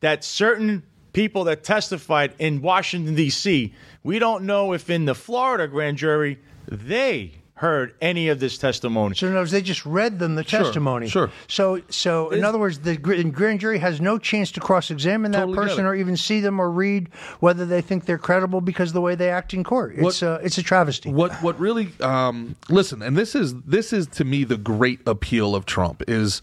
that 0.00 0.24
certain 0.24 0.82
people 1.12 1.44
that 1.44 1.64
testified 1.64 2.34
in 2.38 2.62
Washington 2.62 3.14
D.C. 3.14 3.74
We 4.02 4.18
don't 4.18 4.44
know 4.44 4.72
if 4.72 4.90
in 4.90 5.04
the 5.04 5.14
Florida 5.14 5.66
grand 5.68 5.98
jury 5.98 6.38
they 6.68 7.39
heard 7.60 7.92
any 8.00 8.28
of 8.28 8.40
this 8.40 8.56
testimony. 8.56 9.14
So 9.14 9.26
in 9.26 9.34
other 9.34 9.42
words, 9.42 9.50
they 9.50 9.60
just 9.60 9.84
read 9.84 10.18
them 10.18 10.34
the 10.34 10.42
testimony. 10.42 11.08
sure. 11.08 11.30
So, 11.46 11.82
so 11.90 12.30
in 12.30 12.42
other 12.42 12.58
words, 12.58 12.78
the 12.78 12.96
grand 12.96 13.60
jury 13.60 13.78
has 13.78 14.00
no 14.00 14.16
chance 14.16 14.50
to 14.52 14.60
cross-examine 14.60 15.32
that 15.32 15.40
Totally 15.40 15.56
person 15.58 15.84
or 15.84 15.94
even 15.94 16.16
see 16.16 16.40
them 16.40 16.58
or 16.58 16.70
read 16.70 17.10
whether 17.40 17.66
they 17.66 17.82
think 17.82 18.06
they're 18.06 18.16
credible 18.16 18.62
because 18.62 18.88
of 18.90 18.94
the 18.94 19.02
way 19.02 19.14
they 19.14 19.28
act 19.28 19.52
in 19.52 19.62
court. 19.62 19.92
It's 19.94 20.02
What- 20.02 20.22
uh, 20.22 20.38
it's 20.42 20.56
a 20.56 20.62
travesty. 20.62 21.10
What 21.10 21.32
what 21.42 21.60
really 21.60 21.90
um, 22.00 22.56
listen, 22.70 23.02
and 23.02 23.14
this 23.14 23.34
is 23.34 23.54
this 23.66 23.92
is 23.92 24.06
to 24.06 24.24
me 24.24 24.44
the 24.44 24.56
great 24.56 25.00
appeal 25.06 25.54
of 25.54 25.66
Trump 25.66 26.02
is, 26.08 26.40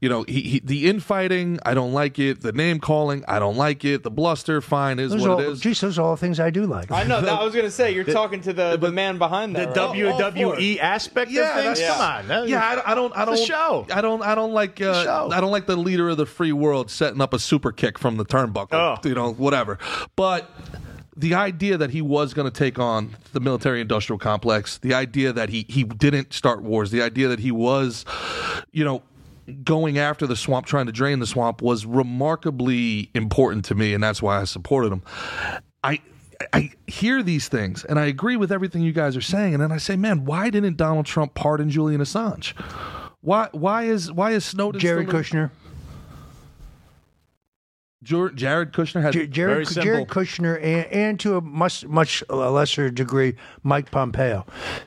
you 0.00 0.10
know, 0.10 0.24
he, 0.28 0.42
he 0.42 0.60
the 0.62 0.86
infighting, 0.86 1.58
I 1.64 1.72
don't 1.72 1.94
like 1.94 2.18
it. 2.18 2.42
The 2.42 2.52
name 2.52 2.78
calling, 2.78 3.24
I 3.26 3.38
don't 3.38 3.56
like 3.56 3.86
it. 3.86 4.02
The 4.02 4.10
bluster, 4.10 4.60
fine, 4.60 4.98
is 4.98 5.12
Those 5.12 5.22
what 5.22 5.30
are 5.30 5.34
all, 5.46 5.52
is. 5.52 5.60
geez, 5.60 5.80
those 5.80 5.98
are 5.98 6.02
all 6.02 6.16
things 6.16 6.38
I 6.38 6.50
do 6.50 6.66
like. 6.66 6.90
I 6.90 7.04
know. 7.04 7.22
That, 7.22 7.40
I 7.40 7.42
was 7.42 7.54
going 7.54 7.64
to 7.64 7.70
say 7.70 7.94
you're 7.94 8.04
talking 8.04 8.42
to 8.42 8.52
the, 8.52 8.76
the 8.76 8.92
man 8.92 9.16
behind 9.16 9.56
the 9.56 9.60
that. 9.60 9.74
right? 10.50 10.57
WWE 10.58 10.78
aspect 10.78 11.30
Yeah, 11.30 11.58
of 11.58 11.76
things. 11.76 11.88
Come 11.88 12.00
on, 12.00 12.28
That- 12.28 12.48
Yeah, 12.48 12.82
I, 12.84 12.92
I 12.92 12.94
don't. 12.94 13.16
I 13.16 13.24
don't. 13.24 13.38
Show. 13.38 13.86
I 13.92 14.00
don't. 14.00 14.22
I 14.22 14.34
don't 14.34 14.52
like. 14.52 14.80
Uh. 14.80 15.28
I 15.32 15.40
don't 15.40 15.50
like 15.50 15.66
the 15.66 15.76
leader 15.76 16.08
of 16.08 16.16
the 16.16 16.26
free 16.26 16.52
world 16.52 16.90
setting 16.90 17.20
up 17.20 17.32
a 17.34 17.38
super 17.38 17.72
kick 17.72 17.98
from 17.98 18.16
the 18.16 18.24
turnbuckle. 18.24 18.68
Oh. 18.72 19.08
You 19.08 19.14
know, 19.14 19.32
whatever. 19.32 19.78
But 20.16 20.50
the 21.16 21.34
idea 21.34 21.76
that 21.76 21.90
he 21.90 22.00
was 22.02 22.32
going 22.34 22.50
to 22.50 22.56
take 22.56 22.78
on 22.78 23.16
the 23.32 23.40
military-industrial 23.40 24.18
complex, 24.18 24.78
the 24.78 24.94
idea 24.94 25.32
that 25.32 25.48
he 25.48 25.66
he 25.68 25.84
didn't 25.84 26.32
start 26.32 26.62
wars, 26.62 26.90
the 26.90 27.02
idea 27.02 27.28
that 27.28 27.40
he 27.40 27.50
was, 27.50 28.04
you 28.72 28.84
know. 28.84 29.02
Going 29.64 29.96
after 29.96 30.26
the 30.26 30.36
swamp, 30.36 30.66
trying 30.66 30.84
to 30.84 30.92
drain 30.92 31.20
the 31.20 31.26
swamp, 31.26 31.62
was 31.62 31.86
remarkably 31.86 33.10
important 33.14 33.64
to 33.64 33.74
me, 33.74 33.94
and 33.94 34.02
that's 34.04 34.20
why 34.20 34.38
I 34.38 34.44
supported 34.44 34.92
him. 34.92 35.00
I 35.82 36.00
I 36.52 36.70
hear 36.86 37.22
these 37.22 37.48
things 37.48 37.84
and 37.84 37.98
I 37.98 38.06
agree 38.06 38.36
with 38.36 38.52
everything 38.52 38.82
you 38.82 38.92
guys 38.92 39.16
are 39.16 39.20
saying, 39.20 39.54
and 39.54 39.62
then 39.62 39.72
I 39.72 39.78
say, 39.78 39.96
man, 39.96 40.24
why 40.24 40.50
didn't 40.50 40.76
Donald 40.76 41.06
Trump 41.06 41.34
pardon 41.34 41.70
Julian 41.70 42.00
Assange? 42.00 42.54
Why 43.20 43.48
why 43.52 43.84
is 43.84 44.12
why 44.12 44.30
is 44.30 44.44
Snowden 44.44 44.80
still 44.80 45.02
Kushner. 45.02 45.50
Jared 48.04 48.72
Kushner 48.72 49.02
had 49.02 49.12
J- 49.12 49.26
Jared. 49.26 49.68
Jared 49.68 50.06
Kushner 50.06 50.56
and, 50.62 50.86
and 50.92 51.20
to 51.20 51.36
a 51.36 51.40
much 51.40 51.84
much 51.84 52.22
lesser 52.30 52.90
degree, 52.90 53.34
Mike 53.64 53.90
Pompeo. 53.90 54.46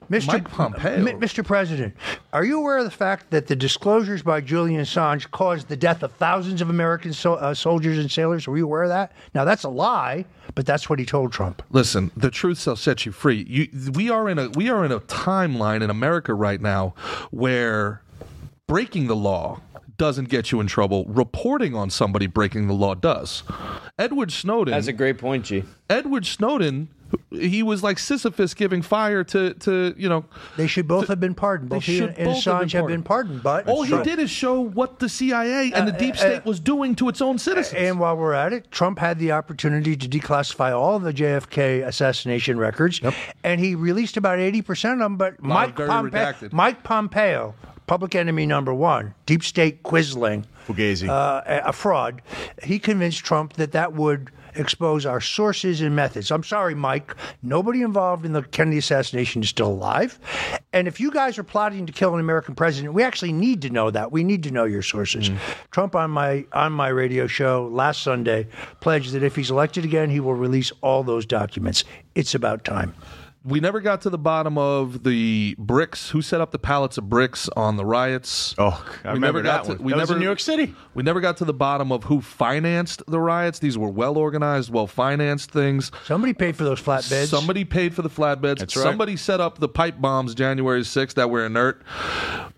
Mr. 0.10 0.28
Mike 0.28 0.50
Pompeo? 0.50 0.92
M- 0.92 1.20
Mr. 1.20 1.46
President, 1.46 1.94
are 2.32 2.46
you 2.46 2.58
aware 2.58 2.78
of 2.78 2.86
the 2.86 2.92
fact 2.92 3.30
that 3.32 3.48
the 3.48 3.56
disclosures 3.56 4.22
by 4.22 4.40
Julian 4.40 4.82
Assange 4.82 5.30
caused 5.32 5.68
the 5.68 5.76
death 5.76 6.04
of 6.04 6.14
thousands 6.14 6.62
of 6.62 6.70
American 6.70 7.12
so, 7.12 7.34
uh, 7.34 7.54
soldiers 7.54 7.98
and 7.98 8.10
sailors? 8.10 8.48
Were 8.48 8.58
you 8.58 8.66
aware 8.66 8.84
of 8.84 8.90
that? 8.90 9.12
Now 9.36 9.44
that's 9.44 9.66
a 9.66 9.70
lie, 9.70 10.24
but 10.56 10.66
that's 10.66 10.90
what 10.90 10.98
he 10.98 11.06
told 11.06 11.34
Trump. 11.34 11.62
Listen, 11.70 12.12
the 12.16 12.32
truth 12.32 12.62
shall 12.62 12.78
set 12.78 13.06
you 13.06 13.12
free. 13.12 13.46
You, 13.46 13.68
we 13.92 14.10
are 14.10 14.30
in 14.30 14.40
a 14.40 14.50
we 14.52 14.70
are 14.70 14.86
in 14.86 14.92
a 14.94 15.02
timeline 15.02 15.84
in 15.84 15.90
America 15.90 16.34
right 16.34 16.62
now 16.62 16.94
where 17.30 18.04
breaking 18.68 19.08
the 19.08 19.18
law 19.18 19.60
doesn't 20.02 20.30
get 20.30 20.52
you 20.52 20.60
in 20.60 20.66
trouble. 20.66 21.06
Reporting 21.06 21.76
on 21.76 21.92
somebody 21.92 22.26
breaking 22.26 22.68
the 22.68 22.74
law 22.74 22.96
does. 22.96 23.44
Edward 24.00 24.32
Snowden. 24.32 24.72
That's 24.72 24.88
a 24.88 24.94
great 24.94 25.20
point, 25.20 25.46
G. 25.46 25.64
Edward 25.92 26.26
Snowden. 26.26 26.88
He 27.30 27.62
was 27.62 27.84
like 27.84 28.00
Sisyphus 28.00 28.56
giving 28.56 28.82
fire 28.82 29.24
to 29.26 29.54
to 29.54 29.94
you 29.96 30.10
know. 30.10 30.26
They 30.58 30.66
should 30.66 30.88
both 30.88 31.08
have 31.08 31.20
been 31.20 31.36
pardoned. 31.36 31.70
They 31.70 31.76
Both 31.76 31.84
he 31.84 31.98
should 31.98 32.10
and, 32.10 32.18
and 32.18 32.28
both 32.30 32.44
have 32.46 32.60
been 32.62 32.68
Assange 32.70 32.72
have 32.72 32.88
been 32.88 33.04
pardoned. 33.04 33.44
But 33.44 33.68
All 33.68 33.84
he 33.84 34.02
did 34.02 34.18
is 34.18 34.32
show 34.32 34.60
what 34.60 34.98
the 34.98 35.08
CIA 35.10 35.72
and 35.72 35.88
the 35.88 35.94
uh, 35.94 35.98
deep 35.98 36.16
uh, 36.16 36.18
state 36.18 36.46
was 36.46 36.60
doing 36.60 36.96
to 36.96 37.08
its 37.08 37.22
own 37.22 37.36
uh, 37.36 37.38
citizens. 37.38 37.76
And 37.78 38.00
while 38.00 38.18
we're 38.18 38.34
at 38.34 38.54
it, 38.54 38.72
Trump 38.72 38.98
had 38.98 39.20
the 39.20 39.34
opportunity 39.34 39.96
to 39.96 40.08
declassify 40.08 40.72
all 40.72 40.98
the 40.98 41.14
JFK 41.14 41.86
assassination 41.86 42.58
records, 42.58 43.02
and 43.44 43.60
he 43.62 43.76
released 43.76 44.18
about 44.18 44.40
eighty 44.40 44.64
percent 44.64 44.94
of 44.94 45.00
them. 45.00 45.18
But 45.18 45.44
Mike, 45.44 45.78
very 45.78 45.90
Pompe- 45.90 46.52
Mike 46.54 46.82
Pompeo, 46.84 47.54
public 47.88 48.16
enemy 48.16 48.46
number 48.46 48.74
one, 48.74 49.14
deep 49.26 49.44
state 49.44 49.84
quisling, 49.84 50.46
Fugazi. 50.68 51.10
uh, 51.10 51.42
a 51.66 51.74
fraud, 51.74 52.22
he 52.64 52.80
convinced 52.80 53.20
Trump 53.24 53.54
that 53.54 53.72
that 53.74 53.94
would 53.94 54.32
expose 54.56 55.06
our 55.06 55.22
sources 55.22 55.82
and 55.82 55.96
methods. 55.96 56.32
I'm 56.32 56.44
sorry, 56.44 56.76
Mike. 56.76 57.16
Nobody 57.42 57.82
involved 57.82 58.26
in 58.26 58.34
the 58.34 58.44
Kennedy 58.44 58.78
assassination 58.78 59.42
is 59.44 59.50
still 59.50 59.70
alive. 59.70 60.20
And 60.74 60.88
if 60.88 61.00
you 61.00 61.12
guys 61.12 61.38
are 61.38 61.44
plotting 61.44 61.86
to 61.86 61.94
kill 61.94 62.14
an 62.14 62.20
American 62.20 62.56
president, 62.56 62.94
we 62.94 63.04
actually 63.04 63.34
need 63.34 63.62
to 63.62 63.70
know 63.70 63.92
that. 63.92 64.12
We 64.12 64.24
need 64.24 64.44
to 64.44 64.52
know 64.52 64.66
your 64.66 64.82
sources. 64.82 65.30
Mm. 65.30 65.38
Trump 65.72 65.96
on 65.96 66.12
my 66.12 66.46
on 66.54 66.74
my 66.74 66.90
radio 66.90 67.28
show 67.28 67.68
last 67.72 68.04
Sunday 68.04 68.48
pledged 68.80 69.14
that 69.14 69.24
if 69.24 69.36
he's 69.36 69.52
elected 69.52 69.86
again, 69.86 70.10
he 70.10 70.20
will 70.20 70.36
release 70.36 70.72
all 70.82 71.04
those 71.04 71.26
documents. 71.26 71.84
It's 72.16 72.36
about 72.36 72.66
time. 72.66 72.94
We 73.44 73.60
never 73.60 73.82
got 73.82 74.02
to 74.02 74.10
the 74.10 74.18
bottom 74.18 74.58
of 74.58 75.04
the 75.04 75.56
bricks. 75.58 76.10
Who 76.12 76.22
set 76.22 76.42
up 76.42 76.52
the 76.52 76.60
pallets 76.60 76.98
of 76.98 77.10
bricks 77.10 77.50
on 77.56 77.76
the 77.78 77.86
riots? 77.86 78.54
oh, 78.58 78.84
I 79.04 79.10
we 79.10 79.14
remember 79.16 79.20
never 79.20 79.42
got 79.42 79.64
that 79.66 79.72
to. 79.74 79.78
one. 79.78 79.84
We 79.86 79.92
that 79.94 80.00
was 80.02 80.12
in 80.12 80.20
New 80.20 80.26
York 80.26 80.40
City. 80.40 80.76
We 80.94 81.04
never 81.04 81.20
got 81.22 81.38
to 81.38 81.46
the 81.46 81.54
bottom 81.54 81.92
of 81.92 82.04
who 82.04 82.22
financed 82.22 83.02
the 83.08 83.20
riots. 83.20 83.60
These 83.60 83.78
were 83.78 83.90
well 83.90 84.18
organized, 84.18 84.72
well 84.72 84.88
financed 84.88 85.52
things. 85.52 85.92
Somebody 86.06 86.34
paid 86.34 86.56
for 86.56 86.64
those 86.64 86.82
flatbeds. 86.82 87.28
Somebody 87.28 87.66
paid 87.66 87.96
for 87.96 88.02
the 88.02 88.10
flatbeds. 88.10 88.60
That's 88.60 88.76
right. 88.76 88.84
Somebody 88.84 89.18
set 89.18 89.40
up 89.42 89.58
the 89.60 89.70
pipe 89.70 90.00
bombs 90.00 90.36
January 90.36 90.82
6th 90.82 91.16
that 91.16 91.30
were 91.30 91.46
inert. 91.46 91.82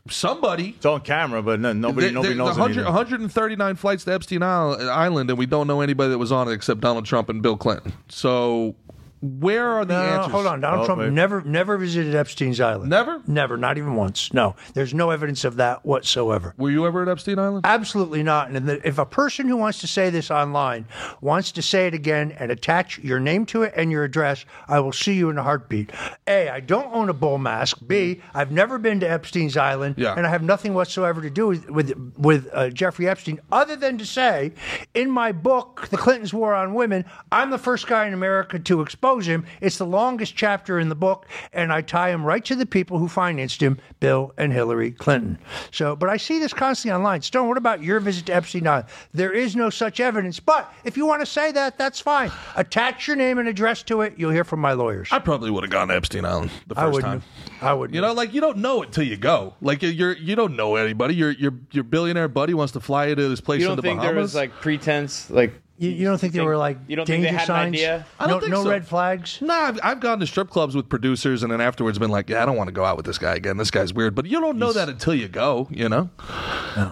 Somebody. 0.09 0.69
It's 0.75 0.86
on 0.86 0.99
camera, 1.01 1.41
but 1.41 1.59
no, 1.61 1.71
nobody, 1.71 2.07
There- 2.07 2.13
nobody 2.13 2.34
there- 2.34 2.38
knows 2.45 2.57
100 2.57 2.84
139 2.86 3.75
flights 3.77 4.03
to 4.03 4.13
Epstein 4.13 4.43
Island, 4.43 5.29
and 5.29 5.39
we 5.39 5.45
don't 5.45 5.65
know 5.67 5.79
anybody 5.79 6.09
that 6.09 6.17
was 6.17 6.31
on 6.31 6.49
it 6.49 6.51
except 6.51 6.81
Donald 6.81 7.05
Trump 7.05 7.29
and 7.29 7.41
Bill 7.41 7.55
Clinton. 7.55 7.93
So, 8.09 8.75
where 9.24 9.69
are 9.69 9.86
the 9.86 9.93
No, 9.93 10.01
answers? 10.01 10.32
hold 10.34 10.45
on. 10.47 10.59
Donald 10.59 10.82
Oh, 10.82 10.86
Trump 10.86 10.99
wait. 10.99 11.11
never 11.13 11.41
never 11.41 11.78
visited 11.78 12.13
Epstein's 12.13 12.59
island. 12.59 12.89
Never? 12.89 13.21
Never, 13.26 13.55
not 13.55 13.78
even 13.78 13.95
once. 13.95 14.34
No. 14.34 14.55
There's 14.74 14.93
no 14.93 15.11
evidence 15.11 15.45
of 15.45 15.55
that 15.55 15.86
whatsoever. 15.86 16.53
Were 16.57 16.69
you 16.71 16.86
ever 16.86 17.03
at 17.03 17.07
Epstein 17.07 17.39
Island? 17.39 17.65
Absolutely 17.65 18.21
not. 18.21 18.49
And 18.49 18.69
if 18.84 18.97
a 18.97 19.05
person 19.05 19.47
who 19.47 19.55
wants 19.55 19.80
to 19.80 19.88
say 19.88 20.09
this 20.09 20.30
online 20.30 20.86
wants 21.21 21.53
to 21.53 21.61
say 21.61 21.88
it 21.88 21.93
again 21.93 22.34
and 22.38 22.51
attach 22.51 22.99
your 22.99 23.21
name 23.21 23.45
to 23.47 23.63
it 23.63 23.74
and 23.78 23.89
your 23.91 24.03
address, 24.03 24.43
I 24.67 24.82
will 24.82 24.91
see 24.91 25.13
you 25.13 25.30
in 25.30 25.38
a 25.38 25.43
heartbeat. 25.43 25.91
A, 26.28 26.49
I 26.49 26.59
don't 26.59 26.93
own 26.93 27.07
a 27.07 27.13
bull 27.13 27.38
mask. 27.38 27.78
B, 27.88 28.21
I've 28.34 28.51
never 28.51 28.78
been 28.78 28.99
to 28.99 29.09
Epstein's 29.09 29.55
Island, 29.55 29.95
Yeah. 29.97 30.15
and 30.17 30.28
I 30.28 30.30
have 30.32 30.43
nothing 30.43 30.74
whatsoever 30.74 31.21
to 31.21 31.30
do 31.30 31.47
with 31.47 31.69
with, 31.69 32.13
with 32.17 32.49
uh, 32.51 32.69
Jeffrey 32.71 33.07
Epstein, 33.07 33.39
other 33.53 33.78
than 33.78 33.97
to 33.99 34.05
say, 34.05 34.51
in 34.93 35.09
my 35.09 35.32
book, 35.32 35.88
The 35.91 35.97
Clintons' 35.97 36.34
War 36.34 36.53
on 36.53 36.74
Women, 36.74 37.05
I'm 37.32 37.51
the 37.51 37.57
first 37.57 37.88
guy 37.88 38.05
in 38.07 38.13
America 38.13 38.59
to 38.59 38.82
expose 38.82 39.12
expose 39.14 39.28
him. 39.28 39.45
It's 39.61 39.78
the 39.78 39.86
longest 39.86 40.36
chapter 40.36 40.80
in 40.80 40.89
the 40.89 40.95
book, 40.95 41.28
and 41.53 41.72
I 41.72 41.82
tie 41.82 42.09
him 42.09 42.26
right 42.26 42.43
to 42.45 42.55
the 42.55 42.66
people 42.66 42.97
who 42.97 43.07
financed 43.07 43.61
him, 43.61 43.78
Bill 43.99 44.34
and 44.38 44.51
Hillary 44.51 44.91
Clinton. 44.91 45.38
So, 45.72 45.95
but 45.95 46.09
I 46.09 46.18
see 46.18 46.39
this 46.39 46.53
constantly 46.53 46.95
online. 46.97 47.22
Stone, 47.22 47.47
what 47.47 47.57
about 47.57 47.84
your 47.84 47.99
visit 47.99 48.26
to 48.28 48.34
Epstein 48.36 48.68
Island? 48.68 48.88
There 49.14 49.32
is 49.32 49.55
no 49.55 49.70
such 49.70 49.99
evidence, 49.99 50.39
but 50.39 50.72
if 50.84 50.97
you 50.97 51.05
want 51.05 51.22
to 51.22 51.26
say 51.26 51.51
that, 51.51 51.78
that's 51.78 51.99
fine. 51.99 52.32
Attach 52.55 53.07
your 53.07 53.16
name 53.16 53.38
and 53.38 53.47
address 53.47 53.84
to 53.84 54.01
it. 54.01 54.14
You'll 54.18 54.32
hear 54.32 54.43
from 54.43 54.59
my 54.59 54.74
lawyers. 54.74 55.09
I 55.11 55.20
probably 55.20 55.51
would 55.51 55.64
have 55.64 55.72
gone 55.72 55.89
to 55.89 55.95
Epstein 55.95 56.26
Island 56.26 56.51
the 56.68 56.78
I 56.78 56.82
first 56.84 56.93
wouldn't. 56.95 57.11
time. 57.11 57.20
have- 57.22 57.64
I 57.64 57.74
would. 57.74 57.93
You 57.95 58.01
know, 58.01 58.14
like 58.14 58.34
you 58.34 58.41
don't 58.41 58.57
know 58.57 58.82
it 58.82 58.91
till 58.91 59.05
you 59.05 59.16
go. 59.16 59.53
Like 59.61 59.82
you're 59.84 60.14
you 60.18 60.36
don't 60.36 60.55
know 60.57 60.76
anybody. 60.76 61.16
Your 61.16 61.32
your 61.32 61.53
your 61.72 61.84
billionaire 61.86 62.28
buddy 62.28 62.53
wants 62.53 62.74
to 62.74 62.82
fly 62.82 63.05
you 63.07 63.16
to 63.16 63.30
this 63.30 63.39
place 63.39 63.61
You 63.61 63.68
in 63.68 63.70
don't 63.70 63.76
the 63.78 63.82
think 63.84 63.99
Bahamas. 63.99 64.14
there 64.14 64.22
was 64.22 64.36
like 64.36 64.51
pretense, 64.59 65.30
like 65.30 65.53
you, 65.78 65.89
you 65.89 66.05
don't 66.05 66.17
think 66.17 66.34
there 66.34 66.45
were 66.45 66.57
like 66.57 66.78
you 66.88 66.95
don't 66.95 67.05
think 67.05 67.24
they 67.24 67.30
danger 67.30 67.39
had 67.39 67.49
an 67.49 67.55
signs? 67.55 67.74
idea? 67.76 68.05
I 68.19 68.28
don't 68.28 68.36
no, 68.36 68.39
think 68.39 68.51
no 68.51 68.63
so. 68.63 68.69
red 68.69 68.88
flags. 68.88 69.41
Nah, 69.41 69.53
I've, 69.53 69.80
I've 69.84 69.99
gone 69.99 70.19
to 70.19 70.28
strip 70.28 70.49
clubs 70.49 70.76
with 70.76 70.88
producers 70.88 71.43
and 71.43 71.51
then 71.51 71.61
afterwards 71.61 71.97
been 71.99 72.11
like, 72.11 72.30
yeah, 72.30 72.43
I 72.43 72.45
don't 72.45 72.57
want 72.57 72.67
to 72.67 72.74
go 72.74 72.86
out 72.86 72.97
with 72.97 73.05
this 73.05 73.17
guy 73.17 73.36
again. 73.36 73.57
This 73.57 73.71
guy's 73.71 73.93
weird. 73.93 74.15
But 74.15 74.26
you 74.26 74.39
don't 74.39 74.57
know 74.57 74.71
that 74.74 74.88
until 74.89 75.15
you 75.15 75.28
go, 75.28 75.67
you 75.71 75.89
know? 75.89 76.09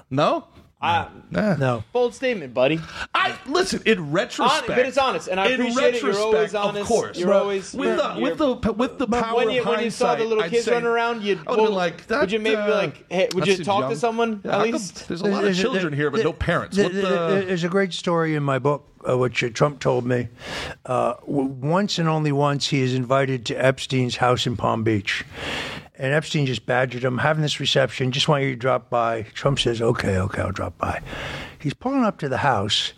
No? 0.09 0.45
I, 0.81 1.07
Nah. 1.29 1.55
No. 1.57 1.83
bold 1.93 2.15
statement, 2.15 2.53
buddy. 2.55 2.79
I 3.13 3.35
listen 3.45 3.81
in 3.85 4.11
retrospect, 4.11 4.67
Hon- 4.67 4.75
but 4.75 4.85
it's 4.85 4.97
honest, 4.97 5.27
and 5.27 5.39
I 5.39 5.47
in 5.47 5.61
appreciate 5.61 5.95
it. 5.95 6.01
You're 6.01 6.17
always 6.19 6.55
honest. 6.55 6.81
Of 6.81 6.87
course, 6.87 7.19
You're 7.19 7.27
But 7.29 7.41
always- 7.43 7.73
with 7.73 7.97
the 7.97 8.13
you're- 8.15 8.21
with 8.31 8.37
the 8.63 8.71
with 8.73 8.97
the 8.97 9.07
power 9.07 9.35
when 9.35 9.51
you 9.51 9.61
of 9.61 9.67
when 9.67 9.81
you 9.83 9.91
saw 9.91 10.15
the 10.15 10.23
little 10.25 10.43
I'd 10.43 10.49
kids 10.51 10.65
say- 10.65 10.71
running 10.71 10.87
around, 10.87 11.21
you'd 11.23 11.39
I 11.47 11.51
well, 11.51 11.69
like, 11.71 12.07
that, 12.07 12.21
would 12.21 12.31
you 12.31 12.39
maybe 12.39 12.55
be 12.55 12.61
uh, 12.63 12.75
like, 12.75 13.05
hey, 13.11 13.29
would 13.35 13.45
you 13.47 13.63
talk 13.63 13.81
young. 13.81 13.89
to 13.91 13.95
someone 13.95 14.41
Yeah, 14.43 14.51
at 14.51 14.57
how 14.57 14.63
come- 14.63 14.71
least? 14.73 15.07
There's 15.07 15.21
a 15.21 15.25
lot 15.25 15.37
of 15.39 15.43
There's 15.43 15.59
children 15.59 15.93
here, 15.93 16.09
but 16.09 16.17
there- 16.17 16.25
no 16.25 16.33
parents. 16.33 16.75
there- 16.75 16.85
What 16.85 16.93
there- 16.93 17.39
the- 17.39 17.45
There's 17.45 17.63
a 17.63 17.69
great 17.69 17.93
story 17.93 18.35
in 18.35 18.41
my 18.43 18.57
book, 18.57 18.87
uh, 19.07 19.17
which 19.17 19.43
uh, 19.43 19.49
Trump 19.53 19.79
told 19.79 20.05
me. 20.07 20.29
Uh, 20.85 21.13
w- 21.27 21.47
once 21.61 21.99
and 21.99 22.09
only 22.09 22.31
once, 22.31 22.67
he 22.69 22.81
is 22.81 22.93
invited 22.95 23.45
to 23.45 23.55
Epstein's 23.55 24.15
house 24.17 24.47
in 24.47 24.57
Palm 24.57 24.83
Beach. 24.83 25.23
And 26.01 26.13
Epstein 26.15 26.47
just 26.47 26.65
badgered 26.65 27.03
him, 27.03 27.19
having 27.19 27.43
this 27.43 27.59
reception, 27.59 28.11
just 28.11 28.27
want 28.27 28.43
you 28.43 28.49
to 28.49 28.55
drop 28.55 28.89
by. 28.89 29.21
Trump 29.35 29.59
says, 29.59 29.83
okay, 29.83 30.17
okay, 30.17 30.41
I'll 30.41 30.51
drop 30.51 30.75
by. 30.79 30.99
He's 31.59 31.75
pulling 31.75 32.03
up 32.03 32.17
to 32.21 32.27
the 32.27 32.37
house. 32.37 32.93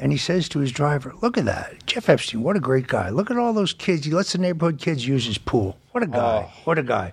And 0.00 0.10
he 0.10 0.18
says 0.18 0.48
to 0.48 0.58
his 0.58 0.72
driver, 0.72 1.14
Look 1.22 1.38
at 1.38 1.44
that. 1.44 1.86
Jeff 1.86 2.08
Epstein, 2.08 2.42
what 2.42 2.56
a 2.56 2.60
great 2.60 2.88
guy. 2.88 3.10
Look 3.10 3.30
at 3.30 3.36
all 3.36 3.52
those 3.52 3.72
kids. 3.72 4.04
He 4.04 4.10
lets 4.10 4.32
the 4.32 4.38
neighborhood 4.38 4.80
kids 4.80 5.06
use 5.06 5.24
his 5.24 5.38
pool. 5.38 5.78
What 5.92 6.02
a 6.02 6.08
guy. 6.08 6.52
What 6.64 6.80
a 6.80 6.82
guy. 6.82 7.12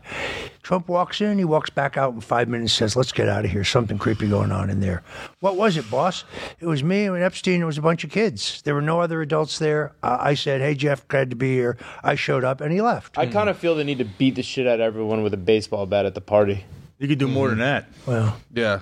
Trump 0.63 0.87
walks 0.87 1.21
in, 1.21 1.37
he 1.37 1.43
walks 1.43 1.69
back 1.69 1.95
out 1.95 2.15
in 2.15 2.21
five 2.21 2.47
minutes, 2.47 2.73
says, 2.73 2.95
Let's 2.95 3.11
get 3.11 3.29
out 3.29 3.45
of 3.45 3.51
here. 3.51 3.63
Something 3.63 3.99
creepy 3.99 4.27
going 4.27 4.51
on 4.51 4.71
in 4.71 4.79
there. 4.79 5.03
What 5.41 5.57
was 5.57 5.77
it, 5.77 5.91
boss? 5.91 6.23
It 6.59 6.65
was 6.65 6.83
me 6.83 7.05
and 7.05 7.21
Epstein. 7.21 7.61
It 7.61 7.65
was 7.65 7.77
a 7.77 7.83
bunch 7.83 8.03
of 8.03 8.09
kids. 8.09 8.63
There 8.63 8.73
were 8.73 8.81
no 8.81 8.99
other 8.99 9.21
adults 9.21 9.59
there. 9.59 9.91
Uh, 10.01 10.17
I 10.19 10.33
said, 10.33 10.61
Hey, 10.61 10.73
Jeff, 10.73 11.07
glad 11.07 11.29
to 11.29 11.35
be 11.35 11.53
here. 11.53 11.77
I 12.03 12.15
showed 12.15 12.43
up, 12.43 12.61
and 12.61 12.71
he 12.71 12.81
left. 12.81 13.15
I 13.15 13.27
kind 13.27 13.47
of 13.49 13.57
feel 13.57 13.75
the 13.75 13.83
need 13.83 13.99
to 13.99 14.05
beat 14.05 14.33
the 14.33 14.43
shit 14.43 14.65
out 14.65 14.79
of 14.79 14.81
everyone 14.81 15.21
with 15.21 15.35
a 15.35 15.37
baseball 15.37 15.85
bat 15.85 16.07
at 16.07 16.15
the 16.15 16.21
party. 16.21 16.65
You 16.97 17.07
could 17.07 17.19
do 17.19 17.27
more 17.27 17.49
than 17.49 17.59
that, 17.59 17.89
well, 18.05 18.37
yeah. 18.53 18.81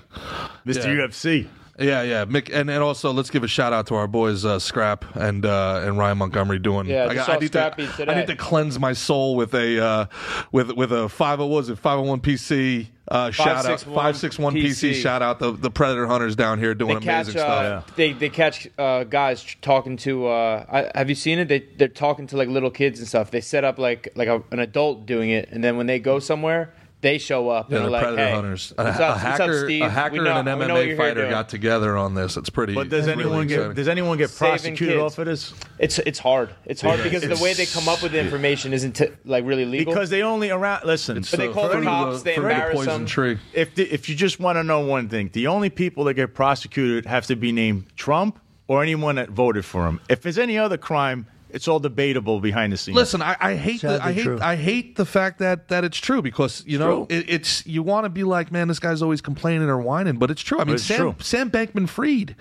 Mr. 0.65 0.85
Yeah. 0.85 1.07
UFC. 1.07 1.47
Yeah, 1.79 2.01
yeah, 2.03 2.25
Mick, 2.25 2.53
and, 2.53 2.69
and 2.69 2.83
also 2.83 3.13
let's 3.13 3.29
give 3.29 3.43
a 3.43 3.47
shout 3.47 3.71
out 3.73 3.87
to 3.87 3.95
our 3.95 4.07
boys 4.07 4.43
uh, 4.45 4.59
Scrap 4.59 5.15
and 5.15 5.45
uh, 5.45 5.83
and 5.85 5.97
Ryan 5.97 6.17
Montgomery 6.17 6.59
doing. 6.59 6.87
Yeah, 6.87 7.07
I, 7.07 7.15
got- 7.15 7.29
I 7.29 7.37
need 7.37 7.53
to 7.53 7.73
today. 7.95 8.11
I 8.11 8.15
need 8.19 8.27
to 8.27 8.35
cleanse 8.35 8.79
my 8.79 8.93
soul 8.93 9.35
with 9.35 9.53
a 9.53 9.83
uh, 9.83 10.05
with 10.51 10.71
with 10.71 10.91
a 10.91 11.07
five 11.09 11.39
what 11.39 11.49
was 11.49 11.69
it 11.69 11.77
five 11.77 11.97
hundred 11.97 12.09
one 12.09 12.21
PC 12.21 12.87
uh, 13.09 13.31
shout 13.31 13.47
out 13.47 13.63
561 13.65 13.95
five 13.95 14.17
six 14.17 14.37
one 14.37 14.53
PC. 14.53 14.93
Shout 14.93 15.23
out 15.23 15.39
the 15.39 15.51
the 15.51 15.71
Predator 15.71 16.05
hunters 16.05 16.35
down 16.35 16.59
here 16.59 16.75
doing 16.75 16.99
They 16.99 17.05
catch, 17.05 17.25
amazing 17.27 17.39
stuff. 17.39 17.87
uh, 17.89 17.93
they 17.95 18.13
they 18.13 18.29
catch 18.29 18.67
uh, 18.77 19.03
guys 19.03 19.55
talking 19.61 19.97
to. 19.97 20.27
Uh, 20.27 20.65
I, 20.93 20.97
have 20.97 21.09
you 21.09 21.15
seen 21.15 21.39
it? 21.39 21.47
They 21.47 21.59
they're 21.59 21.87
talking 21.87 22.27
to 22.27 22.37
like 22.37 22.49
little 22.49 22.69
kids 22.69 22.99
and 22.99 23.07
stuff. 23.07 23.31
They 23.31 23.41
set 23.41 23.63
up 23.63 23.79
like 23.79 24.09
like 24.15 24.27
a, 24.27 24.43
an 24.51 24.59
adult 24.59 25.07
doing 25.07 25.31
it, 25.31 25.49
and 25.51 25.63
then 25.63 25.75
when 25.75 25.87
they 25.87 25.97
go 25.97 26.19
somewhere, 26.19 26.71
they 27.01 27.17
show 27.17 27.47
up 27.49 27.69
Yeah, 27.71 27.77
and 27.77 27.85
they're 27.85 27.91
they're 27.91 27.91
like, 27.91 28.01
Predator 28.03 28.27
"Hey, 28.27 28.33
hunters. 28.33 28.73
A, 28.77 28.83
what's 28.83 28.99
a 28.99 29.03
up? 29.03 29.09
What's 29.15 29.23
up, 29.23 29.39
hacker, 29.39 29.63
Steve? 29.65 29.81
a 29.83 29.89
hacker 29.89 30.13
We 30.13 30.19
know- 30.19 30.35
and 30.37 30.49
an 30.49 30.59
we 30.59 30.65
know 30.67 30.75
MMA 30.75 30.97
fighter 30.97 31.29
got 31.29 31.47
together 31.49 31.95
on 31.97 32.13
this. 32.13 32.35
It's 32.37 32.49
pretty. 32.49 32.73
But 32.75 32.89
does 32.89 33.07
it's 33.07 33.15
really 33.17 33.23
anyone 33.29 33.47
get 33.47 33.55
exciting. 33.55 33.75
does 33.75 33.87
anyone 33.87 34.17
get 34.17 34.35
prosecuted 34.35 34.97
off 34.97 35.17
of 35.17 35.25
this? 35.25 35.53
It's 35.77 35.99
it's 35.99 36.19
hard. 36.19 36.49
It's 36.65 36.81
hard 36.81 37.01
because 37.03 37.21
the 37.21 37.41
way 37.41 37.53
they 37.53 37.65
come 37.65 37.87
up 37.87 38.03
with 38.03 38.11
the 38.11 38.19
information 38.19 38.73
isn't 38.73 38.93
t- 38.93 39.07
like 39.25 39.45
really 39.45 39.65
legal. 39.65 39.93
Because 39.93 40.09
they 40.09 40.23
only 40.23 40.49
around. 40.49 40.85
Listen, 40.85 41.15
But 41.21 41.29
they 41.31 41.47
call 41.47 41.63
the 41.69 41.75
fruit 41.75 41.79
of 41.79 41.85
cops, 41.85 42.23
they 42.23 42.35
fruit 42.35 42.45
of 42.45 42.51
embarrass 42.51 42.85
them. 42.85 43.05
tree. 43.05 43.37
if 43.53 43.75
the, 43.75 43.83
if 43.93 44.09
you 44.09 44.15
just 44.15 44.39
want 44.39 44.57
to 44.57 44.63
know 44.63 44.81
one 44.81 45.07
thing, 45.09 45.29
the 45.33 45.47
only 45.47 45.69
people 45.69 46.03
that 46.05 46.15
get 46.15 46.33
prosecuted 46.33 47.05
have 47.05 47.25
to 47.27 47.35
be 47.35 47.51
named 47.51 47.85
Trump 47.95 48.39
or 48.67 48.83
anyone 48.83 49.15
that 49.15 49.29
voted 49.29 49.63
for 49.65 49.87
him. 49.87 49.99
If 50.09 50.21
there's 50.21 50.37
any 50.37 50.57
other 50.57 50.77
crime, 50.77 51.25
it's 51.51 51.67
all 51.67 51.79
debatable 51.79 52.39
behind 52.39 52.71
the 52.73 52.77
scenes. 52.77 52.95
Listen, 52.95 53.21
I, 53.21 53.35
I 53.39 53.55
hate 53.55 53.81
the, 53.81 53.99
I 54.03 54.11
hate 54.13 54.23
true. 54.23 54.39
I 54.41 54.55
hate 54.55 54.95
the 54.95 55.05
fact 55.05 55.39
that 55.39 55.67
that 55.69 55.83
it's 55.83 55.97
true 55.97 56.21
because 56.21 56.63
you 56.67 56.77
know 56.77 57.07
it, 57.09 57.29
it's 57.29 57.65
you 57.65 57.83
want 57.83 58.05
to 58.05 58.09
be 58.09 58.23
like 58.23 58.51
man 58.51 58.67
this 58.67 58.79
guy's 58.79 59.01
always 59.01 59.21
complaining 59.21 59.67
or 59.69 59.79
whining 59.81 60.17
but 60.17 60.29
it's 60.31 60.41
true. 60.41 60.59
I 60.59 60.63
mean 60.63 60.75
it's 60.75 60.83
Sam 60.85 60.99
true. 60.99 61.15
Sam 61.19 61.49
Bankman 61.51 61.87
Fried 61.89 62.35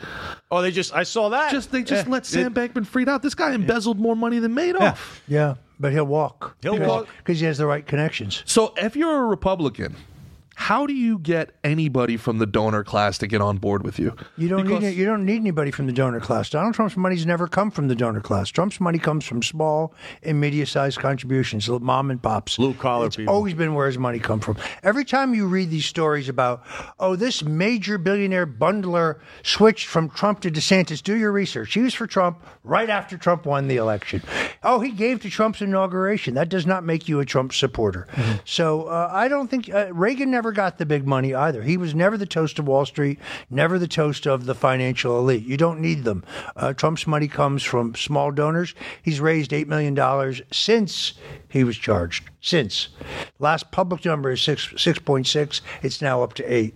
oh, 0.50 0.62
they 0.62 0.70
just 0.70 0.94
I 0.94 1.02
saw 1.02 1.28
that. 1.30 1.50
just 1.52 1.72
they 1.72 1.82
just 1.82 2.06
Yeah. 2.06 2.12
let 2.12 2.26
Sam 2.26 2.46
It- 2.46 2.54
Bankman 2.74 2.86
Fried 2.86 3.08
out. 3.08 3.22
This 3.22 3.34
guy 3.34 3.52
embezzled 3.54 3.98
more 3.98 4.16
money 4.16 4.38
than 4.38 4.54
Madoff. 4.54 5.20
yeah, 5.28 5.54
but 5.80 5.92
he'll 5.92 6.04
walk. 6.04 6.56
He'll 6.62 6.78
walk. 6.78 7.08
Because 7.18 7.40
he 7.40 7.46
has 7.46 7.58
the 7.58 7.66
right 7.66 7.86
connections. 7.86 8.42
So 8.46 8.74
if 8.76 8.96
you're 8.96 9.22
a 9.24 9.26
Republican, 9.26 9.96
how 10.60 10.86
do 10.86 10.92
you 10.92 11.20
get 11.20 11.52
anybody 11.62 12.16
from 12.16 12.38
the 12.38 12.46
donor 12.46 12.82
class 12.82 13.16
to 13.18 13.28
get 13.28 13.40
on 13.40 13.58
board 13.58 13.84
with 13.84 13.96
you? 13.96 14.12
You 14.36 14.48
don't 14.48 14.64
Because- 14.64 14.82
need 14.82 14.96
you 14.96 15.04
don't 15.04 15.24
need 15.24 15.36
anybody 15.36 15.70
from 15.70 15.86
the 15.86 15.92
donor 15.92 16.18
class. 16.18 16.50
Donald 16.50 16.74
Trump's 16.74 16.96
money's 16.96 17.24
never 17.24 17.46
come 17.46 17.70
from 17.70 17.86
the 17.86 17.94
donor 17.94 18.20
class. 18.20 18.48
Trump's 18.48 18.80
money 18.80 18.98
comes 18.98 19.24
from 19.24 19.40
small 19.40 19.94
and 20.24 20.40
medium-sized 20.40 20.98
contributions, 20.98 21.68
little 21.68 21.86
mom 21.86 22.10
and 22.10 22.20
pops. 22.20 22.56
Blue-collar 22.56 23.06
it's 23.06 23.14
people. 23.16 23.32
always 23.32 23.54
been 23.54 23.72
where 23.74 23.86
his 23.86 23.98
money 23.98 24.18
come 24.18 24.40
from. 24.40 24.56
Every 24.82 25.04
time 25.04 25.32
you 25.32 25.46
read 25.46 25.70
these 25.70 25.86
stories 25.86 26.28
about, 26.28 26.64
oh, 26.98 27.14
this 27.14 27.44
major 27.44 27.96
billionaire 27.96 28.46
bundler 28.46 29.20
switched 29.44 29.86
from 29.86 30.10
Trump 30.10 30.40
to 30.40 30.50
DeSantis, 30.50 31.00
do 31.00 31.14
your 31.16 31.30
research. 31.30 31.72
He 31.72 31.82
was 31.82 31.94
for 31.94 32.08
Trump 32.08 32.42
right 32.64 32.90
after 32.90 33.16
Trump 33.16 33.46
won 33.46 33.68
the 33.68 33.76
election. 33.76 34.22
Oh, 34.62 34.80
he 34.80 34.90
gave 34.90 35.20
to 35.22 35.30
Trump's 35.30 35.62
inauguration. 35.62 36.34
That 36.34 36.48
does 36.48 36.66
not 36.66 36.84
make 36.84 37.08
you 37.08 37.20
a 37.20 37.24
Trump 37.24 37.52
supporter. 37.52 38.06
So 38.44 38.84
uh, 38.84 39.08
I 39.12 39.28
don't 39.28 39.48
think 39.48 39.72
uh, 39.72 39.92
Reagan 39.92 40.30
never 40.30 40.52
got 40.52 40.78
the 40.78 40.86
big 40.86 41.06
money 41.06 41.34
either. 41.34 41.62
He 41.62 41.76
was 41.76 41.94
never 41.94 42.16
the 42.16 42.26
toast 42.26 42.58
of 42.58 42.66
Wall 42.66 42.84
Street, 42.84 43.18
never 43.50 43.78
the 43.78 43.88
toast 43.88 44.26
of 44.26 44.46
the 44.46 44.54
financial 44.54 45.18
elite. 45.18 45.44
You 45.44 45.56
don't 45.56 45.80
need 45.80 46.04
them. 46.04 46.24
Uh, 46.56 46.72
Trump's 46.72 47.06
money 47.06 47.28
comes 47.28 47.62
from 47.62 47.94
small 47.94 48.32
donors. 48.32 48.74
He's 49.02 49.20
raised 49.20 49.52
$8 49.52 49.66
million 49.66 50.34
since 50.52 51.12
he 51.48 51.64
was 51.64 51.76
charged. 51.76 52.24
Since. 52.40 52.88
Last 53.38 53.70
public 53.70 54.04
number 54.04 54.30
is 54.30 54.40
six, 54.40 54.68
6.6. 54.68 55.60
It's 55.82 56.02
now 56.02 56.22
up 56.22 56.34
to 56.34 56.44
8. 56.52 56.74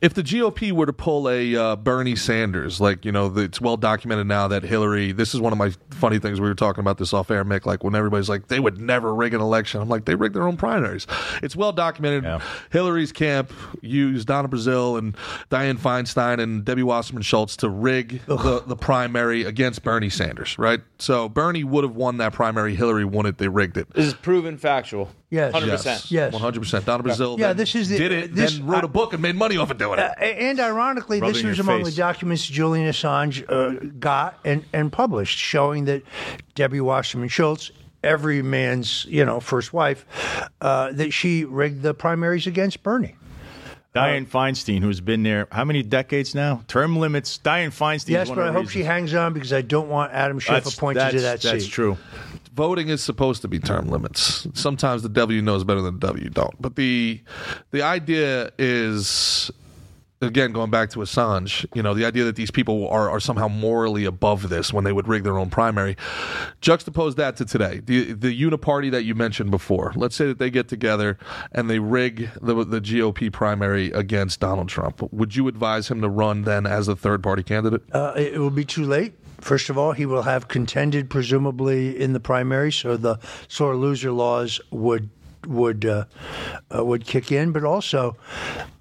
If 0.00 0.14
the 0.14 0.22
GOP 0.22 0.72
were 0.72 0.86
to 0.86 0.92
pull 0.94 1.28
a 1.28 1.54
uh, 1.54 1.76
Bernie 1.76 2.16
Sanders, 2.16 2.80
like 2.80 3.04
you 3.04 3.12
know, 3.12 3.28
the, 3.28 3.42
it's 3.42 3.60
well 3.60 3.76
documented 3.76 4.26
now 4.26 4.48
that 4.48 4.62
Hillary. 4.62 5.12
This 5.12 5.34
is 5.34 5.40
one 5.40 5.52
of 5.52 5.58
my 5.58 5.72
funny 5.90 6.18
things. 6.18 6.40
We 6.40 6.48
were 6.48 6.54
talking 6.54 6.80
about 6.80 6.96
this 6.96 7.12
off 7.12 7.30
air, 7.30 7.44
Mick. 7.44 7.66
Like 7.66 7.84
when 7.84 7.94
everybody's 7.94 8.28
like, 8.28 8.48
they 8.48 8.60
would 8.60 8.80
never 8.80 9.14
rig 9.14 9.34
an 9.34 9.42
election. 9.42 9.80
I'm 9.80 9.88
like, 9.90 10.06
they 10.06 10.14
rigged 10.14 10.34
their 10.34 10.46
own 10.46 10.56
primaries. 10.56 11.06
It's 11.42 11.54
well 11.54 11.72
documented. 11.72 12.24
Yeah. 12.24 12.40
Hillary's 12.70 13.12
camp 13.12 13.52
used 13.82 14.28
Donna 14.28 14.48
Brazile 14.48 14.98
and 14.98 15.14
Dianne 15.50 15.78
Feinstein 15.78 16.40
and 16.40 16.64
Debbie 16.64 16.82
Wasserman 16.82 17.22
Schultz 17.22 17.56
to 17.58 17.68
rig 17.68 18.22
the, 18.26 18.62
the 18.66 18.76
primary 18.76 19.44
against 19.44 19.82
Bernie 19.82 20.10
Sanders. 20.10 20.58
Right. 20.58 20.80
So 20.98 21.28
Bernie 21.28 21.64
would 21.64 21.84
have 21.84 21.94
won 21.96 22.16
that 22.18 22.32
primary. 22.32 22.74
Hillary 22.74 23.04
won 23.04 23.26
it. 23.26 23.36
They 23.36 23.48
rigged 23.48 23.76
it. 23.76 23.90
this 23.90 24.06
is 24.06 24.14
proven 24.14 24.56
factual. 24.56 25.10
Yes. 25.30 25.52
hundred 25.52 25.66
Yes, 25.68 25.82
percent. 25.84 26.10
Yes. 26.10 26.32
one 26.32 26.42
hundred 26.42 26.60
percent. 26.60 26.84
Donna 26.86 27.02
Brazile, 27.04 27.38
Yeah, 27.38 27.48
then 27.48 27.56
this 27.58 27.74
is 27.76 27.88
the- 27.88 27.98
did 27.98 28.10
it, 28.12 28.34
this- 28.34 28.54
then 28.58 28.66
wrote 28.66 28.82
I- 28.82 28.86
a 28.86 28.88
book 28.88 29.12
and 29.12 29.22
made 29.22 29.36
money 29.36 29.56
off 29.56 29.70
of 29.70 29.78
doing 29.78 29.98
Uh, 30.00 30.12
it. 30.20 30.36
and 30.38 30.58
ironically, 30.58 31.20
Rub 31.20 31.30
it 31.30 31.34
this 31.34 31.44
was 31.44 31.58
among 31.60 31.84
face. 31.84 31.94
the 31.94 32.00
documents 32.00 32.46
Julian 32.46 32.90
Assange 32.90 33.44
uh, 33.48 33.78
got 34.00 34.38
and, 34.44 34.64
and 34.72 34.90
published, 34.92 35.38
showing 35.38 35.84
that 35.84 36.02
Debbie 36.56 36.80
Wasserman 36.80 37.28
Schultz, 37.28 37.70
every 38.02 38.42
man's 38.42 39.04
you 39.08 39.24
know 39.24 39.38
first 39.40 39.72
wife, 39.72 40.04
uh, 40.60 40.90
that 40.92 41.12
she 41.12 41.44
rigged 41.44 41.82
the 41.82 41.94
primaries 41.94 42.46
against 42.48 42.82
Bernie. 42.82 43.14
Dianne 43.94 44.28
Feinstein, 44.28 44.82
who's 44.82 45.00
been 45.00 45.24
there 45.24 45.48
how 45.50 45.64
many 45.64 45.82
decades 45.82 46.32
now? 46.32 46.62
Term 46.68 46.96
limits. 46.96 47.38
Dianne 47.42 47.68
Feinstein. 47.76 48.10
Yes, 48.10 48.24
is 48.26 48.28
one 48.30 48.38
but 48.38 48.44
I 48.44 48.48
of 48.48 48.54
the 48.54 48.60
hope 48.60 48.68
she 48.70 48.84
hangs 48.84 49.14
on 49.14 49.32
because 49.32 49.52
I 49.52 49.62
don't 49.62 49.88
want 49.88 50.12
Adam 50.12 50.38
Schiff 50.38 50.62
That's, 50.64 50.76
appointed 50.76 51.00
that's, 51.00 51.14
to 51.14 51.20
that 51.22 51.40
that's 51.42 51.64
seat. 51.64 51.70
true. 51.72 51.96
Voting 52.52 52.88
is 52.88 53.02
supposed 53.02 53.42
to 53.42 53.48
be 53.48 53.58
term 53.58 53.88
limits. 53.88 54.46
Sometimes 54.54 55.02
the 55.02 55.08
W 55.08 55.42
knows 55.42 55.64
better 55.64 55.80
than 55.80 55.98
the 55.98 56.06
W 56.06 56.30
don't. 56.30 56.60
But 56.60 56.76
the 56.76 57.20
the 57.70 57.82
idea 57.82 58.50
is 58.58 59.50
again 60.22 60.52
going 60.52 60.70
back 60.70 60.90
to 60.90 60.98
Assange, 60.98 61.66
you 61.74 61.82
know, 61.82 61.94
the 61.94 62.04
idea 62.04 62.24
that 62.24 62.36
these 62.36 62.50
people 62.50 62.88
are, 62.88 63.08
are 63.10 63.20
somehow 63.20 63.48
morally 63.48 64.04
above 64.04 64.48
this 64.48 64.72
when 64.72 64.84
they 64.84 64.92
would 64.92 65.08
rig 65.08 65.24
their 65.24 65.38
own 65.38 65.50
primary. 65.50 65.96
Juxtapose 66.60 67.16
that 67.16 67.36
to 67.36 67.44
today. 67.44 67.80
The 67.84 68.12
the 68.12 68.40
uniparty 68.40 68.90
that 68.90 69.04
you 69.04 69.14
mentioned 69.14 69.50
before. 69.50 69.92
Let's 69.96 70.16
say 70.16 70.26
that 70.26 70.38
they 70.38 70.50
get 70.50 70.68
together 70.68 71.18
and 71.52 71.70
they 71.70 71.78
rig 71.78 72.30
the 72.40 72.64
the 72.64 72.80
GOP 72.80 73.32
primary 73.32 73.90
against 73.92 74.40
Donald 74.40 74.68
Trump. 74.68 75.02
Would 75.12 75.36
you 75.36 75.48
advise 75.48 75.90
him 75.90 76.00
to 76.02 76.08
run 76.08 76.42
then 76.42 76.66
as 76.66 76.88
a 76.88 76.96
third 76.96 77.22
party 77.22 77.42
candidate? 77.42 77.82
Uh, 77.92 78.12
it, 78.16 78.38
will 78.38 78.50
be 78.50 78.64
too 78.64 78.84
late. 78.84 79.14
First 79.40 79.70
of 79.70 79.78
all, 79.78 79.92
he 79.92 80.06
will 80.06 80.22
have 80.22 80.48
contended 80.48 81.10
presumably 81.10 81.98
in 81.98 82.12
the 82.12 82.20
primary, 82.20 82.70
so 82.72 82.96
the 82.96 83.18
sore 83.48 83.76
loser 83.76 84.12
laws 84.12 84.60
would 84.70 85.10
would 85.46 85.86
uh, 85.86 86.04
uh, 86.74 86.84
would 86.84 87.06
kick 87.06 87.32
in. 87.32 87.52
But 87.52 87.64
also, 87.64 88.16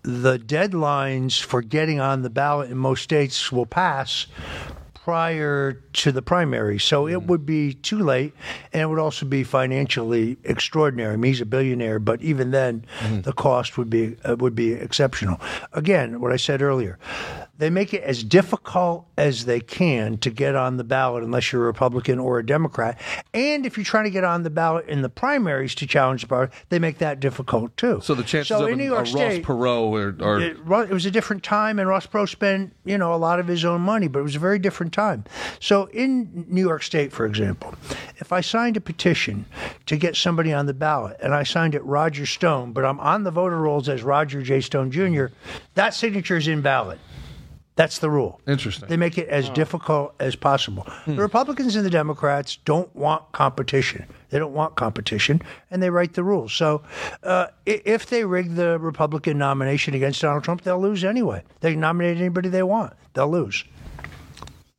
the 0.03 0.37
deadlines 0.37 1.41
for 1.41 1.61
getting 1.61 1.99
on 1.99 2.21
the 2.21 2.29
ballot 2.29 2.69
in 2.69 2.77
most 2.77 3.03
states 3.03 3.51
will 3.51 3.65
pass 3.65 4.27
prior 5.09 5.73
to 5.73 6.11
the 6.11 6.21
primary. 6.21 6.77
So 6.77 7.07
it 7.07 7.23
would 7.23 7.43
be 7.43 7.73
too 7.73 7.97
late, 7.97 8.31
and 8.71 8.83
it 8.83 8.85
would 8.85 8.99
also 8.99 9.25
be 9.25 9.43
financially 9.43 10.37
extraordinary. 10.43 11.13
I 11.13 11.15
mean, 11.15 11.31
he's 11.31 11.41
a 11.41 11.47
billionaire, 11.47 11.97
but 11.97 12.21
even 12.21 12.51
then, 12.51 12.85
the 13.23 13.33
cost 13.33 13.75
would 13.79 13.89
be 13.89 14.15
uh, 14.23 14.35
would 14.35 14.53
be 14.53 14.73
exceptional. 14.73 15.41
Again, 15.73 16.21
what 16.21 16.31
I 16.31 16.35
said 16.35 16.61
earlier, 16.61 16.99
they 17.57 17.71
make 17.71 17.91
it 17.93 18.03
as 18.03 18.23
difficult 18.23 19.07
as 19.17 19.45
they 19.45 19.59
can 19.59 20.19
to 20.19 20.29
get 20.29 20.55
on 20.55 20.77
the 20.77 20.83
ballot 20.83 21.23
unless 21.23 21.51
you're 21.51 21.63
a 21.63 21.65
Republican 21.65 22.19
or 22.19 22.37
a 22.37 22.45
Democrat. 22.45 22.99
And 23.33 23.65
if 23.65 23.75
you're 23.75 23.83
trying 23.83 24.05
to 24.05 24.11
get 24.11 24.23
on 24.23 24.43
the 24.43 24.49
ballot 24.51 24.87
in 24.87 25.01
the 25.01 25.09
primaries 25.09 25.73
to 25.75 25.87
challenge 25.87 26.21
the 26.21 26.27
power, 26.27 26.51
they 26.69 26.77
make 26.77 26.99
that 26.99 27.19
difficult 27.19 27.75
too. 27.75 27.99
So 28.03 28.13
the 28.13 28.23
chances 28.23 28.49
So 28.49 28.65
of 28.65 28.69
in 28.69 28.77
New 28.77 28.85
a 28.85 28.87
York 28.87 29.07
Ross 29.07 29.39
Perot 29.39 30.21
or, 30.21 30.23
or 30.23 30.39
it, 30.39 30.57
it 30.57 30.93
was 30.93 31.07
a 31.07 31.11
different 31.11 31.43
time, 31.43 31.79
and 31.79 31.89
Ross 31.89 32.05
Perot 32.05 32.29
spent 32.29 32.75
you 32.85 32.97
know 32.99 33.13
a 33.13 33.17
lot 33.17 33.39
of 33.39 33.47
his 33.47 33.65
own 33.65 33.81
money, 33.81 34.07
but 34.07 34.19
it 34.19 34.23
was 34.23 34.35
a 34.35 34.39
very 34.39 34.59
different 34.59 34.93
time. 34.93 34.98
So 35.59 35.85
in 35.87 36.45
New 36.47 36.61
York 36.61 36.83
State, 36.83 37.11
for 37.11 37.25
example, 37.25 37.73
if 38.17 38.33
I 38.33 38.41
signed 38.41 38.77
a 38.77 38.81
petition 38.81 39.45
to 39.85 39.97
get 39.97 40.15
somebody 40.15 40.51
on 40.53 40.65
the 40.65 40.73
ballot, 40.73 41.17
and 41.21 41.33
I 41.33 41.43
signed 41.43 41.75
it 41.75 41.83
Roger 41.83 42.25
Stone, 42.25 42.73
but 42.73 42.83
I'm 42.85 42.99
on 42.99 43.23
the 43.23 43.31
voter 43.31 43.57
rolls 43.57 43.87
as 43.87 44.03
Roger 44.03 44.41
J. 44.41 44.61
Stone 44.61 44.91
Jr., 44.91 45.27
that 45.75 45.93
signature 45.93 46.37
is 46.37 46.47
invalid. 46.47 46.99
That's 47.79 47.99
the 47.99 48.09
rule. 48.09 48.41
Interesting. 48.45 48.89
They 48.89 48.97
make 48.97 49.17
it 49.17 49.29
as 49.29 49.49
difficult 49.51 50.13
as 50.19 50.35
possible. 50.35 50.85
The 51.07 51.13
Republicans 51.13 51.77
and 51.77 51.85
the 51.85 51.89
Democrats 51.89 52.57
don't 52.65 52.93
want 52.93 53.31
competition. 53.31 54.05
They 54.31 54.37
don't 54.37 54.53
want 54.53 54.75
competition, 54.75 55.41
and 55.71 55.81
they 55.81 55.89
write 55.89 56.13
the 56.13 56.25
rules. 56.25 56.51
So, 56.51 56.81
uh, 57.23 57.47
if 57.65 58.07
they 58.07 58.25
rig 58.25 58.55
the 58.55 58.77
Republican 58.79 59.37
nomination 59.37 59.93
against 59.93 60.21
Donald 60.21 60.43
Trump, 60.43 60.63
they'll 60.63 60.81
lose 60.81 61.05
anyway. 61.05 61.41
They 61.61 61.71
can 61.71 61.79
nominate 61.79 62.17
anybody 62.17 62.49
they 62.49 62.63
want. 62.63 62.91
They'll 63.13 63.31
lose. 63.31 63.63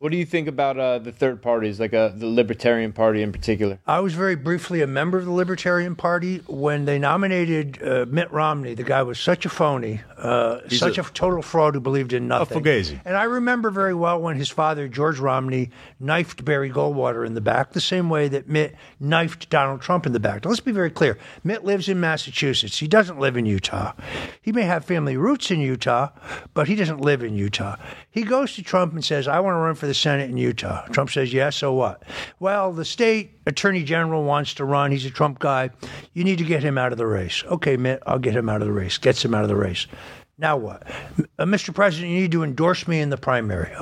What 0.01 0.12
do 0.12 0.16
you 0.16 0.24
think 0.24 0.48
about 0.48 0.78
uh, 0.78 0.98
the 0.98 1.12
third 1.12 1.42
parties, 1.42 1.78
like 1.78 1.92
uh, 1.92 2.09
the 2.09 2.26
Libertarian 2.26 2.90
Party 2.90 3.20
in 3.20 3.32
particular? 3.32 3.80
I 3.86 4.01
was 4.01 4.14
very 4.14 4.34
briefly 4.34 4.80
a 4.80 4.86
member 4.86 5.18
of 5.18 5.26
the 5.26 5.30
Libertarian 5.30 5.94
Party 5.94 6.38
when 6.46 6.86
they 6.86 6.98
nominated 6.98 7.82
uh, 7.82 8.07
Mitt 8.09 8.32
Romney. 8.32 8.72
The 8.72 8.82
guy 8.82 9.03
was 9.03 9.20
such 9.20 9.44
a 9.44 9.51
phony, 9.51 10.01
uh, 10.16 10.61
such 10.70 10.96
a, 10.96 11.03
total 11.03 11.42
fraud 11.42 11.74
who 11.74 11.80
believed 11.80 12.14
in 12.14 12.28
nothing. 12.28 12.62
fugazi. 12.62 12.98
And 13.05 13.14
I 13.14 13.24
remember 13.24 13.68
very 13.70 13.92
well 13.92 14.18
when 14.18 14.36
his 14.36 14.48
father, 14.48 14.88
George 14.88 15.18
Romney, 15.18 15.68
knifed 16.01 16.46
Barry 16.46 16.70
Goldwater 16.70 17.26
in 17.26 17.34
the 17.34 17.42
back, 17.42 17.72
the 17.72 17.80
same 17.82 18.09
way 18.09 18.26
that 18.28 18.48
Mitt 18.48 18.76
knifed 19.01 19.51
Donald 19.51 19.82
Trump 19.82 20.07
in 20.07 20.14
the 20.14 20.20
back. 20.20 20.44
Now, 20.44 20.48
let's 20.48 20.61
be 20.61 20.72
very 20.72 20.90
clear. 20.90 21.18
Mitt 21.44 21.62
lives 21.62 21.90
in 21.90 22.01
Massachusetts. 22.01 22.78
He 22.78 22.88
doesn't 22.88 23.18
live 23.18 23.36
in 23.36 23.44
Utah. 23.44 23.92
He 24.40 24.51
may 24.51 24.62
have 24.62 24.82
family 24.82 25.18
roots 25.18 25.51
in 25.51 25.61
Utah, 25.61 26.09
but 26.55 26.68
he 26.68 26.74
doesn't 26.74 27.03
live 27.03 27.22
in 27.22 27.34
Utah. 27.34 27.76
He 28.11 28.22
goes 28.22 28.55
to 28.55 28.62
Trump 28.62 28.94
and 28.94 29.05
says, 29.05 29.28
I 29.28 29.40
want 29.40 29.57
to 29.57 29.59
run 29.59 29.74
for 29.74 29.89
the 29.91 29.95
Senate 29.95 30.30
in 30.30 30.36
Utah. 30.36 30.86
Trump 30.93 31.11
says, 31.11 31.32
Yes, 31.32 31.57
so 31.57 31.72
what? 31.72 32.05
Well, 32.38 32.72
the 32.72 32.84
state 32.84 33.41
attorney 33.47 33.82
general 33.82 34.22
wants 34.22 34.55
to 34.55 34.64
run. 34.64 34.93
He's 34.93 35.05
a 35.05 35.11
Trump 35.11 35.41
guy. 35.41 35.70
You 36.14 36.22
need 36.22 36.38
to 36.38 36.45
get 36.45 36.62
him 36.62 36.78
out 36.78 36.93
of 36.93 36.99
the 36.99 37.09
race. 37.09 37.43
Okay, 37.47 37.76
Mitt, 37.76 38.01
I'll 38.07 38.20
get 38.20 38.36
him 38.36 38.49
out 38.49 38.62
of 38.62 38.68
the 38.68 38.72
race. 38.72 38.99
Gets 38.99 39.24
him 39.24 39.34
out 39.34 39.43
of 39.43 39.49
the 39.49 39.57
race. 39.57 39.88
Now 40.38 40.57
what? 40.57 40.84
Uh, 41.41 41.45
Mr. 41.45 41.74
President, 41.74 42.12
you 42.12 42.20
need 42.20 42.32
to 42.32 42.45
endorse 42.45 42.86
me 42.86 43.01
in 43.01 43.11
the 43.11 43.16
primary. 43.16 43.74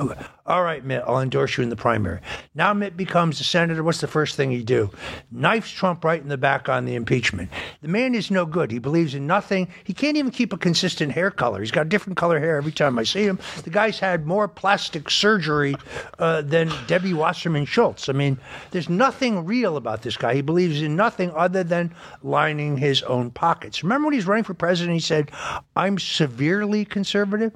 All 0.48 0.62
right, 0.62 0.82
Mitt, 0.82 1.04
I'll 1.06 1.20
endorse 1.20 1.58
you 1.58 1.62
in 1.62 1.68
the 1.68 1.76
primary. 1.76 2.20
Now 2.54 2.72
Mitt 2.72 2.96
becomes 2.96 3.38
a 3.38 3.44
senator. 3.44 3.84
What's 3.84 4.00
the 4.00 4.06
first 4.06 4.34
thing 4.34 4.50
he 4.50 4.62
do? 4.62 4.90
Knifes 5.30 5.70
Trump 5.70 6.02
right 6.02 6.22
in 6.22 6.28
the 6.28 6.38
back 6.38 6.70
on 6.70 6.86
the 6.86 6.94
impeachment. 6.94 7.50
The 7.82 7.88
man 7.88 8.14
is 8.14 8.30
no 8.30 8.46
good. 8.46 8.70
He 8.70 8.78
believes 8.78 9.14
in 9.14 9.26
nothing. 9.26 9.68
He 9.84 9.92
can't 9.92 10.16
even 10.16 10.30
keep 10.30 10.54
a 10.54 10.56
consistent 10.56 11.12
hair 11.12 11.30
color. 11.30 11.60
He's 11.60 11.70
got 11.70 11.84
a 11.84 11.88
different 11.90 12.16
color 12.16 12.40
hair 12.40 12.56
every 12.56 12.72
time 12.72 12.98
I 12.98 13.02
see 13.02 13.24
him. 13.24 13.38
The 13.64 13.68
guy's 13.68 13.98
had 13.98 14.26
more 14.26 14.48
plastic 14.48 15.10
surgery 15.10 15.76
uh, 16.18 16.40
than 16.40 16.72
Debbie 16.86 17.12
Wasserman 17.12 17.66
Schultz. 17.66 18.08
I 18.08 18.14
mean, 18.14 18.38
there's 18.70 18.88
nothing 18.88 19.44
real 19.44 19.76
about 19.76 20.00
this 20.00 20.16
guy. 20.16 20.32
He 20.32 20.40
believes 20.40 20.80
in 20.80 20.96
nothing 20.96 21.30
other 21.32 21.62
than 21.62 21.94
lining 22.22 22.78
his 22.78 23.02
own 23.02 23.32
pockets. 23.32 23.82
Remember 23.82 24.06
when 24.06 24.14
he's 24.14 24.26
running 24.26 24.44
for 24.44 24.54
president, 24.54 24.94
he 24.94 25.00
said, 25.00 25.30
I'm 25.76 25.98
severely 25.98 26.86
conservative? 26.86 27.52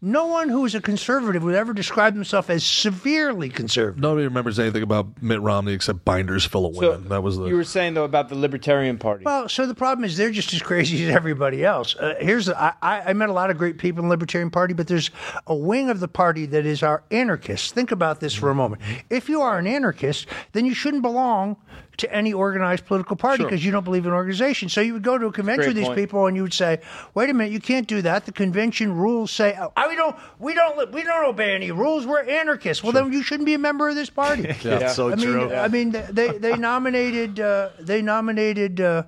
No 0.00 0.26
one 0.26 0.48
who 0.48 0.64
is 0.64 0.74
a 0.74 0.80
conservative 0.80 1.44
would 1.44 1.54
ever 1.54 1.72
describe 1.72 2.16
himself 2.32 2.48
as 2.50 2.64
severely 2.64 3.50
conservative. 3.50 4.00
nobody 4.00 4.24
remembers 4.24 4.58
anything 4.58 4.82
about 4.82 5.22
Mitt 5.22 5.40
Romney 5.42 5.72
except 5.72 6.04
binders 6.04 6.44
full 6.46 6.64
of 6.66 6.74
women. 6.74 7.08
that 7.08 7.22
was 7.22 7.36
the 7.36 7.44
You 7.46 7.56
were 7.56 7.64
saying 7.64 7.92
though 7.94 8.04
about 8.04 8.30
the 8.30 8.34
Libertarian 8.34 8.96
Party. 8.98 9.24
Well, 9.24 9.48
so 9.50 9.66
the 9.66 9.74
problem 9.74 10.04
is 10.04 10.16
they're 10.16 10.30
just 10.30 10.54
as 10.54 10.62
crazy 10.62 11.04
as 11.04 11.14
everybody 11.14 11.62
else. 11.64 11.94
Uh, 11.94 12.14
here's 12.20 12.46
the, 12.46 12.60
I, 12.60 12.72
I 12.80 13.00
I 13.10 13.12
met 13.12 13.28
a 13.28 13.32
lot 13.32 13.50
of 13.50 13.58
great 13.58 13.76
people 13.76 14.02
in 14.02 14.08
the 14.08 14.10
Libertarian 14.10 14.50
Party, 14.50 14.72
but 14.72 14.86
there's 14.86 15.10
a 15.46 15.54
wing 15.54 15.90
of 15.90 16.00
the 16.00 16.08
party 16.08 16.46
that 16.46 16.64
is 16.64 16.82
our 16.82 17.02
anarchists. 17.10 17.70
Think 17.70 17.92
about 17.92 18.20
this 18.20 18.34
for 18.34 18.48
a 18.48 18.54
moment. 18.54 18.80
If 19.10 19.28
you 19.28 19.42
are 19.42 19.58
an 19.58 19.66
anarchist, 19.66 20.26
then 20.52 20.64
you 20.64 20.74
shouldn't 20.74 21.02
belong 21.02 21.56
to 22.02 22.14
any 22.14 22.32
organized 22.32 22.84
political 22.86 23.16
party 23.16 23.42
because 23.44 23.64
you 23.64 23.72
don't 23.72 23.84
believe 23.84 24.06
in 24.06 24.12
organization. 24.12 24.68
So 24.68 24.80
you 24.80 24.92
would 24.92 25.02
go 25.02 25.16
to 25.18 25.26
a 25.26 25.32
convention 25.32 25.64
Great 25.64 25.68
with 25.68 25.76
these 25.76 25.86
point. 25.86 25.98
people 25.98 26.26
and 26.26 26.36
you 26.36 26.42
would 26.42 26.54
say, 26.54 26.80
"Wait 27.14 27.30
a 27.30 27.34
minute, 27.34 27.52
you 27.52 27.60
can't 27.60 27.88
do 27.88 28.02
that. 28.02 28.26
The 28.26 28.32
convention 28.32 28.92
rules 28.94 29.30
say 29.30 29.56
oh, 29.58 29.72
we 29.88 29.96
don't 29.96 30.16
we 30.38 30.54
don't 30.54 30.92
we 30.92 31.02
don't 31.02 31.24
obey 31.24 31.54
any 31.54 31.70
rules. 31.70 32.06
We're 32.06 32.22
anarchists. 32.22 32.82
Well, 32.82 32.92
then 32.92 33.12
you 33.12 33.22
shouldn't 33.22 33.46
be 33.46 33.54
a 33.54 33.58
member 33.58 33.88
of 33.88 33.94
this 33.94 34.10
party." 34.10 34.42
That's 34.62 34.94
so 34.94 35.10
I 35.10 35.14
mean, 35.14 35.26
true. 35.26 35.54
I 35.54 35.68
mean, 35.68 35.90
they 35.92 36.38
they 36.38 36.56
nominated 36.56 37.40
uh, 37.40 37.70
they 37.80 38.02
nominated 38.02 38.80
uh, 38.80 39.04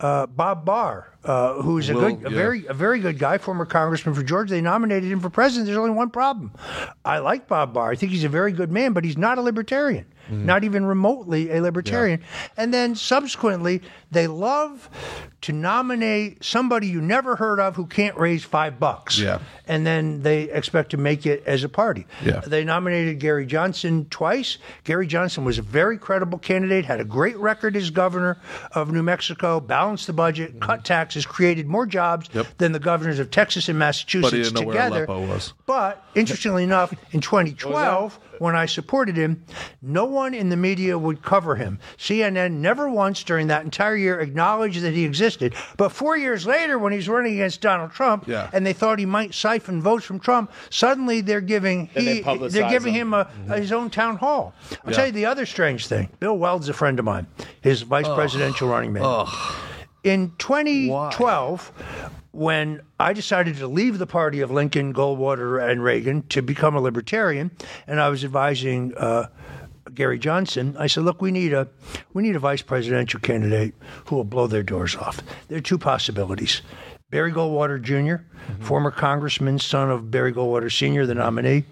uh, 0.00 0.26
Bob 0.26 0.64
Barr, 0.64 1.08
uh, 1.24 1.54
who's 1.62 1.90
a 1.90 1.94
Will, 1.94 2.14
good, 2.14 2.26
a 2.26 2.30
yeah. 2.30 2.36
very 2.36 2.66
a 2.66 2.74
very 2.74 3.00
good 3.00 3.18
guy, 3.18 3.38
former 3.38 3.66
congressman 3.66 4.14
for 4.14 4.22
Georgia. 4.22 4.54
They 4.54 4.60
nominated 4.60 5.10
him 5.10 5.20
for 5.20 5.30
president. 5.30 5.66
There's 5.66 5.78
only 5.78 5.90
one 5.90 6.10
problem. 6.10 6.52
I 7.04 7.18
like 7.18 7.48
Bob 7.48 7.74
Barr. 7.74 7.90
I 7.90 7.94
think 7.94 8.12
he's 8.12 8.24
a 8.24 8.28
very 8.28 8.52
good 8.52 8.70
man, 8.70 8.92
but 8.92 9.04
he's 9.04 9.18
not 9.18 9.38
a 9.38 9.42
libertarian. 9.42 10.06
Mm-hmm. 10.30 10.46
Not 10.46 10.64
even 10.64 10.86
remotely 10.86 11.50
a 11.50 11.60
libertarian. 11.60 12.22
And 12.56 12.72
then 12.72 12.94
subsequently, 12.94 13.82
they 14.12 14.28
love 14.28 14.88
to 15.40 15.52
nominate 15.52 16.44
somebody 16.44 16.86
you 16.86 17.00
never 17.00 17.34
heard 17.34 17.58
of 17.58 17.74
who 17.74 17.86
can't 17.86 18.16
raise 18.16 18.44
five 18.44 18.78
bucks. 18.78 19.18
Yeah. 19.18 19.40
And 19.66 19.84
then 19.84 20.22
they 20.22 20.42
expect 20.42 20.90
to 20.90 20.96
make 20.96 21.26
it 21.26 21.42
as 21.46 21.64
a 21.64 21.68
party. 21.68 22.06
Yeah. 22.24 22.40
They 22.40 22.62
nominated 22.62 23.18
Gary 23.18 23.44
Johnson 23.44 24.06
twice. 24.10 24.58
Gary 24.84 25.06
Johnson 25.06 25.44
was 25.44 25.58
a 25.58 25.62
very 25.62 25.98
credible 25.98 26.38
candidate, 26.38 26.84
had 26.84 27.00
a 27.00 27.04
great 27.04 27.36
record 27.38 27.74
as 27.74 27.90
governor 27.90 28.38
of 28.72 28.92
New 28.92 29.02
Mexico, 29.02 29.58
balanced 29.58 30.06
the 30.06 30.12
budget, 30.12 30.60
cut 30.60 30.84
taxes, 30.84 31.09
created 31.26 31.66
more 31.66 31.86
jobs 31.86 32.28
Mm-hmm. 32.28 32.38
Yep. 32.38 32.46
than 32.58 32.72
the 32.72 32.78
governors 32.78 33.18
of 33.18 33.30
Texas 33.30 33.68
and 33.68 33.78
Massachusetts 33.78 34.30
But 34.30 34.36
he 34.36 34.42
didn't 34.42 34.54
know 34.60 34.66
where 34.66 34.88
together. 35.06 35.40
But 35.66 36.04
interestingly 36.14 36.64
enough, 36.64 36.92
in 37.12 37.20
2012, 37.20 38.18
when 38.38 38.56
I 38.56 38.64
supported 38.66 39.16
him, 39.16 39.44
no 39.82 40.06
one 40.06 40.32
in 40.34 40.48
the 40.48 40.56
media 40.56 40.98
would 40.98 41.22
cover 41.22 41.56
him. 41.56 41.78
CNN 41.98 42.52
never 42.54 42.88
once 42.88 43.22
during 43.22 43.48
that 43.48 43.64
entire 43.64 43.96
year 43.96 44.18
acknowledged 44.20 44.80
that 44.80 44.92
he 44.94 45.04
existed. 45.04 45.54
But 45.76 45.90
four 45.90 46.16
years 46.16 46.46
later, 46.46 46.78
when 46.78 46.92
he's 46.92 47.08
running 47.08 47.34
against 47.34 47.60
Donald 47.60 47.92
Trump, 47.92 48.26
Yeah. 48.26 48.48
and 48.52 48.64
they 48.66 48.72
thought 48.72 48.98
he 48.98 49.06
might 49.06 49.34
siphon 49.34 49.82
votes 49.82 50.04
from 50.06 50.20
Trump, 50.20 50.50
suddenly 50.70 51.20
they're 51.20 51.40
giving 51.42 51.90
Then 51.94 52.04
they 52.06 52.22
he, 52.22 52.48
they're 52.48 52.70
giving 52.70 52.94
him. 52.94 53.12
him 53.12 53.26
a, 53.48 53.56
his 53.56 53.72
own 53.72 53.90
town 53.90 54.16
hall. 54.16 54.54
I'll 54.84 54.90
Yeah. 54.90 54.96
tell 54.96 55.06
you 55.06 55.12
the 55.12 55.26
other 55.26 55.44
strange 55.46 55.86
thing. 55.86 56.08
Bill 56.18 56.36
Weld's 56.38 56.68
a 56.68 56.72
friend 56.72 56.98
of 56.98 57.04
mine, 57.04 57.26
his 57.60 57.82
vice 57.82 58.08
presidential 58.08 58.68
running 58.68 58.92
mate. 58.94 59.02
In 60.02 60.32
2012, 60.38 61.72
when 62.32 62.80
I 62.98 63.12
decided 63.12 63.56
to 63.56 63.66
leave 63.66 63.98
the 63.98 64.06
party 64.06 64.40
of 64.40 64.50
Lincoln, 64.50 64.94
Goldwater, 64.94 65.62
and 65.62 65.82
Reagan 65.82 66.22
to 66.28 66.42
become 66.42 66.74
a 66.74 66.80
libertarian, 66.80 67.50
and 67.86 68.00
I 68.00 68.08
was 68.08 68.24
advising 68.24 68.96
uh, 68.96 69.26
Gary 69.92 70.18
Johnson, 70.18 70.76
I 70.78 70.86
said, 70.86 71.04
"Look, 71.04 71.20
we 71.20 71.30
need 71.30 71.52
a 71.52 71.68
we 72.14 72.22
need 72.22 72.36
a 72.36 72.38
vice 72.38 72.62
presidential 72.62 73.20
candidate 73.20 73.74
who 74.06 74.16
will 74.16 74.24
blow 74.24 74.46
their 74.46 74.62
doors 74.62 74.96
off. 74.96 75.20
There 75.48 75.58
are 75.58 75.62
two 75.62 75.78
possibilities." 75.78 76.62
Barry 77.10 77.32
Goldwater 77.32 77.82
junior 77.82 78.24
former 78.60 78.92
congressman, 78.92 79.58
son 79.58 79.90
of 79.90 80.10
Barry 80.12 80.32
Goldwater 80.32 80.72
Sr., 80.72 81.06
the 81.06 81.14
nominee. 81.14 81.64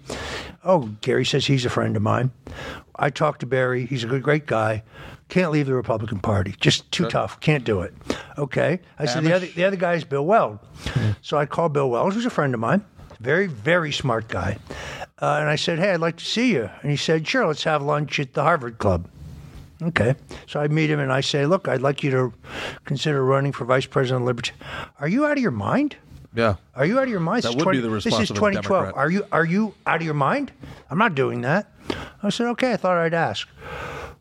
Oh, 0.65 0.89
Gary 1.01 1.25
says 1.25 1.45
he's 1.45 1.65
a 1.65 1.69
friend 1.69 1.95
of 1.95 2.01
mine. 2.01 2.31
I 2.97 3.09
talked 3.09 3.39
to 3.39 3.45
Barry. 3.45 3.85
He's 3.85 4.03
a 4.03 4.07
good, 4.07 4.21
great 4.21 4.45
guy. 4.45 4.83
Can't 5.29 5.51
leave 5.51 5.67
the 5.67 5.73
Republican 5.75 6.19
Party. 6.19 6.55
Just 6.59 6.91
too 6.91 7.07
tough. 7.07 7.39
Can't 7.39 7.63
do 7.63 7.81
it. 7.81 7.93
Okay. 8.37 8.79
I 8.97 9.05
said 9.05 9.23
the 9.23 9.33
other 9.33 9.45
the 9.45 9.63
other 9.63 9.75
guy 9.77 9.93
is 9.93 10.03
Bill 10.03 10.25
Weld. 10.25 10.59
so 11.21 11.37
I 11.37 11.45
called 11.45 11.71
Bill 11.73 11.89
Weld, 11.89 12.13
who's 12.13 12.25
a 12.25 12.29
friend 12.31 12.53
of 12.53 12.59
mine. 12.59 12.83
Very, 13.19 13.47
very 13.47 13.91
smart 13.91 14.27
guy. 14.29 14.57
Uh, 15.21 15.37
and 15.41 15.49
I 15.49 15.55
said, 15.57 15.77
Hey, 15.77 15.91
I'd 15.91 15.99
like 15.99 16.15
to 16.17 16.25
see 16.25 16.51
you. 16.53 16.69
And 16.81 16.89
he 16.89 16.97
said, 16.97 17.27
Sure, 17.27 17.45
let's 17.45 17.63
have 17.63 17.81
lunch 17.83 18.19
at 18.19 18.33
the 18.33 18.43
Harvard 18.43 18.77
Club. 18.77 19.07
Okay. 19.81 20.15
So 20.47 20.59
I 20.59 20.67
meet 20.67 20.89
him 20.89 20.99
and 20.99 21.11
I 21.11 21.21
say, 21.21 21.45
Look, 21.45 21.67
I'd 21.67 21.81
like 21.81 22.01
you 22.01 22.11
to 22.11 22.33
consider 22.85 23.23
running 23.23 23.51
for 23.51 23.65
vice 23.65 23.85
president 23.85 24.23
of 24.23 24.27
Liberty. 24.27 24.51
Are 24.99 25.07
you 25.07 25.25
out 25.25 25.33
of 25.33 25.39
your 25.43 25.51
mind? 25.51 25.95
yeah. 26.33 26.55
Are 26.75 26.85
you 26.85 26.97
out 26.97 27.03
of 27.03 27.09
your 27.09 27.19
mind? 27.19 27.43
That 27.43 27.49
This 27.49 27.57
is 27.57 27.65
would 27.65 27.71
be 27.73 27.79
the 27.81 27.89
This 27.89 28.05
is 28.05 28.13
of 28.13 28.19
a 28.21 28.39
2012. 28.39 28.63
Democrat. 28.63 28.95
Are 28.95 29.09
you 29.11 29.25
are 29.31 29.45
you 29.45 29.73
out 29.85 29.97
of 29.97 30.03
your 30.03 30.13
mind? 30.13 30.51
I'm 30.89 30.97
not 30.97 31.13
doing 31.13 31.41
that. 31.41 31.71
I 32.23 32.29
said, 32.29 32.47
okay, 32.47 32.71
I 32.73 32.77
thought 32.77 32.97
I'd 32.97 33.13
ask. 33.13 33.47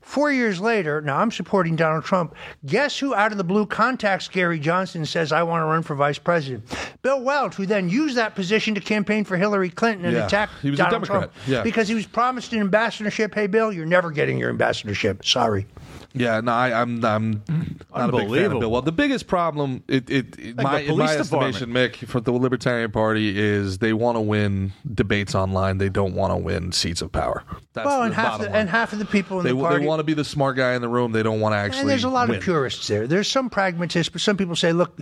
Four 0.09 0.33
years 0.33 0.59
later, 0.59 1.03
now 1.03 1.19
I'm 1.19 1.31
supporting 1.31 1.77
Donald 1.77 2.03
Trump. 2.03 2.35
Guess 2.65 2.99
who 2.99 3.15
out 3.15 3.31
of 3.31 3.37
the 3.37 3.45
blue 3.45 3.67
contacts 3.67 4.27
Gary 4.27 4.59
Johnson 4.59 5.03
and 5.03 5.09
says, 5.09 5.33
I 5.33 5.43
want 5.43 5.61
to 5.61 5.67
run 5.67 5.83
for 5.83 5.95
vice 5.95 6.19
president? 6.19 6.65
Bill 7.03 7.21
Weld, 7.21 7.55
who 7.55 7.67
then 7.67 7.91
used 7.91 8.17
that 8.17 8.35
position 8.35 8.75
to 8.75 8.81
campaign 8.81 9.25
for 9.25 9.37
Hillary 9.37 9.69
Clinton 9.69 10.07
and 10.07 10.17
Yeah. 10.17 10.25
attack 10.25 10.49
He 10.63 10.71
was 10.71 10.81
a 10.81 10.85
Donald 10.85 11.03
Democrat. 11.05 11.31
Trump. 11.35 11.47
Yeah. 11.47 11.63
Because 11.63 11.89
he 11.89 11.95
was 11.95 12.07
promised 12.07 12.55
an 12.55 12.61
ambassadorship. 12.61 13.35
Hey, 13.35 13.49
Bill, 13.49 13.71
you're 13.71 13.85
never 13.85 14.11
getting 14.11 14.39
your 14.39 14.49
ambassadorship. 14.49 15.27
Sorry. 15.27 15.67
Yeah, 16.15 16.41
no, 16.41 16.53
I, 16.53 16.81
I'm 16.81 17.05
I'm 17.05 17.33
not 17.33 17.41
a 17.41 17.43
big 17.43 17.49
fan 17.49 17.75
of 17.91 18.15
Unbelievable. 18.15 18.61
Bill. 18.61 18.71
Well, 18.71 18.83
the 18.83 18.93
biggest 18.93 19.27
problem, 19.27 19.83
it, 19.89 20.09
it, 20.11 20.39
it- 20.39 20.57
Like 20.57 20.65
my, 20.65 20.83
the 20.83 20.91
in 20.93 20.99
my 20.99 21.07
police 21.07 21.21
estimation, 21.21 21.71
Mick, 21.71 21.97
for 22.07 22.21
the 22.21 22.33
Libertarian 22.33 22.91
Party 22.91 23.39
is 23.39 23.79
they 23.79 23.93
want 23.93 24.17
to 24.17 24.21
win 24.21 24.73
debates 24.95 25.35
online. 25.35 25.79
They 25.79 25.89
don't 25.89 26.15
want 26.15 26.33
to 26.33 26.37
win 26.37 26.73
seats 26.73 27.03
of 27.03 27.13
power. 27.13 27.45
That's 27.75 27.87
well, 27.87 28.01
the 28.01 28.07
and 28.07 28.15
half 28.15 28.27
bottom 28.33 28.47
the, 28.47 28.51
line. 28.53 28.61
and 28.63 28.71
half 28.71 28.93
of 28.93 28.99
the 28.99 29.05
people 29.05 29.39
in 29.41 29.45
they, 29.45 29.53
the 29.53 29.59
party. 29.61 29.79
they 29.81 29.87
want 29.87 30.01
to 30.01 30.05
be 30.05 30.15
the 30.15 30.25
smart 30.25 30.57
guy 30.57 30.75
in 30.75 30.83
the 30.83 30.89
room. 30.89 31.13
They 31.13 31.23
don't 31.23 31.41
want 31.41 31.53
to 31.53 31.57
actually. 31.59 31.81
and 31.83 31.89
there's 31.91 32.05
a 32.05 32.09
lot 32.09 32.29
win. 32.29 32.39
of 32.39 32.43
purists 32.43 32.87
there. 32.89 33.07
There's 33.07 33.29
some 33.29 33.49
pragmatists, 33.51 34.11
but 34.11 34.21
some 34.21 34.37
people 34.37 34.57
say, 34.57 34.73
look, 34.73 34.99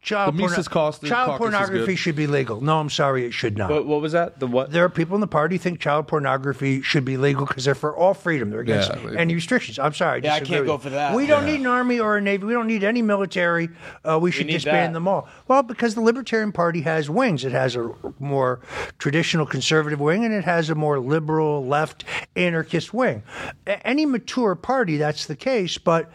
child, 0.00 0.34
The 0.34 0.42
Mises 0.42 0.68
Cost- 0.68 1.04
child 1.04 1.30
caucus 1.32 1.34
is 1.34 1.38
pornography 1.52 1.86
good. 1.92 1.96
should 1.98 2.16
be 2.16 2.26
legal. 2.26 2.60
No, 2.60 2.80
I'm 2.80 2.90
sorry, 2.90 3.26
it 3.26 3.32
should 3.32 3.58
not. 3.58 3.70
What, 3.70 3.86
what 3.86 4.00
was 4.00 4.12
that? 4.12 4.40
The 4.40 4.46
what? 4.46 4.70
there 4.70 4.84
are 4.84 4.88
people 4.88 5.14
in 5.16 5.20
the 5.20 5.26
party 5.26 5.56
who 5.56 5.58
think 5.58 5.80
child 5.80 6.06
pornography 6.08 6.80
should 6.82 7.04
be 7.04 7.16
legal 7.16 7.44
because 7.46 7.64
they're 7.64 7.74
for 7.74 7.94
all 7.96 8.14
freedom. 8.14 8.50
They're 8.50 8.60
against 8.60 8.90
Yeah, 8.90 9.14
any 9.18 9.34
restrictions. 9.34 9.78
I'm 9.78 9.92
sorry. 9.94 10.22
Yeah, 10.22 10.33
I 10.34 10.40
can't 10.40 10.66
go 10.66 10.78
for 10.78 10.90
that. 10.90 11.14
We 11.14 11.26
don't 11.26 11.46
need 11.46 11.60
an 11.60 11.66
army 11.66 12.00
or 12.00 12.16
a 12.16 12.20
navy. 12.20 12.44
We 12.46 12.52
don't 12.52 12.66
need 12.66 12.84
any 12.84 13.02
military. 13.02 13.68
Uh, 14.04 14.18
we 14.20 14.30
should 14.30 14.46
need 14.46 14.54
disband 14.54 14.94
that. 14.94 14.98
them 14.98 15.08
all. 15.08 15.28
Well, 15.48 15.62
because 15.62 15.94
the 15.94 16.00
Libertarian 16.00 16.52
Party 16.52 16.80
has 16.82 17.08
wings. 17.08 17.44
It 17.44 17.52
has 17.52 17.76
a 17.76 17.90
more 18.18 18.60
traditional 18.98 19.46
conservative 19.46 20.00
wing 20.00 20.24
and 20.24 20.34
it 20.34 20.44
has 20.44 20.70
a 20.70 20.74
more 20.74 20.98
liberal 20.98 21.64
left 21.66 22.04
anarchist 22.36 22.92
wing. 22.94 23.22
A- 23.66 23.86
Any 23.86 24.06
mature 24.06 24.54
party, 24.54 24.96
that's 24.96 25.26
the 25.26 25.36
case. 25.36 25.78
But 25.78 26.10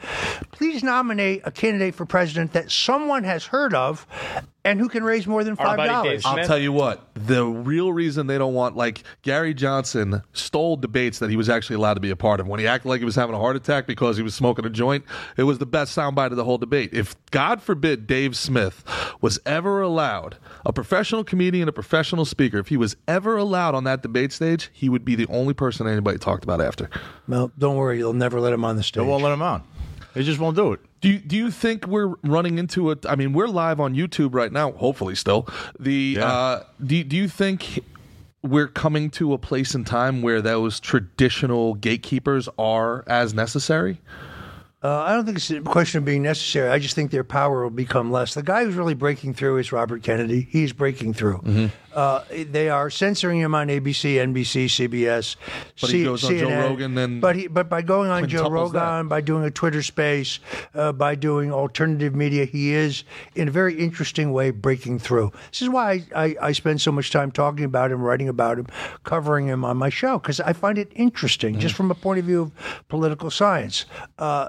please 0.52 0.84
nominate 0.84 1.42
a 1.46 1.52
candidate 1.52 1.96
for 1.96 2.06
president 2.06 2.54
that 2.54 2.72
someone 2.72 3.24
has 3.24 3.46
heard 3.46 3.74
of 3.74 4.06
and 4.70 4.80
who 4.80 4.88
can 4.88 5.04
raise 5.04 5.26
more 5.28 5.44
than 5.44 5.56
five 5.56 5.78
dollars. 5.78 6.26
I'll 6.26 6.46
tell 6.46 6.58
you 6.58 6.72
what, 6.72 7.08
the 7.16 7.46
real 7.46 7.92
reason 7.92 8.28
they 8.28 8.38
don't 8.38 8.54
want, 8.54 8.76
like, 8.76 9.04
Gary 9.24 9.54
Johnson 9.54 10.22
stole 10.34 10.78
debates 10.78 11.20
that 11.20 11.30
he 11.30 11.36
was 11.36 11.50
actually 11.50 11.78
allowed 11.78 11.96
to 11.96 12.00
be 12.00 12.12
a 12.12 12.16
part 12.16 12.40
of. 12.40 12.48
When 12.48 12.60
he 12.60 12.68
acted 12.68 12.88
like 12.90 13.00
he 13.00 13.06
was 13.06 13.16
having 13.16 13.36
a 13.36 13.40
heart 13.40 13.56
attack 13.56 13.88
because 13.88 14.18
he 14.18 14.24
was 14.24 14.36
smoking 14.36 14.66
a 14.66 14.70
joint, 14.70 15.04
it 15.38 15.44
was 15.44 15.58
the 15.58 15.66
best 15.66 15.98
soundbite 15.98 16.32
of 16.32 16.38
the 16.38 16.44
whole 16.44 16.58
debate. 16.58 16.94
If, 16.94 17.16
God 17.32 17.62
forbid, 17.62 18.08
Dave 18.08 18.38
Smith 18.38 18.84
was 19.22 19.40
ever 19.46 19.82
allowed, 19.82 20.38
a 20.66 20.72
professional 20.72 21.24
comedian, 21.24 21.68
a 21.68 21.72
professional 21.74 22.26
speaker, 22.26 22.60
if 22.60 22.68
he 22.68 22.78
was 22.78 22.96
ever 23.08 23.38
allowed 23.38 23.76
on 23.76 23.84
that 23.86 24.02
debate 24.04 24.32
stage, 24.32 24.70
he 24.72 24.88
would 24.90 25.04
be 25.04 25.16
the 25.16 25.28
only 25.28 25.54
person 25.54 25.88
anybody 25.88 26.18
talked 26.18 26.44
about 26.44 26.62
after. 26.62 26.90
Well, 27.28 27.52
don't 27.58 27.76
worry, 27.76 27.98
you'll 27.98 28.14
never 28.14 28.40
let 28.40 28.54
him 28.54 28.64
on 28.64 28.76
the 28.76 28.84
stage. 28.84 29.02
They 29.02 29.10
won't 29.10 29.24
let 29.24 29.34
him 29.34 29.42
on. 29.42 29.64
They 30.14 30.24
just 30.24 30.40
won't 30.40 30.56
do 30.56 30.74
it. 30.74 30.80
Do 31.02 31.10
you, 31.10 31.20
do 31.20 31.38
you 31.38 31.50
think 31.52 31.88
we're 31.88 32.16
running 32.24 32.58
into 32.60 32.92
it? 32.92 33.06
I 33.08 33.16
mean, 33.16 33.32
we're 33.34 33.48
live 33.48 33.80
on 33.80 33.96
YouTube 33.96 34.34
right 34.34 34.52
now, 34.52 34.72
hopefully 34.74 35.16
still. 35.16 35.48
The 35.80 36.16
Yeah. 36.18 36.26
uh, 36.26 36.64
do 36.86 37.04
do 37.04 37.16
you 37.16 37.28
think 37.30 37.80
we're 38.42 38.68
coming 38.68 39.10
to 39.12 39.34
a 39.34 39.38
place 39.38 39.76
in 39.76 39.84
time 39.86 40.22
where 40.22 40.42
those 40.42 40.80
traditional 40.80 41.74
gatekeepers 41.76 42.48
are 42.58 43.04
as 43.08 43.34
necessary? 43.34 44.00
Uh, 44.82 45.00
I 45.02 45.14
don't 45.14 45.26
think 45.26 45.38
it's 45.38 45.52
a 45.52 45.60
question 45.60 45.98
of 45.98 46.06
being 46.06 46.24
necessary. 46.24 46.70
I 46.70 46.80
just 46.80 46.96
think 46.96 47.12
their 47.12 47.26
power 47.26 47.64
will 47.64 47.70
become 47.70 48.12
less. 48.14 48.34
The 48.34 48.44
guy 48.44 48.64
who's 48.64 48.76
really 48.76 48.94
breaking 48.94 49.34
through 49.34 49.58
is 49.58 49.74
Robert 49.74 50.04
Kennedy. 50.04 50.48
He's 50.50 50.72
breaking 50.72 51.16
through. 51.16 51.40
Mm-hmm. 51.40 51.89
Uh, 52.00 52.24
they 52.32 52.70
are 52.70 52.90
censoring 52.90 53.40
him 53.42 53.54
on 53.54 53.68
ABC, 53.68 54.16
NBC, 54.16 54.66
CBS. 54.68 55.36
But 55.82 55.90
he 55.90 56.06
goes 56.06 56.24
on 56.24 56.38
Joe 56.38 56.48
Rogan, 56.50 56.96
then 56.96 57.20
but 57.20 57.36
he, 57.36 57.48
but 57.48 57.68
by 57.68 57.82
going 57.82 58.10
on 58.10 58.26
Joe 58.30 58.44
quintuples 58.46 58.72
that. 58.72 58.82
Rogan, 58.82 59.08
by 59.10 59.20
doing 59.20 59.44
a 59.44 59.52
Twitter 59.52 59.84
Space, 59.84 60.40
uh, 60.74 60.94
by 60.94 61.16
doing 61.16 61.52
alternative 61.52 62.16
media, 62.16 62.46
he 62.46 62.74
is 62.74 63.04
in 63.36 63.50
a 63.50 63.52
very 63.52 63.78
interesting 63.78 64.32
way 64.32 64.50
breaking 64.52 65.00
through. 65.00 65.34
This 65.52 65.62
is 65.62 65.68
why 65.68 66.06
I, 66.16 66.24
I, 66.24 66.36
I 66.42 66.52
spend 66.54 66.80
so 66.80 66.94
much 66.94 67.12
time 67.12 67.32
talking 67.32 67.66
about 67.66 67.92
him, 67.92 68.02
writing 68.02 68.30
about 68.30 68.60
him, 68.60 68.68
covering 69.04 69.48
him 69.48 69.66
on 69.66 69.76
my 69.76 69.90
show 69.90 70.20
because 70.20 70.40
I 70.40 70.54
find 70.54 70.78
it 70.78 70.92
interesting, 70.96 71.56
Mm-hmm. 71.56 71.60
just 71.60 71.76
from 71.76 71.92
a 71.92 71.96
point 71.96 72.20
of 72.20 72.26
view 72.26 72.44
of 72.44 72.52
political 72.88 73.30
science. 73.30 73.86
Uh, 74.18 74.48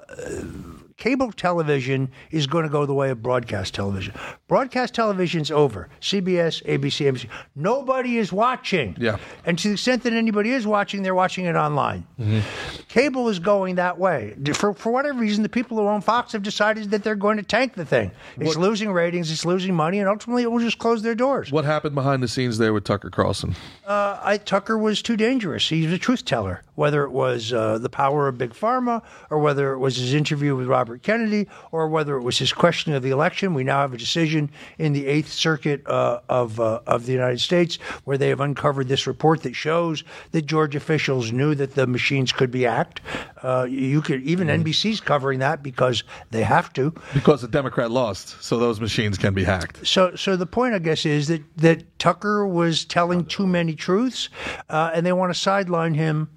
cable 1.00 1.32
television 1.32 2.10
is 2.30 2.46
going 2.46 2.62
to 2.62 2.68
go 2.70 2.86
the 2.86 2.94
way 2.94 3.10
of 3.10 3.20
broadcast 3.22 3.74
television. 3.74 4.14
Broadcast 4.46 4.94
television's 4.94 5.50
over. 5.50 5.88
CBS, 6.00 6.62
ABC, 6.64 7.10
NBC. 7.10 7.26
Nobody 7.56 8.18
is 8.18 8.32
watching. 8.32 8.96
Yeah. 9.00 9.16
And 9.44 9.58
to 9.58 9.68
the 9.68 9.74
extent 9.74 10.02
that 10.04 10.12
anybody 10.12 10.50
is 10.50 10.66
watching, 10.66 11.02
they're 11.02 11.14
watching 11.14 11.46
it 11.46 11.56
online. 11.56 12.06
Mm-hmm. 12.20 12.82
Cable 12.88 13.28
is 13.28 13.38
going 13.38 13.76
that 13.76 13.98
way. 13.98 14.36
For, 14.52 14.74
for 14.74 14.92
whatever 14.92 15.18
reason, 15.18 15.42
the 15.42 15.48
people 15.48 15.78
who 15.78 15.88
own 15.88 16.02
Fox 16.02 16.32
have 16.32 16.42
decided 16.42 16.90
that 16.90 17.02
they're 17.02 17.16
going 17.16 17.38
to 17.38 17.42
tank 17.42 17.74
the 17.74 17.86
thing. 17.86 18.12
It's 18.36 18.56
losing 18.56 18.92
ratings, 18.92 19.32
it's 19.32 19.46
losing 19.46 19.74
money, 19.74 19.98
and 19.98 20.08
ultimately 20.08 20.42
it 20.42 20.52
will 20.52 20.60
just 20.60 20.78
close 20.78 21.02
their 21.02 21.14
doors. 21.14 21.50
What 21.50 21.64
happened 21.64 21.94
behind 21.94 22.22
the 22.22 22.28
scenes 22.28 22.58
there 22.58 22.74
with 22.74 22.84
Tucker 22.84 23.08
Carlson? 23.08 23.56
Uh, 23.86 24.20
I, 24.22 24.36
Tucker 24.36 24.76
was 24.76 25.00
too 25.00 25.16
dangerous. 25.16 25.70
He 25.70 25.84
was 25.84 25.94
a 25.94 25.98
truth 25.98 26.26
teller. 26.26 26.62
Whether 26.80 27.04
it 27.04 27.12
was 27.12 27.52
uh, 27.52 27.76
the 27.76 27.90
power 27.90 28.26
of 28.26 28.38
big 28.38 28.54
pharma, 28.54 29.02
or 29.28 29.38
whether 29.38 29.74
it 29.74 29.78
was 29.80 29.96
his 29.96 30.14
interview 30.14 30.56
with 30.56 30.66
Robert 30.66 31.02
Kennedy, 31.02 31.46
or 31.72 31.86
whether 31.88 32.16
it 32.16 32.22
was 32.22 32.38
his 32.38 32.54
questioning 32.54 32.96
of 32.96 33.02
the 33.02 33.10
election, 33.10 33.52
we 33.52 33.64
now 33.64 33.82
have 33.82 33.92
a 33.92 33.98
decision 33.98 34.50
in 34.78 34.94
the 34.94 35.06
Eighth 35.06 35.30
Circuit 35.30 35.86
uh, 35.86 36.20
of 36.30 36.58
uh, 36.58 36.80
of 36.86 37.04
the 37.04 37.12
United 37.12 37.38
States 37.38 37.76
where 38.04 38.16
they 38.16 38.30
have 38.30 38.40
uncovered 38.40 38.88
this 38.88 39.06
report 39.06 39.42
that 39.42 39.54
shows 39.54 40.04
that 40.30 40.46
Georgia 40.46 40.78
officials 40.78 41.32
knew 41.32 41.54
that 41.54 41.74
the 41.74 41.86
machines 41.86 42.32
could 42.32 42.50
be 42.50 42.62
hacked. 42.62 43.02
Uh, 43.42 43.66
you 43.68 44.00
could 44.00 44.22
even 44.22 44.48
NBC's 44.48 45.02
covering 45.02 45.40
that 45.40 45.62
because 45.62 46.02
they 46.30 46.42
have 46.42 46.72
to. 46.72 46.94
Because 47.12 47.42
the 47.42 47.48
Democrat 47.48 47.90
lost, 47.90 48.42
so 48.42 48.58
those 48.58 48.80
machines 48.80 49.18
can 49.18 49.34
be 49.34 49.44
hacked. 49.44 49.86
So, 49.86 50.16
so 50.16 50.34
the 50.34 50.46
point, 50.46 50.72
I 50.72 50.78
guess, 50.78 51.04
is 51.04 51.28
that 51.28 51.42
that 51.58 51.98
Tucker 51.98 52.46
was 52.46 52.86
telling 52.86 53.26
too 53.26 53.46
many 53.46 53.74
truths, 53.74 54.30
uh, 54.70 54.92
and 54.94 55.04
they 55.04 55.12
want 55.12 55.30
to 55.34 55.38
sideline 55.38 55.92
him 55.92 56.30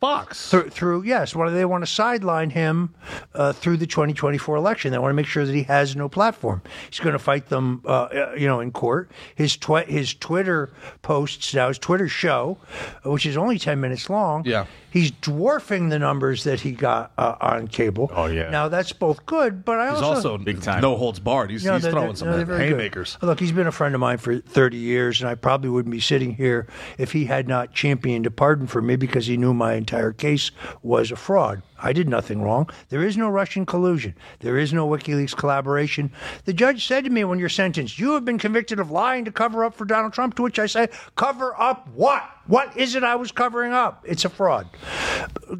Fox. 0.00 0.50
through, 0.50 0.70
through 0.70 1.02
yes, 1.02 1.34
well, 1.34 1.50
they 1.50 1.64
want 1.66 1.82
to 1.82 1.86
sideline 1.86 2.48
him 2.50 2.94
uh, 3.34 3.52
through 3.52 3.76
the 3.76 3.86
2024 3.86 4.56
election. 4.56 4.92
They 4.92 4.98
want 4.98 5.10
to 5.10 5.14
make 5.14 5.26
sure 5.26 5.44
that 5.44 5.54
he 5.54 5.64
has 5.64 5.94
no 5.94 6.08
platform. 6.08 6.62
He's 6.88 7.00
going 7.00 7.12
to 7.12 7.18
fight 7.18 7.50
them, 7.50 7.82
uh, 7.84 8.08
you 8.36 8.46
know, 8.46 8.60
in 8.60 8.72
court. 8.72 9.10
His 9.34 9.58
twi- 9.58 9.84
his 9.84 10.14
Twitter 10.14 10.70
posts 11.02 11.52
now, 11.52 11.68
his 11.68 11.78
Twitter 11.78 12.08
show, 12.08 12.56
which 13.04 13.26
is 13.26 13.36
only 13.36 13.58
10 13.58 13.78
minutes 13.78 14.08
long. 14.08 14.44
Yeah. 14.46 14.64
He's 14.90 15.10
dwarfing 15.10 15.88
the 15.88 15.98
numbers 15.98 16.44
that 16.44 16.60
he 16.60 16.72
got 16.72 17.12
uh, 17.18 17.36
on 17.40 17.68
cable. 17.68 18.10
Oh, 18.14 18.26
yeah. 18.26 18.50
Now 18.50 18.68
that's 18.68 18.92
both 18.92 19.24
good, 19.26 19.64
but 19.64 19.78
I 19.78 19.90
He's 19.90 20.02
also 20.02 20.32
also 20.32 20.38
Big 20.38 20.62
time. 20.62 20.80
no 20.82 20.96
holds 20.96 21.20
barred. 21.20 21.50
He's, 21.50 21.64
no, 21.64 21.74
he's 21.74 21.86
throwing 21.86 22.16
some 22.16 22.28
no, 22.28 22.36
they're 22.36 22.46
good. 22.46 22.60
haymakers. 22.60 23.18
Look, 23.22 23.40
he's 23.40 23.52
been 23.52 23.66
a 23.66 23.72
friend 23.72 23.94
of 23.94 24.00
mine 24.00 24.18
for 24.18 24.38
30 24.38 24.76
years, 24.76 25.20
and 25.20 25.28
I 25.28 25.34
probably 25.34 25.70
wouldn't 25.70 25.92
be 25.92 26.00
sitting 26.00 26.34
here 26.34 26.66
if 26.98 27.12
he 27.12 27.24
had 27.26 27.48
not 27.48 27.74
championed 27.74 28.26
a 28.26 28.30
pardon 28.30 28.66
for 28.66 28.82
me 28.82 28.96
because 28.96 29.26
he 29.26 29.36
knew 29.36 29.54
my 29.54 29.74
entire 29.74 30.12
case 30.12 30.50
was 30.82 31.10
a 31.10 31.16
fraud. 31.16 31.62
I 31.82 31.92
did 31.92 32.08
nothing 32.08 32.42
wrong. 32.42 32.68
There 32.90 33.02
is 33.02 33.16
no 33.16 33.28
Russian 33.28 33.64
collusion. 33.64 34.14
There 34.40 34.58
is 34.58 34.72
no 34.72 34.86
WikiLeaks 34.86 35.34
collaboration. 35.34 36.12
The 36.44 36.52
judge 36.52 36.86
said 36.86 37.04
to 37.04 37.10
me 37.10 37.24
when 37.24 37.38
you're 37.38 37.48
sentenced, 37.48 37.98
You 37.98 38.12
have 38.12 38.24
been 38.24 38.38
convicted 38.38 38.78
of 38.80 38.90
lying 38.90 39.24
to 39.24 39.32
cover 39.32 39.64
up 39.64 39.74
for 39.74 39.86
Donald 39.86 40.12
Trump, 40.12 40.34
to 40.36 40.42
which 40.42 40.58
I 40.58 40.66
say, 40.66 40.88
Cover 41.16 41.58
up 41.58 41.88
what? 41.94 42.22
What 42.46 42.76
is 42.76 42.94
it 42.94 43.04
I 43.04 43.14
was 43.16 43.32
covering 43.32 43.72
up? 43.72 44.04
It's 44.06 44.24
a 44.24 44.28
fraud. 44.28 44.68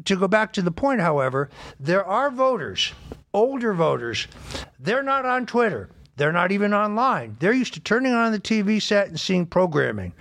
To 0.05 0.15
go 0.15 0.27
back 0.27 0.53
to 0.53 0.61
the 0.61 0.71
point, 0.71 1.01
however, 1.01 1.49
there 1.79 2.05
are 2.05 2.29
voters, 2.29 2.91
older 3.33 3.73
voters, 3.73 4.27
they're 4.79 5.03
not 5.03 5.25
on 5.25 5.45
Twitter. 5.45 5.89
They're 6.17 6.33
not 6.33 6.51
even 6.51 6.73
online. 6.73 7.37
They're 7.39 7.53
used 7.53 7.73
to 7.75 7.79
turning 7.79 8.13
on 8.13 8.31
the 8.31 8.39
TV 8.39 8.79
set 8.79 9.07
and 9.07 9.19
seeing 9.19 9.45
programming. 9.45 10.13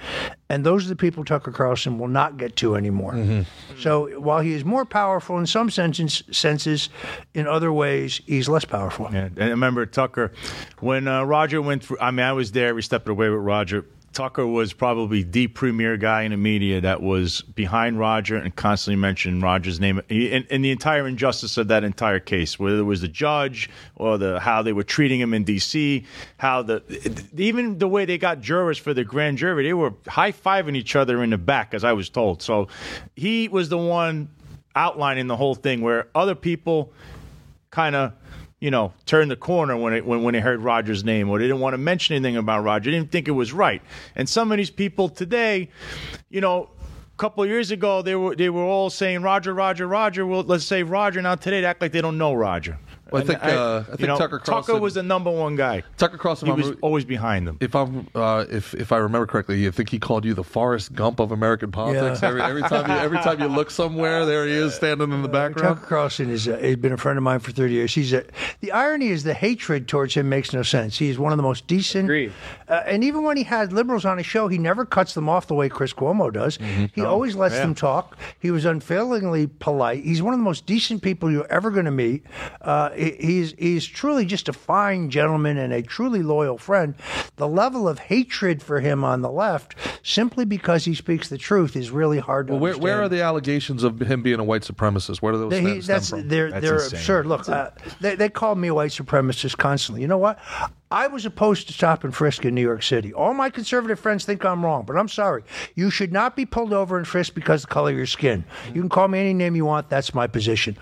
And 0.49 0.65
those 0.65 0.87
are 0.87 0.89
the 0.89 0.97
people 0.97 1.25
Tucker 1.25 1.51
Carlson 1.51 1.99
will 1.99 2.09
not 2.09 2.39
get 2.39 2.57
to 2.57 2.75
anymore. 2.77 3.45
So 3.79 4.19
while 4.19 4.41
he 4.41 4.53
is 4.55 4.65
more 4.65 4.87
powerful 4.87 5.37
in 5.39 5.47
some 5.47 5.69
senses, 5.69 6.23
senses, 6.31 6.89
in 7.35 7.47
other 7.47 7.71
ways, 7.73 8.21
he's 8.25 8.49
less 8.49 8.65
powerful. 8.65 9.11
Yeah, 9.13 9.27
and 9.37 9.39
remember 9.51 9.85
Tucker 9.85 10.33
when 10.79 11.07
uh, 11.07 11.25
Roger 11.25 11.61
went 11.61 11.85
through. 11.85 11.99
I 12.01 12.13
mean, 12.13 12.25
I 12.25 12.33
was 12.33 12.53
there 12.53 12.69
every 12.69 12.83
step 12.85 13.03
of 13.03 13.07
the 13.07 13.15
way 13.15 13.29
with 13.29 13.41
Roger. 13.41 13.85
Tucker 14.13 14.45
was 14.45 14.73
probably 14.73 15.23
the 15.23 15.47
premier 15.47 15.97
guy 15.97 16.23
in 16.23 16.33
the 16.33 16.37
media 16.37 16.81
that 16.81 17.01
was 17.01 17.43
behind 17.43 17.99
Roger 17.99 18.37
and 18.37 18.55
constantly 18.55 19.01
mentioned 19.01 19.43
Roger's 19.43 19.79
name 19.79 20.01
and, 20.11 20.47
and 20.51 20.65
the 20.65 20.73
entire 20.73 21.07
injustice 21.07 21.57
of 21.57 21.69
that 21.69 21.85
entire 21.85 22.19
case, 22.19 22.59
whether 22.59 22.79
it 22.79 22.83
was 22.83 23.03
the 23.03 23.09
judge 23.09 23.71
or 23.95 24.19
the 24.19 24.41
how 24.41 24.63
they 24.63 24.73
were 24.73 24.83
treating 24.83 25.21
him 25.21 25.33
in 25.33 25.45
D.C., 25.45 26.05
how 26.39 26.63
the 26.63 26.83
even 27.37 27.79
the 27.79 27.87
way 27.87 28.05
they 28.05 28.19
got 28.19 28.41
jurors 28.41 28.79
for 28.79 28.93
the 28.93 29.05
grand 29.05 29.39
jury, 29.39 29.63
they 29.63 29.75
were 29.75 29.95
high 30.09 30.33
fiving 30.33 30.77
each 30.77 30.97
other 30.97 31.23
in 31.23 31.31
the 31.31 31.39
back, 31.39 31.73
as 31.73 31.85
I 31.85 31.93
was 31.93 32.09
told. 32.09 32.43
So 32.43 32.67
he 33.15 33.47
was 33.47 33.69
the 33.69 33.79
one 33.79 34.29
outlining 34.75 35.29
the 35.29 35.37
whole 35.37 35.55
thing, 35.55 35.83
where 35.83 36.09
other 36.17 36.35
people 36.35 36.93
kind 37.71 37.95
of 37.95 38.13
you 38.61 38.71
know, 38.71 38.93
turned 39.07 39.31
the 39.31 39.37
corner 39.37 39.77
when 39.77 39.95
it 39.95 40.05
when, 40.07 40.23
when 40.23 40.35
they 40.35 40.41
heard 40.41 40.61
Roger's 40.61 41.03
name, 41.03 41.31
or 41.31 41.39
they 41.39 41.45
didn't 41.47 41.61
want 41.61 41.75
to 41.75 41.79
mention 41.79 42.15
anything 42.15 42.37
about 42.37 42.63
Roger. 42.63 42.91
They 42.91 42.97
didn't 42.99 43.11
think 43.11 43.27
it 43.27 43.33
was 43.33 43.53
right. 43.53 43.83
And 44.15 44.29
some 44.29 44.53
of 44.53 44.59
these 44.59 44.71
people 44.71 45.09
today, 45.09 45.71
you 46.29 46.43
know, 46.43 46.69
a 47.15 47.17
couple 47.17 47.45
years 47.47 47.71
ago, 47.71 48.03
they 48.03 48.15
were 48.15 48.37
they 48.37 48.51
were 48.51 48.63
all 48.63 48.91
saying 48.91 49.23
Roger, 49.23 49.55
Roger, 49.55 49.89
Roger. 49.89 50.27
Well, 50.27 50.43
let's 50.43 50.65
say 50.65 50.83
Roger. 50.83 51.23
Now 51.23 51.35
today, 51.37 51.63
they 51.63 51.67
act 51.67 51.81
like 51.81 51.93
they 51.93 52.03
don't 52.03 52.19
know 52.19 52.35
Roger. 52.35 52.79
Well, 53.13 53.23
I 53.23 53.27
think, 53.27 53.39
And 53.43 53.53
uh, 53.53 53.75
I 53.75 53.79
you 53.79 53.85
think 53.97 54.01
know, 54.09 54.19
Tucker 54.19 54.39
Carlson- 54.39 54.81
was 54.81 54.95
the 54.95 55.03
number 55.03 55.31
one 55.31 55.57
guy. 55.57 55.83
Tucker 55.97 56.19
Carlson. 56.19 56.47
He 56.47 56.53
I'm- 56.53 56.61
was 56.61 56.77
always 56.81 57.05
behind 57.05 57.47
them. 57.47 57.59
if 57.61 57.75
I'm 57.75 58.07
uh, 58.15 58.45
if 58.51 58.75
if 58.75 58.93
I 58.93 58.99
remember 58.99 59.27
correctly, 59.27 59.67
I 59.67 59.71
think 59.71 59.89
he 59.91 59.99
called 59.99 60.25
you 60.25 60.35
the 60.35 60.45
Forrest 60.45 60.95
Gump 60.95 61.21
of 61.21 61.33
American 61.33 61.71
politics. 61.73 62.23
Yeah. 62.23 62.29
Every, 62.29 62.43
every 62.43 62.63
time 62.63 62.91
you 62.91 62.97
every 62.97 63.19
time 63.19 63.41
you 63.41 63.49
look 63.49 63.71
somewhere, 63.83 64.25
there 64.27 64.47
he 64.47 64.53
is 64.53 64.75
standing 64.75 65.13
in 65.13 65.23
the 65.23 65.29
background. 65.29 65.77
Tucker 65.77 65.87
Carlson 65.87 66.31
is 66.31 66.47
uh, 66.49 66.57
he's 66.59 66.77
been 66.77 66.93
a 66.93 66.97
friend 66.97 67.17
of 67.19 67.23
mine 67.25 67.41
for 67.41 67.53
30 67.53 67.73
years. 67.75 67.95
He's 67.95 68.13
a, 68.13 68.25
the 68.61 68.73
irony 68.73 69.09
is 69.09 69.25
the 69.25 69.35
hatred 69.35 69.89
towards 69.89 70.15
him 70.15 70.29
makes 70.29 70.53
no 70.53 70.63
sense. 70.63 70.99
He 70.99 71.09
is 71.09 71.19
one 71.19 71.33
of 71.33 71.37
the 71.37 71.43
most 71.43 71.67
decent. 71.67 72.05
Agreed. 72.05 72.33
Uh, 72.69 72.83
and 72.87 73.03
even 73.03 73.23
when 73.25 73.37
he 73.37 73.43
had 73.43 73.73
liberals 73.73 74.05
on 74.05 74.17
his 74.19 74.27
show, 74.27 74.47
he 74.49 74.59
never 74.59 74.85
cuts 74.85 75.15
them 75.15 75.29
off 75.29 75.47
the 75.49 75.55
way 75.55 75.69
Chris 75.69 75.93
Cuomo 75.93 76.33
does. 76.33 76.59
Mm-hmm. 76.59 76.85
He 76.95 77.03
always 77.03 77.35
lets 77.35 77.55
yeah. 77.55 77.63
them 77.63 77.75
talk. 77.75 78.17
He 78.39 78.51
was 78.51 78.65
unfailingly 78.65 79.47
polite. 79.49 80.05
He's 80.05 80.23
one 80.23 80.35
of 80.35 80.39
the 80.39 80.45
most 80.45 80.67
decent 80.67 81.03
people 81.03 81.31
you're 81.31 81.51
ever 81.51 81.71
going 81.71 81.87
to 81.87 81.91
meet. 81.91 82.25
Uh, 82.61 82.91
he- 82.91 83.00
he's 83.01 83.55
he's 83.59 83.87
truly 83.87 84.25
just 84.25 84.49
a 84.49 84.53
fine 84.53 85.11
gentleman 85.11 85.57
and 85.59 85.73
a 85.73 85.83
truly 85.83 86.23
loyal 86.23 86.59
friend. 86.59 86.95
The 87.37 87.49
level 87.49 87.89
of 87.89 87.99
hatred 87.99 88.63
for 88.63 88.81
him 88.81 89.03
on 89.05 89.23
the 89.23 89.31
left, 89.31 89.75
simply 90.03 90.45
because 90.45 90.85
he 90.85 90.95
speaks 90.95 91.29
the 91.29 91.39
truth, 91.39 91.77
is 91.77 91.91
really 91.91 92.19
hard 92.19 92.47
to 92.49 92.53
Well, 92.53 92.61
where, 92.61 92.71
understand. 92.73 92.83
where 92.85 93.03
are 93.03 93.09
the 93.09 93.23
allegations 93.23 93.83
of 93.85 94.01
him 94.01 94.23
being 94.23 94.41
a 94.41 94.45
white 94.45 94.63
supremacist? 94.63 95.23
Where 95.23 95.33
do 95.33 95.39
those 95.39 95.51
They- 95.51 95.61
stem, 95.63 95.75
he- 95.75 95.81
stem 95.81 95.95
that's 95.95 96.11
from? 96.11 96.29
they're 96.29 96.51
That's 96.51 96.65
they're 96.65 96.75
insane. 96.75 96.99
absurd. 96.99 97.27
Look, 97.27 97.49
uh, 97.49 97.71
they 98.01 98.15
they 98.17 98.29
call 98.29 98.55
me 98.55 98.69
a 98.69 98.75
white 98.75 98.91
supremacist 98.91 99.57
constantly. 99.57 100.03
You 100.03 100.09
know 100.09 100.19
what? 100.19 100.39
I 100.93 101.07
was 101.07 101.25
opposed 101.25 101.69
to 101.69 101.73
stop 101.73 102.03
and 102.03 102.13
frisk 102.13 102.45
in 102.45 102.53
New 102.53 102.63
York 102.63 102.83
City. 102.83 103.13
All 103.15 103.33
my 103.33 103.49
conservative 103.49 104.01
friends 104.01 104.25
think 104.25 104.45
I'm 104.45 104.65
wrong, 104.65 104.83
but 104.85 104.97
I'm 104.97 105.07
sorry. 105.07 105.45
You 105.77 105.89
should 105.89 106.13
not 106.13 106.35
be 106.35 106.45
pulled 106.45 106.73
over 106.73 106.99
and 106.99 107.07
frisked 107.07 107.37
because 107.37 107.63
of 107.63 107.69
the 107.69 107.75
color 107.75 107.93
of 107.93 107.97
your 107.97 108.07
skin. 108.07 108.43
You 108.75 108.81
can 108.81 108.89
call 108.89 109.07
me 109.07 109.21
any 109.21 109.33
name 109.33 109.55
you 109.55 109.65
want. 109.65 109.89
That's 109.89 110.13
my 110.15 110.27
position. 110.27 110.77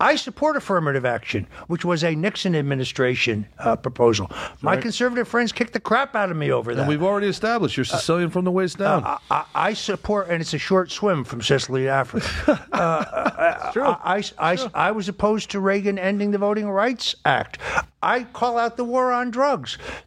I 0.00 0.16
support 0.16 0.56
affirmative 0.58 1.06
action, 1.06 1.46
which 1.68 1.82
was 1.82 2.04
a 2.04 2.14
Nixon 2.14 2.54
administration 2.54 3.46
uh, 3.58 3.76
proposal. 3.76 4.30
My 4.60 4.76
conservative 4.76 5.26
friends 5.26 5.50
kicked 5.50 5.72
the 5.72 5.80
crap 5.80 6.14
out 6.14 6.30
of 6.30 6.36
me 6.36 6.50
over 6.50 6.74
that. 6.74 6.82
and 6.82 6.88
we've 6.88 7.02
already 7.02 7.28
established 7.28 7.78
you're 7.78 7.84
uh, 7.84 7.96
Sicilian 7.96 8.28
from 8.28 8.44
the 8.44 8.50
waist 8.50 8.76
down. 8.76 9.02
I, 9.02 9.18
I, 9.30 9.44
I 9.54 9.72
support, 9.72 10.28
and 10.28 10.42
it's 10.42 10.52
a 10.52 10.58
short 10.58 10.90
swim 10.90 11.24
from 11.24 11.40
Sicily 11.40 11.84
to 11.84 11.88
Africa. 11.88 12.66
uh, 12.72 13.04
I, 14.04 14.22
I, 14.38 14.52
I, 14.52 14.70
I 14.74 14.90
was 14.90 15.08
opposed 15.08 15.52
to 15.52 15.60
Reagan 15.60 15.98
ending 15.98 16.32
the 16.32 16.38
Voting 16.38 16.68
Rights 16.68 17.14
Act. 17.24 17.58
I 18.02 18.24
call 18.24 18.58
out 18.58 18.76
the 18.76 18.84
war 18.84 19.10
on 19.10 19.30
drugs. 19.30 19.53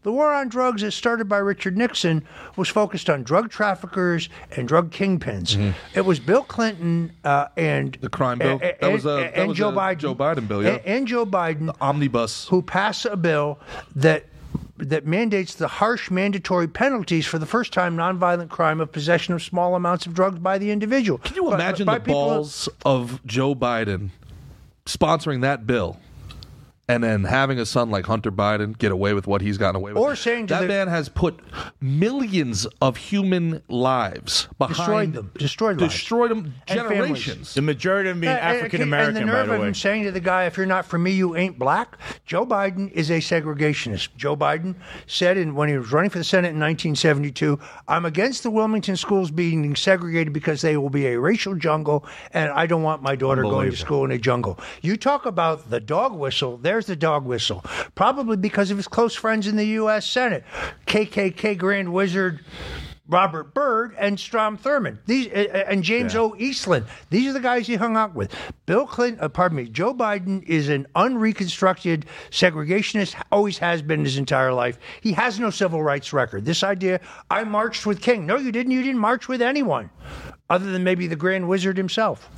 The 0.04 0.12
war 0.12 0.34
on 0.34 0.50
drugs, 0.50 0.84
as 0.84 0.93
started 0.95 1.28
by 1.30 1.38
Richard 1.38 1.78
Nixon, 1.78 2.26
was 2.56 2.70
focused 2.70 3.10
on 3.10 3.24
drug 3.24 3.50
traffickers 3.50 4.30
and 4.56 4.68
drug 4.68 4.91
kingpins. 4.91 5.74
It 5.95 6.06
was 6.06 6.20
Bill 6.20 6.43
Clinton 6.43 7.12
uh, 7.24 7.48
and 7.56 7.93
Mm-hmm. 7.93 8.02
The 8.02 8.10
crime 8.10 8.39
bill? 8.39 8.60
and, 8.62 8.76
That 8.82 8.91
was 8.91 9.06
a- 9.06 9.10
that 9.10 9.38
and 9.38 9.48
was 9.50 9.58
Joe 9.58 9.70
a 9.70 9.74
Biden. 9.74 9.98
Joe 10.00 10.16
Biden 10.16 10.48
bill, 10.48 10.64
yeah. 10.64 10.70
and, 10.72 10.86
and 10.86 11.08
Joe 11.08 11.26
Biden 11.26 11.68
the 11.68 11.76
Omnibus. 11.82 12.48
who 12.48 12.62
passed 12.62 13.06
a 13.06 13.16
bill 13.18 13.60
that 13.95 14.26
that 14.78 15.08
mandates 15.08 15.56
the 15.56 15.68
harsh 15.68 16.12
mandatory 16.12 16.68
penalties 16.68 17.26
for 17.26 17.39
the 17.39 17.48
first 17.48 17.74
time 17.74 17.98
nonviolent 17.98 18.50
crime 18.50 18.80
of 18.80 18.91
possession 18.91 19.34
of 19.34 19.41
small 19.41 19.74
amounts 19.74 20.06
of 20.06 20.14
drugs 20.14 20.38
by 20.38 20.60
the 20.60 20.70
individual. 20.70 21.18
Can 21.18 21.36
you 21.36 21.52
imagine 21.52 21.88
the 21.88 22.00
balls 22.00 22.70
of 22.86 23.20
Joe 23.26 23.56
Biden 23.56 24.10
sponsoring 24.86 25.41
that 25.41 25.66
bill? 25.66 25.98
And 26.89 27.03
then 27.03 27.25
having 27.25 27.59
a 27.59 27.65
son 27.65 27.89
like 27.89 28.05
Hunter 28.05 28.31
Biden 28.31 28.77
get 28.77 28.93
away 28.93 29.13
with 29.13 29.27
what 29.27 29.41
he's 29.41 29.57
gotten 29.57 29.75
away 29.75 29.91
with. 29.91 30.01
Or 30.01 30.15
saying 30.15 30.47
to 30.47 30.53
that 30.53 30.61
the- 30.61 30.67
man 30.69 30.88
has 30.88 31.09
put 31.09 31.38
millions 31.81 32.65
of 32.81 32.95
human 32.95 33.61
lives 33.67 34.47
behind 34.57 34.77
Destroyed 34.77 35.13
them. 35.13 35.31
Destroyed 35.38 35.81
lives. 35.81 35.93
destroyed 35.93 36.31
them 36.31 36.53
generations. 36.65 37.53
The 37.53 37.61
majority 37.61 38.09
of 38.09 38.15
them 38.15 38.21
being 38.21 38.33
Uh, 38.33 38.38
African 38.38 38.81
American, 38.81 39.17
and 39.17 39.27
the 39.27 39.31
by 39.31 39.38
nerve 39.39 39.47
the 39.47 39.53
of 39.55 39.63
him 39.63 39.73
saying 39.73 40.03
to 40.05 40.11
the 40.11 40.19
guy, 40.21 40.45
"If 40.45 40.55
you're 40.55 40.65
not 40.65 40.85
for 40.85 40.97
me, 40.97 41.11
you 41.11 41.35
ain't 41.35 41.59
black." 41.59 41.97
Joe 42.25 42.45
Biden 42.45 42.91
is 42.93 43.09
a 43.09 43.19
segregationist. 43.19 44.09
Joe 44.15 44.38
Biden 44.38 44.75
said, 45.05 45.38
in, 45.38 45.55
when 45.55 45.67
he 45.69 45.77
was 45.77 45.91
running 45.91 46.09
for 46.09 46.17
the 46.19 46.23
Senate 46.23 46.49
in 46.51 46.59
1972, 46.59 47.59
"I'm 47.88 48.05
against 48.05 48.43
the 48.43 48.49
Wilmington 48.49 48.95
schools 48.95 49.29
being 49.31 49.75
segregated 49.75 50.31
because 50.33 50.61
they 50.61 50.77
will 50.77 50.89
be 50.89 51.07
a 51.07 51.19
racial 51.19 51.55
jungle, 51.55 52.05
and 52.33 52.49
I 52.51 52.65
don't 52.65 52.83
want 52.83 53.01
my 53.01 53.15
daughter 53.15 53.43
going 53.43 53.71
to 53.71 53.75
school 53.77 54.05
in 54.05 54.11
a 54.11 54.17
jungle." 54.17 54.57
You 54.81 54.95
talk 54.97 55.25
about 55.25 55.69
the 55.69 55.79
dog 55.81 56.13
whistle. 56.13 56.57
There's 56.78 56.86
the 56.86 56.95
dog 56.95 57.25
whistle. 57.25 57.65
Probably 57.95 58.38
because 58.38 58.69
of 58.69 58.78
his 58.78 58.88
close 58.88 59.15
friends 59.15 59.47
in 59.47 59.55
the 59.55 59.65
U.S. 59.65 60.07
Senate, 60.07 60.43
KKK 60.86 61.57
Grand 61.57 61.91
Wizard. 61.91 62.45
Robert 63.07 63.55
Byrd 63.55 63.95
and 63.97 64.19
Strom 64.19 64.59
Thurmond. 64.59 64.99
These 65.07 65.25
uh, 65.30 65.65
and 65.67 65.82
James 65.82 66.13
O. 66.13 66.36
Eastland. 66.38 66.86
These 67.09 67.30
are 67.32 67.34
the 67.34 67.39
guys 67.39 67.65
he 67.65 67.73
hung 67.73 67.97
out 67.97 68.13
with. 68.13 68.32
Bill 68.67 68.86
Clinton, 68.86 69.23
uh, 69.23 69.30
pardon 69.30 69.55
me, 69.55 69.67
Joe 69.69 69.91
Biden 69.91 70.43
is 70.43 70.69
an 70.69 70.86
unreconstructed 70.93 72.05
segregationist. 72.30 73.19
Always 73.32 73.57
has 73.57 73.82
been 73.82 74.03
his 74.03 74.17
entire 74.17 74.53
life. 74.53 74.78
He 75.01 75.13
has 75.13 75.39
no 75.39 75.49
civil 75.49 75.82
rights 75.82 76.13
record. 76.13 76.45
This 76.45 76.61
idea, 76.61 76.99
I 77.32 77.43
marched 77.43 77.88
with 77.88 78.03
King. 78.03 78.28
No, 78.28 78.36
you 78.36 78.51
didn't. 78.51 78.71
You 78.71 78.84
didn't 78.84 79.01
march 79.01 79.28
with 79.28 79.41
anyone, 79.41 79.89
other 80.51 80.71
than 80.71 80.84
maybe 80.84 81.07
the 81.07 81.15
Grand 81.15 81.49
Wizard 81.49 81.75
himself. 81.78 82.30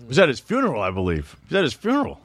It 0.00 0.06
was 0.06 0.20
at 0.20 0.28
his 0.28 0.38
funeral, 0.38 0.80
I 0.80 0.92
believe. 0.92 1.34
It 1.42 1.48
was 1.48 1.56
at 1.56 1.64
his 1.64 1.74
funeral. 1.74 2.20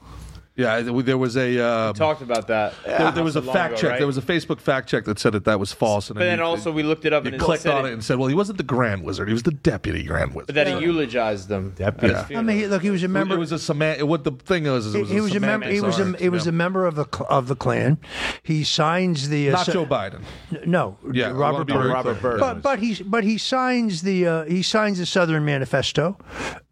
Yeah, 0.56 0.80
there 0.80 1.18
was 1.18 1.36
a 1.36 1.58
uh, 1.58 1.92
Talked 1.92 2.22
about 2.22 2.46
that. 2.48 2.72
there, 2.84 3.12
there 3.12 3.22
was 3.24 3.36
a 3.36 3.40
Not 3.40 3.44
so 3.44 3.46
long 3.48 3.54
fact 3.56 3.72
ago, 3.74 3.80
check. 3.82 3.90
right? 3.90 3.98
There 3.98 4.06
was 4.06 4.16
a 4.18 4.22
Facebook 4.22 4.60
fact 4.60 4.88
check 4.88 5.04
that 5.04 5.18
said 5.18 5.32
that 5.34 5.44
that 5.44 5.60
was 5.60 5.72
false. 5.72 6.08
And 6.10 6.18
But 6.18 6.24
then 6.24 6.38
you- 6.38 6.44
also 6.44 6.72
we 6.72 6.82
looked 6.82 7.04
it 7.04 7.12
up 7.12 7.24
you 7.24 7.32
and 7.32 7.40
clicked 7.40 7.66
on 7.66 7.84
it 7.86 7.92
and 7.92 8.02
said, 8.02 8.18
"Well, 8.18 8.28
he 8.28 8.34
wasn't 8.34 8.58
the 8.58 8.64
Grand 8.64 9.04
Wizard; 9.04 9.28
he 9.28 9.34
was 9.34 9.42
the 9.42 9.50
Deputy 9.52 10.02
Grand 10.04 10.34
Wizard." 10.34 10.46
But 10.46 10.54
that 10.56 10.66
he 10.66 10.78
eulogized 10.78 11.48
them. 11.48 11.74
at 11.80 12.00
his 12.00 12.12
Yeah. 12.30 12.38
I 12.38 12.42
mean, 12.42 12.56
he- 12.58 12.66
look, 12.66 12.82
he 12.82 12.90
was 12.90 13.02
a 13.02 13.08
member. 13.08 13.34
It 13.34 13.38
was 13.38 13.52
a 13.52 13.58
semant. 13.58 14.02
What 14.06 14.24
the 14.24 14.32
thing 14.32 14.66
is, 14.66 14.86
is 14.86 14.94
it 14.94 15.00
was 15.00 15.10
he 15.10 15.20
was 15.20 15.34
a 15.34 15.40
member. 15.40 15.68
He 15.68 15.80
was 15.80 15.98
a 15.98 16.16
he 16.18 16.28
was 16.28 16.46
a 16.46 16.52
member 16.52 16.86
of 16.86 16.94
the 16.94 17.04
cl- 17.12 17.26
of 17.28 17.48
the 17.48 17.56
Klan. 17.56 17.98
He 18.42 18.64
signs 18.64 19.28
the 19.28 19.50
uh, 19.50 19.52
Not 19.52 19.66
so- 19.66 19.72
Joe 19.72 19.86
Biden. 19.86 20.22
No, 20.64 20.96
Yeah, 21.12 21.32
Robert 21.32 21.66
Byrd. 21.68 21.86
Robert 21.92 22.18
clear. 22.18 22.32
Byrd. 22.32 22.40
But 22.40 22.62
but 22.62 22.78
he 22.78 23.02
but 23.04 23.24
he 23.24 23.36
signs 23.38 24.02
the 24.02 24.26
uh, 24.26 24.44
he 24.44 24.62
signs 24.62 24.98
the 24.98 25.06
Southern 25.06 25.44
Manifesto 25.44 26.16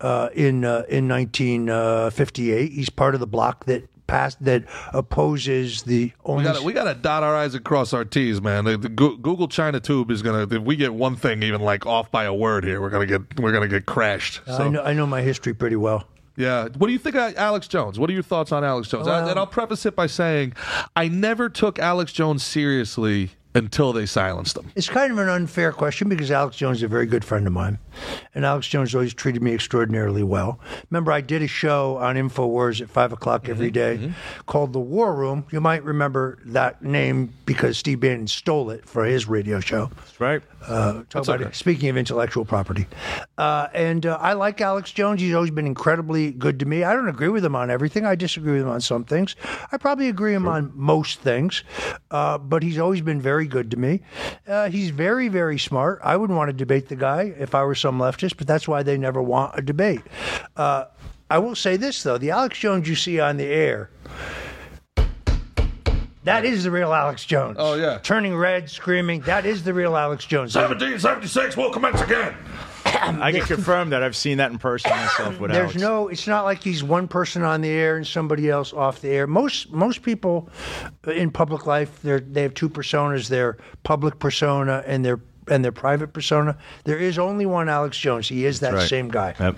uh, 0.01 0.29
in 0.35 0.65
uh, 0.65 0.85
in 0.89 1.07
1958. 1.09 2.73
He's 2.73 2.91
part 2.91 3.15
of 3.15 3.21
the 3.21 3.27
block 3.27 3.65
that 3.67 3.74
passed 4.07 4.43
that 4.45 4.65
opposes 4.93 5.83
the 5.83 6.05
We 6.07 6.13
only. 6.25 6.45
got 6.45 6.63
we 6.63 6.73
got 6.73 6.85
to 6.85 6.95
dot 6.95 7.23
our 7.23 7.37
i's 7.37 7.55
and 7.55 7.65
cross 7.65 7.93
our 7.93 8.05
t's, 8.05 8.41
man. 8.41 8.65
The, 8.65 8.77
the 8.77 8.89
Google 8.89 9.49
China 9.49 9.81
Tube 9.81 10.11
is 10.11 10.23
gonna. 10.23 10.43
If 10.51 10.63
we 10.63 10.77
get 10.77 10.95
one 10.95 11.17
thing 11.17 11.43
even 11.43 11.61
like 11.61 11.87
off 11.87 12.11
by 12.11 12.25
a 12.25 12.35
word 12.35 12.65
here, 12.65 12.81
we're 12.81 12.91
gonna 12.91 13.07
get 13.07 13.41
we're 13.41 13.53
gonna 13.53 13.69
get 13.69 13.87
crashed. 13.87 14.41
I 14.49 14.69
know 14.69 14.83
I 14.83 14.93
know 14.93 15.07
my 15.07 15.23
history 15.23 15.55
pretty 15.55 15.77
well. 15.77 16.05
yeah, 16.37 16.65
what 16.77 16.89
do 16.89 16.93
you 16.93 16.99
think 16.99 17.15
of 17.17 17.37
Alex 17.37 17.69
Jones? 17.69 17.99
What 17.99 18.11
are 18.11 18.13
your 18.13 18.23
thoughts 18.23 18.51
on 18.53 18.65
Alex 18.65 18.89
Jones? 18.89 19.07
I- 19.07 19.29
and 19.31 19.39
I'll 19.39 19.47
preface 19.47 19.87
it 19.87 19.95
by 19.95 20.07
saying, 20.09 20.55
I 20.97 21.09
never 21.09 21.49
took 21.49 21.79
Alex 21.79 22.13
Jones 22.13 22.43
seriously 22.43 23.31
until 23.55 23.93
they 23.93 24.07
silenced 24.07 24.55
them. 24.55 24.71
It's 24.75 24.89
kind 24.89 25.13
of 25.13 25.19
an 25.19 25.29
unfair 25.29 25.73
question 25.73 26.09
because 26.09 26.31
Alex 26.31 26.57
Jones 26.57 26.79
is 26.79 26.83
a 26.83 26.89
very 26.89 27.07
good 27.07 27.25
friend 27.25 27.47
of 27.47 27.53
mine. 27.53 27.79
And 28.35 28.45
Alex 28.45 28.67
Jones 28.67 28.95
always 28.95 29.15
treated 29.15 29.43
me 29.43 29.55
extraordinarily 29.55 30.25
well. 30.25 30.59
Remember, 30.91 31.13
I 31.13 31.21
did 31.21 31.43
a 31.43 31.47
show 31.47 31.97
on 31.99 32.17
InfoWars 32.17 32.81
at 32.81 32.91
5 32.91 33.13
o'clock 33.13 33.49
every 33.49 33.71
day 33.71 34.13
called 34.47 34.73
The 34.73 34.81
War 34.81 35.15
Room. 35.15 35.47
You 35.53 35.61
might 35.61 35.85
remember 35.85 36.39
that 36.47 36.83
name 36.83 37.33
because 37.47 37.79
Steve 37.79 38.01
Bannon 38.01 38.27
stole 38.27 38.71
it 38.71 38.89
for 38.89 39.05
his 39.05 39.29
radio 39.29 39.61
show. 39.61 39.91
That's 39.97 40.21
right. 40.21 40.43
Uh, 40.67 41.03
about 41.15 41.43
okay. 41.43 41.53
Speaking 41.53 41.91
of 41.91 41.97
intellectual 41.97 42.45
property, 42.45 42.87
uh, 43.37 43.69
and 43.75 44.07
uh, 44.07 44.17
I 44.21 44.33
like 44.33 44.63
Alex 44.63 44.91
Jones. 44.93 45.21
He's 45.21 45.35
always 45.35 45.51
been 45.51 45.67
incredibly 45.67 46.31
good 46.31 46.59
to 46.61 46.67
me. 46.67 46.85
I 46.85 46.95
don't 46.95 47.09
agree 47.09 47.29
with 47.29 47.45
him 47.45 47.55
on 47.55 47.71
everything. 47.71 48.07
I 48.07 48.15
disagree 48.15 48.55
with 48.55 48.63
him 48.63 48.69
on 48.69 48.81
some 48.81 49.05
things. 49.05 49.37
I 49.71 49.77
probably 49.77 50.09
agree 50.09 50.33
with 50.33 50.43
him 50.43 50.49
on 50.49 50.73
most 50.75 51.21
things, 51.21 51.65
uh, 52.11 52.39
but 52.39 52.63
he's 52.63 52.79
always 52.79 53.03
been 53.03 53.21
very 53.21 53.44
good 53.47 53.71
to 53.71 53.77
me. 53.77 54.01
Uh, 54.47 54.69
he's 54.69 54.91
very, 54.91 55.29
very 55.29 55.59
smart. 55.59 56.01
I 56.03 56.17
wouldn't 56.17 56.37
want 56.37 56.49
to 56.49 56.53
debate 56.53 56.89
the 56.89 56.97
guy 56.97 57.35
if 57.39 57.55
I 57.55 57.65
were 57.65 57.75
some 57.75 57.99
leftist, 57.99 58.37
but 58.37 58.47
that's 58.47 58.69
why 58.69 58.83
they 58.83 58.97
never 58.97 59.23
want 59.23 59.59
a 59.59 59.63
debate. 59.63 60.03
Uh, 60.57 60.87
I 61.31 61.39
will 61.39 61.55
say 61.55 61.77
this 61.77 62.03
though: 62.03 62.19
the 62.19 62.31
Alex 62.31 62.59
Jones 62.59 62.89
you 62.89 62.95
see 62.95 63.21
on 63.21 63.37
the 63.37 63.47
air. 63.47 63.91
That 66.25 66.47
is 66.47 66.65
the 66.65 66.71
real 66.71 66.95
Alex 66.95 67.27
Jones. 67.27 67.57
Oh, 67.61 67.75
yeah. 67.75 67.99
Turning 68.03 68.35
red, 68.35 68.71
screaming. 68.71 69.21
That 69.23 69.45
is 69.45 69.63
the 69.63 69.75
real 69.75 69.95
Alex 69.95 70.25
Jones. 70.25 70.55
1776 70.55 71.55
will 71.55 71.71
commence 71.71 72.01
again. 72.01 72.35
I 72.95 73.33
can 73.33 73.43
confirm 73.43 73.91
that 73.91 74.03
I've 74.03 74.17
seen 74.17 74.39
that 74.39 74.51
in 74.51 74.59
person 74.59 74.91
myself 74.91 75.39
with 75.41 75.51
There's 75.51 75.71
Alex. 75.71 75.81
no. 75.81 76.09
It's 76.09 76.27
not 76.27 76.45
like 76.45 76.63
he's 76.63 76.83
one 76.83 77.09
person 77.09 77.43
on 77.43 77.61
the 77.61 77.69
air 77.69 77.97
and 77.97 78.07
somebody 78.07 78.49
else 78.49 78.73
off 78.73 79.01
the 79.01 79.09
air. 79.09 79.27
Most 79.27 79.73
most 79.73 80.03
people 80.03 80.49
in 81.07 81.31
public 81.31 81.67
life, 81.67 82.01
they 82.03 82.21
they 82.21 82.43
have 82.43 82.55
two 82.55 82.69
personas: 82.69 83.29
their 83.29 83.59
public 83.83 84.19
persona 84.19 84.83
and 84.87 85.05
their 85.05 85.21
and 85.49 85.65
their 85.65 85.73
private 85.73 86.13
persona. 86.13 86.57
There 86.85 86.99
is 86.99 87.19
only 87.19 87.47
one 87.47 87.69
Alex 87.69 87.99
Jones. 87.99 88.29
He 88.29 88.45
is 88.45 88.61
that 88.61 88.75
right. 88.75 88.89
same 88.89 89.09
guy. 89.09 89.35
Yep. 89.39 89.57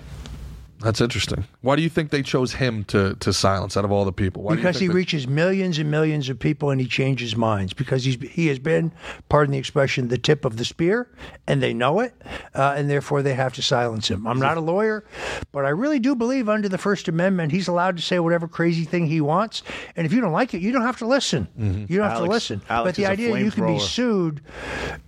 That's 0.79 1.01
interesting. 1.01 1.45
Why 1.61 1.75
do 1.75 1.81
you 1.81 1.89
think 1.89 2.11
they 2.11 2.21
chose 2.21 2.53
him 2.53 2.83
to 2.85 3.15
to 3.15 3.33
silence 3.33 3.75
out 3.75 3.83
of 3.83 3.91
all 3.91 4.05
the 4.05 4.11
people? 4.11 4.43
Why 4.43 4.55
because 4.55 4.75
he 4.75 4.81
think 4.81 4.91
that- 4.91 4.95
reaches 4.95 5.27
millions 5.27 5.79
and 5.79 5.89
millions 5.89 6.29
of 6.29 6.37
people 6.37 6.69
and 6.69 6.79
he 6.79 6.87
changes 6.87 7.35
minds 7.35 7.73
because 7.73 8.03
he's 8.03 8.15
he 8.29 8.47
has 8.47 8.59
been, 8.59 8.91
pardon 9.27 9.53
the 9.53 9.57
expression, 9.57 10.09
the 10.09 10.19
tip 10.19 10.45
of 10.45 10.57
the 10.57 10.65
spear, 10.65 11.09
and 11.47 11.63
they 11.63 11.73
know 11.73 11.99
it, 11.99 12.13
uh, 12.53 12.75
and 12.77 12.89
therefore 12.89 13.23
they 13.23 13.33
have 13.33 13.53
to 13.53 13.63
silence 13.63 14.07
him. 14.07 14.27
I'm 14.27 14.39
not 14.39 14.57
a 14.57 14.61
lawyer, 14.61 15.03
but 15.51 15.65
I 15.65 15.69
really 15.69 15.99
do 15.99 16.15
believe 16.15 16.47
under 16.47 16.69
the 16.69 16.77
First 16.77 17.07
Amendment 17.07 17.51
he's 17.51 17.67
allowed 17.67 17.97
to 17.97 18.03
say 18.03 18.19
whatever 18.19 18.47
crazy 18.47 18.83
thing 18.85 19.07
he 19.07 19.19
wants, 19.19 19.63
and 19.95 20.05
if 20.05 20.13
you 20.13 20.21
don't 20.21 20.31
like 20.31 20.53
it, 20.53 20.61
you 20.61 20.71
don't 20.71 20.83
have 20.83 20.97
to 20.97 21.07
listen. 21.07 21.47
You 21.89 21.97
don't 21.97 22.09
have 22.09 22.19
to 22.19 22.25
listen. 22.25 22.61
Alex 22.69 22.89
but 22.89 22.95
the 22.95 23.03
is 23.03 23.09
a 23.09 23.11
idea 23.13 23.37
you 23.39 23.51
can 23.51 23.65
be 23.65 23.79
sued 23.79 24.41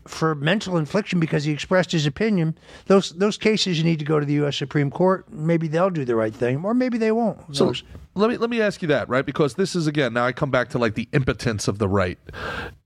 for 0.09 0.35
mental 0.35 0.77
infliction 0.77 1.19
because 1.19 1.43
he 1.43 1.51
expressed 1.51 1.91
his 1.91 2.05
opinion, 2.05 2.57
those 2.87 3.11
those 3.11 3.37
cases 3.37 3.83
need 3.83 3.99
to 3.99 4.05
go 4.05 4.19
to 4.19 4.25
the 4.25 4.33
U.S. 4.33 4.57
Supreme 4.57 4.89
Court. 4.89 5.31
Maybe 5.31 5.67
they'll 5.67 5.89
do 5.89 6.03
the 6.03 6.15
right 6.15 6.33
thing, 6.33 6.63
or 6.65 6.73
maybe 6.73 6.97
they 6.97 7.11
won't. 7.11 7.55
So 7.55 7.67
knows? 7.67 7.83
let 8.15 8.29
me 8.29 8.37
let 8.37 8.49
me 8.49 8.61
ask 8.61 8.81
you 8.81 8.87
that, 8.89 9.07
right? 9.07 9.25
Because 9.25 9.53
this 9.53 9.75
is 9.75 9.87
again 9.87 10.13
now 10.13 10.25
I 10.25 10.31
come 10.31 10.51
back 10.51 10.69
to 10.69 10.77
like 10.77 10.95
the 10.95 11.07
impotence 11.13 11.67
of 11.67 11.77
the 11.77 11.87
right. 11.87 12.17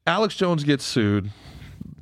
Alex 0.05 0.35
Jones 0.35 0.63
gets 0.63 0.83
sued. 0.83 1.31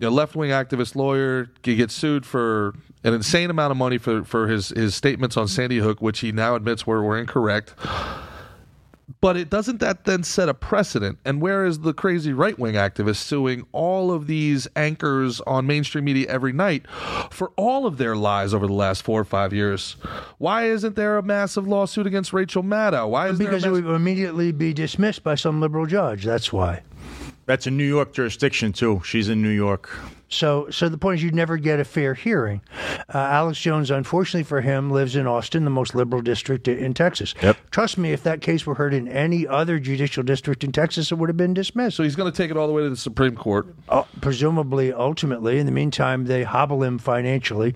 A 0.02 0.10
left 0.10 0.36
wing 0.36 0.50
activist 0.50 0.96
lawyer 0.96 1.52
he 1.64 1.76
gets 1.76 1.94
sued 1.94 2.26
for 2.26 2.74
an 3.04 3.14
insane 3.14 3.50
amount 3.50 3.72
of 3.72 3.78
money 3.78 3.98
for, 3.98 4.24
for 4.24 4.48
his, 4.48 4.70
his 4.70 4.96
statements 4.96 5.38
on 5.38 5.48
Sandy 5.48 5.78
Hook, 5.78 6.02
which 6.02 6.20
he 6.20 6.32
now 6.32 6.56
admits 6.56 6.86
were, 6.86 7.04
were 7.04 7.18
incorrect. 7.18 7.76
But 9.22 9.38
it 9.38 9.52
doesn't 9.52 9.80
that 9.82 10.06
then 10.06 10.24
set 10.24 10.50
a 10.50 10.54
precedent? 10.56 11.20
And 11.24 11.42
where 11.42 11.64
is 11.64 11.80
the 11.80 11.94
crazy 11.94 12.34
right 12.34 12.58
wing 12.58 12.74
activist 12.74 13.18
suing 13.18 13.68
all 13.72 14.12
of 14.12 14.26
these 14.26 14.68
anchors 14.76 15.40
on 15.42 15.68
mainstream 15.68 16.06
media 16.06 16.28
every 16.28 16.54
night 16.54 16.90
for 17.30 17.52
all 17.56 17.86
of 17.86 17.98
their 17.98 18.16
lies 18.16 18.52
over 18.52 18.66
the 18.66 18.74
last 18.74 19.04
four 19.04 19.22
or 19.22 19.26
five 19.26 19.54
years? 19.54 19.96
Why 20.40 20.66
isn't 20.66 20.96
there 20.96 21.18
a 21.18 21.24
massive 21.24 21.68
lawsuit 21.68 22.08
against 22.08 22.34
Rachel 22.34 22.64
Maddow? 22.64 23.10
Why 23.10 23.30
is 23.30 23.38
Because 23.38 23.64
it 23.64 23.70
there 23.70 23.72
a 23.72 23.82
would 23.82 23.96
immediately 23.96 24.52
be 24.52 24.74
dismissed 24.74 25.24
by 25.24 25.36
some 25.36 25.62
liberal 25.62 25.86
judge. 25.86 26.26
That's 26.26 26.52
why. 26.52 26.82
That's 27.46 27.68
a 27.68 27.72
New 27.72 27.88
York 27.88 28.14
jurisdiction 28.14 28.74
too. 28.74 29.02
She's 29.06 29.30
in 29.30 29.44
New 29.44 29.50
York. 29.50 29.90
So, 30.32 30.70
so 30.70 30.88
the 30.90 30.98
point 30.98 31.20
is, 31.20 31.24
you'd 31.24 31.36
never 31.36 31.58
get 31.58 31.80
a 31.80 31.84
fair 31.84 32.14
hearing. 32.14 32.62
Uh, 33.14 33.18
Alex 33.18 33.60
Jones, 33.60 33.92
unfortunately 33.92 34.44
for 34.44 34.62
him, 34.62 34.90
lives 34.90 35.16
in 35.16 35.28
Austin, 35.28 35.66
the 35.66 35.70
most 35.70 35.94
liberal 35.94 36.22
district 36.22 36.68
in 36.68 36.94
Texas. 36.94 37.36
Yep. 37.44 37.58
Trust 37.70 37.98
me, 37.98 38.14
if 38.14 38.24
that 38.24 38.42
case 38.42 38.66
were 38.66 38.76
heard 38.76 38.94
in 38.94 39.08
any 39.08 39.46
other 39.46 39.78
judicial 39.80 40.24
district 40.24 40.64
in 40.64 40.72
Texas, 40.72 41.12
it 41.12 41.16
would 41.16 41.28
have 41.30 41.38
been 41.38 41.54
dismissed. 41.54 41.98
so 41.98 42.04
he's 42.04 42.16
going 42.16 42.32
to 42.32 42.36
take 42.36 42.50
it 42.50 42.58
all 42.58 42.68
the 42.68 42.74
way 42.74 42.82
to 42.82 42.90
the 42.90 42.96
Supreme 42.96 43.36
Court. 43.36 43.68
Uh, 43.90 44.04
presumably, 44.22 44.94
ultimately. 44.94 45.60
In 45.60 45.66
the 45.66 45.72
meantime, 45.72 46.26
they 46.26 46.44
hobble 46.44 46.82
him 46.84 46.98
financially. 46.98 47.76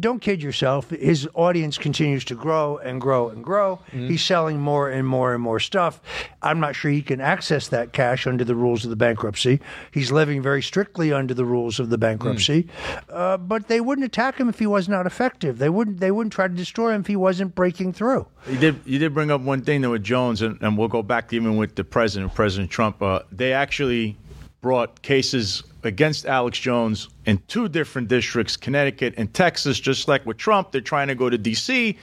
Don't 0.00 0.20
kid 0.20 0.42
yourself. 0.42 0.88
His 0.90 1.28
audience 1.34 1.76
continues 1.76 2.24
to 2.26 2.34
grow 2.34 2.78
and 2.78 3.00
grow 3.00 3.28
and 3.28 3.44
grow. 3.44 3.80
He's 3.90 4.24
selling 4.24 4.58
more 4.60 4.88
and 4.88 5.06
more 5.06 5.34
and 5.34 5.42
more 5.42 5.60
stuff. 5.60 6.00
I'm 6.40 6.58
not 6.60 6.74
sure 6.74 6.90
he 6.90 7.02
can 7.02 7.20
access 7.20 7.68
that 7.68 7.92
cash 7.92 8.26
under 8.26 8.44
the 8.44 8.54
rules 8.54 8.84
of 8.84 8.90
the 8.90 8.96
bankruptcy. 8.96 9.60
He's 9.90 10.10
living 10.10 10.40
very 10.40 10.62
strictly 10.62 11.12
under 11.12 11.34
the 11.34 11.44
rules 11.44 11.78
of 11.82 11.90
the 11.90 11.98
bankruptcy. 11.98 12.68
Uh, 13.10 13.36
but 13.36 13.68
they 13.68 13.80
wouldn't 13.80 14.06
attack 14.06 14.38
him 14.38 14.48
if 14.48 14.58
he 14.58 14.66
was 14.66 14.88
not 14.88 15.06
effective. 15.06 15.58
They 15.58 15.68
wouldn't. 15.68 16.00
They 16.00 16.10
wouldn't 16.10 16.32
try 16.32 16.48
to 16.48 16.54
destroy 16.54 16.94
him 16.94 17.02
if 17.02 17.06
he 17.06 17.16
wasn't 17.16 17.54
breaking 17.54 17.92
through. 17.92 18.26
You 18.48 18.58
did 18.58 18.80
you 18.86 18.98
did 18.98 19.12
bring 19.12 19.30
up 19.30 19.42
one 19.42 19.62
thing 19.62 19.82
though 19.82 19.90
with 19.90 20.02
Jones, 20.02 20.40
and, 20.42 20.60
and 20.62 20.78
we'll 20.78 20.88
go 20.88 21.02
back 21.02 21.32
even 21.32 21.56
with 21.56 21.74
the 21.74 21.84
president, 21.84 22.34
President 22.34 22.70
Trump. 22.70 23.02
Uh, 23.02 23.20
they 23.30 23.52
actually 23.52 24.16
brought 24.62 25.02
cases 25.02 25.64
against 25.82 26.24
Alex 26.24 26.58
Jones 26.58 27.08
in 27.26 27.42
two 27.48 27.68
different 27.68 28.08
districts, 28.08 28.56
Connecticut 28.56 29.14
and 29.16 29.32
Texas. 29.34 29.78
Just 29.78 30.08
like 30.08 30.24
with 30.24 30.36
Trump, 30.38 30.70
they're 30.70 30.80
trying 30.80 31.08
to 31.08 31.14
go 31.14 31.28
to 31.28 31.36
D.C., 31.36 31.98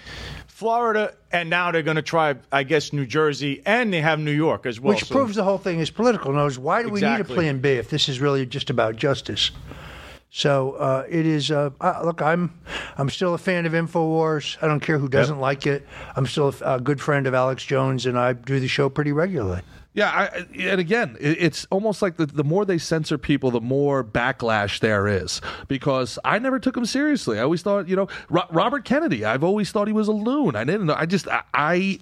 Florida, 0.59 1.13
and 1.31 1.49
now 1.49 1.71
they're 1.71 1.83
going 1.83 1.95
to 1.95 2.01
try, 2.01 2.35
I 2.51 2.63
guess, 2.63 2.91
New 2.91 3.05
Jersey, 3.05 3.61
and 3.65 3.93
they 3.93 4.01
have 4.01 4.19
New 4.19 4.33
York 4.33 4.65
as 4.65 4.77
well. 4.77 4.93
Which 4.93 5.05
So- 5.05 5.15
proves 5.15 5.37
the 5.37 5.43
whole 5.45 5.57
thing 5.57 5.79
is 5.79 5.89
political. 5.89 6.33
Knows 6.33 6.59
why 6.59 6.83
do 6.83 6.89
we 6.89 6.99
need 6.99 7.21
a 7.21 7.23
plan 7.23 7.59
B 7.59 7.69
if 7.69 7.89
this 7.89 8.09
is 8.09 8.19
really 8.19 8.45
just 8.45 8.69
about 8.69 8.97
justice? 8.97 9.51
So 10.31 10.73
uh, 10.73 11.05
it 11.09 11.25
is. 11.25 11.49
Uh, 11.49 11.69
uh, 11.79 12.01
look, 12.03 12.21
I'm 12.21 12.59
I'm 12.97 13.09
still 13.09 13.33
a 13.33 13.37
fan 13.37 13.65
of 13.65 13.71
Infowars. 13.71 14.57
I 14.61 14.67
don't 14.67 14.81
care 14.81 14.97
who 14.99 15.07
doesn't 15.07 15.39
like 15.39 15.65
it. 15.65 15.87
I'm 16.17 16.25
still 16.25 16.53
a, 16.61 16.75
a 16.75 16.79
good 16.81 16.99
friend 16.99 17.25
of 17.25 17.33
Alex 17.33 17.63
Jones, 17.63 18.05
and 18.05 18.19
I 18.19 18.33
do 18.33 18.59
the 18.59 18.67
show 18.67 18.89
pretty 18.89 19.13
regularly. 19.13 19.61
Yeah, 19.93 20.09
I, 20.11 20.45
and 20.57 20.79
again, 20.79 21.17
it's 21.19 21.65
almost 21.71 22.01
like 22.01 22.17
the, 22.17 22.27
the 22.27 22.43
more 22.43 22.63
they 22.63 22.77
censor 22.77 23.17
people, 23.17 23.49
the 23.49 23.59
more 23.59 24.03
backlash 24.03 24.79
there 24.79 25.07
is. 25.07 25.41
Because 25.67 26.19
I 26.23 26.37
never 26.37 26.59
took 26.59 26.77
him 26.77 26.85
seriously. 26.85 27.39
I 27.39 27.41
always 27.41 27.63
thought, 27.63 27.87
you 27.87 27.95
know, 27.95 28.07
Ro- 28.29 28.45
Robert 28.51 28.85
Kennedy. 28.85 29.25
I've 29.25 29.43
always 29.43 29.71
thought 29.71 29.87
he 29.87 29.93
was 29.93 30.07
a 30.07 30.13
loon. 30.13 30.55
I 30.55 30.63
didn't 30.63 30.85
know. 30.85 30.95
I 30.95 31.05
just 31.05 31.27
I. 31.27 31.41
I 31.53 31.99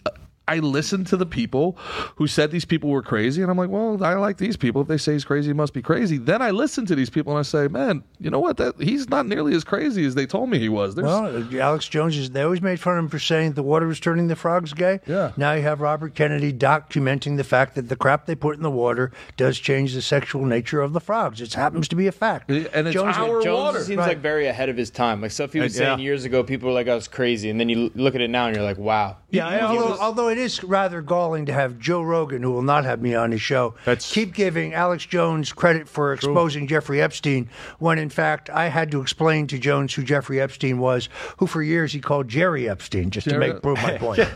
I 0.47 0.59
listened 0.59 1.07
to 1.07 1.17
the 1.17 1.25
people 1.25 1.77
who 2.15 2.27
said 2.27 2.51
these 2.51 2.65
people 2.65 2.89
were 2.89 3.01
crazy, 3.01 3.41
and 3.41 3.51
I'm 3.51 3.57
like, 3.57 3.69
well, 3.69 4.03
I 4.03 4.13
like 4.15 4.37
these 4.37 4.55
people. 4.57 4.81
If 4.81 4.87
they 4.87 4.97
say 4.97 5.13
he's 5.13 5.25
crazy, 5.25 5.49
he 5.49 5.53
must 5.53 5.73
be 5.73 5.81
crazy. 5.81 6.17
Then 6.17 6.41
I 6.41 6.51
listen 6.51 6.85
to 6.87 6.95
these 6.95 7.09
people 7.09 7.33
and 7.33 7.39
I 7.39 7.43
say, 7.43 7.67
man, 7.67 8.03
you 8.19 8.29
know 8.29 8.39
what? 8.39 8.57
That 8.57 8.79
he's 8.79 9.09
not 9.09 9.25
nearly 9.27 9.53
as 9.55 9.63
crazy 9.63 10.05
as 10.05 10.15
they 10.15 10.25
told 10.25 10.49
me 10.49 10.59
he 10.59 10.69
was. 10.69 10.95
There's, 10.95 11.05
Well, 11.05 11.47
Alex 11.61 11.87
Jones 11.87 12.15
is. 12.17 12.31
They 12.31 12.41
always 12.43 12.61
made 12.61 12.79
fun 12.79 12.97
of 12.97 13.03
him 13.05 13.09
for 13.09 13.19
saying 13.19 13.53
the 13.53 13.63
water 13.63 13.87
was 13.87 13.99
turning 13.99 14.27
the 14.27 14.35
frogs 14.35 14.73
gay. 14.73 14.99
Yeah. 15.05 15.31
Now 15.37 15.53
you 15.53 15.61
have 15.63 15.81
Robert 15.81 16.13
Kennedy 16.15 16.51
documenting 16.53 17.37
the 17.37 17.43
fact 17.43 17.75
that 17.75 17.89
the 17.89 17.95
crap 17.95 18.25
they 18.25 18.35
put 18.35 18.55
in 18.57 18.63
the 18.63 18.71
water 18.71 19.11
does 19.35 19.59
change 19.59 19.93
the 19.93 20.01
sexual 20.01 20.45
nature 20.45 20.81
of 20.81 20.93
the 20.93 20.99
frogs. 20.99 21.41
It 21.41 21.53
happens 21.53 21.87
to 21.89 21.95
be 21.95 22.07
a 22.07 22.11
fact. 22.11 22.49
And 22.49 22.87
it's 22.87 22.93
Jones, 22.93 23.17
our 23.17 23.41
Jones 23.41 23.57
water. 23.57 23.83
seems 23.83 23.97
Right. 23.97 24.07
like 24.09 24.19
very 24.19 24.47
ahead 24.47 24.69
of 24.69 24.77
his 24.77 24.89
time. 24.89 25.21
Like 25.21 25.31
stuff 25.31 25.53
he 25.53 25.59
was 25.59 25.73
yeah. 25.77 25.87
saying 25.87 25.99
years 25.99 26.23
ago, 26.25 26.43
people 26.43 26.67
were 26.69 26.73
like, 26.75 26.87
"I 26.87 26.95
was 26.95 27.07
crazy," 27.07 27.49
and 27.49 27.59
then 27.59 27.69
you 27.69 27.91
look 27.95 28.15
at 28.15 28.21
it 28.21 28.29
now 28.29 28.47
and 28.47 28.55
you're 28.55 28.63
like, 28.65 28.77
"Wow." 28.77 29.17
Yeah, 29.29 29.49
He- 29.51 29.55
he 29.57 29.61
although, 29.63 29.89
was- 29.91 29.99
although 29.99 30.27
it 30.37 30.41
is 30.41 30.63
rather 30.63 31.01
galling 31.01 31.45
to 31.47 31.53
have 31.53 31.79
Joe 31.79 32.01
Rogan, 32.01 32.43
who 32.43 32.51
will 32.51 32.61
not 32.61 32.85
have 32.85 33.01
me 33.01 33.15
on 33.15 33.31
his 33.31 33.41
show, 33.41 33.73
That's- 33.85 34.11
keep 34.11 34.33
giving 34.33 34.73
Alex 34.73 35.05
Jones 35.05 35.51
credit 35.51 35.87
for 35.87 36.13
exposing 36.13 36.67
Jeffrey 36.67 37.01
Epstein, 37.01 37.49
when 37.79 37.97
in 37.97 38.09
fact 38.09 38.49
I 38.49 38.67
had 38.67 38.91
to 38.91 39.01
explain 39.01 39.47
to 39.47 39.57
Jones 39.57 39.93
who 39.95 40.03
Jeffrey 40.03 40.39
Epstein 40.39 40.77
was, 40.77 41.09
who 41.37 41.47
for 41.47 41.63
years 41.63 41.93
he 41.93 41.99
called 41.99 42.27
Jerry 42.27 42.69
Epstein, 42.69 43.09
just 43.09 43.27
to 43.29 43.37
make 43.39 43.61
prove 43.61 43.81
my 43.81 43.97
point. 43.97 44.19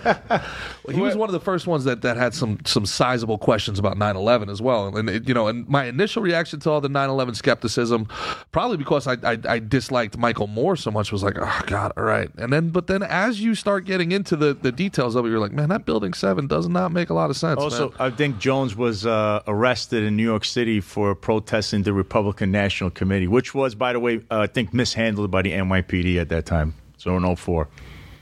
Well, 0.84 0.96
he 0.96 1.02
was 1.02 1.16
one 1.16 1.30
of 1.30 1.34
the 1.34 1.40
first 1.40 1.68
ones 1.68 1.84
that, 1.84 2.02
that 2.02 2.18
had 2.18 2.34
some 2.34 2.58
some 2.66 2.88
sizable 2.88 3.38
questions 3.38 3.78
about 3.78 3.98
9/11 3.98 4.50
as 4.50 4.62
well, 4.62 4.96
and 4.98 5.08
it, 5.10 5.28
you 5.28 5.34
know, 5.34 5.48
and 5.48 5.68
my 5.70 5.86
initial 5.86 6.24
reaction 6.24 6.60
to 6.62 6.72
all 6.72 6.82
the 6.82 6.90
9/11 6.90 7.36
skepticism, 7.36 8.08
probably 8.52 8.78
because 8.78 9.06
I, 9.06 9.18
I 9.24 9.38
I 9.48 9.60
disliked 9.60 10.18
Michael 10.18 10.48
Moore 10.48 10.76
so 10.76 10.90
much, 10.90 11.12
was 11.12 11.22
like, 11.22 11.38
oh 11.40 11.62
God, 11.68 11.94
all 11.98 12.04
right, 12.04 12.32
and 12.38 12.52
then 12.52 12.70
but 12.70 12.88
then 12.88 13.04
as 13.04 13.42
you 13.42 13.54
start 13.54 13.86
getting 13.86 14.12
into 14.12 14.36
the 14.36 14.54
the 14.56 14.72
details 14.72 15.16
of 15.16 15.26
it, 15.26 15.30
you're 15.30 15.40
like, 15.40 15.52
man, 15.52 15.70
that 15.70 15.86
Building 15.92 16.14
Seven 16.14 16.48
does 16.48 16.70
not 16.70 16.94
make 16.94 17.10
a 17.10 17.14
lot 17.14 17.30
of 17.30 17.36
sense. 17.36 17.60
Also, 17.60 17.90
man. 17.90 17.98
I 18.00 18.10
think 18.12 18.40
Jones 18.40 18.78
was 18.78 19.06
uh, 19.06 19.42
arrested 19.46 20.04
in 20.06 20.16
New 20.16 20.24
York 20.24 20.46
City 20.46 20.80
for 20.80 21.14
protesting 21.16 21.84
the 21.84 21.92
Republican 21.92 22.50
National 22.50 22.90
Committee, 22.90 23.28
which 23.28 23.54
was, 23.54 23.76
by 23.76 23.92
the 23.92 24.00
way, 24.00 24.22
uh, 24.32 24.40
I 24.40 24.48
think 24.48 24.74
mishandled 24.74 25.30
by 25.32 25.42
the 25.42 25.52
NYPD 25.52 26.16
at 26.18 26.30
that 26.30 26.46
time. 26.46 26.76
So 26.96 27.18
in 27.18 27.36
04. 27.36 27.68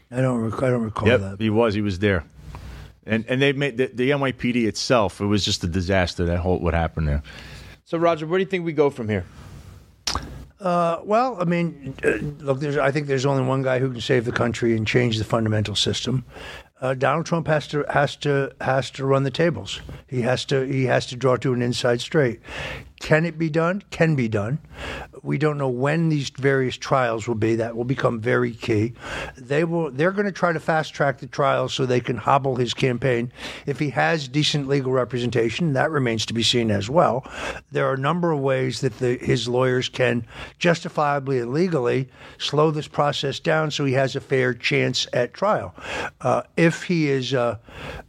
I 0.09 0.22
don't 0.22 0.39
rec- 0.49 0.63
I 0.63 0.70
don't 0.72 0.82
recall 0.82 1.07
Yep, 1.07 1.20
that. 1.22 1.39
he 1.39 1.51
was. 1.51 1.76
He 1.76 1.82
was 1.82 1.99
there. 1.99 2.24
And 3.05 3.24
and 3.30 3.39
they 3.39 3.53
made 3.53 3.78
the, 3.78 3.91
the 3.93 4.09
NYPD 4.09 4.65
itself. 4.65 5.22
It 5.22 5.28
was 5.28 5.45
just 5.45 5.63
a 5.63 5.67
disaster. 5.67 6.26
That 6.26 6.39
whole 6.39 6.57
what 6.57 6.74
happened 6.74 7.07
there. 7.07 7.22
So, 7.86 7.99
Roger, 7.99 8.26
where 8.26 8.39
do 8.39 8.43
you 8.45 8.49
think 8.49 8.65
we 8.65 8.74
go 8.74 8.89
from 8.89 9.07
here? 9.09 9.26
Uh, 10.59 10.99
well, 11.05 11.38
I 11.39 11.45
mean, 11.45 11.95
uh, 12.03 12.09
look, 12.43 12.59
there's, 12.59 12.76
I 12.78 12.91
think 12.91 13.07
there's 13.07 13.26
only 13.26 13.43
one 13.43 13.61
guy 13.61 13.80
who 13.80 13.91
can 13.91 14.01
save 14.01 14.26
the 14.26 14.34
country 14.34 14.76
and 14.76 14.86
change 14.86 15.17
the 15.17 15.24
fundamental 15.24 15.74
system. 15.74 16.26
Uh, 16.82 16.93
Donald 16.93 17.25
Trump 17.25 17.47
has 17.47 17.67
to 17.67 17.84
has 17.89 18.15
to 18.17 18.53
has 18.61 18.89
to 18.91 19.05
run 19.05 19.23
the 19.23 19.32
tables. 19.32 19.82
He 20.07 20.21
has 20.21 20.45
to 20.45 20.65
he 20.65 20.86
has 20.86 21.05
to 21.07 21.17
draw 21.17 21.36
to 21.38 21.53
an 21.53 21.61
inside 21.61 21.99
straight. 21.99 22.39
Can 22.99 23.25
it 23.25 23.39
be 23.39 23.49
done? 23.49 23.81
Can 23.91 24.15
be 24.15 24.27
done. 24.27 24.59
We 25.23 25.37
don't 25.37 25.57
know 25.57 25.69
when 25.69 26.09
these 26.09 26.29
various 26.29 26.77
trials 26.77 27.27
will 27.27 27.35
be. 27.35 27.55
That 27.55 27.75
will 27.75 27.85
become 27.85 28.19
very 28.19 28.53
key. 28.53 28.93
They 29.37 29.63
will. 29.63 29.89
They're 29.89 30.11
going 30.11 30.25
to 30.25 30.31
try 30.31 30.51
to 30.51 30.59
fast 30.59 30.93
track 30.93 31.19
the 31.19 31.27
trials 31.27 31.73
so 31.73 31.85
they 31.85 32.01
can 32.01 32.17
hobble 32.17 32.57
his 32.57 32.73
campaign. 32.73 33.31
If 33.65 33.79
he 33.79 33.89
has 33.91 34.27
decent 34.27 34.67
legal 34.67 34.91
representation, 34.91 35.73
that 35.73 35.91
remains 35.91 36.25
to 36.27 36.33
be 36.33 36.43
seen 36.43 36.71
as 36.71 36.89
well. 36.89 37.25
There 37.71 37.87
are 37.89 37.93
a 37.93 37.97
number 37.97 38.31
of 38.31 38.39
ways 38.41 38.81
that 38.81 38.99
the, 38.99 39.17
his 39.17 39.47
lawyers 39.47 39.87
can 39.89 40.25
justifiably 40.57 41.39
and 41.39 41.53
legally 41.53 42.09
slow 42.37 42.69
this 42.69 42.87
process 42.87 43.39
down 43.39 43.71
so 43.71 43.85
he 43.85 43.93
has 43.93 44.15
a 44.15 44.21
fair 44.21 44.53
chance 44.53 45.07
at 45.13 45.33
trial. 45.33 45.73
Uh, 46.21 46.43
if 46.57 46.83
he 46.83 47.09
is 47.09 47.33
uh, 47.33 47.57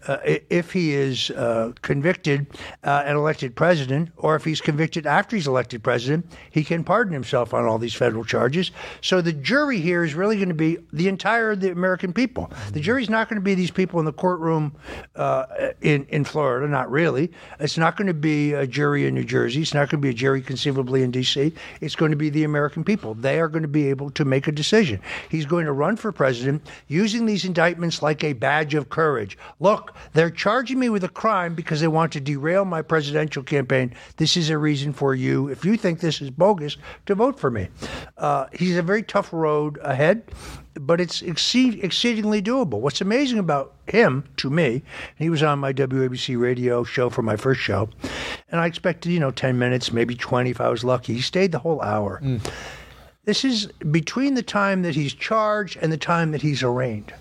uh, 0.08 0.18
if 0.24 0.72
he 0.72 0.94
is 0.94 1.30
uh, 1.30 1.72
convicted 1.82 2.46
uh, 2.84 3.04
and 3.06 3.16
elected 3.16 3.54
president, 3.54 4.10
or 4.16 4.34
if 4.34 4.44
he's 4.44 4.60
convicted 4.60 4.79
convicted 4.80 5.06
after 5.06 5.36
he's 5.36 5.46
elected 5.46 5.82
president, 5.82 6.24
he 6.50 6.64
can 6.64 6.82
pardon 6.82 7.12
himself 7.12 7.52
on 7.52 7.66
all 7.66 7.76
these 7.76 7.92
federal 7.92 8.24
charges. 8.24 8.70
So 9.02 9.20
the 9.20 9.34
jury 9.34 9.78
here 9.78 10.02
is 10.02 10.14
really 10.14 10.36
going 10.36 10.48
to 10.48 10.54
be 10.54 10.78
the 10.90 11.06
entire 11.06 11.54
the 11.54 11.70
American 11.70 12.14
people. 12.14 12.50
The 12.72 12.80
jury's 12.80 13.10
not 13.10 13.28
going 13.28 13.36
to 13.36 13.44
be 13.44 13.54
these 13.54 13.70
people 13.70 13.98
in 13.98 14.06
the 14.06 14.12
courtroom 14.12 14.72
uh, 15.16 15.44
in 15.82 16.06
in 16.06 16.24
Florida. 16.24 16.66
Not 16.66 16.90
really. 16.90 17.30
It's 17.58 17.76
not 17.76 17.98
going 17.98 18.06
to 18.06 18.14
be 18.14 18.54
a 18.54 18.66
jury 18.66 19.06
in 19.06 19.14
New 19.14 19.24
Jersey. 19.24 19.60
It's 19.60 19.74
not 19.74 19.90
going 19.90 20.00
to 20.00 20.06
be 20.06 20.08
a 20.08 20.14
jury 20.14 20.40
conceivably 20.40 21.02
in 21.02 21.10
D.C. 21.10 21.52
It's 21.82 21.94
going 21.94 22.12
to 22.12 22.16
be 22.16 22.30
the 22.30 22.44
American 22.44 22.82
people. 22.82 23.12
They 23.12 23.38
are 23.38 23.48
going 23.48 23.62
to 23.62 23.68
be 23.68 23.90
able 23.90 24.08
to 24.12 24.24
make 24.24 24.48
a 24.48 24.52
decision. 24.52 24.98
He's 25.28 25.44
going 25.44 25.66
to 25.66 25.72
run 25.72 25.96
for 25.96 26.10
president 26.10 26.66
using 26.88 27.26
these 27.26 27.44
indictments 27.44 28.00
like 28.00 28.24
a 28.24 28.32
badge 28.32 28.74
of 28.74 28.88
courage. 28.88 29.36
Look, 29.58 29.94
they're 30.14 30.30
charging 30.30 30.78
me 30.78 30.88
with 30.88 31.04
a 31.04 31.08
crime 31.10 31.54
because 31.54 31.82
they 31.82 31.88
want 31.88 32.12
to 32.12 32.20
derail 32.20 32.64
my 32.64 32.80
presidential 32.80 33.42
campaign. 33.42 33.92
This 34.16 34.38
is 34.38 34.48
a 34.48 34.56
reason 34.70 34.92
for 34.92 35.16
you, 35.16 35.48
if 35.48 35.64
you 35.64 35.76
think 35.76 35.98
this 35.98 36.22
is 36.22 36.30
bogus, 36.30 36.76
to 37.06 37.14
vote 37.16 37.40
for 37.40 37.50
me. 37.50 37.66
Uh, 38.16 38.46
he's 38.52 38.76
a 38.76 38.82
very 38.82 39.02
tough 39.02 39.32
road 39.32 39.78
ahead, 39.82 40.22
but 40.74 41.00
it's 41.00 41.22
exceed, 41.22 41.82
exceedingly 41.82 42.40
doable. 42.40 42.78
What's 42.78 43.00
amazing 43.00 43.40
about 43.40 43.74
him, 43.88 44.22
to 44.36 44.48
me, 44.48 44.82
he 45.16 45.28
was 45.28 45.42
on 45.42 45.58
my 45.58 45.72
WABC 45.72 46.40
radio 46.40 46.84
show 46.84 47.10
for 47.10 47.22
my 47.22 47.34
first 47.34 47.60
show, 47.60 47.88
and 48.48 48.60
I 48.60 48.66
expected, 48.66 49.10
you 49.10 49.18
know, 49.18 49.32
10 49.32 49.58
minutes, 49.58 49.92
maybe 49.92 50.14
20 50.14 50.50
if 50.50 50.60
I 50.60 50.68
was 50.68 50.84
lucky. 50.84 51.14
He 51.14 51.20
stayed 51.20 51.50
the 51.50 51.58
whole 51.58 51.82
hour. 51.82 52.22
This 53.24 53.44
is 53.44 53.66
between 53.90 54.34
the 54.34 54.42
time 54.44 54.82
that 54.82 54.94
he's 54.94 55.12
charged 55.12 55.78
and 55.82 55.90
the 55.92 55.98
time 55.98 56.30
that 56.30 56.42
he's 56.42 56.62
arraigned 56.62 57.12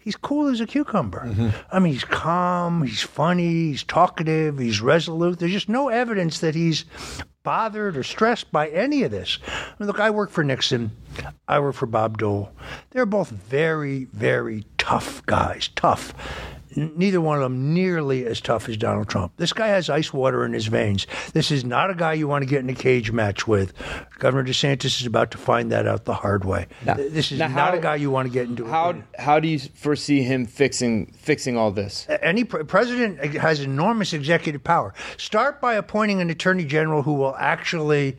he's 0.00 0.16
cool 0.16 0.48
as 0.48 0.60
a 0.60 0.66
cucumber. 0.66 1.52
I 1.70 1.78
mean, 1.78 1.92
he's 1.92 2.04
calm, 2.04 2.82
he's 2.82 3.02
funny, 3.02 3.70
he's 3.70 3.84
talkative, 3.84 4.58
he's 4.58 4.80
resolute. 4.80 5.38
There's 5.38 5.52
just 5.52 5.68
no 5.68 5.88
evidence 5.88 6.40
that 6.40 6.54
he's 6.54 6.84
bothered 7.42 7.96
or 7.96 8.02
stressed 8.02 8.50
by 8.52 8.68
any 8.68 9.02
of 9.02 9.10
this. 9.10 9.38
I 9.46 9.74
mean, 9.78 9.86
look, 9.86 10.00
I 10.00 10.10
work 10.10 10.30
for 10.30 10.44
Nixon. 10.44 10.90
I 11.48 11.58
work 11.60 11.74
for 11.74 11.86
Bob 11.86 12.18
Dole. 12.18 12.52
They're 12.90 13.06
both 13.06 13.30
very, 13.30 14.04
very 14.06 14.64
tough 14.78 15.24
guys. 15.26 15.68
Tough. 15.74 16.14
Neither 16.76 17.20
one 17.20 17.36
of 17.36 17.42
them 17.42 17.74
nearly 17.74 18.24
as 18.26 18.40
tough 18.40 18.68
as 18.68 18.76
Donald 18.76 19.08
Trump. 19.08 19.32
This 19.36 19.52
guy 19.52 19.68
has 19.68 19.90
ice 19.90 20.12
water 20.12 20.44
in 20.44 20.52
his 20.52 20.66
veins. 20.66 21.06
This 21.32 21.50
is 21.50 21.64
not 21.64 21.90
a 21.90 21.94
guy 21.94 22.12
you 22.12 22.28
want 22.28 22.42
to 22.42 22.48
get 22.48 22.60
in 22.60 22.70
a 22.70 22.74
cage 22.74 23.10
match 23.12 23.48
with. 23.48 23.72
Governor 24.18 24.48
DeSantis 24.48 25.00
is 25.00 25.06
about 25.06 25.30
to 25.32 25.38
find 25.38 25.72
that 25.72 25.86
out 25.88 26.04
the 26.04 26.14
hard 26.14 26.44
way. 26.44 26.66
Th- 26.84 27.10
this 27.12 27.32
is 27.32 27.38
now 27.38 27.48
not 27.48 27.72
how- 27.72 27.78
a 27.78 27.80
guy 27.80 27.94
you 27.96 28.10
want 28.10 28.26
to 28.28 28.32
get 28.32 28.46
into. 28.48 28.64
a 28.66 28.68
How 28.68 28.94
how 29.18 29.40
do 29.40 29.48
you 29.48 29.58
foresee 29.58 30.22
him 30.22 30.46
fixing 30.46 31.06
fixing 31.16 31.56
all 31.56 31.70
this? 31.72 32.06
any 32.22 32.44
pre- 32.44 32.64
president 32.64 33.18
has 33.36 33.60
enormous 33.60 34.12
executive 34.12 34.62
power. 34.62 34.94
Start 35.16 35.60
by 35.60 35.74
appointing 35.74 36.20
an 36.20 36.30
attorney 36.30 36.64
general 36.64 37.02
who 37.02 37.14
will 37.14 37.34
actually 37.36 38.16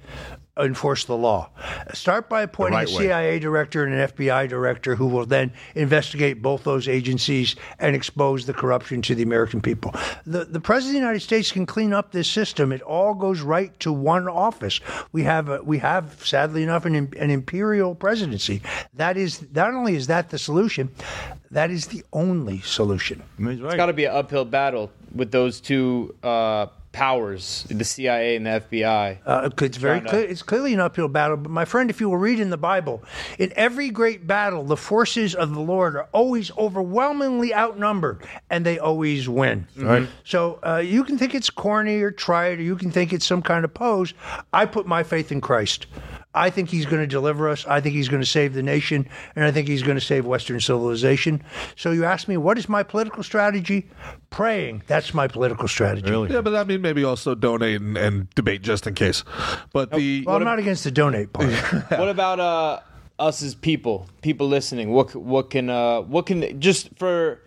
enforce 0.62 1.06
the 1.06 1.18
law. 1.18 1.50
Start 1.94 2.30
by 2.30 2.44
appointing 2.44 2.76
right 2.76 2.90
a 2.90 2.92
way. 2.92 3.04
CIA 3.04 3.40
director 3.40 3.84
and 3.84 3.94
an 3.94 4.08
FBI 4.10 4.48
director 4.50 4.96
who 4.96 5.08
will 5.08 5.26
then 5.26 5.52
investigate 5.76 6.42
both 6.42 6.64
those 6.64 6.88
agencies 6.88 7.56
and 7.80 7.96
expose 7.96 8.46
the 8.46 8.54
corruption 8.54 9.02
to 9.04 9.16
the 9.16 9.24
American 9.24 9.62
people. 9.62 9.94
The 10.26 10.46
the 10.46 10.60
president 10.60 10.98
of 10.98 11.02
the 11.02 11.08
United 11.08 11.20
States 11.22 11.52
can 11.52 11.66
clean 11.66 11.94
up 11.94 12.12
this 12.12 12.28
system. 12.28 12.72
It 12.72 12.82
all 12.82 13.14
goes 13.14 13.42
right 13.42 13.78
to 13.82 13.92
one 13.92 14.28
office. 14.28 14.80
We 15.12 15.24
have 15.24 15.50
a, 15.50 15.62
we 15.64 15.80
have 15.80 16.26
sadly 16.26 16.64
enough 16.64 16.86
an, 16.86 16.96
an 16.96 17.30
imperial 17.30 17.96
presidency. 17.96 18.62
That 18.94 19.18
is 19.18 19.46
not 19.54 19.74
only 19.74 19.96
is 19.96 20.08
that 20.08 20.30
the 20.30 20.38
solution, 20.38 20.90
that 21.52 21.72
is 21.72 21.88
the 21.88 22.04
only 22.14 22.62
solution. 22.62 23.24
I 23.38 23.42
mean, 23.42 23.58
he's 23.58 23.76
got 23.76 23.88
to 23.88 23.94
be 23.94 24.06
an 24.06 24.16
uphill 24.16 24.46
battle 24.46 24.92
with 25.14 25.32
those 25.32 25.60
two 25.62 26.16
uh, 26.24 26.68
powers, 26.92 27.66
the 27.70 27.84
CIA 27.86 28.36
and 28.36 28.46
the 28.46 28.50
FBI. 28.70 29.18
Uh, 29.26 29.50
it's 29.62 29.78
very 29.78 30.00
Trying 30.00 30.04
to- 30.06 30.10
clear. 30.10 30.24
It's 30.26 30.44
clearly 30.44 30.74
an 30.74 30.80
uphill 30.80 31.08
battle. 31.08 31.38
But 31.38 31.50
my 31.52 31.66
friend, 31.66 31.90
if 31.90 32.02
you 32.02 32.10
will 32.10 32.18
read 32.18 32.40
in 32.40 32.50
the 32.50 32.58
Bible, 32.58 33.04
in 33.40 33.52
every 33.56 33.90
great 33.90 34.28
battle, 34.28 34.64
the 34.64 34.78
forces 34.78 35.34
of 35.36 35.54
the 35.54 35.60
Lord 35.62 35.96
are 35.96 36.08
always 36.12 36.52
overwhelmingly 36.58 37.54
outnumbered, 37.56 38.24
and 38.50 38.66
they 38.66 38.78
always 38.80 39.28
win. 39.30 39.68
Right. 39.78 40.08
So 40.24 40.60
uh, 40.66 40.78
you 40.78 41.04
can 41.04 41.18
think 41.18 41.34
it's 41.36 41.50
corny 41.50 42.02
or 42.02 42.12
trite, 42.12 42.60
or 42.60 42.64
you 42.64 42.76
can 42.76 42.92
think 42.92 43.14
it's 43.14 43.26
some 43.26 43.42
kind 43.42 43.64
of 43.66 43.74
pose. 43.74 44.14
I 44.54 44.66
put 44.66 44.86
my 44.86 45.04
faith 45.04 45.32
in 45.32 45.42
Christ. 45.42 45.86
I 46.34 46.50
think 46.50 46.70
he's 46.70 46.86
going 46.86 47.02
to 47.02 47.08
deliver 47.08 47.50
us. 47.50 47.66
I 47.66 47.82
think 47.82 47.94
he's 47.96 48.08
going 48.08 48.22
to 48.22 48.28
save 48.28 48.54
the 48.54 48.64
nation, 48.64 49.08
and 49.36 49.44
I 49.44 49.52
think 49.52 49.68
he's 49.68 49.84
going 49.84 49.98
to 49.98 50.06
save 50.06 50.26
Western 50.26 50.60
civilization. 50.60 51.44
So 51.76 51.92
you 51.92 52.06
ask 52.06 52.28
me, 52.28 52.38
what 52.38 52.58
is 52.58 52.70
my 52.70 52.84
political 52.84 53.22
strategy? 53.22 53.90
Praying. 54.30 54.84
That's 54.88 55.14
my 55.14 55.28
political 55.28 55.68
strategy. 55.68 56.10
Really? 56.10 56.32
Yeah, 56.34 56.42
but 56.42 56.56
I 56.56 56.64
mean, 56.64 56.82
maybe 56.82 57.04
also 57.04 57.36
donate 57.36 57.82
and, 57.82 57.98
and 57.98 58.30
debate 58.36 58.62
just 58.62 58.88
in 58.88 58.96
case. 58.96 59.26
But 59.74 59.92
the 59.92 60.24
Well, 60.26 60.38
I'm 60.38 60.44
not 60.44 60.60
against 60.60 60.84
the 60.84 60.92
donate 60.92 61.34
part. 61.34 61.52
What 61.92 62.10
about 62.10 62.40
uh, 62.40 62.80
us 63.20 63.42
as 63.44 63.54
people, 63.54 64.08
people 64.22 64.48
listening? 64.48 64.92
What 64.92 65.14
what 65.16 65.50
can 65.50 65.70
uh, 65.70 66.02
what 66.02 66.26
can 66.26 66.60
just 66.62 66.90
for 66.98 67.42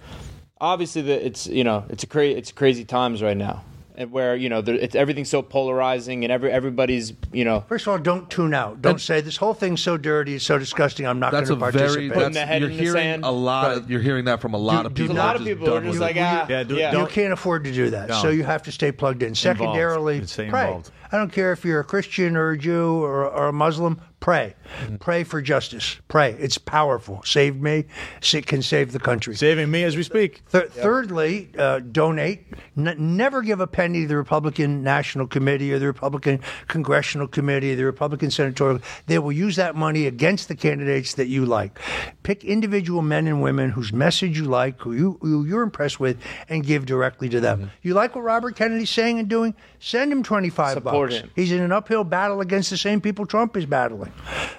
obviously 0.61 1.02
the 1.02 1.24
it's 1.27 1.47
you 1.47 1.65
know 1.65 1.85
it's 1.89 2.05
a 2.05 2.06
cra- 2.06 2.27
it's 2.27 2.52
crazy 2.52 2.85
times 2.85 3.23
right 3.23 3.36
now, 3.36 3.65
and 3.65 3.73
where 4.10 4.34
you 4.34 4.48
know 4.48 4.60
there, 4.60 4.74
it's 4.74 4.94
everything's 4.94 5.30
so 5.30 5.40
polarizing 5.42 6.24
and 6.24 6.32
every 6.32 6.50
everybody's 6.50 7.12
you 7.32 7.44
know 7.44 7.64
First 7.68 7.86
of 7.86 7.92
all, 7.92 7.98
don't 7.98 8.28
tune 8.28 8.52
out. 8.54 8.82
Don't 8.82 9.00
say 9.00 9.20
this 9.20 9.36
whole 9.36 9.54
thing's 9.54 9.82
so 9.82 9.96
dirty, 9.96 10.34
it's 10.36 10.44
so 10.44 10.58
disgusting. 10.58 11.06
I'm 11.06 11.20
not 11.20 11.30
going 11.32 11.44
to 11.46 11.52
a 11.52 11.56
very 11.56 11.72
participate. 11.72 12.12
Putting 12.12 12.32
that's, 12.32 12.34
the 12.34 12.46
head 12.46 12.60
you're 12.62 12.70
in 12.70 12.76
the 12.76 12.82
hearing 12.82 12.96
sand. 13.02 13.24
a 13.24 13.30
lot. 13.30 13.76
Of, 13.76 13.90
you're 13.90 14.00
hearing 14.00 14.24
that 14.26 14.40
from 14.40 14.54
a 14.54 14.58
lot 14.58 14.86
of 14.86 14.94
people. 14.94 15.14
a 15.14 15.18
lot 15.18 15.36
of 15.36 15.44
people 15.44 15.72
are 15.72 15.80
just 15.80 16.00
like 16.00 16.16
ah 16.18 16.46
Yeah, 16.48 16.62
do- 16.64 16.76
yeah. 16.76 16.98
you 17.00 17.06
can't 17.06 17.32
afford 17.32 17.64
to 17.64 17.72
do 17.72 17.90
that, 17.90 18.12
so 18.14 18.30
you 18.30 18.42
have 18.44 18.62
to 18.64 18.72
stay 18.72 18.90
plugged 18.92 19.22
in. 19.22 19.34
Secondarily, 19.34 20.26
Stay 20.26 20.48
pray. 20.48 20.64
involved. 20.66 20.90
I 21.14 21.16
don't 21.16 21.30
care 21.32 21.52
if 21.52 21.64
you're 21.64 21.78
a 21.78 21.84
Christian 21.84 22.36
or 22.36 22.50
a 22.50 22.58
Jew 22.58 23.00
or, 23.04 23.30
or 23.30 23.46
a 23.46 23.52
Muslim. 23.52 24.00
Pray, 24.18 24.54
Mm-hmm. 24.80 24.96
pray 24.96 25.22
for 25.22 25.42
justice. 25.42 25.96
Pray. 26.08 26.32
It's 26.40 26.56
powerful. 26.56 27.20
Save 27.26 27.56
me. 27.60 27.84
It 28.32 28.46
can 28.46 28.62
save 28.62 28.92
the 28.92 28.98
country. 28.98 29.36
Saving 29.36 29.70
me 29.70 29.84
as 29.84 29.94
we 29.98 30.02
speak. 30.02 30.40
Th- 30.50 30.64
Thirdly, 30.70 31.50
uh, 31.58 31.80
donate. 31.80 32.46
N- 32.76 32.96
never 33.16 33.42
give 33.42 33.60
a 33.60 33.66
penny 33.66 34.02
to 34.02 34.08
the 34.08 34.16
Republican 34.16 34.82
National 34.82 35.26
Committee 35.26 35.74
or 35.74 35.78
the 35.78 35.86
Republican 35.86 36.40
Congressional 36.68 37.28
Committee 37.28 37.74
or 37.74 37.76
the 37.76 37.84
Republican 37.84 38.30
Senatorial. 38.30 38.80
They 39.06 39.18
will 39.18 39.30
use 39.32 39.56
that 39.56 39.76
money 39.76 40.06
against 40.06 40.48
the 40.48 40.56
candidates 40.56 41.14
that 41.14 41.26
you 41.28 41.44
like. 41.44 41.78
Pick 42.22 42.42
individual 42.44 43.02
men 43.02 43.26
and 43.26 43.42
women 43.42 43.68
whose 43.70 43.92
message 43.92 44.38
you 44.38 44.44
like, 44.46 44.80
who, 44.80 44.92
you, 44.94 45.18
who 45.20 45.44
you're 45.44 45.62
impressed 45.62 46.00
with, 46.00 46.16
and 46.48 46.64
give 46.64 46.86
directly 46.86 47.28
to 47.28 47.40
them. 47.40 47.70
You 47.82 47.92
like 47.92 48.14
what 48.16 48.22
Robert 48.24 48.56
Kennedy's 48.56 48.88
saying 48.90 49.18
and 49.18 49.28
doing? 49.28 49.54
Send 49.80 50.10
him 50.10 50.22
25 50.22 50.72
Support 50.72 50.84
bucks. 50.94 51.03
Him. 51.12 51.31
He's 51.35 51.52
in 51.52 51.62
an 51.62 51.72
uphill 51.72 52.05
battle 52.05 52.40
against 52.40 52.70
the 52.70 52.76
same 52.76 53.01
people 53.01 53.26
Trump 53.26 53.56
is 53.56 53.66
battling. 53.66 54.12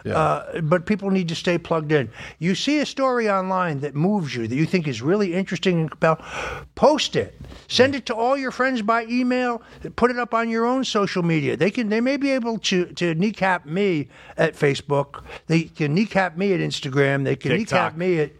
Uh, 0.05 0.61
but 0.61 0.85
people 0.85 1.09
need 1.09 1.27
to 1.29 1.35
stay 1.35 1.57
plugged 1.57 1.91
in. 1.91 2.09
You 2.39 2.55
see 2.55 2.79
a 2.79 2.85
story 2.85 3.29
online 3.29 3.79
that 3.79 3.95
moves 3.95 4.35
you, 4.35 4.47
that 4.47 4.55
you 4.55 4.65
think 4.65 4.87
is 4.87 5.01
really 5.01 5.33
interesting 5.33 5.79
and 5.81 5.89
compelling, 5.89 6.23
post 6.75 7.15
it. 7.15 7.39
Send 7.67 7.95
it 7.95 8.05
to 8.07 8.15
all 8.15 8.37
your 8.37 8.51
friends 8.51 8.81
by 8.81 9.05
email. 9.05 9.61
Put 9.95 10.11
it 10.11 10.19
up 10.19 10.33
on 10.33 10.49
your 10.49 10.65
own 10.65 10.83
social 10.83 11.23
media. 11.23 11.57
They 11.57 11.71
can. 11.71 11.89
They 11.89 12.01
may 12.01 12.17
be 12.17 12.31
able 12.31 12.59
to 12.59 12.85
to 12.85 13.15
kneecap 13.15 13.65
me 13.65 14.09
at 14.37 14.53
Facebook. 14.53 15.23
They 15.47 15.63
can 15.63 15.93
kneecap 15.95 16.37
me 16.37 16.53
at 16.53 16.59
Instagram. 16.59 17.23
They 17.23 17.35
can 17.35 17.51
TikTok. 17.51 17.97
kneecap 17.97 17.97
me 17.97 18.19
at 18.19 18.31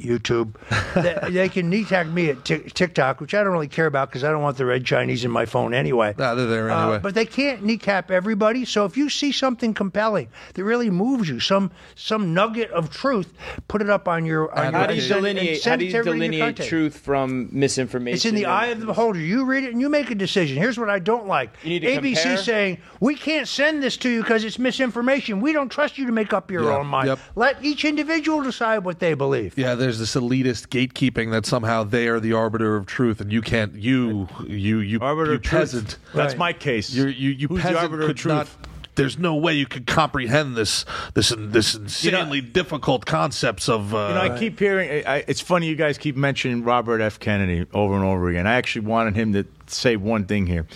YouTube. 0.00 0.54
they, 0.94 1.30
they 1.30 1.48
can 1.48 1.70
kneecap 1.70 2.06
me 2.06 2.28
at 2.30 2.44
Tik 2.44 2.74
TikTok, 2.74 3.20
which 3.20 3.34
I 3.34 3.42
don't 3.42 3.52
really 3.52 3.68
care 3.68 3.86
about 3.86 4.08
because 4.10 4.24
I 4.24 4.30
don't 4.30 4.42
want 4.42 4.56
the 4.58 4.66
red 4.66 4.84
Chinese 4.84 5.24
in 5.24 5.30
my 5.30 5.46
phone 5.46 5.72
anyway. 5.72 6.14
Nah, 6.18 6.34
they're 6.34 6.46
there 6.46 6.70
Uh, 6.70 6.82
anyway. 6.82 6.98
but 6.98 7.14
they 7.14 7.24
can't 7.24 7.62
kneecap 7.64 8.10
everybody. 8.10 8.64
So 8.64 8.84
if 8.84 8.96
you 8.96 9.08
see 9.08 9.32
something 9.32 9.72
compelling 9.74 10.28
that 10.54 10.64
really 10.64 10.90
moves 10.90 11.28
you, 11.28 11.40
some 11.40 11.70
some 11.94 12.34
nugget 12.34 12.70
of 12.72 12.90
truth, 12.90 13.32
put 13.68 13.80
it 13.80 13.88
up 13.90 14.06
on 14.08 14.26
your. 14.26 14.50
On 14.52 14.66
And 14.66 14.72
your 14.74 14.80
How 14.80 14.86
do 14.86 14.94
you 14.94 15.00
and 15.00 15.08
send- 15.08 15.26
and 15.26 15.36
delineate? 15.36 15.64
How 15.64 15.76
do 15.76 15.84
you 15.84 15.90
to 15.92 15.96
everybody 15.98 16.26
in 16.26 16.32
your 16.32 16.40
delineate 16.52 16.68
truth 16.68 16.98
from 16.98 17.48
misinformation? 17.52 18.14
It's 18.16 18.24
in 18.26 18.34
the 18.34 18.44
and- 18.44 18.52
eye 18.52 18.66
of 18.66 18.80
the 18.80 18.86
beholder. 18.86 19.18
You 19.18 19.44
read 19.44 19.64
it 19.64 19.72
and 19.72 19.80
you 19.80 19.88
make 19.88 20.10
a 20.10 20.14
decision. 20.14 20.56
Here's 20.58 20.78
what 20.78 20.90
I 20.90 20.98
don't 20.98 21.26
like. 21.26 21.50
You 21.62 21.70
need 21.70 21.80
to 21.80 21.86
ABC 21.88 22.14
compare? 22.22 22.36
saying 22.36 22.78
we 23.00 23.14
can't 23.14 23.48
send 23.48 23.82
this 23.82 23.96
to 23.98 24.08
you 24.10 24.20
because 24.22 24.44
it's 24.44 24.58
misinformation. 24.58 25.40
We 25.40 25.52
don't 25.52 25.70
trust 25.70 25.96
you 25.98 26.06
to 26.06 26.12
make 26.12 26.32
up 26.32 26.50
your 26.50 26.64
Yeah, 26.64 26.76
own 26.78 26.86
mind. 26.86 27.08
yep. 27.08 27.18
Let 27.34 27.64
each 27.64 27.84
individual 27.84 28.42
decide 28.42 28.84
what 28.84 28.98
they 28.98 29.14
believe. 29.14 29.56
Yeah, 29.56 29.74
there's 29.86 30.00
this 30.00 30.16
elitist 30.16 30.66
gatekeeping 30.66 31.30
that 31.30 31.46
somehow 31.46 31.84
they 31.84 32.08
are 32.08 32.18
the 32.18 32.32
arbiter 32.32 32.74
of 32.74 32.86
truth, 32.86 33.20
and 33.20 33.32
you 33.32 33.40
can't. 33.40 33.72
You, 33.76 34.26
you, 34.44 34.80
you, 34.80 34.98
Arbiter 35.00 35.30
you 35.30 35.36
of 35.36 35.42
truth. 35.42 35.98
That's 36.12 36.32
Right. 36.32 36.38
my 36.38 36.52
case. 36.52 36.92
You're, 36.92 37.08
you, 37.08 37.30
you 37.30 37.46
Who's 37.46 37.58
the 37.58 37.68
peasant 37.68 37.82
arbiter 37.84 38.02
of 38.02 38.06
could 38.08 38.16
truth? 38.16 38.34
not. 38.34 38.48
There's 38.96 39.16
no 39.16 39.36
way 39.36 39.52
you 39.54 39.66
could 39.66 39.86
comprehend 39.86 40.56
this, 40.56 40.84
this, 41.14 41.32
this 41.36 41.74
insanely 41.76 42.40
difficult 42.40 43.06
concepts 43.06 43.68
of. 43.68 43.94
Uh, 43.94 44.08
You 44.08 44.14
know, 44.14 44.34
I 44.34 44.38
keep 44.38 44.58
hearing. 44.58 45.06
I, 45.06 45.16
I- 45.18 45.24
it's 45.28 45.40
funny 45.40 45.68
you 45.68 45.76
guys 45.76 45.98
keep 45.98 46.16
mentioning 46.16 46.64
Robert 46.64 47.00
F. 47.00 47.20
Kennedy 47.20 47.66
over 47.72 47.94
and 47.94 48.04
over 48.04 48.28
again. 48.28 48.48
I 48.48 48.54
actually 48.54 48.86
wanted 48.86 49.14
him 49.14 49.34
to 49.34 49.46
say 49.68 49.94
one 49.94 50.24
thing 50.24 50.46
here. 50.48 50.66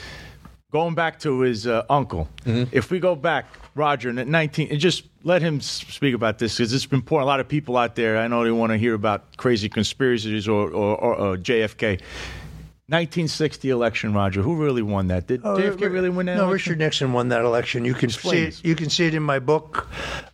Going 0.70 0.94
back 0.94 1.18
to 1.20 1.40
his 1.40 1.66
uh, 1.66 1.82
uncle, 1.90 2.28
if 2.46 2.92
we 2.92 3.00
go 3.00 3.16
back, 3.16 3.46
Roger, 3.74 4.10
in 4.10 4.30
19, 4.30 4.68
and 4.70 4.78
just 4.78 5.02
let 5.22 5.42
him 5.42 5.60
speak 5.60 6.14
about 6.14 6.38
this 6.38 6.56
because 6.56 6.72
it's 6.72 6.86
important. 6.86 7.24
A 7.24 7.30
lot 7.30 7.40
of 7.40 7.48
people 7.48 7.76
out 7.76 7.94
there, 7.94 8.18
I 8.18 8.26
know 8.28 8.44
they 8.44 8.50
want 8.50 8.72
to 8.72 8.78
hear 8.78 8.94
about 8.94 9.36
crazy 9.36 9.68
conspiracies 9.68 10.48
or, 10.48 10.70
or, 10.70 10.96
or, 10.96 11.14
or 11.14 11.36
JFK. 11.36 12.00
1960 12.90 13.70
election, 13.70 14.12
Roger. 14.12 14.42
Who 14.42 14.56
really 14.56 14.82
won 14.82 15.06
that? 15.08 15.26
Did 15.28 15.42
JFK 15.42 15.90
really 15.92 16.10
win 16.10 16.26
that? 16.26 16.32
Oh, 16.32 16.36
No, 16.42 16.48
election? 16.48 16.72
Richard 16.72 16.78
Nixon 16.80 17.12
won 17.12 17.28
that 17.28 17.42
election. 17.44 17.84
You 17.84 17.94
can 17.94 18.10
see 18.10 18.38
it. 18.42 18.64
You 18.64 18.74
can 18.74 18.90
see 18.90 19.06
it 19.06 19.14
in 19.14 19.22
my 19.22 19.38
book, 19.38 19.86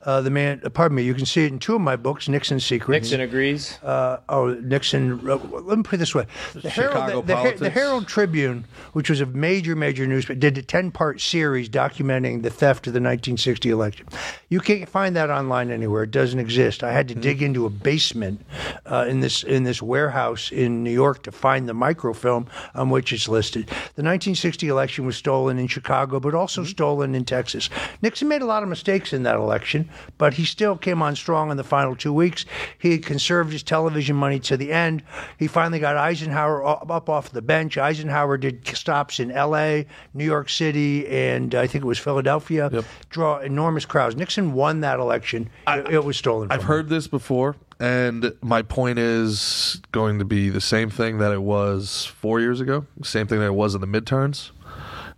uh, 0.02 0.22
the 0.22 0.30
man. 0.30 0.60
uh, 0.64 0.70
Pardon 0.70 0.96
me. 0.96 1.02
You 1.02 1.12
can 1.14 1.26
see 1.26 1.44
it 1.44 1.52
in 1.52 1.58
two 1.58 1.74
of 1.74 1.80
my 1.82 1.96
books, 1.96 2.28
Nixon's 2.28 2.64
Secrets. 2.64 3.02
Nixon 3.10 3.20
agrees. 3.20 3.78
uh, 3.82 4.18
oh, 4.28 4.54
Nixon. 4.54 5.20
Uh, 5.28 5.36
let 5.36 5.76
me 5.76 5.82
put 5.84 5.94
it 5.94 5.98
this 5.98 6.14
way: 6.14 6.26
the 6.54 6.70
Chicago 6.70 7.00
Herald, 7.06 7.26
the, 7.26 7.34
the, 7.34 7.40
Her- 7.42 7.56
the. 7.56 7.70
Herald 7.70 8.08
Tribune, 8.08 8.64
which 8.94 9.10
was 9.10 9.20
a 9.20 9.26
major, 9.26 9.76
major 9.76 10.06
newspaper, 10.06 10.40
did 10.40 10.56
a 10.56 10.62
ten-part 10.62 11.20
series 11.20 11.68
documenting 11.68 12.42
the 12.42 12.50
theft 12.50 12.86
of 12.86 12.92
the 12.94 13.00
1960 13.00 13.68
election. 13.68 14.06
You 14.48 14.60
can't 14.60 14.88
find 14.88 15.14
that 15.16 15.28
online 15.30 15.70
anywhere; 15.70 16.04
it 16.04 16.10
doesn't 16.10 16.38
exist. 16.38 16.82
I 16.82 16.92
had 16.92 17.08
to 17.08 17.14
dig 17.14 17.42
into 17.42 17.66
a 17.66 17.70
basement 17.70 18.40
uh, 18.86 19.04
in 19.08 19.20
this 19.20 19.42
in 19.42 19.64
this 19.64 19.82
warehouse 19.82 20.50
in 20.50 20.82
New 20.82 20.90
York 20.92 21.22
to 21.24 21.32
find 21.32 21.68
the 21.68 21.74
microfilm 21.74 22.45
on 22.74 22.90
which 22.90 23.12
it's 23.12 23.28
listed. 23.28 23.66
The 23.66 24.02
1960 24.02 24.68
election 24.68 25.06
was 25.06 25.16
stolen 25.16 25.58
in 25.58 25.66
Chicago, 25.66 26.20
but 26.20 26.34
also 26.34 26.62
mm-hmm. 26.62 26.70
stolen 26.70 27.14
in 27.14 27.24
Texas. 27.24 27.68
Nixon 28.02 28.28
made 28.28 28.42
a 28.42 28.46
lot 28.46 28.62
of 28.62 28.68
mistakes 28.68 29.12
in 29.12 29.22
that 29.24 29.36
election, 29.36 29.88
but 30.18 30.34
he 30.34 30.44
still 30.44 30.76
came 30.76 31.02
on 31.02 31.16
strong 31.16 31.50
in 31.50 31.56
the 31.56 31.64
final 31.64 31.96
two 31.96 32.12
weeks. 32.12 32.44
He 32.78 32.98
conserved 32.98 33.52
his 33.52 33.62
television 33.62 34.16
money 34.16 34.38
to 34.40 34.56
the 34.56 34.72
end. 34.72 35.02
He 35.38 35.46
finally 35.46 35.78
got 35.78 35.96
Eisenhower 35.96 36.66
up 36.66 37.08
off 37.08 37.30
the 37.30 37.42
bench. 37.42 37.78
Eisenhower 37.78 38.38
did 38.38 38.66
stops 38.76 39.20
in 39.20 39.30
L.A., 39.30 39.86
New 40.14 40.24
York 40.24 40.48
City, 40.48 41.06
and 41.08 41.54
I 41.54 41.66
think 41.66 41.84
it 41.84 41.86
was 41.86 41.98
Philadelphia. 41.98 42.84
Draw 43.10 43.38
enormous 43.40 43.84
crowds. 43.84 44.16
Nixon 44.16 44.52
won 44.52 44.80
that 44.80 44.98
election. 44.98 45.50
it, 45.66 45.94
it 45.94 46.04
was 46.04 46.16
stolen. 46.16 46.50
I've 46.50 46.60
him. 46.60 46.66
heard 46.66 46.88
this 46.88 47.06
before, 47.06 47.56
and 47.80 48.32
my 48.42 48.62
point 48.62 48.98
is 48.98 49.80
going 49.92 50.18
to 50.18 50.24
be 50.24 50.48
the 50.48 50.60
same 50.60 50.90
thing 50.90 51.18
that 51.18 51.32
it 51.32 51.42
was 51.42 52.04
four 52.06 52.40
years 52.40 52.60
ago, 52.60 52.86
same 53.02 53.26
thing 53.26 53.38
that 53.40 53.46
it 53.46 53.54
was 53.54 53.74
in 53.74 53.80
the 53.80 53.86
midterms. 53.86 54.50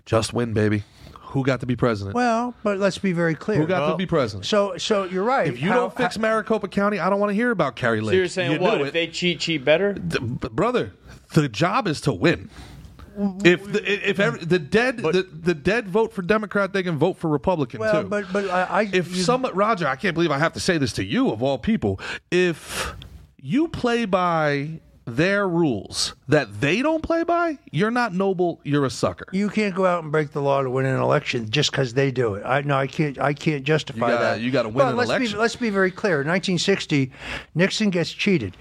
Just 0.05 0.33
win, 0.33 0.53
baby. 0.55 0.85
Who 1.33 1.45
got 1.45 1.61
to 1.61 1.67
be 1.67 1.77
president? 1.77 2.15
Well, 2.15 2.55
but 2.63 2.79
let's 2.79 2.97
be 2.97 3.13
very 3.13 3.35
clear. 3.35 3.59
Who 3.59 3.67
got 3.67 3.91
to 3.91 3.97
be 3.97 4.07
president? 4.07 4.47
so, 4.47 4.79
so 4.79 5.05
you're 5.05 5.23
right. 5.25 5.47
if 5.47 5.61
you 5.61 5.69
How- 5.69 5.75
don't 5.75 5.97
fix 5.97 6.19
Maricopa 6.19 6.69
County, 6.69 6.99
I 6.99 7.11
don't 7.11 7.21
want 7.21 7.31
to 7.31 7.35
hear 7.35 7.51
about 7.51 7.77
Kari 7.77 8.01
Lake. 8.01 8.13
So 8.13 8.17
you're 8.17 8.29
saying 8.29 8.53
You 8.53 8.59
what? 8.61 8.81
If 8.81 8.87
it. 8.89 8.93
they 8.95 9.07
cheat, 9.09 9.41
cheat 9.41 9.63
better? 9.65 9.93
D- 9.93 10.19
b- 10.19 10.49
brother, 10.51 10.93
the 11.35 11.49
job 11.49 11.87
is 11.87 12.01
to 12.03 12.13
win. 12.15 12.49
If 13.45 13.73
the, 13.73 14.09
if 14.09 14.21
every, 14.21 14.45
the 14.45 14.59
dead 14.61 14.99
the, 14.99 15.27
the 15.31 15.55
dead 15.55 15.89
vote 15.89 16.13
for 16.13 16.23
Democrat, 16.23 16.73
they 16.73 16.85
can 16.85 16.97
vote 16.99 17.17
for 17.19 17.29
Republican 17.29 17.81
well, 17.81 18.03
too. 18.03 18.09
but 18.09 18.33
but 18.33 18.49
I, 18.49 18.63
I 18.63 18.83
if 18.93 19.09
you- 19.17 19.23
some 19.23 19.45
Roger, 19.55 19.89
I 19.89 19.97
can't 19.97 20.15
believe 20.15 20.31
I 20.31 20.39
have 20.39 20.53
to 20.53 20.61
say 20.61 20.79
this 20.79 20.93
to 20.95 21.05
you 21.05 21.31
of 21.31 21.43
all 21.43 21.59
people. 21.59 22.01
If 22.31 22.95
you 23.41 23.69
play 23.69 24.05
by 24.05 24.81
their 25.17 25.49
rules 25.49 26.15
that 26.29 26.61
they 26.61 26.83
don't 26.83 27.03
play 27.03 27.23
by, 27.25 27.59
you're 27.71 27.91
not 27.91 28.13
noble. 28.15 28.61
You're 28.65 28.85
a 28.85 28.91
sucker. 28.91 29.27
You 29.33 29.49
can't 29.49 29.75
go 29.75 29.87
out 29.87 30.03
and 30.03 30.13
break 30.13 30.33
the 30.33 30.43
law 30.43 30.63
to 30.63 30.71
win 30.71 30.85
an 30.87 31.01
election 31.01 31.49
just 31.51 31.71
because 31.71 31.95
they 31.95 32.11
do 32.11 32.35
it. 32.35 32.45
I 32.45 32.61
no, 32.63 32.77
I 32.77 32.87
can't. 32.87 33.19
I 33.19 33.33
can't 33.35 33.65
justify 33.65 34.07
You 34.09 34.13
gotta- 34.13 34.25
that. 34.25 34.41
you 34.41 34.51
gotta 34.51 34.69
win 34.69 34.77
Well, 34.77 34.89
an 34.91 34.97
let's 34.97 35.09
election. 35.11 35.33
Be, 35.33 35.39
let's 35.39 35.57
be 35.57 35.71
very 35.71 35.91
clear. 35.91 36.17
1960, 36.19 37.11
Nixon 37.55 37.91
gets 37.91 38.11
cheated. 38.13 38.57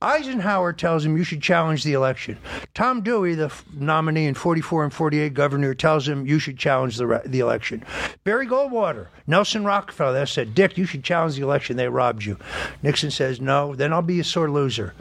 Eisenhower 0.00 0.72
tells 0.72 1.04
him 1.04 1.16
you 1.16 1.24
should 1.24 1.42
challenge 1.42 1.82
the 1.82 1.92
election. 1.92 2.38
Tom 2.74 3.00
Dewey, 3.02 3.34
the 3.34 3.46
f- 3.46 3.64
nominee 3.74 4.26
in 4.26 4.34
44 4.34 4.84
and 4.84 4.92
48 4.94 5.34
governor, 5.34 5.74
tells 5.74 6.06
him 6.06 6.24
you 6.26 6.38
should 6.38 6.56
challenge 6.56 6.96
the 6.96 7.06
re- 7.06 7.20
the 7.26 7.40
election. 7.40 7.84
Barry 8.22 8.46
Goldwater, 8.46 9.08
Nelson 9.26 9.64
Rockefeller 9.64 10.26
said, 10.26 10.54
Dick, 10.54 10.78
you 10.78 10.84
should 10.84 11.02
challenge 11.02 11.34
the 11.34 11.42
election. 11.42 11.76
They 11.76 11.88
robbed 11.88 12.24
you. 12.24 12.38
Nixon 12.82 13.10
says 13.10 13.40
no. 13.40 13.74
Then 13.74 13.92
I'll 13.92 14.02
be 14.02 14.20
a 14.20 14.24
sore 14.24 14.50
loser. 14.50 14.94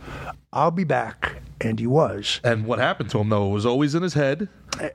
I'll 0.58 0.72
be 0.72 0.86
back, 0.86 1.44
and 1.62 1.80
he 1.80 1.88
was. 1.88 2.40
And 2.44 2.66
what 2.66 2.80
happened 2.80 3.10
to 3.12 3.20
him 3.20 3.30
though? 3.30 3.48
Was 3.48 3.66
always 3.66 3.96
in 3.96 4.04
his 4.04 4.14
head. 4.14 4.50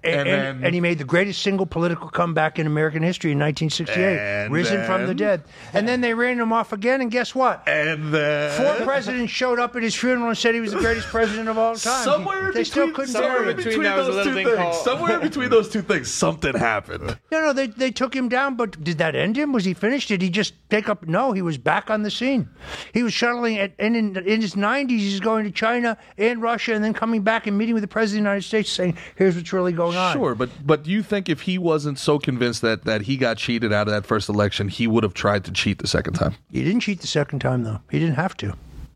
And, 0.04 0.28
and, 0.28 0.64
and, 0.64 0.74
he 0.74 0.80
made 0.80 0.98
the 0.98 1.04
greatest 1.04 1.42
single 1.42 1.66
political 1.66 2.08
comeback 2.08 2.60
in 2.60 2.68
American 2.68 3.02
history 3.02 3.32
in 3.32 3.38
1968, 3.40 4.44
And 4.44 4.52
risen 4.52 4.84
from 4.84 5.00
the 5.02 5.06
then- 5.08 5.16
dead. 5.16 5.42
And 5.72 5.88
then 5.88 6.00
they 6.00 6.14
ran 6.14 6.38
him 6.38 6.52
off 6.52 6.72
again, 6.72 7.00
and 7.00 7.10
guess 7.10 7.34
what? 7.34 7.66
and 7.66 8.14
then 8.14 8.52
Four 8.76 8.86
presidents 8.86 9.32
showed 9.32 9.58
up 9.58 9.74
at 9.74 9.82
his 9.82 9.96
funeral 9.96 10.28
and 10.28 10.38
said 10.38 10.54
he 10.54 10.60
was 10.60 10.70
the 10.72 10.78
greatest 10.78 11.08
president 11.08 11.48
of 11.48 11.58
all 11.58 11.74
time. 11.74 12.04
Somewhere 12.04 12.48
in 12.50 12.54
they 12.54 12.62
still 12.62 12.86
between, 12.86 12.94
couldn't 12.94 13.10
somewhere 13.12 13.38
bury 13.40 13.50
in 13.50 13.58
him. 13.58 13.64
between 13.64 13.82
There 13.82 13.96
was 13.96 14.08
a 14.08 14.12
those 14.12 14.24
two 14.26 14.34
thing 14.34 14.46
things, 14.46 14.56
called- 14.58 14.74
somewhere 14.84 15.18
between 15.18 15.50
those 15.50 15.68
two 15.68 15.82
things, 15.82 16.08
something 16.12 16.54
happened. 16.54 17.18
No, 17.32 17.40
no, 17.40 17.52
they, 17.52 17.66
they 17.66 17.90
took 17.90 18.14
him 18.14 18.28
down, 18.28 18.54
but 18.54 18.84
did 18.84 18.98
that 18.98 19.16
end 19.16 19.36
him? 19.36 19.52
Was 19.52 19.64
he 19.64 19.74
finished? 19.74 20.06
Did 20.08 20.22
he 20.22 20.30
just 20.30 20.54
take 20.70 20.88
up? 20.88 21.08
No, 21.08 21.32
he 21.32 21.42
was 21.42 21.58
back 21.58 21.90
on 21.90 22.02
the 22.02 22.10
scene. 22.10 22.48
He 22.94 23.02
was 23.02 23.12
shuttling, 23.12 23.58
at, 23.58 23.72
and 23.80 23.96
in, 23.96 24.16
in 24.16 24.40
his 24.42 24.54
90s, 24.54 24.90
he's 24.90 25.18
going 25.18 25.44
to 25.44 25.50
China 25.50 25.96
and 26.18 26.40
Russia, 26.40 26.51
and 26.74 26.84
then 26.84 26.94
coming 26.94 27.22
back 27.22 27.46
and 27.46 27.56
meeting 27.56 27.74
with 27.74 27.82
the 27.82 27.88
President 27.88 28.20
of 28.20 28.24
the 28.24 28.30
United 28.30 28.46
States 28.46 28.70
saying, 28.70 28.96
here's 29.16 29.36
what's 29.36 29.52
really 29.52 29.72
going 29.72 29.96
on. 29.96 30.12
Sure, 30.12 30.34
but 30.34 30.50
but 30.64 30.82
do 30.82 30.90
you 30.90 31.02
think 31.02 31.28
if 31.28 31.42
he 31.42 31.58
wasn't 31.58 31.98
so 31.98 32.18
convinced 32.18 32.62
that 32.62 32.84
that 32.84 33.02
he 33.02 33.16
got 33.16 33.36
cheated 33.36 33.72
out 33.72 33.88
of 33.88 33.92
that 33.94 34.06
first 34.06 34.28
election, 34.28 34.68
he 34.68 34.86
would 34.86 35.02
have 35.02 35.14
tried 35.14 35.44
to 35.44 35.52
cheat 35.52 35.78
the 35.78 35.86
second 35.86 36.14
time? 36.14 36.34
He 36.50 36.62
didn't 36.64 36.80
cheat 36.80 37.00
the 37.00 37.06
second 37.06 37.40
time, 37.40 37.64
though. 37.64 37.80
He 37.90 37.98
didn't 37.98 38.16
have 38.16 38.36
to. 38.38 38.54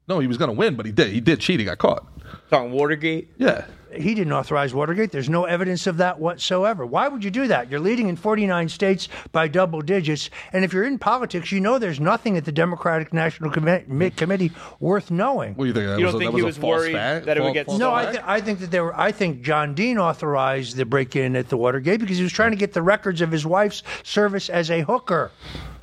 No, 0.09 0.20
he 0.20 0.27
was 0.27 0.39
going 0.39 0.51
to 0.51 0.57
win, 0.57 0.77
but 0.77 0.87
he 0.87 0.93
did. 0.93 1.11
He 1.12 1.20
did 1.20 1.41
cheat. 1.41 1.59
He 1.59 1.66
got 1.66 1.78
caught. 1.78 2.07
Talking 2.51 2.70
Watergate? 2.73 3.33
Yeah. 3.39 3.65
He 4.01 4.14
didn't 4.14 4.32
authorize 4.32 4.73
Watergate. 4.74 5.10
There's 5.12 5.28
no 5.28 5.44
evidence 5.44 5.86
of 5.86 5.97
that 5.98 6.18
whatsoever. 6.18 6.85
Why 6.86 7.09
would 7.09 7.24
you 7.24 7.31
do 7.31 7.47
that? 7.48 7.70
You're 7.70 7.81
leading 7.81 8.09
in 8.09 8.16
49 8.16 8.68
states 8.68 9.09
by 9.32 9.48
double 9.48 9.81
digits, 9.81 10.31
and 10.52 10.64
if 10.64 10.73
you're 10.73 10.85
in 10.85 10.98
politics, 10.98 11.51
you 11.52 11.60
know 11.60 11.78
there's 11.78 12.01
nothing 12.01 12.36
at 12.36 12.44
the 12.44 12.52
Democratic 12.52 13.12
National 13.12 13.51
Commi- 13.51 13.86
Mi- 13.89 14.10
Committee 14.10 14.52
worth 14.81 15.10
knowing. 15.10 15.55
What 15.55 15.64
do 15.64 15.68
you 15.68 15.74
think? 15.74 15.86
That 15.86 15.98
You 15.98 16.06
was 16.06 16.14
don't 16.14 16.23
a, 16.23 16.24
think 16.24 16.32
that 16.32 16.39
he 16.39 16.44
was, 16.44 16.56
was 16.56 16.60
false 16.62 16.81
worried 16.81 16.93
fact? 16.93 17.27
that 17.27 17.36
it 17.36 17.40
would 17.40 17.47
False- 17.48 17.55
get 17.55 17.66
false 17.66 17.78
No. 17.78 17.94
I, 17.94 18.05
th- 18.12 18.24
I 18.27 18.40
think 18.40 18.59
that 18.60 18.70
there 18.70 18.85
were. 18.85 18.98
I 18.98 19.12
think 19.12 19.43
John 19.43 19.74
Dean 19.74 19.98
authorized 19.98 20.77
the 20.77 20.85
break-in 20.85 21.36
at 21.36 21.48
the 21.48 21.56
Watergate 21.56 22.01
because 22.01 22.16
he 22.16 22.23
was 22.23 22.32
trying 22.32 22.51
to 22.52 22.56
get 22.56 22.73
the 22.73 22.82
records 22.82 23.20
of 23.20 23.31
his 23.31 23.44
wife's 23.47 23.82
service 24.02 24.48
as 24.51 24.70
a 24.70 24.82
hooker. 24.82 25.31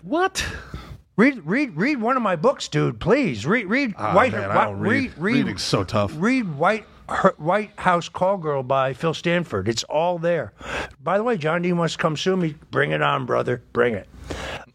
what? 0.01 0.45
Read, 1.15 1.45
read, 1.45 1.77
read 1.77 2.01
one 2.01 2.17
of 2.17 2.23
my 2.23 2.35
books, 2.35 2.67
dude. 2.67 2.99
Please 2.99 3.45
read, 3.45 3.67
read 3.67 3.93
Ah, 3.99 4.15
White. 4.15 4.31
man, 4.31 4.49
I 4.49 4.55
Whi- 4.55 4.65
don't 4.65 4.79
read. 4.79 5.13
Reading's 5.19 5.61
so 5.61 5.83
tough. 5.83 6.11
Read 6.17 6.55
White 6.55 6.85
Her- 7.09 7.35
White 7.37 7.71
House 7.77 8.09
Call 8.09 8.37
Girl 8.37 8.63
by 8.63 8.93
Phil 8.93 9.13
Stanford. 9.13 9.67
It's 9.67 9.83
all 9.85 10.17
there. 10.17 10.53
By 11.03 11.17
the 11.17 11.23
way, 11.23 11.37
John 11.37 11.61
Dean 11.61 11.77
wants 11.77 11.93
to 11.95 11.99
come 11.99 12.15
sue 12.15 12.35
me. 12.37 12.55
Bring 12.71 12.91
it 12.91 13.01
on, 13.01 13.25
brother. 13.25 13.61
Bring 13.73 13.93
it. 13.95 14.07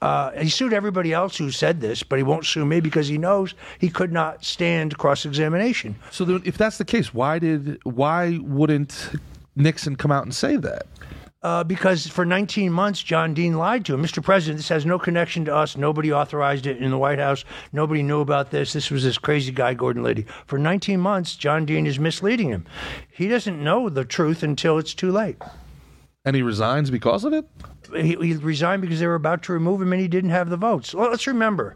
Uh, 0.01 0.31
he 0.33 0.49
sued 0.49 0.73
everybody 0.73 1.13
else 1.13 1.37
who 1.37 1.51
said 1.51 1.81
this, 1.81 2.03
but 2.03 2.19
he 2.19 2.23
won't 2.23 2.45
sue 2.45 2.65
me 2.65 2.81
because 2.81 3.09
he 3.09 3.19
knows 3.19 3.55
he 3.79 3.89
could 3.89 4.13
not 4.13 4.45
stand 4.45 4.97
cross-examination. 4.99 5.97
So 6.11 6.41
if 6.45 6.59
that's 6.59 6.79
the 6.79 6.85
case, 6.85 7.13
why 7.15 7.39
did 7.39 7.81
why 7.85 8.39
wouldn't 8.43 9.11
Nixon 9.57 9.97
come 9.97 10.13
out 10.13 10.25
and 10.25 10.35
say 10.35 10.57
that? 10.57 10.87
Uh, 11.40 11.62
because 11.62 12.06
for 12.09 12.24
19 12.24 12.73
months, 12.73 13.01
John 13.01 13.32
Dean 13.32 13.56
lied 13.56 13.85
to 13.85 13.94
him. 13.94 14.02
Mr. 14.02 14.20
President, 14.23 14.59
this 14.59 14.69
has 14.70 14.85
no 14.85 14.98
connection 14.98 15.44
to 15.44 15.55
us. 15.55 15.77
Nobody 15.77 16.12
authorized 16.12 16.66
it 16.66 16.78
in 16.78 16.90
the 16.90 16.98
White 16.98 17.20
House. 17.20 17.44
Nobody 17.73 18.02
knew 18.02 18.20
about 18.20 18.51
this. 18.51 18.73
This 18.73 18.90
was 18.90 19.05
this 19.05 19.19
crazy 19.19 19.52
guy, 19.52 19.74
Gordon 19.74 20.02
Liddy. 20.02 20.27
For 20.47 20.59
19 20.59 20.98
months, 20.98 21.36
John 21.36 21.65
Dean 21.65 21.86
is 21.86 22.01
misleading 22.01 22.48
him. 22.48 22.66
He 23.09 23.28
doesn't 23.28 23.62
know 23.62 23.89
the 23.89 24.05
truth 24.05 24.43
until 24.43 24.78
it's 24.78 24.94
too 24.94 25.12
late. 25.12 25.36
And 26.29 26.37
he 26.37 26.43
resigns 26.43 26.91
because 26.91 27.25
of 27.25 27.33
it. 27.33 27.47
He, 27.91 28.15
he 28.17 28.35
resigned 28.35 28.83
because 28.83 29.01
they 29.01 29.07
were 29.07 29.15
about 29.15 29.43
to 29.45 29.55
remove 29.55 29.81
him 29.81 29.95
and 29.95 30.03
he 30.03 30.09
didn't 30.09 30.29
have 30.29 30.51
the 30.51 30.59
votes. 30.59 30.93
Well, 30.93 31.09
let's 31.09 31.27
remember, 31.27 31.75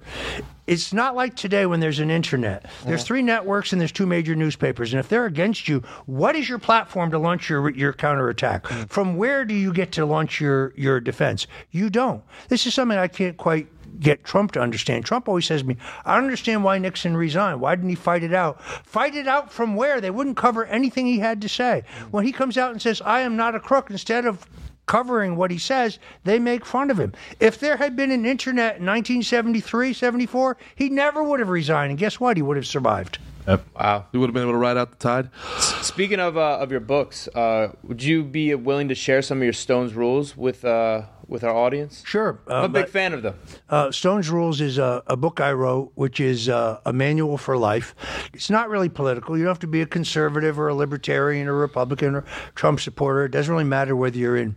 it's 0.66 0.92
not 0.92 1.16
like 1.16 1.36
today 1.36 1.64
when 1.64 1.80
there's 1.80 2.00
an 2.00 2.10
internet. 2.10 2.70
There's 2.84 3.02
three 3.02 3.22
networks 3.22 3.72
and 3.72 3.80
there's 3.80 3.92
two 3.92 4.04
major 4.04 4.34
newspapers. 4.34 4.92
And 4.92 5.00
if 5.00 5.08
they're 5.08 5.24
against 5.24 5.68
you, 5.68 5.82
what 6.04 6.36
is 6.36 6.50
your 6.50 6.58
platform 6.58 7.10
to 7.12 7.18
launch 7.18 7.48
your 7.48 7.70
your 7.70 7.94
counterattack? 7.94 8.64
Mm. 8.64 8.90
From 8.90 9.16
where 9.16 9.46
do 9.46 9.54
you 9.54 9.72
get 9.72 9.90
to 9.92 10.04
launch 10.04 10.38
your 10.38 10.74
your 10.76 11.00
defense? 11.00 11.46
You 11.70 11.88
don't. 11.88 12.22
This 12.48 12.66
is 12.66 12.74
something 12.74 12.98
I 12.98 13.08
can't 13.08 13.38
quite 13.38 13.68
get 14.00 14.24
Trump 14.24 14.52
to 14.52 14.60
understand. 14.60 15.04
Trump 15.04 15.28
always 15.28 15.46
says 15.46 15.62
to 15.62 15.68
me, 15.68 15.76
I 16.04 16.18
understand 16.18 16.64
why 16.64 16.78
Nixon 16.78 17.16
resigned. 17.16 17.60
Why 17.60 17.74
didn't 17.74 17.90
he 17.90 17.94
fight 17.94 18.22
it 18.22 18.34
out? 18.34 18.62
Fight 18.62 19.14
it 19.14 19.28
out 19.28 19.52
from 19.52 19.74
where? 19.74 20.00
They 20.00 20.10
wouldn't 20.10 20.36
cover 20.36 20.64
anything 20.66 21.06
he 21.06 21.18
had 21.18 21.40
to 21.42 21.48
say. 21.48 21.84
When 22.10 22.24
he 22.24 22.32
comes 22.32 22.58
out 22.58 22.72
and 22.72 22.80
says, 22.80 23.00
I 23.02 23.20
am 23.20 23.36
not 23.36 23.54
a 23.54 23.60
crook, 23.60 23.90
instead 23.90 24.26
of 24.26 24.46
covering 24.86 25.36
what 25.36 25.50
he 25.50 25.58
says, 25.58 25.98
they 26.24 26.38
make 26.38 26.66
fun 26.66 26.90
of 26.90 26.98
him. 26.98 27.12
If 27.40 27.60
there 27.60 27.76
had 27.76 27.96
been 27.96 28.10
an 28.10 28.26
internet 28.26 28.76
in 28.78 28.86
1973, 28.86 29.92
74, 29.92 30.56
he 30.74 30.88
never 30.88 31.22
would 31.22 31.40
have 31.40 31.48
resigned. 31.48 31.90
And 31.90 31.98
guess 31.98 32.18
what? 32.18 32.36
He 32.36 32.42
would 32.42 32.56
have 32.56 32.66
survived. 32.66 33.18
Wow. 33.46 34.06
He 34.12 34.18
would 34.18 34.28
have 34.28 34.34
been 34.34 34.44
able 34.44 34.52
to 34.52 34.58
ride 34.58 34.76
out 34.76 34.90
the 34.90 34.96
tide. 34.96 35.30
Speaking 35.58 36.20
of 36.20 36.36
uh, 36.36 36.58
of 36.58 36.70
your 36.70 36.80
books, 36.80 37.26
uh, 37.28 37.72
would 37.82 38.02
you 38.02 38.22
be 38.22 38.54
willing 38.54 38.88
to 38.88 38.94
share 38.94 39.20
some 39.20 39.38
of 39.38 39.44
your 39.44 39.52
Stones 39.52 39.94
rules 39.94 40.36
with 40.36 40.64
uh, 40.64 41.02
with 41.32 41.42
our 41.42 41.54
audience? 41.56 42.02
Sure. 42.06 42.38
I'm 42.46 42.52
a 42.52 42.64
Uh, 42.64 42.68
big 42.68 42.88
fan 42.88 43.12
of 43.14 43.22
them. 43.22 43.34
Uh, 43.68 43.90
Stone's 43.90 44.30
Rules 44.30 44.60
is 44.60 44.78
a, 44.78 45.02
a 45.06 45.16
book 45.16 45.40
I 45.40 45.52
wrote, 45.52 45.90
which 45.94 46.20
is 46.20 46.48
uh, 46.48 46.78
a 46.84 46.92
manual 46.92 47.38
for 47.38 47.56
life. 47.56 47.94
It's 48.34 48.50
not 48.50 48.68
really 48.68 48.88
political. 48.88 49.36
You 49.36 49.44
don't 49.44 49.50
have 49.50 49.58
to 49.60 49.66
be 49.66 49.80
a 49.80 49.86
conservative 49.86 50.58
or 50.60 50.68
a 50.68 50.74
libertarian 50.74 51.48
or 51.48 51.54
Republican 51.54 52.14
or 52.14 52.24
Trump 52.54 52.78
supporter. 52.80 53.24
It 53.24 53.30
doesn't 53.32 53.52
really 53.52 53.64
matter 53.64 53.96
whether 53.96 54.16
you're 54.18 54.36
in 54.36 54.54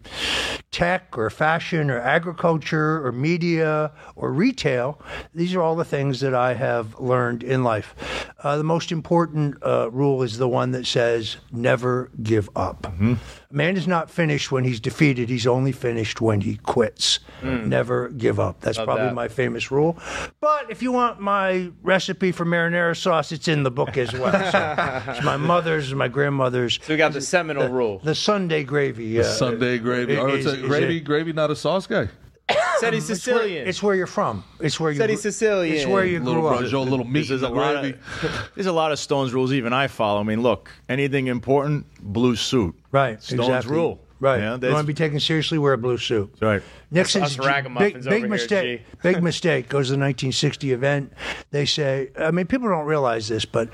tech 0.72 1.18
or 1.18 1.30
fashion 1.30 1.90
or 1.90 2.00
agriculture 2.00 3.06
or 3.06 3.12
media 3.12 3.92
or 4.16 4.32
retail. 4.34 5.02
These 5.34 5.56
are 5.56 5.62
all 5.62 5.76
the 5.76 5.86
things 5.86 6.20
that 6.20 6.36
I 6.36 6.54
have 6.56 7.00
learned 7.00 7.42
in 7.44 7.64
life. 7.64 7.96
Uh, 8.44 8.58
the 8.58 8.64
most 8.64 8.92
important 8.92 9.56
uh, 9.66 9.90
rule 9.92 10.22
is 10.22 10.38
the 10.38 10.48
one 10.50 10.72
that 10.72 10.86
says 10.86 11.38
never 11.52 12.12
give 12.22 12.50
up. 12.56 12.86
A 12.86 13.18
man 13.56 13.78
is 13.78 13.88
not 13.88 14.12
finished 14.12 14.52
when 14.52 14.64
he's 14.64 14.80
defeated. 14.80 15.30
He's 15.30 15.48
only 15.48 15.72
finished 15.72 16.22
when 16.22 16.42
he 16.42 16.58
quits. 16.58 17.20
Never 17.42 18.10
give 18.10 18.40
up. 18.40 18.60
That's 18.62 18.78
probably 18.78 19.06
that. 19.06 19.14
my 19.14 19.28
famous 19.28 19.72
rule. 19.72 19.98
But 20.42 20.70
if 20.70 20.82
you 20.84 20.92
want 20.92 21.20
my 21.20 21.72
recipe 21.84 22.32
for 22.32 22.46
marinara 22.46 22.96
sauce, 22.98 23.32
it's 23.32 23.48
in 23.48 23.64
the 23.64 23.72
book 23.72 23.98
as 23.98 24.12
well. 24.14 24.32
So 25.06 25.12
it's 25.12 25.24
my 25.24 25.38
mother's, 25.38 25.94
my 25.94 26.08
grandmother's. 26.08 26.80
So 26.84 26.94
we 26.94 26.98
got 26.98 27.14
the 27.14 27.22
seminal 27.22 27.68
rule. 27.70 28.00
The 28.04 28.16
Sunday 28.16 28.64
gravy. 28.64 29.20
Uh, 29.20 29.24
Sunday 29.24 29.78
gravy. 29.78 30.18
i- 30.18 30.20
Or 30.20 30.30
it's 30.30 30.46
is- 30.46 30.54
a 30.54 30.56
is 30.62 30.68
gravy, 30.68 30.98
it- 30.98 31.02
gravy, 31.02 31.34
not 31.34 31.52
a 31.52 31.56
sauce 31.56 31.88
guy. 31.88 32.10
Said 32.80 32.94
he's 32.94 33.06
Sicilian. 33.06 33.68
It's 33.68 33.82
where 33.82 33.96
you're 33.96 34.06
from. 34.08 34.44
It's 34.60 34.80
where 34.80 34.92
you. 34.92 34.98
Said 34.98 35.10
he's 35.10 35.22
grew- 35.22 35.32
Sicilian. 35.32 35.76
It's 35.78 35.86
where 35.88 36.06
you 36.06 36.20
Little 36.20 36.42
grew 36.42 36.50
up. 36.50 36.70
bro, 36.70 36.80
a 36.80 36.84
little 36.84 37.06
meat 37.06 37.28
There's 37.28 37.42
a 37.42 37.48
the 37.48 37.50
lot 37.50 37.82
gravy. 37.82 37.98
of 37.98 38.52
there's 38.54 38.68
a 38.68 38.72
lot 38.72 38.92
of 38.92 39.00
Stones 39.00 39.34
rules 39.34 39.52
even 39.54 39.74
I 39.74 39.88
follow. 39.88 40.20
I 40.20 40.24
mean, 40.24 40.42
look, 40.44 40.70
anything 40.90 41.28
important, 41.28 41.86
blue 42.02 42.36
suit. 42.36 42.76
Right. 42.96 43.22
Stones 43.22 43.50
exactly. 43.50 43.74
rule. 43.74 44.00
Right. 44.22 44.40
Yeah, 44.40 44.58
you 44.58 44.72
want 44.72 44.84
to 44.84 44.88
be 44.88 44.94
taken 44.94 45.20
seriously? 45.20 45.58
Wear 45.58 45.74
a 45.74 45.78
blue 45.78 45.98
suit. 45.98 46.34
Right. 46.42 46.64
Nixon's 46.92 47.38
Us 47.38 47.46
ragamuffins 47.46 47.94
big, 47.94 48.04
big 48.04 48.14
over 48.14 48.18
here, 48.20 48.28
mistake. 48.30 48.80
G. 48.80 48.98
big 49.04 49.22
mistake 49.22 49.68
goes 49.68 49.88
to 49.88 49.92
the 49.92 50.00
1960 50.00 50.72
event. 50.72 51.14
They 51.52 51.66
say, 51.66 52.12
I 52.18 52.32
mean, 52.32 52.48
people 52.48 52.70
don't 52.70 52.86
realize 52.86 53.28
this, 53.28 53.44
but 53.44 53.68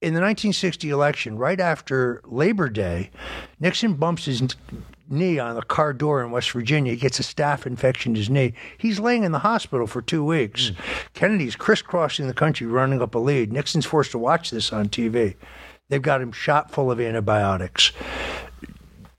in 0.00 0.14
the 0.14 0.22
1960 0.22 0.88
election, 0.88 1.36
right 1.36 1.60
after 1.60 2.22
Labor 2.24 2.70
Day, 2.70 3.10
Nixon 3.60 3.92
bumps 3.94 4.24
his 4.24 4.42
knee 5.10 5.38
on 5.38 5.54
the 5.54 5.62
car 5.62 5.92
door 5.92 6.24
in 6.24 6.30
West 6.30 6.50
Virginia. 6.52 6.92
He 6.92 6.98
gets 6.98 7.20
a 7.20 7.22
staph 7.22 7.66
infection 7.66 8.12
in 8.12 8.16
his 8.16 8.30
knee. 8.30 8.54
He's 8.78 8.98
laying 8.98 9.24
in 9.24 9.32
the 9.32 9.40
hospital 9.40 9.86
for 9.86 10.00
two 10.00 10.24
weeks. 10.24 10.72
Kennedy's 11.12 11.54
crisscrossing 11.54 12.26
the 12.26 12.34
country, 12.34 12.66
running 12.66 13.02
up 13.02 13.14
a 13.14 13.18
lead. 13.18 13.52
Nixon's 13.52 13.84
forced 13.84 14.12
to 14.12 14.18
watch 14.18 14.50
this 14.50 14.72
on 14.72 14.88
TV. 14.88 15.34
They've 15.88 16.02
got 16.02 16.20
him 16.20 16.32
shot 16.32 16.70
full 16.70 16.90
of 16.90 17.00
antibiotics. 17.00 17.92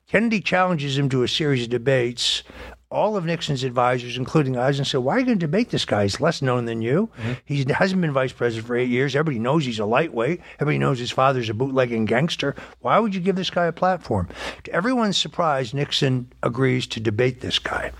Kennedy 0.07 0.41
challenges 0.41 0.97
him 0.97 1.09
to 1.09 1.23
a 1.23 1.27
series 1.27 1.63
of 1.63 1.69
debates. 1.69 2.43
All 2.89 3.17
of 3.17 3.25
Nixon's 3.25 3.65
advisors, 3.65 4.17
including 4.17 4.57
Eisen, 4.57 4.85
said, 4.85 4.99
Why 4.99 5.15
are 5.15 5.19
you 5.19 5.25
going 5.25 5.39
to 5.39 5.45
debate 5.45 5.69
this 5.71 5.83
guy? 5.83 6.03
He's 6.03 6.21
less 6.21 6.41
known 6.41 6.63
than 6.63 6.81
you. 6.81 7.09
Mm-hmm. 7.17 7.33
He 7.43 7.65
hasn't 7.73 8.01
been 8.01 8.13
vice 8.13 8.31
president 8.31 8.67
for 8.67 8.77
eight 8.77 8.87
years. 8.87 9.15
Everybody 9.15 9.39
knows 9.39 9.65
he's 9.65 9.79
a 9.79 9.85
lightweight. 9.85 10.39
Everybody 10.55 10.77
knows 10.77 10.97
his 10.97 11.11
father's 11.11 11.49
a 11.49 11.53
bootlegging 11.53 12.05
gangster. 12.05 12.55
Why 12.79 12.99
would 12.99 13.13
you 13.13 13.19
give 13.19 13.35
this 13.35 13.49
guy 13.49 13.65
a 13.65 13.73
platform? 13.73 14.29
To 14.63 14.71
everyone's 14.71 15.17
surprise, 15.17 15.73
Nixon 15.73 16.31
agrees 16.41 16.87
to 16.87 17.01
debate 17.01 17.41
this 17.41 17.59
guy. 17.59 17.91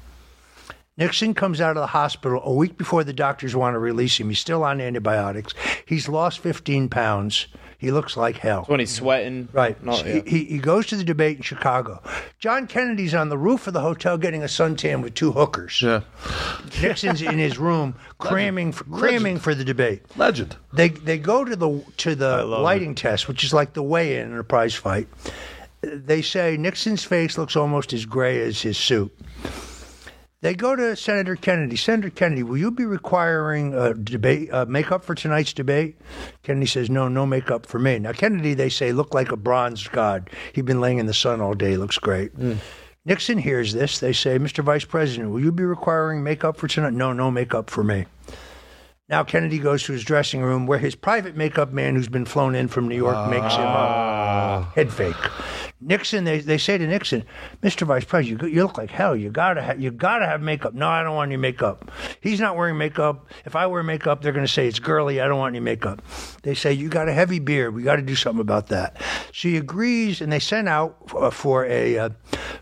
Nixon 0.95 1.33
comes 1.33 1.59
out 1.59 1.77
of 1.77 1.81
the 1.81 1.87
hospital 1.87 2.41
a 2.43 2.53
week 2.53 2.77
before 2.77 3.03
the 3.03 3.13
doctors 3.13 3.55
want 3.55 3.75
to 3.75 3.79
release 3.79 4.17
him. 4.17 4.29
He's 4.29 4.39
still 4.39 4.63
on 4.63 4.79
antibiotics. 4.79 5.53
He's 5.85 6.07
lost 6.07 6.39
15 6.39 6.87
pounds. 6.89 7.47
He 7.79 7.91
looks 7.91 8.17
like 8.17 8.37
hell. 8.37 8.63
when 8.65 8.79
he's 8.79 8.91
sweating. 8.93 9.49
Right. 9.53 9.81
No, 9.83 9.93
So 9.93 10.05
yeah. 10.05 10.21
he, 10.25 10.39
he, 10.39 10.45
he 10.45 10.57
goes 10.57 10.87
to 10.87 10.95
the 10.95 11.03
debate 11.03 11.37
in 11.37 11.43
Chicago. 11.43 12.01
John 12.39 12.65
Kennedy's 12.65 13.13
on 13.13 13.29
the 13.29 13.37
roof 13.37 13.67
of 13.67 13.73
the 13.73 13.81
hotel 13.81 14.17
getting 14.17 14.41
a 14.41 14.47
suntan 14.47 15.03
with 15.03 15.13
two 15.13 15.31
hookers. 15.31 15.79
Yeah. 15.81 16.01
Nixon's 16.81 17.21
in 17.21 17.37
his 17.37 17.59
room 17.59 17.93
cramming 18.17 18.71
for, 18.71 18.83
cramming 18.85 19.37
for 19.39 19.53
the 19.53 19.63
debate. 19.63 20.01
Legend. 20.17 20.55
They 20.73 20.89
they 20.89 21.17
go 21.19 21.45
to 21.45 21.55
the 21.55 21.83
to 21.97 22.15
the 22.15 22.43
lighting 22.45 22.95
test, 22.95 23.27
which 23.27 23.43
is 23.43 23.53
like 23.53 23.73
the 23.73 23.83
weigh-in 23.83 24.31
in 24.31 24.37
a 24.37 24.43
prize 24.43 24.73
fight. 24.73 25.07
They 25.81 26.23
say 26.23 26.57
Nixon's 26.57 27.03
face 27.03 27.37
looks 27.37 27.55
almost 27.55 27.93
as 27.93 28.05
gray 28.05 28.41
as 28.41 28.61
his 28.61 28.77
suit. 28.77 29.15
They 30.41 30.53
go 30.53 30.75
to 30.75 30.95
Senator 30.95 31.35
Kennedy. 31.35 31.75
Senator 31.75 32.11
Kennedy, 32.11 32.43
will 32.43 32.57
you 32.57 32.69
be 32.69 32.85
requiring 32.85 33.73
uh, 33.73 33.93
debate 33.93 34.53
uh, 34.53 34.65
makeup 34.65 35.03
for 35.03 35.15
tonight's 35.15 35.51
debate? 35.51 35.97
Kennedy 36.43 36.67
says, 36.67 36.91
"No, 36.91 37.07
no 37.07 37.25
makeup 37.25 37.65
for 37.65 37.79
me." 37.79 37.97
Now 37.97 38.11
Kennedy, 38.11 38.53
they 38.53 38.69
say, 38.69 38.91
looked 38.91 39.15
like 39.15 39.31
a 39.31 39.37
bronze 39.37 39.87
god. 39.87 40.29
He'd 40.53 40.65
been 40.65 40.79
laying 40.79 40.99
in 40.99 41.07
the 41.07 41.13
sun 41.13 41.41
all 41.41 41.55
day. 41.55 41.75
Looks 41.75 41.97
great. 41.97 42.31
Nixon 43.03 43.39
hears 43.39 43.73
this. 43.73 43.97
They 43.97 44.13
say, 44.13 44.37
"Mr. 44.37 44.63
Vice 44.63 44.85
President, 44.85 45.31
will 45.31 45.39
you 45.39 45.51
be 45.51 45.63
requiring 45.63 46.23
makeup 46.23 46.57
for 46.57 46.67
tonight?" 46.67 46.93
No, 46.93 47.13
no 47.13 47.31
makeup 47.31 47.71
for 47.71 47.83
me. 47.83 48.05
Now 49.09 49.23
Kennedy 49.23 49.57
goes 49.57 49.83
to 49.83 49.93
his 49.93 50.03
dressing 50.03 50.41
room 50.43 50.67
where 50.67 50.79
his 50.79 50.93
private 50.93 51.35
makeup 51.35 51.71
man, 51.71 51.95
who's 51.95 52.09
been 52.09 52.25
flown 52.25 52.53
in 52.53 52.67
from 52.67 52.87
New 52.87 52.95
York, 52.97 53.29
makes 53.31 53.55
him 53.55 53.61
up. 53.65 54.75
Head 54.75 54.93
fake. 54.93 55.15
Nixon, 55.79 56.23
they, 56.23 56.39
they 56.39 56.57
say 56.57 56.77
to 56.77 56.87
Nixon, 56.87 57.23
Mr. 57.61 57.85
Vice 57.85 58.03
President, 58.03 58.41
you, 58.41 58.47
you 58.47 58.63
look 58.63 58.79
like 58.79 58.89
hell. 58.89 59.15
You 59.15 59.29
gotta 59.29 59.61
ha- 59.61 59.75
you 59.77 59.91
gotta 59.91 60.25
have 60.25 60.41
makeup. 60.41 60.73
No, 60.73 60.87
I 60.87 61.03
don't 61.03 61.15
want 61.15 61.29
any 61.29 61.37
makeup. 61.37 61.91
He's 62.19 62.39
not 62.39 62.55
wearing 62.55 62.79
makeup. 62.79 63.27
If 63.45 63.55
I 63.55 63.67
wear 63.67 63.83
makeup, 63.83 64.21
they're 64.21 64.31
gonna 64.31 64.47
say 64.47 64.67
it's 64.67 64.79
girly. 64.79 65.21
I 65.21 65.27
don't 65.27 65.37
want 65.37 65.55
any 65.55 65.63
makeup. 65.63 66.01
They 66.41 66.55
say 66.55 66.73
you 66.73 66.89
got 66.89 67.07
a 67.07 67.13
heavy 67.13 67.37
beard. 67.37 67.75
We 67.75 67.83
got 67.83 67.97
to 67.97 68.01
do 68.01 68.15
something 68.15 68.41
about 68.41 68.67
that. 68.67 68.99
So 69.33 69.49
he 69.49 69.57
agrees, 69.57 70.21
and 70.21 70.31
they 70.31 70.39
sent 70.39 70.67
out 70.67 70.97
uh, 71.15 71.29
for 71.29 71.65
a 71.65 71.97
uh, 71.97 72.09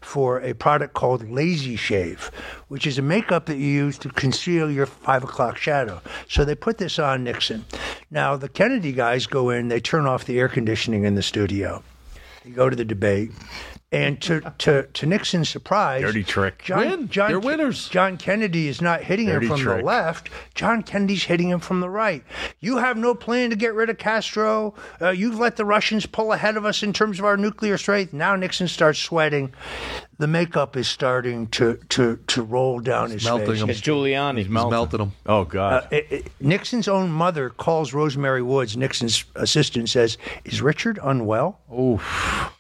for 0.01 0.41
a 0.41 0.53
product 0.53 0.93
called 0.93 1.29
Lazy 1.29 1.77
Shave, 1.77 2.31
which 2.67 2.85
is 2.85 2.97
a 2.97 3.01
makeup 3.01 3.45
that 3.45 3.57
you 3.57 3.67
use 3.67 3.97
to 3.99 4.09
conceal 4.09 4.69
your 4.69 4.85
five 4.85 5.23
o'clock 5.23 5.57
shadow. 5.57 6.01
So 6.27 6.43
they 6.43 6.55
put 6.55 6.79
this 6.79 6.99
on 6.99 7.23
Nixon. 7.23 7.63
Now 8.11 8.35
the 8.35 8.49
Kennedy 8.49 8.91
guys 8.91 9.25
go 9.25 9.51
in. 9.51 9.69
They 9.69 9.79
turn 9.79 10.05
off 10.05 10.25
the 10.25 10.37
air 10.39 10.49
conditioning 10.49 11.05
in 11.05 11.15
the 11.15 11.23
studio. 11.23 11.81
They 12.45 12.51
go 12.51 12.69
to 12.69 12.75
the 12.75 12.85
debate. 12.85 13.31
And 13.95 14.21
to, 14.23 14.41
to, 14.59 14.83
to 14.83 15.05
Nixon's 15.05 15.49
surprise, 15.49 16.01
Dirty 16.01 16.23
trick. 16.23 16.63
John, 16.63 16.79
Win. 16.79 17.09
John, 17.09 17.29
They're 17.29 17.39
winners. 17.39 17.87
John 17.89 18.17
Kennedy 18.17 18.67
is 18.67 18.81
not 18.81 19.01
hitting 19.01 19.27
Dirty 19.27 19.47
him 19.47 19.57
from 19.57 19.63
the 19.77 19.83
left. 19.83 20.29
John 20.53 20.83
Kennedy's 20.83 21.23
hitting 21.23 21.49
him 21.49 21.59
from 21.59 21.79
the 21.79 21.89
right. 21.89 22.23
You 22.59 22.77
have 22.77 22.97
no 22.97 23.15
plan 23.15 23.49
to 23.51 23.55
get 23.55 23.73
rid 23.73 23.89
of 23.89 23.97
Castro. 23.97 24.73
Uh, 25.01 25.09
you've 25.09 25.39
let 25.39 25.55
the 25.55 25.65
Russians 25.65 26.05
pull 26.05 26.33
ahead 26.33 26.57
of 26.57 26.65
us 26.65 26.83
in 26.83 26.93
terms 26.93 27.19
of 27.19 27.25
our 27.25 27.37
nuclear 27.37 27.77
strength. 27.77 28.13
Now 28.13 28.35
Nixon 28.35 28.67
starts 28.67 28.99
sweating. 28.99 29.53
The 30.17 30.27
makeup 30.27 30.77
is 30.77 30.87
starting 30.87 31.47
to 31.47 31.77
to, 31.89 32.17
to 32.27 32.41
roll 32.41 32.79
down 32.79 33.09
his 33.11 33.25
melting 33.25 33.47
face. 33.47 33.61
him. 33.61 33.69
It's 33.69 33.81
Giuliani. 33.81 34.37
He's 34.37 34.47
melting 34.49 34.97
them. 34.99 35.11
Oh 35.25 35.43
God. 35.43 35.83
Uh, 35.83 35.87
it- 35.91 36.07
it- 36.09 36.31
Nixon's 36.39 36.87
own 36.87 37.11
mother 37.11 37.49
calls 37.49 37.91
Rose 37.93 38.15
Mary 38.15 38.41
Woods, 38.41 38.77
Nixon's 38.77 39.25
assistant, 39.35 39.89
says, 39.89 40.17
Is 40.45 40.61
Richard 40.61 40.99
unwell? 41.03 41.59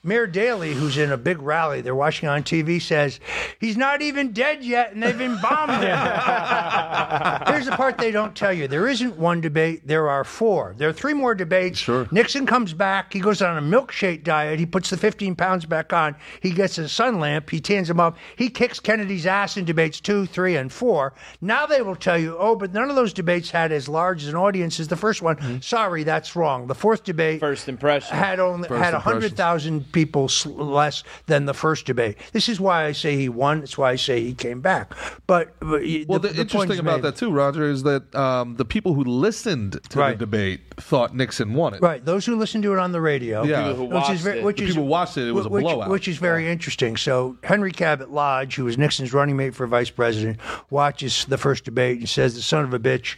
Mayor 0.03 0.27
Daley, 0.27 0.73
who's 0.73 0.97
in 0.97 1.11
a 1.11 1.17
big 1.25 1.41
rally 1.41 1.81
they're 1.81 1.95
watching 1.95 2.29
on 2.29 2.43
TV, 2.43 2.81
says, 2.81 3.19
He's 3.59 3.75
not 3.75 4.01
even 4.01 4.31
dead 4.31 4.63
yet, 4.63 4.93
and 4.93 5.03
they've 5.03 5.19
embalmed 5.19 5.83
him. 5.83 5.97
Here's 7.47 7.65
the 7.65 7.73
part 7.75 7.97
they 7.97 8.11
don't 8.11 8.35
tell 8.35 8.53
you 8.53 8.67
there 8.69 8.87
isn't 8.87 9.17
one 9.17 9.41
debate, 9.41 9.85
there 9.85 10.07
are 10.07 10.23
four. 10.23 10.75
There 10.77 10.87
are 10.87 10.93
three 10.93 11.13
more 11.13 11.35
debates. 11.35 11.79
Sure. 11.79 12.07
Nixon 12.11 12.45
comes 12.45 12.73
back, 12.73 13.11
he 13.11 13.19
goes 13.19 13.41
on 13.41 13.57
a 13.57 13.61
milkshake 13.61 14.23
diet, 14.23 14.59
he 14.59 14.65
puts 14.65 14.89
the 14.91 14.97
15 14.97 15.35
pounds 15.35 15.65
back 15.65 15.91
on, 15.91 16.15
he 16.41 16.51
gets 16.51 16.77
a 16.77 16.87
sun 16.87 17.19
lamp, 17.19 17.49
he 17.49 17.59
tans 17.59 17.89
him 17.89 17.99
up, 17.99 18.17
he 18.35 18.49
kicks 18.49 18.79
Kennedy's 18.79 19.25
ass 19.25 19.57
in 19.57 19.65
debates 19.65 19.99
two, 19.99 20.27
three, 20.27 20.55
and 20.55 20.71
four. 20.71 21.13
Now 21.41 21.65
they 21.65 21.81
will 21.81 21.95
tell 21.95 22.17
you, 22.19 22.37
oh, 22.37 22.55
but 22.55 22.71
none 22.71 22.89
of 22.89 22.95
those 22.95 23.13
debates 23.13 23.49
had 23.49 23.71
as 23.71 23.89
large 23.89 24.25
an 24.25 24.35
audience 24.35 24.79
as 24.79 24.87
the 24.87 24.95
first 24.95 25.23
one. 25.23 25.37
Mm-hmm. 25.37 25.59
Sorry, 25.61 26.03
that's 26.03 26.35
wrong. 26.35 26.67
The 26.67 26.75
fourth 26.75 27.03
debate 27.03 27.39
First 27.39 27.67
impression. 27.67 28.15
had 28.15 28.39
only 28.39 28.67
First 28.67 28.83
had 28.83 28.93
hundred 28.93 29.35
thousand 29.35 29.91
people 29.91 30.25
s- 30.25 30.45
less 30.45 31.03
than 31.27 31.45
the 31.45 31.53
first 31.53 31.85
debate. 31.85 32.17
This 32.31 32.49
is 32.49 32.59
why 32.59 32.85
I 32.85 32.91
say 32.91 33.15
he 33.15 33.29
won. 33.29 33.63
It's 33.63 33.77
why 33.77 33.91
I 33.91 33.95
say 33.95 34.21
he 34.21 34.33
came 34.33 34.61
back. 34.61 34.91
But, 35.27 35.55
but 35.59 35.81
Well, 36.07 36.19
the, 36.19 36.27
the, 36.29 36.33
the 36.33 36.41
interesting 36.41 36.49
point 36.67 36.79
about 36.79 36.97
made. 36.97 37.03
that 37.03 37.15
too, 37.15 37.31
Roger, 37.31 37.69
is 37.69 37.83
that 37.83 38.13
um, 38.15 38.55
the 38.55 38.65
people 38.65 38.93
who 38.93 39.03
listened 39.03 39.79
to 39.89 39.99
Right. 39.99 40.11
the 40.17 40.25
debate 40.25 40.61
thought 40.77 41.15
Nixon 41.15 41.53
won 41.53 41.73
it. 41.73 41.81
Right, 41.81 42.03
those 42.03 42.25
who 42.25 42.35
listened 42.35 42.63
to 42.63 42.73
it 42.73 42.79
on 42.79 42.91
the 42.91 43.01
radio, 43.01 43.43
Yeah. 43.43 43.67
People 43.69 43.87
who 43.87 43.95
which 43.95 44.09
is 44.09 44.21
very, 44.21 44.43
which 44.43 44.57
The 44.57 44.63
is 44.63 44.69
people 44.71 44.87
watched 44.87 45.17
it, 45.17 45.27
it 45.27 45.31
was 45.31 45.45
a 45.45 45.49
blowout. 45.49 45.89
which 45.89 46.07
is 46.07 46.17
very 46.17 46.49
interesting. 46.49 46.97
So 46.97 47.37
Henry 47.43 47.71
Cabot 47.71 48.11
Lodge, 48.11 48.55
who 48.55 48.65
was 48.65 48.77
Nixon's 48.77 49.13
running 49.13 49.35
mate 49.37 49.55
for 49.55 49.65
vice 49.67 49.89
president, 49.89 50.39
watches 50.69 51.25
the 51.25 51.37
first 51.37 51.63
debate 51.65 51.99
and 51.99 52.09
says 52.09 52.35
the 52.35 52.41
son 52.41 52.63
of 52.63 52.73
a 52.73 52.79
bitch 52.79 53.15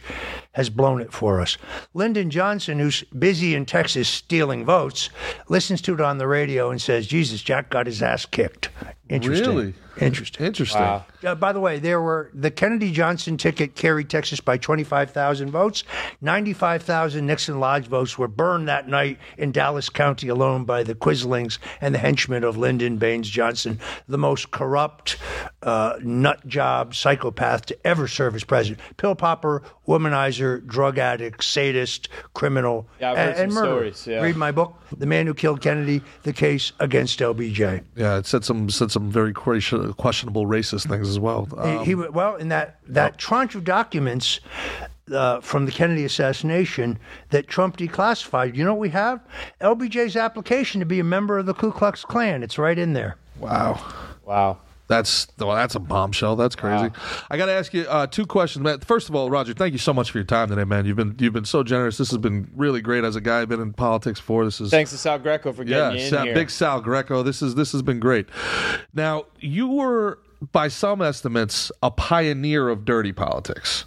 has 0.58 0.70
blown 0.70 1.00
it 1.00 1.12
for 1.12 1.40
us. 1.40 1.56
Lyndon 1.94 2.30
Johnson, 2.30 2.80
who's 2.80 3.04
busy 3.16 3.54
in 3.54 3.64
Texas 3.64 4.08
stealing 4.08 4.64
votes, 4.64 5.08
listens 5.48 5.80
to 5.80 5.94
it 5.94 6.00
on 6.00 6.18
the 6.18 6.26
radio 6.26 6.68
and 6.68 6.82
says, 6.82 7.06
"Jesus, 7.06 7.42
Jack 7.42 7.70
got 7.70 7.86
his 7.86 8.02
ass 8.02 8.26
kicked." 8.26 8.68
Interesting. 9.08 9.48
Really? 9.48 9.74
Interesting. 10.00 10.46
Interesting. 10.46 10.80
Wow. 10.80 11.04
Uh, 11.24 11.34
by 11.34 11.52
the 11.52 11.58
way, 11.58 11.80
there 11.80 12.00
were 12.00 12.30
the 12.32 12.52
Kennedy 12.52 12.92
Johnson 12.92 13.36
ticket 13.36 13.74
carried 13.74 14.08
Texas 14.08 14.38
by 14.38 14.56
25,000 14.56 15.50
votes. 15.50 15.82
95,000 16.20 17.26
Nixon 17.26 17.58
Lodge 17.58 17.86
votes 17.86 18.16
were 18.16 18.28
burned 18.28 18.68
that 18.68 18.86
night 18.88 19.18
in 19.36 19.50
Dallas 19.50 19.88
County 19.88 20.28
alone 20.28 20.64
by 20.64 20.84
the 20.84 20.94
Quislings 20.94 21.58
and 21.80 21.94
the 21.94 21.98
henchmen 21.98 22.44
of 22.44 22.56
Lyndon 22.56 22.98
Baines 22.98 23.28
Johnson, 23.28 23.80
the 24.06 24.18
most 24.18 24.52
corrupt, 24.52 25.16
uh, 25.62 25.94
nut 26.00 26.46
job 26.46 26.94
psychopath 26.94 27.66
to 27.66 27.86
ever 27.86 28.06
serve 28.06 28.36
as 28.36 28.44
president. 28.44 28.80
Pill 28.98 29.16
popper, 29.16 29.62
womanizer, 29.88 30.64
drug 30.64 30.98
addict, 30.98 31.42
sadist, 31.42 32.08
criminal, 32.34 32.86
Yeah, 33.00 33.10
I've 33.12 33.16
heard 33.16 33.28
and, 33.30 33.38
and 33.40 33.52
some 33.52 33.62
murderer. 33.64 33.92
stories, 33.92 34.06
yeah. 34.06 34.22
Read 34.22 34.36
my 34.36 34.52
book, 34.52 34.74
The 34.96 35.06
Man 35.06 35.26
Who 35.26 35.34
Killed 35.34 35.60
Kennedy: 35.60 36.02
The 36.22 36.32
Case 36.32 36.72
Against 36.78 37.18
LBJ. 37.18 37.82
Yeah, 37.96 38.18
it 38.18 38.26
said 38.26 38.44
some 38.44 38.70
said 38.70 38.90
some 38.90 38.97
very 38.98 39.32
questionable 39.32 40.46
racist 40.46 40.88
things 40.88 41.08
as 41.08 41.18
well. 41.18 41.46
He- 41.46 41.56
Um, 41.56 41.84
he, 41.84 41.92
w- 41.92 42.10
well 42.12 42.36
in 42.36 42.48
that 42.48 42.78
that 42.88 43.18
tranche 43.18 43.54
of 43.54 43.64
documents 43.64 44.40
uh, 45.12 45.40
from 45.40 45.64
the 45.66 45.72
Kennedy 45.72 46.04
assassination 46.04 46.98
that 47.30 47.46
Trump 47.48 47.76
declassified. 47.78 48.54
You 48.54 48.64
know 48.64 48.74
what 48.74 48.80
we 48.80 48.90
have? 48.90 49.20
LBJ's 49.60 50.16
application 50.16 50.80
to 50.80 50.86
be 50.86 51.00
a 51.00 51.04
member 51.04 51.38
of 51.38 51.46
the 51.46 51.54
Ku 51.54 51.72
Klux 51.72 52.04
Klan. 52.04 52.42
It's 52.42 52.58
right 52.58 52.78
in 52.78 52.92
there. 52.92 53.16
Wow. 53.40 53.80
Wow. 54.26 54.58
That's 54.88 55.28
well, 55.38 55.54
that's 55.54 55.74
a 55.74 55.80
bombshell. 55.80 56.34
That's 56.34 56.56
crazy. 56.56 56.90
I 57.30 57.36
got 57.36 57.46
to 57.46 57.52
ask 57.52 57.74
you 57.74 57.82
uh, 57.82 58.06
two 58.06 58.24
questions, 58.26 58.62
man. 58.64 58.80
First 58.80 59.10
of 59.10 59.14
all, 59.14 59.28
Roger, 59.30 59.52
thank 59.52 59.72
you 59.72 59.78
so 59.78 59.92
much 59.92 60.10
for 60.10 60.18
your 60.18 60.24
time 60.24 60.48
today, 60.48 60.64
man. 60.64 60.86
You've 60.86 60.96
been 60.96 61.14
you've 61.18 61.34
been 61.34 61.44
so 61.44 61.62
generous. 61.62 61.98
This 61.98 62.10
has 62.10 62.18
been 62.18 62.50
really 62.56 62.80
great. 62.80 63.04
As 63.04 63.14
a 63.14 63.20
guy, 63.20 63.42
I've 63.42 63.50
been 63.50 63.60
in 63.60 63.74
politics 63.74 64.18
for 64.18 64.46
This 64.46 64.60
is 64.60 64.70
Thanks 64.70 64.90
to 64.92 64.98
Sal 64.98 65.18
Greco 65.18 65.52
for 65.52 65.62
yeah, 65.62 65.90
getting 65.90 65.98
you 65.98 66.04
in 66.06 66.10
Sal, 66.10 66.24
here. 66.24 66.34
big 66.34 66.50
Sal 66.50 66.80
Greco. 66.80 67.22
This 67.22 67.42
is 67.42 67.54
this 67.54 67.72
has 67.72 67.82
been 67.82 68.00
great. 68.00 68.28
Now 68.94 69.26
you 69.40 69.68
were, 69.68 70.20
by 70.52 70.68
some 70.68 71.02
estimates, 71.02 71.70
a 71.82 71.90
pioneer 71.90 72.70
of 72.70 72.86
dirty 72.86 73.12
politics. 73.12 73.84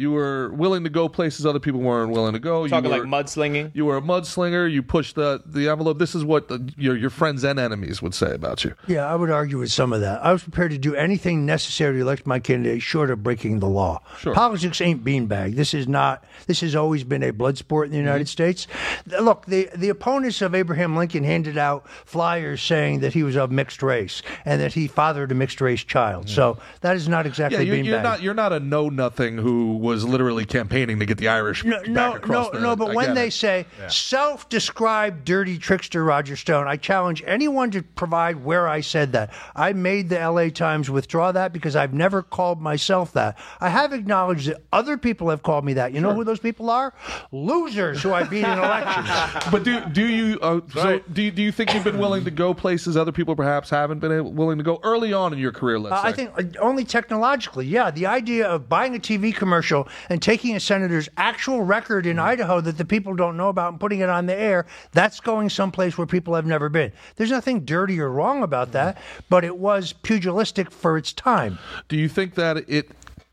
You 0.00 0.12
were 0.12 0.50
willing 0.54 0.84
to 0.84 0.90
go 0.90 1.08
places 1.08 1.44
other 1.44 1.58
people 1.60 1.80
weren't 1.80 2.10
willing 2.12 2.32
to 2.32 2.38
go. 2.38 2.66
Talking 2.66 2.84
you 2.84 2.90
like 2.90 3.02
were, 3.02 3.06
mudslinging. 3.06 3.70
You 3.74 3.84
were 3.84 3.96
a 3.96 4.00
mudslinger. 4.00 4.70
You 4.70 4.82
pushed 4.82 5.14
the 5.14 5.42
the 5.44 5.68
envelope. 5.68 5.98
This 5.98 6.14
is 6.14 6.24
what 6.24 6.48
the, 6.48 6.72
your 6.76 6.96
your 6.96 7.10
friends 7.10 7.44
and 7.44 7.58
enemies 7.58 8.00
would 8.02 8.14
say 8.14 8.34
about 8.34 8.64
you. 8.64 8.74
Yeah, 8.86 9.06
I 9.06 9.14
would 9.14 9.30
argue 9.30 9.58
with 9.58 9.70
some 9.70 9.92
of 9.92 10.00
that. 10.00 10.24
I 10.24 10.32
was 10.32 10.42
prepared 10.42 10.70
to 10.70 10.78
do 10.78 10.94
anything 10.94 11.44
necessary 11.46 11.96
to 11.96 12.00
elect 12.00 12.26
my 12.26 12.38
candidate 12.38 12.82
short 12.82 13.10
of 13.10 13.22
breaking 13.22 13.60
the 13.60 13.68
law. 13.68 14.02
Sure. 14.18 14.34
Politics 14.34 14.80
ain't 14.80 15.04
beanbag. 15.04 15.56
This 15.56 15.74
is 15.74 15.86
not. 15.86 16.24
This 16.46 16.60
has 16.62 16.74
always 16.74 17.04
been 17.04 17.22
a 17.22 17.30
blood 17.30 17.58
sport 17.58 17.86
in 17.86 17.92
the 17.92 17.98
United 17.98 18.24
mm-hmm. 18.24 18.54
States. 18.54 18.66
Look, 19.20 19.46
the 19.46 19.68
the 19.76 19.90
opponents 19.90 20.40
of 20.42 20.54
Abraham 20.54 20.96
Lincoln 20.96 21.24
handed 21.24 21.58
out 21.58 21.88
flyers 21.88 22.62
saying 22.62 23.00
that 23.00 23.12
he 23.12 23.22
was 23.22 23.36
of 23.36 23.50
mixed 23.50 23.82
race 23.82 24.22
and 24.44 24.60
that 24.60 24.72
he 24.72 24.88
fathered 24.88 25.30
a 25.30 25.34
mixed 25.34 25.60
race 25.60 25.84
child. 25.84 26.26
Mm. 26.26 26.30
So 26.30 26.58
that 26.80 26.96
is 26.96 27.08
not 27.08 27.24
Yeah, 27.24 27.28
exactly 27.30 27.66
you're, 27.66 27.76
beanbag. 27.76 27.84
you're 27.84 28.02
not 28.02 28.22
you're 28.22 28.34
not 28.34 28.52
a 28.52 28.60
know 28.60 28.88
nothing 28.88 29.36
who 29.38 29.76
was 29.90 30.04
literally 30.04 30.44
campaigning 30.44 30.98
to 31.00 31.06
get 31.06 31.18
the 31.18 31.28
Irish 31.28 31.64
No, 31.64 31.78
back 31.80 31.88
no, 31.88 32.12
across 32.14 32.46
no, 32.46 32.52
the- 32.52 32.60
no. 32.60 32.76
But 32.76 32.90
I 32.90 32.94
when 32.94 33.14
they 33.14 33.26
it. 33.28 33.32
say 33.32 33.66
self-described 33.88 35.24
dirty 35.24 35.58
trickster 35.58 36.04
Roger 36.04 36.36
Stone, 36.36 36.68
I 36.68 36.76
challenge 36.76 37.22
anyone 37.26 37.70
to 37.72 37.82
provide 37.82 38.44
where 38.44 38.68
I 38.68 38.80
said 38.80 39.12
that. 39.12 39.32
I 39.56 39.72
made 39.72 40.08
the 40.08 40.20
L.A. 40.20 40.50
Times 40.50 40.88
withdraw 40.90 41.32
that 41.32 41.52
because 41.52 41.74
I've 41.76 41.92
never 41.94 42.22
called 42.22 42.60
myself 42.60 43.12
that. 43.14 43.38
I 43.60 43.68
have 43.70 43.92
acknowledged 43.92 44.48
that 44.48 44.62
other 44.72 44.96
people 44.96 45.30
have 45.30 45.42
called 45.42 45.64
me 45.64 45.72
that. 45.74 45.92
You 45.92 46.00
know 46.00 46.14
who 46.14 46.24
those 46.24 46.38
people 46.40 46.70
are? 46.70 46.92
Losers 47.32 48.02
who 48.02 48.12
I 48.12 48.22
beat 48.24 48.44
in 48.44 48.58
elections. 48.58 49.08
But 49.50 49.64
do 49.64 49.80
do 49.86 50.06
you 50.06 50.38
uh, 50.40 50.60
so 50.74 51.00
do 51.12 51.30
do 51.30 51.42
you 51.42 51.52
think 51.52 51.74
you've 51.74 51.84
been 51.84 51.98
willing 51.98 52.24
to 52.24 52.30
go 52.30 52.52
places 52.54 52.96
other 52.96 53.12
people 53.12 53.34
perhaps 53.34 53.70
haven't 53.70 53.98
been 54.00 54.12
able, 54.12 54.32
willing 54.32 54.58
to 54.58 54.64
go 54.64 54.80
early 54.82 55.12
on 55.12 55.32
in 55.32 55.38
your 55.38 55.52
career? 55.52 55.78
Let's 55.78 55.96
Uh, 55.96 56.02
say. 56.02 56.08
I 56.08 56.12
think 56.12 56.30
uh, 56.36 56.60
only 56.60 56.84
technologically, 56.84 57.66
yeah. 57.66 57.90
The 57.90 58.06
idea 58.06 58.46
of 58.48 58.68
buying 58.68 58.94
a 58.94 58.98
TV 58.98 59.34
commercial 59.34 59.69
and 60.08 60.20
taking 60.20 60.56
a 60.56 60.60
senator's 60.60 61.08
actual 61.16 61.62
record 61.62 62.06
in 62.06 62.16
mm. 62.16 62.22
Idaho 62.22 62.60
that 62.60 62.78
the 62.78 62.84
people 62.84 63.14
don't 63.14 63.36
know 63.36 63.48
about 63.48 63.72
and 63.72 63.80
putting 63.80 64.00
it 64.00 64.08
on 64.08 64.26
the 64.26 64.34
air, 64.34 64.66
that's 64.92 65.20
going 65.20 65.48
someplace 65.48 65.96
where 65.96 66.06
people 66.06 66.34
have 66.34 66.46
never 66.46 66.68
been. 66.68 66.92
There's 67.16 67.30
nothing 67.30 67.64
dirty 67.64 68.00
or 68.00 68.10
wrong 68.10 68.42
about 68.42 68.72
that, 68.72 68.96
mm. 68.96 69.00
but 69.28 69.44
it 69.44 69.56
was 69.56 69.92
pugilistic 69.92 70.70
for 70.70 70.96
its 70.96 71.12
time. 71.12 71.58
Do 71.88 71.96
you 71.96 72.08
think 72.08 72.34
that 72.34 72.68
it 72.68 72.90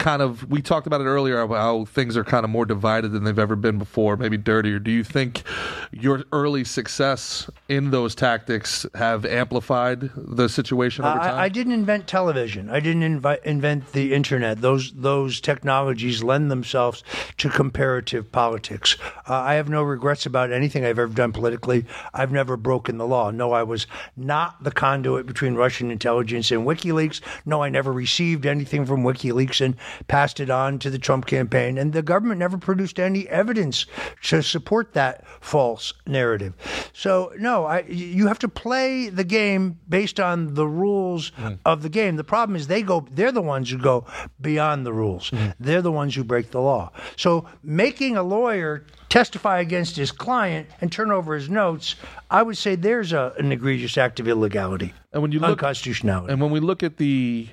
kind 0.07 0.21
of 0.21 0.49
we 0.49 0.61
talked 0.61 0.87
about 0.87 1.01
it 1.01 1.03
earlier 1.03 1.41
about 1.41 1.57
how 1.57 1.83
things 1.83 2.15
are 2.15 2.23
kind 2.23 2.45
of 2.45 2.49
more 2.49 2.65
divided 2.65 3.11
than 3.11 3.25
they've 3.25 3.37
ever 3.37 3.57
been 3.57 3.77
before, 3.77 4.15
maybe 4.15 4.37
dirtier. 4.37 4.79
Do 4.79 4.89
you 4.89 5.03
think 5.03 5.43
your 5.91 6.23
early 6.31 6.63
success 6.63 7.49
in 7.67 7.91
those 7.91 8.15
tactics 8.15 8.85
have 8.95 9.25
amplified 9.25 10.09
the 10.15 10.47
situation 10.47 11.03
over 11.03 11.19
time? 11.19 11.35
I, 11.35 11.43
I 11.43 11.49
didn't 11.49 11.73
invent 11.73 12.07
television. 12.07 12.69
I 12.69 12.79
didn't 12.79 13.21
invi- 13.21 13.43
invent 13.43 13.91
the 13.91 14.13
internet. 14.13 14.61
Those 14.61 14.93
those 14.93 15.41
technologies 15.41 16.23
lend 16.23 16.49
themselves 16.49 17.03
to 17.39 17.49
comparative 17.49 18.31
politics. 18.31 18.95
Uh, 19.27 19.33
I 19.33 19.55
have 19.55 19.67
no 19.67 19.83
regrets 19.83 20.25
about 20.25 20.53
anything 20.53 20.85
I've 20.85 20.99
ever 20.99 21.13
done 21.13 21.33
politically. 21.33 21.83
I've 22.13 22.31
never 22.31 22.55
broken 22.55 22.97
the 22.97 23.07
law. 23.07 23.29
No, 23.31 23.51
I 23.51 23.63
was 23.63 23.87
not 24.15 24.63
the 24.63 24.71
conduit 24.71 25.25
between 25.25 25.55
Russian 25.55 25.91
intelligence 25.91 26.49
and 26.49 26.65
WikiLeaks. 26.65 27.19
No, 27.45 27.61
I 27.61 27.67
never 27.67 27.91
received 27.91 28.45
anything 28.45 28.85
from 28.85 29.03
WikiLeaks 29.03 29.59
and 29.59 29.75
passed 30.07 30.39
it 30.39 30.49
on 30.49 30.79
to 30.79 30.89
the 30.89 30.99
Trump 30.99 31.25
campaign. 31.25 31.77
And 31.77 31.93
the 31.93 32.01
government 32.01 32.39
never 32.39 32.57
produced 32.57 32.99
any 32.99 33.27
evidence 33.29 33.85
to 34.23 34.41
support 34.41 34.93
that 34.93 35.25
false 35.41 35.93
narrative. 36.05 36.53
So 36.93 37.31
no, 37.39 37.65
I, 37.65 37.81
you 37.81 38.27
have 38.27 38.39
to 38.39 38.47
play 38.47 39.09
the 39.09 39.23
game 39.23 39.79
based 39.87 40.19
on 40.19 40.53
the 40.53 40.67
rules 40.67 41.31
mm. 41.31 41.57
of 41.65 41.83
the 41.83 41.89
game. 41.89 42.15
The 42.15 42.23
problem 42.23 42.55
is 42.55 42.67
they 42.67 42.81
go; 42.81 43.05
they're 43.11 43.31
the 43.31 43.41
ones 43.41 43.69
who 43.69 43.77
go 43.77 44.05
beyond 44.41 44.85
the 44.85 44.93
rules. 44.93 45.31
Mm. 45.31 45.55
They're 45.59 45.81
the 45.81 45.91
ones 45.91 46.15
who 46.15 46.23
break 46.23 46.51
the 46.51 46.61
law. 46.61 46.91
So 47.15 47.47
making 47.63 48.17
a 48.17 48.23
lawyer 48.23 48.85
testify 49.09 49.59
against 49.59 49.95
his 49.95 50.11
client 50.11 50.67
and 50.81 50.91
turn 50.91 51.11
over 51.11 51.35
his 51.35 51.49
notes, 51.49 51.95
I 52.29 52.43
would 52.43 52.57
say 52.57 52.75
there's 52.75 53.13
a, 53.13 53.33
an 53.37 53.51
egregious 53.51 53.97
act 53.97 54.19
of 54.19 54.27
illegality, 54.27 54.93
and 55.13 55.21
when 55.21 55.31
you 55.31 55.39
look 55.39 55.51
unconstitutionality. 55.51 56.31
And 56.31 56.41
when 56.41 56.51
we 56.51 56.59
look 56.59 56.83
at 56.83 56.97
the 56.97 57.47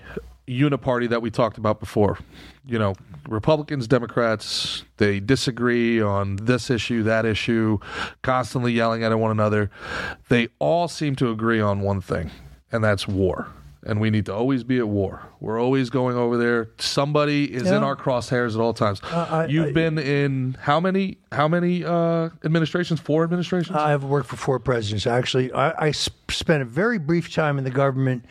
uniparty 0.47 1.09
that 1.09 1.23
we 1.23 1.31
talked 1.31 1.59
about 1.59 1.81
before, 1.81 2.19
you 2.67 2.79
know, 2.79 2.95
Republicans, 3.29 3.87
Democrats, 3.89 4.85
they 4.99 5.21
disagree 5.21 6.01
on 6.01 6.37
this 6.37 6.71
issue, 6.71 7.03
that 7.03 7.25
issue, 7.25 7.79
constantly 8.23 8.73
yelling 8.73 9.03
at 9.03 9.19
one 9.19 9.31
another. 9.31 9.71
They 10.29 10.49
all 10.59 10.89
seem 10.89 11.17
to 11.17 11.31
agree 11.31 11.61
on 11.61 11.81
one 11.81 12.01
thing, 12.01 12.31
and 12.71 12.85
that's 12.85 13.09
war. 13.09 13.49
And 13.87 14.01
we 14.01 14.11
need 14.11 14.27
to 14.27 14.35
always 14.35 14.65
be 14.65 14.79
at 14.79 14.89
war. 14.89 15.23
We're 15.45 15.61
always 15.61 15.91
going 15.91 16.17
over 16.17 16.39
there. 16.39 16.71
Somebody 16.79 17.53
is 17.53 17.67
in 17.71 17.83
our 17.83 17.97
crosshairs 17.97 18.55
at 18.55 18.61
all 18.61 18.73
times. 18.73 19.01
I- 19.05 19.45
You've 19.47 19.67
I- 19.69 19.73
been 19.73 19.99
in 19.99 20.57
how 20.59 20.81
many 20.81 21.19
how 21.33 21.49
many 21.49 21.85
uh, 21.85 22.31
administrations? 22.45 22.99
Four 23.01 23.25
administrations. 23.25 23.77
I've 23.77 24.05
worked 24.05 24.29
for 24.29 24.37
four 24.37 24.59
presidents. 24.59 25.07
Actually, 25.07 25.53
I, 25.53 25.89
I 25.89 25.91
spent 25.91 26.63
a 26.63 26.65
very 26.65 26.97
brief 26.99 27.35
time 27.35 27.59
in 27.59 27.65
the 27.65 27.71
government 27.71 28.25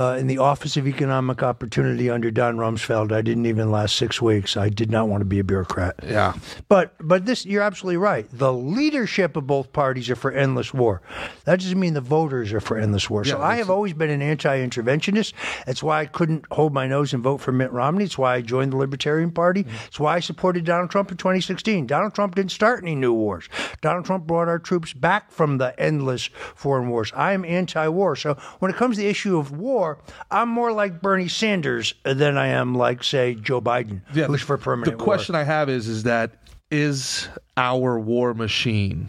uh, 0.00 0.16
in 0.18 0.26
the 0.26 0.38
Office 0.38 0.76
of 0.76 0.88
Economic 0.88 1.42
Opportunity 1.42 2.10
under 2.10 2.30
Don 2.32 2.56
Rumsfeld. 2.56 3.12
I 3.12 3.20
didn't 3.22 3.46
even 3.46 3.70
last 3.70 3.94
six 3.96 4.20
weeks. 4.20 4.56
I 4.56 4.68
did 4.70 4.90
not 4.90 5.08
want 5.08 5.20
to 5.20 5.26
be 5.26 5.38
a 5.38 5.44
bureaucrat. 5.44 6.00
yeah. 6.02 6.32
But 6.68 6.94
but 7.00 7.24
this 7.26 7.46
you're 7.46 7.62
absolutely 7.62 7.98
right. 7.98 8.26
The 8.32 8.52
leadership 8.52 9.36
of 9.36 9.46
both 9.46 9.72
parties 9.72 10.10
are 10.10 10.16
for 10.16 10.32
endless 10.32 10.74
war. 10.74 11.02
That 11.44 11.60
doesn't 11.60 11.78
mean 11.78 11.94
the 11.94 12.00
voters 12.00 12.52
are 12.52 12.60
for 12.60 12.76
endless 12.78 13.08
war. 13.08 13.24
so 13.24 13.40
I 13.40 13.56
have 13.56 13.70
always 13.70 13.92
been 13.92 14.10
an 14.10 14.22
anti-interventionist. 14.22 15.34
That's 15.66 15.82
why 15.84 16.00
I 16.00 16.06
couldn't 16.06 16.46
hold 16.50 16.72
my 16.72 16.86
nose 16.86 17.12
and 17.14 17.22
vote 17.22 17.38
for 17.38 17.52
Mitt 17.52 17.72
Romney. 17.72 18.04
It's 18.04 18.18
why 18.18 18.34
I 18.36 18.40
joined 18.40 18.72
the 18.72 18.76
Libertarian 18.76 19.30
Party. 19.30 19.64
Mm-hmm. 19.64 19.76
It's 19.86 20.00
why 20.00 20.16
I 20.16 20.20
supported 20.20 20.64
Donald 20.64 20.90
Trump 20.90 21.10
in 21.10 21.16
2016. 21.16 21.86
Donald 21.86 22.14
Trump 22.14 22.34
didn't 22.34 22.52
start 22.52 22.82
any 22.82 22.94
new 22.94 23.12
wars. 23.12 23.48
Donald 23.80 24.04
Trump 24.04 24.26
brought 24.26 24.48
our 24.48 24.58
troops 24.58 24.92
back 24.92 25.30
from 25.30 25.58
the 25.58 25.78
endless 25.80 26.26
foreign 26.54 26.88
wars. 26.88 27.12
I 27.14 27.32
am 27.32 27.44
anti-war. 27.44 28.16
So 28.16 28.34
when 28.58 28.70
it 28.70 28.76
comes 28.76 28.96
to 28.96 29.02
the 29.02 29.08
issue 29.08 29.38
of 29.38 29.52
war, 29.52 29.98
I'm 30.30 30.48
more 30.48 30.72
like 30.72 31.00
Bernie 31.00 31.28
Sanders 31.28 31.94
than 32.04 32.36
I 32.36 32.48
am 32.48 32.74
like 32.74 33.02
say 33.04 33.34
Joe 33.34 33.60
Biden, 33.60 34.00
yeah, 34.14 34.26
who's 34.26 34.42
for 34.42 34.58
permanent 34.58 34.98
The 34.98 35.04
war. 35.04 35.04
question 35.04 35.34
I 35.34 35.44
have 35.44 35.68
is 35.68 35.88
is 35.88 36.02
that 36.04 36.32
is 36.70 37.28
our 37.56 37.98
war 37.98 38.34
machine 38.34 39.08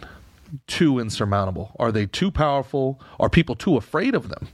too 0.67 0.99
insurmountable? 0.99 1.75
Are 1.79 1.91
they 1.91 2.05
too 2.05 2.31
powerful? 2.31 2.99
Are 3.19 3.29
people 3.29 3.55
too 3.55 3.77
afraid 3.77 4.15
of 4.15 4.29
them? 4.29 4.47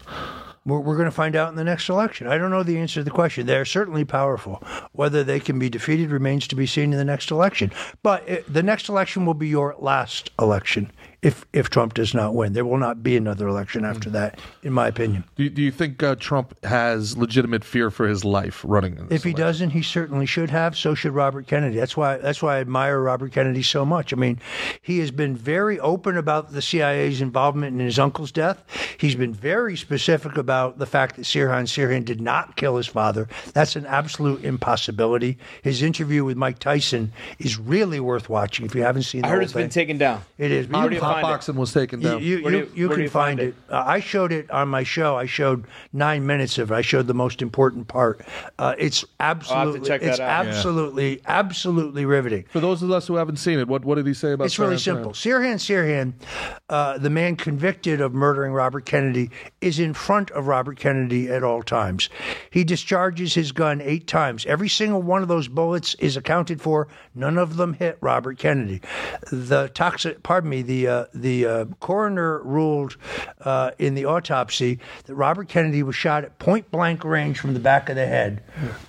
We're, 0.65 0.79
we're 0.79 0.95
going 0.95 1.05
to 1.05 1.11
find 1.11 1.35
out 1.35 1.49
in 1.49 1.55
the 1.55 1.63
next 1.63 1.89
election. 1.89 2.27
I 2.27 2.37
don't 2.37 2.49
know 2.49 2.63
the 2.63 2.77
answer 2.77 3.01
to 3.01 3.03
the 3.03 3.11
question. 3.11 3.45
They're 3.45 3.65
certainly 3.65 4.03
powerful. 4.03 4.63
Whether 4.93 5.23
they 5.23 5.39
can 5.39 5.59
be 5.59 5.69
defeated 5.69 6.09
remains 6.09 6.47
to 6.47 6.55
be 6.55 6.65
seen 6.65 6.91
in 6.91 6.97
the 6.97 7.05
next 7.05 7.31
election. 7.31 7.71
But 8.01 8.27
it, 8.27 8.51
the 8.51 8.63
next 8.63 8.89
election 8.89 9.25
will 9.25 9.33
be 9.35 9.47
your 9.47 9.75
last 9.79 10.31
election 10.39 10.91
if 11.26 11.43
if 11.53 11.72
Trump 11.72 11.95
does 11.95 12.14
not 12.14 12.35
win. 12.35 12.53
There 12.53 12.64
will 12.64 12.77
not 12.77 13.02
be 13.02 13.18
another 13.18 13.47
election 13.47 13.84
after 13.84 14.11
that, 14.11 14.39
in 14.61 14.72
my 14.73 14.88
opinion. 14.88 15.23
Do 15.35 15.43
you, 15.43 15.49
do 15.49 15.64
you 15.64 15.72
think 15.72 16.03
uh, 16.03 16.15
Trump 16.15 16.53
has 16.64 17.18
legitimate 17.18 17.64
fear 17.64 17.89
for 17.89 18.07
his 18.07 18.23
life 18.23 18.61
running? 18.64 18.95
This 18.95 19.06
If 19.10 19.23
he 19.23 19.31
election? 19.31 19.45
doesn't, 19.45 19.69
he 19.72 19.81
certainly 19.81 20.27
should 20.27 20.52
have. 20.52 20.77
So 20.77 20.93
should 20.93 21.14
Robert 21.14 21.47
Kennedy. 21.47 21.77
That's 21.77 21.97
why 21.97 22.18
that's 22.18 22.43
why 22.43 22.57
I 22.57 22.60
admire 22.60 23.02
Robert 23.02 23.31
Kennedy 23.31 23.64
so 23.64 23.84
much. 23.84 24.14
I 24.14 24.18
mean, 24.18 24.39
he 24.84 24.99
has 24.99 25.10
been 25.10 25.35
very 25.35 25.80
open 25.80 26.15
about 26.15 26.52
the 26.52 26.61
CIA's 26.61 27.22
involvement 27.22 27.73
in 27.80 27.84
his 27.84 27.97
uncle's 27.97 28.31
death. 28.31 28.64
He's 28.99 29.15
been 29.15 29.34
very 29.34 29.76
specific 29.76 30.38
about 30.38 30.77
the 30.77 30.85
fact 30.85 31.15
that 31.15 31.23
Sirhan 31.23 31.64
Sirhan 31.64 32.06
did 32.06 32.22
not 32.22 32.56
kill 32.56 32.77
his 32.77 32.85
father. 32.85 33.27
That's 33.53 33.76
an 33.76 33.88
absolute 33.88 34.45
impossibility. 34.45 35.39
His 35.64 35.81
interview 35.81 36.23
with 36.23 36.38
Mike 36.38 36.60
Tyson 36.60 37.11
is 37.39 37.57
really 37.57 37.99
worth 37.99 38.30
watching 38.30 38.68
if 38.68 38.76
you 38.76 38.84
haven't 38.84 39.03
seen. 39.03 39.22
The 39.22 39.27
I 39.27 39.30
whole 39.30 39.38
heard 39.38 39.43
it's 39.45 39.53
been 39.53 39.69
taken 39.69 39.97
down. 39.97 40.22
It 40.38 40.52
is 40.52 40.69
Pretty 41.15 41.21
beautiful. 41.23 41.29
boxing 41.35 41.55
was 41.55 41.73
taken 41.73 42.01
You, 42.01 42.07
down. 42.09 42.23
you, 42.23 42.37
do 42.41 42.49
you, 42.51 42.57
you- 42.57 42.69
you 42.75 42.89
can 42.89 42.99
you 43.01 43.09
find, 43.09 43.39
find 43.39 43.49
it. 43.49 43.55
Uh, 43.69 43.83
I 43.85 43.99
showed 43.99 44.31
it 44.31 44.49
on 44.51 44.67
my 44.67 44.83
show. 44.83 45.15
I 45.15 45.25
showed 45.25 45.65
nine 45.93 46.25
minutes 46.25 46.57
of 46.57 46.71
it. 46.71 46.75
I 46.75 46.81
showed 46.81 47.07
the 47.07 47.13
most 47.13 47.41
important 47.41 47.87
part. 47.87 48.21
Uh, 48.59 48.75
it's 48.77 49.03
absolutely, 49.19 49.81
check 49.87 50.01
that 50.01 50.09
it's 50.11 50.19
out. 50.19 50.45
Yeah. 50.45 50.51
absolutely, 50.51 51.21
absolutely 51.27 52.05
riveting. 52.05 52.45
For 52.51 52.59
those 52.59 52.81
of 52.83 52.91
us 52.91 53.07
who 53.07 53.15
haven't 53.15 53.37
seen 53.37 53.59
it, 53.59 53.67
what 53.67 53.83
what 53.85 53.95
did 53.95 54.07
he 54.07 54.13
say 54.13 54.31
about? 54.33 54.45
It? 54.45 54.47
It's 54.47 54.59
really 54.59 54.75
Sirhan 54.75 54.79
simple. 54.79 55.11
Sirhan 55.13 55.55
Sirhan, 55.55 56.13
uh, 56.69 56.97
the 56.97 57.09
man 57.09 57.35
convicted 57.35 58.01
of 58.01 58.13
murdering 58.13 58.51
Robert 58.53 58.85
Kennedy, 58.85 59.29
is 59.61 59.79
in 59.79 59.93
front 59.93 60.31
of 60.31 60.47
Robert 60.47 60.77
Kennedy 60.77 61.29
at 61.29 61.43
all 61.43 61.63
times. 61.63 62.09
He 62.51 62.63
discharges 62.63 63.33
his 63.33 63.51
gun 63.51 63.81
eight 63.81 64.07
times. 64.07 64.45
Every 64.45 64.69
single 64.69 65.01
one 65.01 65.21
of 65.21 65.27
those 65.27 65.47
bullets 65.47 65.95
is 65.95 66.17
accounted 66.17 66.61
for. 66.61 66.87
None 67.13 67.37
of 67.37 67.57
them 67.57 67.73
hit 67.73 67.97
Robert 68.01 68.37
Kennedy. 68.37 68.81
The 69.31 69.69
toxic, 69.73 70.23
pardon 70.23 70.49
me, 70.49 70.61
the 70.61 70.87
uh, 71.06 71.10
the 71.14 71.45
uh, 71.45 71.65
coroner 71.80 72.41
ruled 72.44 72.98
uh, 73.41 73.72
in 73.80 73.95
the 73.95 74.06
autopsy 74.06 74.80
that 75.06 75.15
Robert 75.15 75.48
Kennedy 75.48 75.84
was 75.84 75.95
shot 75.95 76.23
at 76.23 76.38
point 76.40 76.69
blank 76.72 77.03
range 77.03 77.40
from 77.40 77.53
the 77.53 77.60
back 77.60 77.90
of 77.90 77.95
the 77.95 78.06
head, 78.06 78.44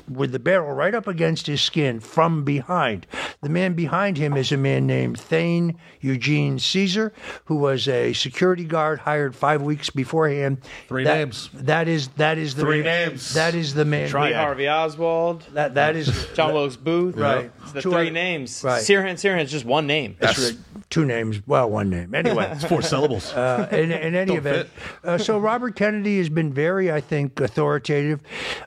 with 0.08 0.32
the 0.32 0.38
barrel 0.38 0.72
right 0.72 0.94
up 0.94 1.06
against 1.06 1.46
his 1.46 1.60
skin 1.60 2.00
from 2.00 2.44
behind. 2.44 3.06
The 3.42 3.48
man 3.48 3.74
behind 3.74 4.16
him 4.16 4.36
is 4.36 4.52
a 4.52 4.56
man 4.56 4.86
named 4.86 5.18
Thane 5.20 5.78
Eugene 6.00 6.58
Cesar, 6.58 7.12
who 7.46 7.56
was 7.56 7.88
a 7.88 8.12
security 8.12 8.64
guard 8.64 9.00
hired 9.00 9.34
five 9.34 9.62
weeks 9.62 9.90
beforehand. 9.90 10.58
Three 10.88 11.04
That- 11.04 11.14
names. 11.18 11.50
That 11.54 11.88
is 11.88 12.08
that 12.16 12.38
is 12.38 12.54
the 12.54 12.62
Three 12.62 12.82
man- 12.82 13.08
names. 13.10 13.34
That 13.34 13.54
is 13.54 13.74
the 13.74 13.84
man. 13.84 14.10
Lee 14.12 14.32
Harvey 14.32 14.68
Oswald, 14.68 15.44
That 15.52 15.74
that 15.74 15.96
is 15.96 16.28
John 16.34 16.54
Wilkes 16.54 16.76
Booth. 16.76 17.16
Right. 17.16 17.50
It's 17.62 17.72
the 17.72 17.82
Two 17.82 17.90
three 17.90 18.02
other- 18.02 18.10
names. 18.10 18.62
right. 18.64 18.82
Sirhan 18.82 19.14
Sirhan 19.14 19.42
is 19.42 19.50
just 19.50 19.64
one 19.64 19.86
name. 19.86 20.16
That's 20.20 20.52
two 20.90 21.04
names. 21.04 21.40
Well, 21.46 21.68
one 21.70 21.90
name. 21.90 22.05
Anyway. 22.14 22.48
it's 22.52 22.64
Four 22.64 22.82
syllables. 22.82 23.32
Uh, 23.32 23.68
in, 23.70 23.92
in 23.92 24.14
any 24.14 24.26
Don't 24.26 24.36
event, 24.38 24.68
uh, 25.04 25.18
so 25.18 25.38
Robert 25.38 25.76
Kennedy 25.76 26.18
has 26.18 26.28
been 26.28 26.52
very, 26.52 26.90
I 26.90 27.00
think, 27.00 27.40
authoritative. 27.40 28.20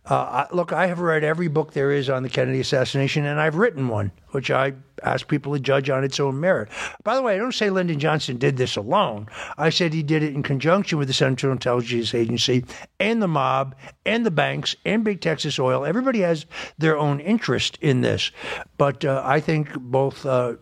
Uh, 0.09 0.15
I, 0.15 0.47
look, 0.53 0.73
I 0.73 0.87
have 0.87 0.99
read 0.99 1.23
every 1.23 1.47
book 1.47 1.73
there 1.73 1.91
is 1.91 2.09
on 2.09 2.23
the 2.23 2.29
Kennedy 2.29 2.59
assassination, 2.59 3.25
and 3.25 3.39
I've 3.39 3.55
written 3.55 3.87
one, 3.87 4.11
which 4.29 4.51
I 4.51 4.73
ask 5.03 5.27
people 5.27 5.53
to 5.53 5.59
judge 5.59 5.89
on 5.89 6.03
its 6.03 6.19
own 6.19 6.39
merit. 6.39 6.69
By 7.03 7.15
the 7.15 7.21
way, 7.21 7.35
I 7.35 7.37
don't 7.37 7.53
say 7.53 7.69
Lyndon 7.69 7.99
Johnson 7.99 8.37
did 8.37 8.57
this 8.57 8.75
alone. 8.75 9.27
I 9.57 9.69
said 9.69 9.93
he 9.93 10.03
did 10.03 10.23
it 10.23 10.33
in 10.33 10.43
conjunction 10.43 10.97
with 10.97 11.07
the 11.07 11.13
Central 11.13 11.51
Intelligence 11.51 12.13
Agency 12.13 12.65
and 12.99 13.21
the 13.21 13.27
mob 13.27 13.75
and 14.05 14.25
the 14.25 14.31
banks 14.31 14.75
and 14.85 15.03
Big 15.03 15.21
Texas 15.21 15.59
Oil. 15.59 15.85
Everybody 15.85 16.19
has 16.21 16.45
their 16.77 16.97
own 16.97 17.19
interest 17.19 17.77
in 17.81 18.01
this, 18.01 18.31
but 18.77 19.05
uh, 19.05 19.21
I 19.25 19.39
think 19.39 19.73
both. 19.79 20.25
Uh, 20.25 20.55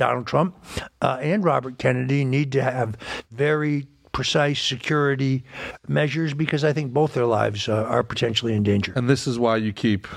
Donald 0.00 0.26
Trump 0.26 0.56
uh, 1.02 1.18
and 1.20 1.44
Robert 1.44 1.78
Kennedy 1.78 2.24
need 2.24 2.50
to 2.52 2.62
have 2.62 2.96
very 3.30 3.86
precise 4.12 4.58
security 4.60 5.44
measures 5.88 6.32
because 6.32 6.64
I 6.64 6.72
think 6.72 6.92
both 6.94 7.12
their 7.12 7.26
lives 7.26 7.68
uh, 7.68 7.84
are 7.84 8.02
potentially 8.02 8.54
in 8.54 8.62
danger. 8.62 8.94
and 8.96 9.08
this 9.10 9.26
is 9.26 9.38
why 9.38 9.56
you 9.58 9.74
keep 9.74 10.08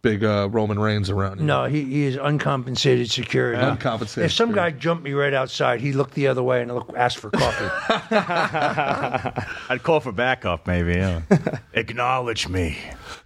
big 0.00 0.24
uh, 0.24 0.48
Roman 0.50 0.78
Reigns 0.78 1.10
around. 1.10 1.40
You. 1.40 1.44
No, 1.44 1.64
he, 1.66 1.84
he 1.84 2.04
is 2.06 2.16
uncompensated 2.16 3.10
security. 3.10 3.60
Uncompensated 3.60 4.26
If 4.26 4.32
some 4.32 4.48
security. 4.50 4.76
guy 4.76 4.78
jumped 4.80 5.04
me 5.04 5.12
right 5.12 5.34
outside, 5.34 5.80
he 5.80 5.92
looked 5.92 6.14
the 6.14 6.28
other 6.28 6.42
way 6.42 6.62
and 6.62 6.72
look, 6.74 6.90
ask 6.96 7.18
for 7.18 7.30
coffee. 7.30 7.68
I'd 9.68 9.82
call 9.82 10.00
for 10.00 10.12
backup, 10.12 10.66
maybe. 10.66 10.94
Yeah. 10.94 11.22
Acknowledge 11.74 12.48
me. 12.48 12.78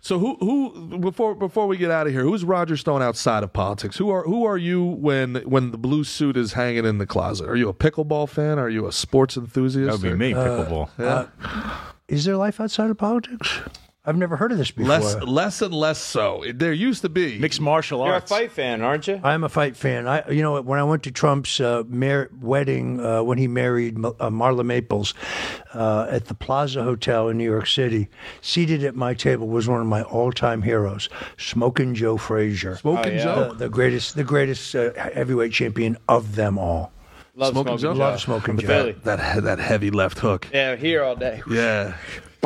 So 0.04 0.18
who 0.18 0.34
who 0.40 0.98
before 0.98 1.36
before 1.36 1.68
we 1.68 1.76
get 1.76 1.92
out 1.92 2.08
of 2.08 2.12
here, 2.12 2.22
who's 2.22 2.42
Roger 2.44 2.76
Stone 2.76 3.02
outside 3.02 3.44
of 3.44 3.52
politics? 3.52 3.96
Who 3.98 4.10
are 4.10 4.24
who 4.24 4.44
are 4.44 4.58
you 4.58 4.82
when 4.84 5.36
when 5.44 5.70
the 5.70 5.78
blue 5.78 6.02
suit 6.02 6.36
is 6.36 6.54
hanging 6.54 6.84
in 6.84 6.98
the 6.98 7.06
closet? 7.06 7.48
Are 7.48 7.54
you 7.54 7.68
a 7.68 7.74
pickleball 7.74 8.28
fan? 8.28 8.58
Are 8.58 8.68
you 8.68 8.88
a 8.88 8.92
sports 8.92 9.36
enthusiast? 9.36 9.86
That 10.02 10.08
would 10.10 10.18
be 10.18 10.34
Or- 10.34 10.34
me, 10.34 10.34
pickleball. 10.34 10.88
Uh, 10.98 11.02
yeah. 11.02 11.26
Uh, 11.44 11.92
is 12.08 12.24
there 12.24 12.36
life 12.36 12.60
outside 12.60 12.90
of 12.90 12.98
politics? 12.98 13.60
I've 14.04 14.16
never 14.16 14.34
heard 14.34 14.50
of 14.50 14.58
this 14.58 14.72
before. 14.72 14.88
less 14.98 15.14
less 15.22 15.62
and 15.62 15.72
less 15.72 15.98
so. 16.00 16.42
There 16.52 16.72
used 16.72 17.02
to 17.02 17.08
be. 17.08 17.38
Mixed 17.38 17.60
martial 17.60 18.02
arts 18.02 18.28
You're 18.30 18.38
a 18.38 18.40
fight 18.42 18.50
fan, 18.52 18.82
aren't 18.82 19.06
you? 19.06 19.20
I'm 19.22 19.44
a 19.44 19.48
fight 19.48 19.76
fan. 19.76 20.08
I, 20.08 20.28
you 20.28 20.42
know, 20.42 20.60
when 20.60 20.80
I 20.80 20.82
went 20.82 21.04
to 21.04 21.12
Trump's 21.12 21.60
uh, 21.60 21.84
mar- 21.86 22.28
wedding 22.40 22.98
uh, 22.98 23.22
when 23.22 23.38
he 23.38 23.46
married 23.46 23.98
Ma- 23.98 24.08
uh, 24.18 24.28
Marla 24.28 24.64
Maples 24.64 25.14
uh, 25.72 26.08
at 26.10 26.24
the 26.24 26.34
Plaza 26.34 26.82
Hotel 26.82 27.28
in 27.28 27.38
New 27.38 27.48
York 27.48 27.68
City, 27.68 28.08
seated 28.40 28.82
at 28.82 28.96
my 28.96 29.14
table 29.14 29.46
was 29.46 29.68
one 29.68 29.80
of 29.80 29.86
my 29.86 30.02
all-time 30.02 30.62
heroes, 30.62 31.08
Smoking 31.38 31.94
Joe 31.94 32.16
Frazier, 32.16 32.76
Smoking 32.78 33.12
Oh, 33.12 33.14
yeah. 33.16 33.22
Joe. 33.22 33.48
the, 33.50 33.54
the 33.54 33.68
greatest, 33.68 34.16
the 34.16 34.24
greatest 34.24 34.74
uh, 34.74 34.90
heavyweight 34.94 35.52
champion 35.52 35.96
of 36.08 36.34
them 36.34 36.58
all. 36.58 36.90
Love 37.34 37.52
Smoking 37.52 37.78
smoking, 37.78 37.96
Joe? 37.98 38.04
Love 38.04 38.20
Smoking 38.20 38.58
Joe. 38.58 38.66
Philly. 38.66 38.92
that 39.04 39.42
that 39.44 39.58
heavy 39.58 39.90
left 39.90 40.18
hook. 40.18 40.48
Yeah, 40.52 40.76
here 40.76 41.02
all 41.02 41.16
day. 41.16 41.42
Yeah. 41.48 41.96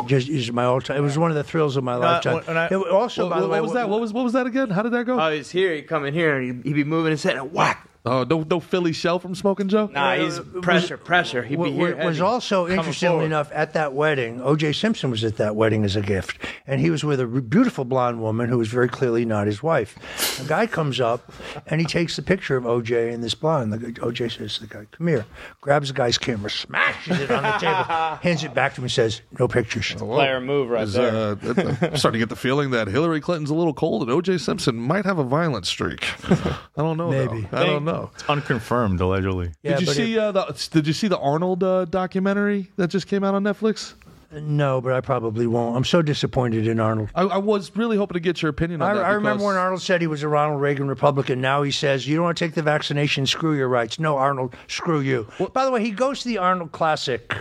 Just 0.05 0.29
is 0.29 0.51
my 0.51 0.63
all-time. 0.63 0.95
It 0.97 1.01
was 1.01 1.17
one 1.17 1.31
of 1.31 1.35
the 1.35 1.43
thrills 1.43 1.75
of 1.75 1.83
my 1.83 1.95
lifetime. 1.95 2.41
when 2.45 2.55
I- 2.55 2.67
It 2.69 2.77
was 2.77 2.87
also, 2.91 3.23
What, 3.23 3.29
by 3.31 3.41
the 3.41 3.47
what 3.47 3.53
way, 3.55 3.61
was 3.61 3.73
that? 3.73 3.89
What 3.89 3.99
was 3.99 4.13
what 4.13 4.23
was 4.23 4.33
that 4.33 4.45
again? 4.45 4.69
How 4.69 4.83
did 4.83 4.93
that 4.93 5.05
go? 5.05 5.19
Oh, 5.19 5.31
he's 5.31 5.49
here. 5.49 5.73
He 5.73 5.81
come 5.81 6.05
in 6.05 6.13
here 6.13 6.37
and 6.37 6.63
he, 6.63 6.69
he 6.69 6.73
be 6.73 6.83
moving 6.83 7.09
his 7.11 7.23
head 7.23 7.35
and 7.35 7.51
whack. 7.51 7.86
Oh, 8.07 8.23
no 8.29 8.45
no 8.49 8.59
Philly 8.59 8.93
shell 8.93 9.19
from 9.19 9.35
Smoking 9.35 9.67
Joe. 9.67 9.89
Nah, 9.93 10.15
he's 10.15 10.39
pressure, 10.61 10.97
pressure. 10.97 11.43
He'd 11.43 11.55
be 11.55 11.57
Wa- 11.57 11.65
here. 11.87 11.95
was 11.97 12.17
heavy. 12.17 12.21
also 12.21 12.63
Coming 12.65 12.77
interestingly 12.79 13.11
forward. 13.13 13.25
enough 13.25 13.51
at 13.53 13.73
that 13.73 13.93
wedding. 13.93 14.41
O.J. 14.41 14.73
Simpson 14.73 15.11
was 15.11 15.23
at 15.23 15.37
that 15.37 15.55
wedding 15.55 15.83
as 15.83 15.95
a 15.95 16.01
gift, 16.01 16.37
and 16.65 16.79
he 16.81 16.89
was 16.89 17.03
with 17.03 17.19
a 17.19 17.27
beautiful 17.27 17.85
blonde 17.85 18.21
woman 18.21 18.49
who 18.49 18.57
was 18.57 18.67
very 18.69 18.87
clearly 18.89 19.25
not 19.25 19.47
his 19.47 19.61
wife. 19.61 19.95
A 20.43 20.47
guy 20.47 20.67
comes 20.67 20.99
up 20.99 21.31
and 21.67 21.81
he 21.81 21.87
takes 21.87 22.15
the 22.15 22.21
picture 22.21 22.55
of 22.57 22.65
O.J. 22.65 23.11
and 23.13 23.23
this 23.23 23.35
blonde. 23.35 23.73
The, 23.73 24.01
O.J. 24.01 24.29
says 24.29 24.55
to 24.55 24.61
the 24.61 24.67
guy, 24.67 24.85
"Come 24.91 25.07
here," 25.07 25.25
grabs 25.61 25.89
the 25.89 25.93
guy's 25.93 26.17
camera, 26.17 26.49
smashes 26.49 27.19
it 27.19 27.29
on 27.31 27.43
the 27.43 27.51
table, 27.57 27.83
hands 28.21 28.43
it 28.43 28.53
back 28.53 28.73
to 28.75 28.81
him, 28.81 28.85
and 28.85 28.91
says, 28.91 29.21
"No 29.39 29.47
pictures." 29.47 29.93
player 29.93 30.39
move 30.39 30.69
right 30.69 30.83
Is, 30.83 30.93
there. 30.93 31.13
uh, 31.13 31.35
I'm 31.81 31.97
starting 31.97 32.13
to 32.13 32.19
get 32.19 32.29
the 32.29 32.35
feeling 32.35 32.71
that 32.71 32.87
Hillary 32.87 33.19
Clinton's 33.21 33.49
a 33.49 33.53
little 33.55 33.73
cold 33.73 34.01
and 34.03 34.11
O.J. 34.11 34.37
Simpson 34.37 34.75
might 34.77 35.05
have 35.05 35.17
a 35.17 35.23
violent 35.23 35.65
streak. 35.67 36.05
I 36.29 36.57
don't 36.77 36.97
know. 36.97 37.11
though. 37.11 37.33
Maybe. 37.33 37.47
I 37.51 37.63
don't 37.65 37.83
know. 37.85 37.96
It's 38.15 38.29
unconfirmed, 38.29 38.99
allegedly. 39.01 39.51
Yeah, 39.63 39.71
did 39.73 39.81
you 39.81 39.85
but 39.87 39.95
see 39.95 40.13
it- 40.15 40.19
uh, 40.19 40.31
the 40.31 40.67
Did 40.71 40.87
you 40.87 40.93
see 40.93 41.07
the 41.07 41.17
Arnold 41.19 41.63
uh, 41.63 41.85
documentary 41.85 42.71
that 42.77 42.89
just 42.89 43.07
came 43.07 43.23
out 43.23 43.33
on 43.35 43.43
Netflix? 43.43 43.93
no, 44.41 44.81
but 44.81 44.91
I 44.91 44.99
probably 44.99 45.47
won't. 45.47 45.77
I'm 45.77 45.85
so 45.85 46.01
disappointed 46.01 46.67
in 46.67 46.81
Arnold. 46.81 47.09
I, 47.15 47.21
I 47.23 47.37
was 47.37 47.73
really 47.77 47.95
hoping 47.95 48.15
to 48.15 48.19
get 48.19 48.41
your 48.41 48.49
opinion 48.49 48.81
on 48.81 48.91
I, 48.91 48.93
that. 48.95 49.05
I 49.05 49.09
remember 49.11 49.37
because- 49.37 49.45
when 49.47 49.55
Arnold 49.55 49.81
said 49.81 50.01
he 50.01 50.07
was 50.07 50.21
a 50.21 50.27
Ronald 50.27 50.61
Reagan 50.61 50.87
Republican. 50.89 51.39
Now 51.39 51.63
he 51.63 51.71
says, 51.71 52.05
you 52.07 52.15
don't 52.17 52.25
want 52.25 52.37
to 52.37 52.45
take 52.45 52.53
the 52.53 52.61
vaccination, 52.61 53.25
screw 53.25 53.55
your 53.55 53.69
rights. 53.69 53.99
No, 53.99 54.17
Arnold, 54.17 54.53
screw 54.67 54.99
you. 54.99 55.27
By 55.53 55.63
the 55.63 55.71
way, 55.71 55.81
he 55.81 55.91
goes 55.91 56.23
to 56.23 56.27
the 56.27 56.39
Arnold 56.39 56.73
Classic 56.73 57.33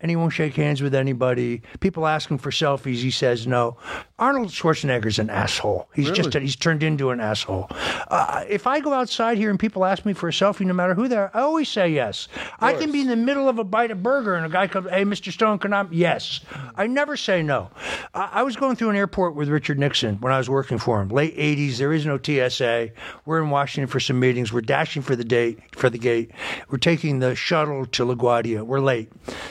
and 0.00 0.10
he 0.10 0.16
won't 0.16 0.32
shake 0.32 0.54
hands 0.54 0.80
with 0.80 0.94
anybody. 0.94 1.62
People 1.80 2.06
ask 2.06 2.30
him 2.30 2.38
for 2.38 2.50
selfies. 2.50 2.96
He 2.98 3.10
says 3.10 3.46
no. 3.46 3.76
Arnold 4.18 4.48
Schwarzenegger's 4.48 5.18
an 5.18 5.30
asshole. 5.30 5.88
He's 5.94 6.10
just 6.10 6.34
Really? 6.34 6.46
he's 6.46 6.56
turned 6.56 6.82
into 6.82 7.10
an 7.10 7.20
asshole. 7.20 7.68
Uh, 7.70 8.44
if 8.48 8.66
I 8.66 8.80
go 8.80 8.92
outside 8.92 9.38
here 9.38 9.50
and 9.50 9.58
people 9.58 9.84
ask 9.84 10.04
me 10.04 10.12
for 10.12 10.28
a 10.28 10.32
selfie, 10.32 10.64
no 10.66 10.72
matter 10.72 10.94
who 10.94 11.08
they 11.08 11.16
are, 11.16 11.30
I 11.34 11.40
always 11.40 11.68
say 11.68 11.88
yes. 11.88 12.28
I 12.60 12.74
can 12.74 12.90
be 12.92 13.00
in 13.00 13.08
the 13.08 13.16
middle 13.16 13.48
of 13.48 13.58
a 13.58 13.64
bite 13.64 13.90
of 13.90 14.02
burger 14.02 14.34
and 14.34 14.46
a 14.46 14.48
guy 14.48 14.66
comes, 14.68 14.88
"Hey, 14.90 15.04
Mr. 15.04 15.32
Stone, 15.32 15.58
can 15.58 15.72
I?" 15.72 15.86
Yes. 15.90 16.40
I 16.76 16.86
never 16.86 17.16
say 17.16 17.42
no. 17.42 17.70
I, 18.14 18.28
I 18.34 18.42
was 18.42 18.56
going 18.56 18.76
through 18.76 18.90
an 18.90 18.96
airport 18.96 19.34
with 19.34 19.48
Richard 19.48 19.78
Nixon 19.78 20.16
when 20.20 20.32
I 20.32 20.38
was 20.38 20.48
working 20.50 20.78
for 20.78 21.00
him. 21.00 21.08
Late 21.08 21.36
'80s. 21.36 21.78
There 21.78 21.92
is 21.92 22.06
no 22.06 22.18
TSA. 22.18 22.90
We're 23.24 23.42
in 23.42 23.50
Washington 23.50 23.88
for 23.88 24.00
some 24.00 24.18
meetings. 24.20 24.52
We're 24.52 24.60
dashing 24.62 25.02
for 25.02 25.16
the 25.16 25.24
date 25.24 25.58
for 25.76 25.90
the 25.90 25.98
gate. 25.98 26.30
We're 26.70 26.78
taking 26.78 27.18
the 27.20 27.34
shuttle 27.34 27.86
to 27.86 28.04
LaGuardia. 28.06 28.62
We're 28.62 28.80
late. 28.80 29.10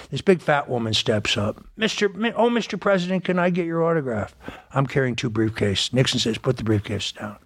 This 0.10 0.22
big 0.22 0.37
fat 0.42 0.70
woman 0.70 0.94
steps 0.94 1.38
up. 1.38 1.64
Mr. 1.78 2.34
Oh, 2.36 2.50
Mr. 2.50 2.80
President, 2.80 3.26
can 3.26 3.40
I 3.40 3.50
get 3.50 3.66
your 3.66 3.84
autograph? 3.84 4.36
I'm 4.72 4.86
carrying 4.88 5.16
two 5.16 5.30
briefcases. 5.30 5.94
Nixon 5.94 6.20
says, 6.20 6.38
"Put 6.38 6.58
the 6.58 6.64
briefcase 6.64 7.12
down." 7.12 7.38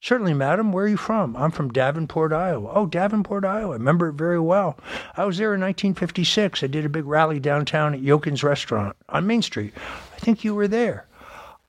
Certainly, 0.00 0.34
madam. 0.34 0.70
Where 0.70 0.84
are 0.84 0.88
you 0.88 0.98
from? 0.98 1.34
I'm 1.34 1.50
from 1.50 1.72
Davenport, 1.72 2.30
Iowa. 2.30 2.70
Oh, 2.74 2.84
Davenport, 2.86 3.42
Iowa. 3.44 3.70
I 3.70 3.76
remember 3.78 4.08
it 4.08 4.14
very 4.14 4.38
well. 4.38 4.78
I 5.16 5.24
was 5.24 5.38
there 5.38 5.54
in 5.54 5.62
1956. 5.62 6.62
I 6.62 6.66
did 6.66 6.84
a 6.84 6.90
big 6.90 7.06
rally 7.06 7.40
downtown 7.40 7.94
at 7.94 8.02
Yokin's 8.02 8.44
Restaurant 8.44 8.94
on 9.08 9.26
Main 9.26 9.40
Street. 9.40 9.72
I 10.14 10.18
think 10.18 10.44
you 10.44 10.54
were 10.54 10.68
there. 10.68 11.06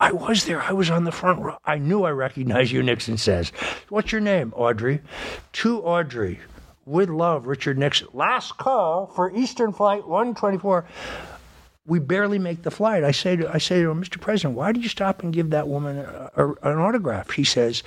I 0.01 0.11
was 0.11 0.43
there. 0.43 0.61
I 0.61 0.73
was 0.73 0.89
on 0.89 1.05
the 1.05 1.13
front 1.13 1.39
row. 1.39 1.57
I 1.63 1.77
knew 1.77 2.03
I 2.03 2.11
recognized 2.11 2.73
you, 2.73 2.83
Nixon 2.83 3.17
says. 3.17 3.53
What's 3.87 4.11
your 4.11 4.19
name? 4.19 4.51
Audrey. 4.53 4.99
To 5.53 5.79
Audrey. 5.83 6.41
With 6.85 7.09
love, 7.09 7.47
Richard 7.47 7.77
Nixon. 7.77 8.07
Last 8.13 8.57
call 8.57 9.07
for 9.07 9.35
Eastern 9.35 9.73
Flight 9.73 10.07
124 10.07 10.85
we 11.87 11.99
barely 11.99 12.39
make 12.39 12.63
the 12.63 12.71
flight. 12.71 13.03
I 13.03 13.11
say 13.11 13.35
to 13.35 13.53
I 13.53 13.59
say 13.59 13.81
to 13.81 13.91
him, 13.91 14.03
Mr. 14.03 14.19
President, 14.19 14.55
why 14.55 14.71
did 14.71 14.81
you 14.81 14.89
stop 14.89 15.21
and 15.21 15.31
give 15.31 15.51
that 15.51 15.67
woman 15.67 15.99
a, 15.99 16.31
a, 16.35 16.51
an 16.71 16.79
autograph? 16.79 17.29
He 17.31 17.43
says, 17.43 17.83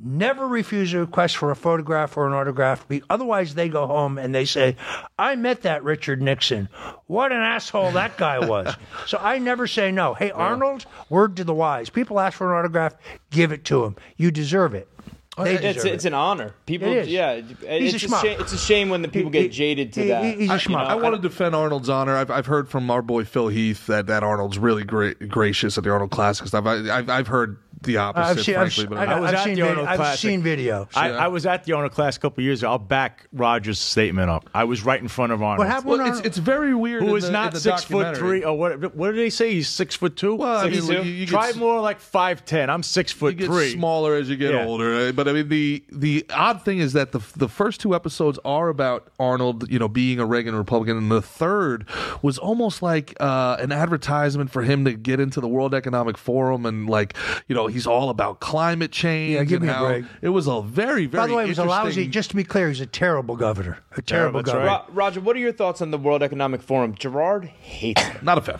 never 0.00 0.48
refuse 0.48 0.94
a 0.94 1.00
request 1.00 1.36
for 1.36 1.50
a 1.50 1.56
photograph 1.56 2.16
or 2.16 2.26
an 2.26 2.32
autograph. 2.32 2.86
Otherwise, 3.10 3.54
they 3.54 3.68
go 3.68 3.86
home 3.86 4.16
and 4.16 4.34
they 4.34 4.46
say, 4.46 4.76
I 5.18 5.36
met 5.36 5.62
that 5.62 5.84
Richard 5.84 6.22
Nixon. 6.22 6.68
What 7.06 7.30
an 7.30 7.42
asshole 7.42 7.92
that 7.92 8.16
guy 8.16 8.38
was. 8.38 8.74
so 9.06 9.18
I 9.20 9.38
never 9.38 9.66
say 9.66 9.92
no. 9.92 10.14
Hey, 10.14 10.30
Arnold, 10.30 10.86
word 11.10 11.36
to 11.36 11.44
the 11.44 11.54
wise. 11.54 11.90
People 11.90 12.20
ask 12.20 12.38
for 12.38 12.52
an 12.52 12.58
autograph, 12.58 12.94
give 13.30 13.52
it 13.52 13.64
to 13.66 13.84
him. 13.84 13.96
You 14.16 14.30
deserve 14.30 14.72
it. 14.74 14.88
Oh, 15.38 15.44
they 15.44 15.54
It's, 15.54 15.76
deserve 15.76 15.92
it's 15.94 16.04
an 16.04 16.12
honor. 16.12 16.52
People, 16.66 16.88
It 16.88 16.96
is. 16.98 17.08
yeah, 17.08 17.36
He's 17.36 17.94
it's 17.94 18.04
a 18.04 18.06
a, 18.06 18.10
schmuck. 18.10 18.20
shame, 18.22 18.40
it's 18.40 18.52
a 18.52 18.58
shame 18.58 18.90
when 18.90 19.00
the 19.00 19.08
people 19.08 19.30
He- 19.30 19.40
get 19.44 19.50
jaded 19.52 19.92
to 19.94 20.02
he- 20.02 20.08
that. 20.08 20.24
he- 20.24 20.30
he's 20.32 20.50
a 20.50 20.52
You 20.54 20.58
schmuck. 20.58 20.70
know, 20.72 20.76
I 20.90 20.94
want 20.94 21.14
to 21.14 21.22
defend 21.22 21.54
Arnold's 21.54 21.88
honor. 21.88 22.14
I've, 22.16 22.30
I've 22.30 22.44
heard 22.46 22.68
from 22.68 22.90
our 22.90 23.00
boy 23.00 23.24
Phil 23.24 23.48
Heath 23.48 23.86
that, 23.86 24.06
that 24.08 24.22
Arnold's 24.22 24.58
really 24.58 24.84
great, 24.84 25.28
gracious 25.30 25.78
at 25.78 25.84
the 25.84 25.90
Arnold 25.90 26.10
Classic 26.10 26.46
stuff. 26.46 26.66
I, 26.66 26.98
I've, 26.98 27.08
I've 27.08 27.26
heard 27.28 27.56
the 27.82 27.96
opposite, 27.98 28.56
I've 28.56 28.72
seen, 28.72 28.84
I've, 28.84 28.90
but 28.90 28.98
I, 29.08 29.12
I 29.14 29.20
was 29.20 29.30
have 29.30 29.40
at 29.40 29.44
seen, 29.44 29.54
the 29.54 29.60
vid- 29.62 29.70
Arnold 29.70 29.88
I've 29.88 29.96
Classic. 29.96 30.20
seen 30.30 30.42
videos. 30.42 30.88
I, 30.94 31.10
I 31.10 31.28
was 31.28 31.46
at 31.46 31.64
the 31.64 31.72
owner 31.74 31.88
class 31.88 32.16
a 32.16 32.20
couple 32.20 32.42
years 32.44 32.62
ago. 32.62 32.70
I'll 32.70 32.78
back 32.78 33.26
Rogers' 33.32 33.78
statement 33.78 34.30
up. 34.30 34.48
I 34.54 34.64
was 34.64 34.84
right 34.84 35.00
in 35.00 35.08
front 35.08 35.32
of 35.32 35.42
Arnold. 35.42 35.58
What 35.58 35.68
happened? 35.68 35.90
well, 35.98 36.08
it's, 36.18 36.20
it's 36.26 36.38
very 36.38 36.74
weird. 36.74 37.02
Who 37.02 37.10
in 37.10 37.16
is 37.16 37.22
the, 37.24 37.28
in 37.28 37.32
not 37.32 37.52
the 37.52 37.60
six 37.60 37.84
foot 37.84 38.02
documentary. 38.04 38.40
three 38.40 38.44
or 38.44 38.56
what? 38.58 38.94
What 38.94 39.08
did 39.08 39.16
they 39.18 39.30
say? 39.30 39.52
He's 39.54 39.68
six 39.68 39.94
foot 39.94 40.16
two. 40.16 40.34
Well, 40.36 40.58
I 40.58 40.64
mean, 40.70 40.74
Six 40.82 40.86
two? 40.86 40.94
you, 41.08 41.12
you 41.14 41.26
try 41.26 41.48
get, 41.52 41.56
more 41.56 41.80
like 41.80 42.00
five 42.00 42.44
ten. 42.44 42.70
I'm 42.70 42.82
six 42.82 43.12
you 43.12 43.18
foot 43.18 43.36
get 43.36 43.46
three. 43.46 43.72
smaller 43.72 44.14
as 44.16 44.28
you 44.30 44.36
get 44.36 44.52
Yeah. 44.54 44.64
older. 44.66 45.04
right? 45.06 45.14
But 45.16 45.28
I 45.28 45.32
mean, 45.32 45.48
the 45.48 45.84
the 45.90 46.26
odd 46.34 46.62
thing 46.64 46.78
is 46.78 46.92
that 46.94 47.12
the 47.12 47.20
the 47.36 47.48
first 47.48 47.80
two 47.80 47.94
episodes 47.94 48.38
are 48.44 48.68
about 48.68 49.08
Arnold, 49.18 49.70
you 49.70 49.78
know, 49.78 49.88
being 49.88 50.18
a 50.18 50.26
Reagan 50.26 50.54
Republican, 50.54 50.96
and 50.96 51.10
the 51.10 51.22
third 51.22 51.88
was 52.22 52.38
almost 52.38 52.82
like 52.82 53.14
uh, 53.20 53.56
an 53.60 53.72
advertisement 53.72 54.50
for 54.50 54.62
him 54.62 54.84
to 54.84 54.92
get 54.94 55.20
into 55.20 55.40
the 55.40 55.48
World 55.48 55.74
Economic 55.74 56.16
Forum, 56.18 56.66
and 56.66 56.88
like, 56.88 57.14
you 57.48 57.54
know, 57.54 57.66
he's 57.72 57.86
all 57.86 58.10
about 58.10 58.40
climate 58.40 58.92
change. 58.92 59.34
Yeah, 59.34 59.44
give 59.44 59.62
and 59.62 59.70
me 59.70 59.76
a 59.76 59.80
break. 59.80 60.04
It 60.20 60.28
was 60.28 60.46
a 60.46 60.62
very, 60.62 61.06
very. 61.06 61.22
By 61.22 61.26
the 61.26 61.34
way, 61.34 61.44
it 61.44 61.48
was 61.48 61.58
a 61.58 61.64
lousy. 61.64 62.06
Just 62.06 62.30
to 62.30 62.36
be 62.36 62.44
clear, 62.44 62.68
he's 62.68 62.80
a 62.80 62.86
terrible 62.86 63.36
governor. 63.36 63.78
A 63.96 64.02
terrible 64.02 64.40
that's 64.40 64.52
governor. 64.52 64.66
right. 64.66 64.84
Ro- 64.88 64.94
Roger, 64.94 65.20
what 65.20 65.36
are 65.36 65.40
your 65.40 65.52
thoughts 65.52 65.82
on 65.82 65.90
the 65.90 65.98
World 65.98 66.22
Economic 66.22 66.62
Forum? 66.62 66.94
Gerard 66.94 67.44
hates 67.46 68.02
them. 68.02 68.18
Not 68.22 68.38
a 68.38 68.40
fan. 68.40 68.58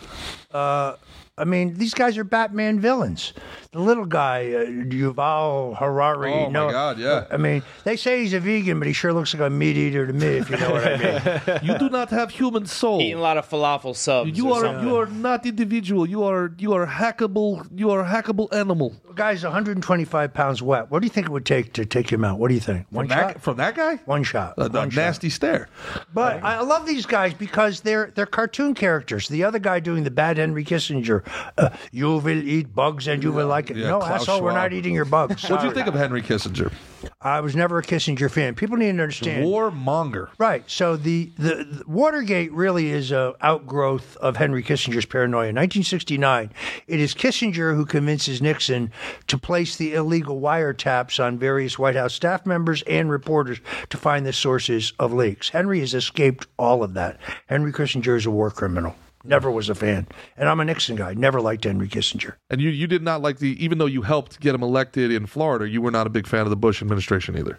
Uh, 0.51 0.97
I 1.39 1.45
mean, 1.45 1.75
these 1.75 1.95
guys 1.95 2.19
are 2.19 2.25
Batman 2.25 2.79
villains. 2.81 3.33
The 3.73 3.81
little 3.81 4.05
guy, 4.05 4.53
uh, 4.53 4.67
Yuval 4.67 5.79
Harari. 5.79 6.31
Oh, 6.31 6.51
my 6.51 6.71
God, 6.71 6.99
yeah. 6.99 7.25
I 7.31 7.39
mean, 7.39 7.63
they 7.85 7.97
say 7.97 8.21
he's 8.21 8.35
a 8.35 8.39
vegan, 8.41 8.79
but 8.79 8.87
he 8.87 8.93
sure 8.93 9.15
looks 9.15 9.33
like 9.33 9.41
a 9.41 9.49
meat 9.49 9.79
eater 9.79 10.07
to 10.07 10.13
me, 10.13 10.27
if 10.27 10.51
you 10.51 10.59
know 10.59 10.73
what 10.73 10.87
I 10.87 10.97
mean. 10.99 11.59
You 11.73 11.79
do 11.79 11.89
not 11.89 12.11
have 12.11 12.31
human 12.33 12.67
soul. 12.67 13.01
Eating 13.01 13.17
a 13.17 13.21
lot 13.23 13.39
of 13.39 13.49
falafel 13.49 13.97
subs. 13.97 14.37
You 14.37 14.51
or 14.51 14.59
are 14.59 14.61
something. 14.65 14.87
you 14.87 14.97
are 14.97 15.07
not 15.07 15.47
individual. 15.47 16.07
You 16.07 16.23
are 16.25 16.53
you 16.59 16.75
are 16.75 16.87
hackable. 16.87 17.67
You 17.75 17.91
are 17.93 18.01
a 18.03 18.07
hackable 18.07 18.53
animal. 18.53 18.95
The 19.09 19.15
guy's 19.15 19.43
125 19.43 20.35
pounds 20.35 20.61
wet. 20.61 20.91
What 20.91 21.01
do 21.01 21.07
you 21.07 21.11
think 21.11 21.29
it 21.29 21.31
would 21.33 21.47
take 21.47 21.73
to 21.75 21.87
take 21.87 22.11
him 22.11 22.25
out? 22.25 22.39
What 22.39 22.49
do 22.49 22.55
you 22.55 22.61
think? 22.61 22.87
One 22.91 23.09
From 23.09 23.17
shot. 23.17 23.27
that, 23.29 23.43
from 23.43 23.57
that 23.57 23.75
guy? 23.75 23.97
One 24.05 24.23
shot. 24.23 24.55
A, 24.59 24.65
a 24.67 24.69
One 24.69 24.91
shot. 24.91 25.01
nasty 25.01 25.31
stare. 25.31 25.69
But 26.13 26.43
I 26.45 26.61
love 26.61 26.85
these 26.87 27.07
guys 27.07 27.33
because 27.33 27.81
they're 27.81 28.13
they're 28.15 28.27
cartoon 28.27 28.75
characters. 28.75 29.29
The 29.29 29.45
other 29.45 29.59
guy 29.59 29.81
doing 29.81 30.05
the 30.05 30.11
bad 30.11 30.37
Henry 30.37 30.65
Kissinger, 30.65 31.27
uh, 31.57 31.71
you 31.91 32.19
will 32.19 32.29
eat 32.29 32.75
bugs 32.75 33.09
and 33.09 33.23
you 33.23 33.33
will 33.33 33.47
like 33.47 33.62
it. 33.71 33.77
yeah, 33.77 33.89
no, 33.89 33.99
Klaus 33.99 34.23
asshole, 34.23 34.43
we're 34.43 34.51
Schwab. 34.51 34.63
not 34.63 34.73
eating 34.73 34.95
your 34.95 35.05
bugs. 35.05 35.43
What 35.43 35.49
do 35.49 35.55
you 35.55 35.61
Sorry. 35.61 35.75
think 35.75 35.87
of 35.87 35.95
Henry 35.95 36.23
Kissinger? 36.23 36.73
I 37.21 37.41
was 37.41 37.55
never 37.55 37.79
a 37.79 37.83
Kissinger 37.83 38.31
fan. 38.31 38.55
People 38.55 38.77
need 38.77 38.87
to 38.97 39.03
understand. 39.03 39.45
Warmonger. 39.47 40.29
Right. 40.39 40.65
So 40.69 40.97
the, 40.97 41.31
the, 41.39 41.65
the 41.65 41.85
Watergate 41.87 42.53
really 42.53 42.91
is 42.91 43.13
a 43.13 43.35
outgrowth 43.41 44.17
of 44.19 44.37
Henry 44.37 44.63
Kissinger's 44.63 45.07
paranoia. 45.07 45.49
In 45.49 45.57
1969, 45.57 46.51
it 46.87 47.01
is 47.01 47.15
Kissinger 47.15 47.75
who 47.75 47.85
convinces 47.85 48.43
Nixon 48.43 48.91
to 49.29 49.39
place 49.39 49.77
the 49.77 49.95
illegal 49.95 50.41
wiretaps 50.41 51.23
on 51.23 51.39
various 51.39 51.79
White 51.79 51.97
House 51.97 52.15
staff 52.15 52.45
members 52.47 52.83
and 52.83 53.11
reporters 53.11 53.59
to 53.91 53.97
find 53.97 54.27
the 54.27 54.33
sources 54.33 54.93
of 54.99 55.13
leaks. 55.13 55.49
Henry 55.51 55.81
has 55.81 55.95
escaped 55.95 56.47
all 56.59 56.83
of 56.83 56.95
that. 56.95 57.19
Henry 57.47 57.73
Kissinger 57.73 58.17
is 58.17 58.27
a 58.27 58.31
war 58.31 58.51
criminal. 58.51 58.95
Never 59.25 59.51
was 59.51 59.69
a 59.69 59.75
fan. 59.75 60.07
And 60.37 60.49
I'm 60.49 60.61
a 60.61 60.65
Nixon 60.65 60.97
guy. 60.97 61.15
Never 61.15 61.41
liked 61.41 61.65
Henry 61.65 61.89
Kissinger. 61.89 62.35
And 62.51 62.61
you, 62.61 62.71
you 62.71 62.87
did 62.87 63.03
not 63.03 63.23
like 63.23 63.39
the, 63.39 63.63
even 63.65 63.79
though 63.79 63.87
you 63.87 64.03
helped 64.03 64.41
get 64.41 64.55
him 64.55 64.63
elected 64.63 65.13
in 65.13 65.27
Florida, 65.27 65.69
you 65.69 65.81
were 65.81 65.91
not 65.91 66.07
a 66.07 66.11
big 66.11 66.27
fan 66.27 66.41
of 66.41 66.51
the 66.51 66.57
Bush 66.57 66.83
administration 66.83 67.39
either. 67.39 67.59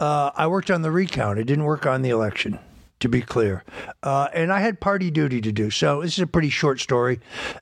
Uh, 0.00 0.30
I 0.34 0.46
worked 0.46 0.70
on 0.70 0.82
the 0.82 0.90
recount. 0.90 1.38
I 1.38 1.42
didn't 1.42 1.64
work 1.64 1.86
on 1.86 2.02
the 2.02 2.10
election, 2.10 2.58
to 3.00 3.08
be 3.08 3.22
clear. 3.22 3.62
Uh, 4.02 4.28
and 4.34 4.52
I 4.52 4.60
had 4.60 4.80
party 4.80 5.10
duty 5.10 5.40
to 5.40 5.52
do. 5.52 5.70
So 5.70 6.02
this 6.02 6.14
is 6.14 6.20
a 6.20 6.26
pretty 6.26 6.50
short 6.50 6.80
story. 6.80 7.20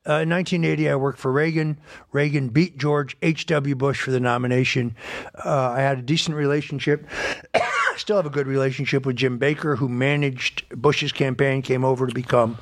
Uh, 0.08 0.24
in 0.24 0.30
1980, 0.30 0.88
I 0.88 0.96
worked 0.96 1.18
for 1.18 1.32
Reagan. 1.32 1.78
Reagan 2.12 2.48
beat 2.48 2.78
George 2.78 3.16
H.W. 3.20 3.74
Bush 3.74 4.00
for 4.00 4.10
the 4.10 4.20
nomination. 4.20 4.96
Uh, 5.44 5.70
I 5.70 5.80
had 5.80 5.98
a 5.98 6.02
decent 6.02 6.36
relationship. 6.36 7.06
Still 8.00 8.16
have 8.16 8.24
a 8.24 8.30
good 8.30 8.46
relationship 8.46 9.04
with 9.04 9.16
Jim 9.16 9.36
Baker, 9.36 9.76
who 9.76 9.86
managed 9.86 10.64
Bush's 10.70 11.12
campaign, 11.12 11.60
came 11.60 11.84
over 11.84 12.06
to 12.06 12.14
become 12.14 12.56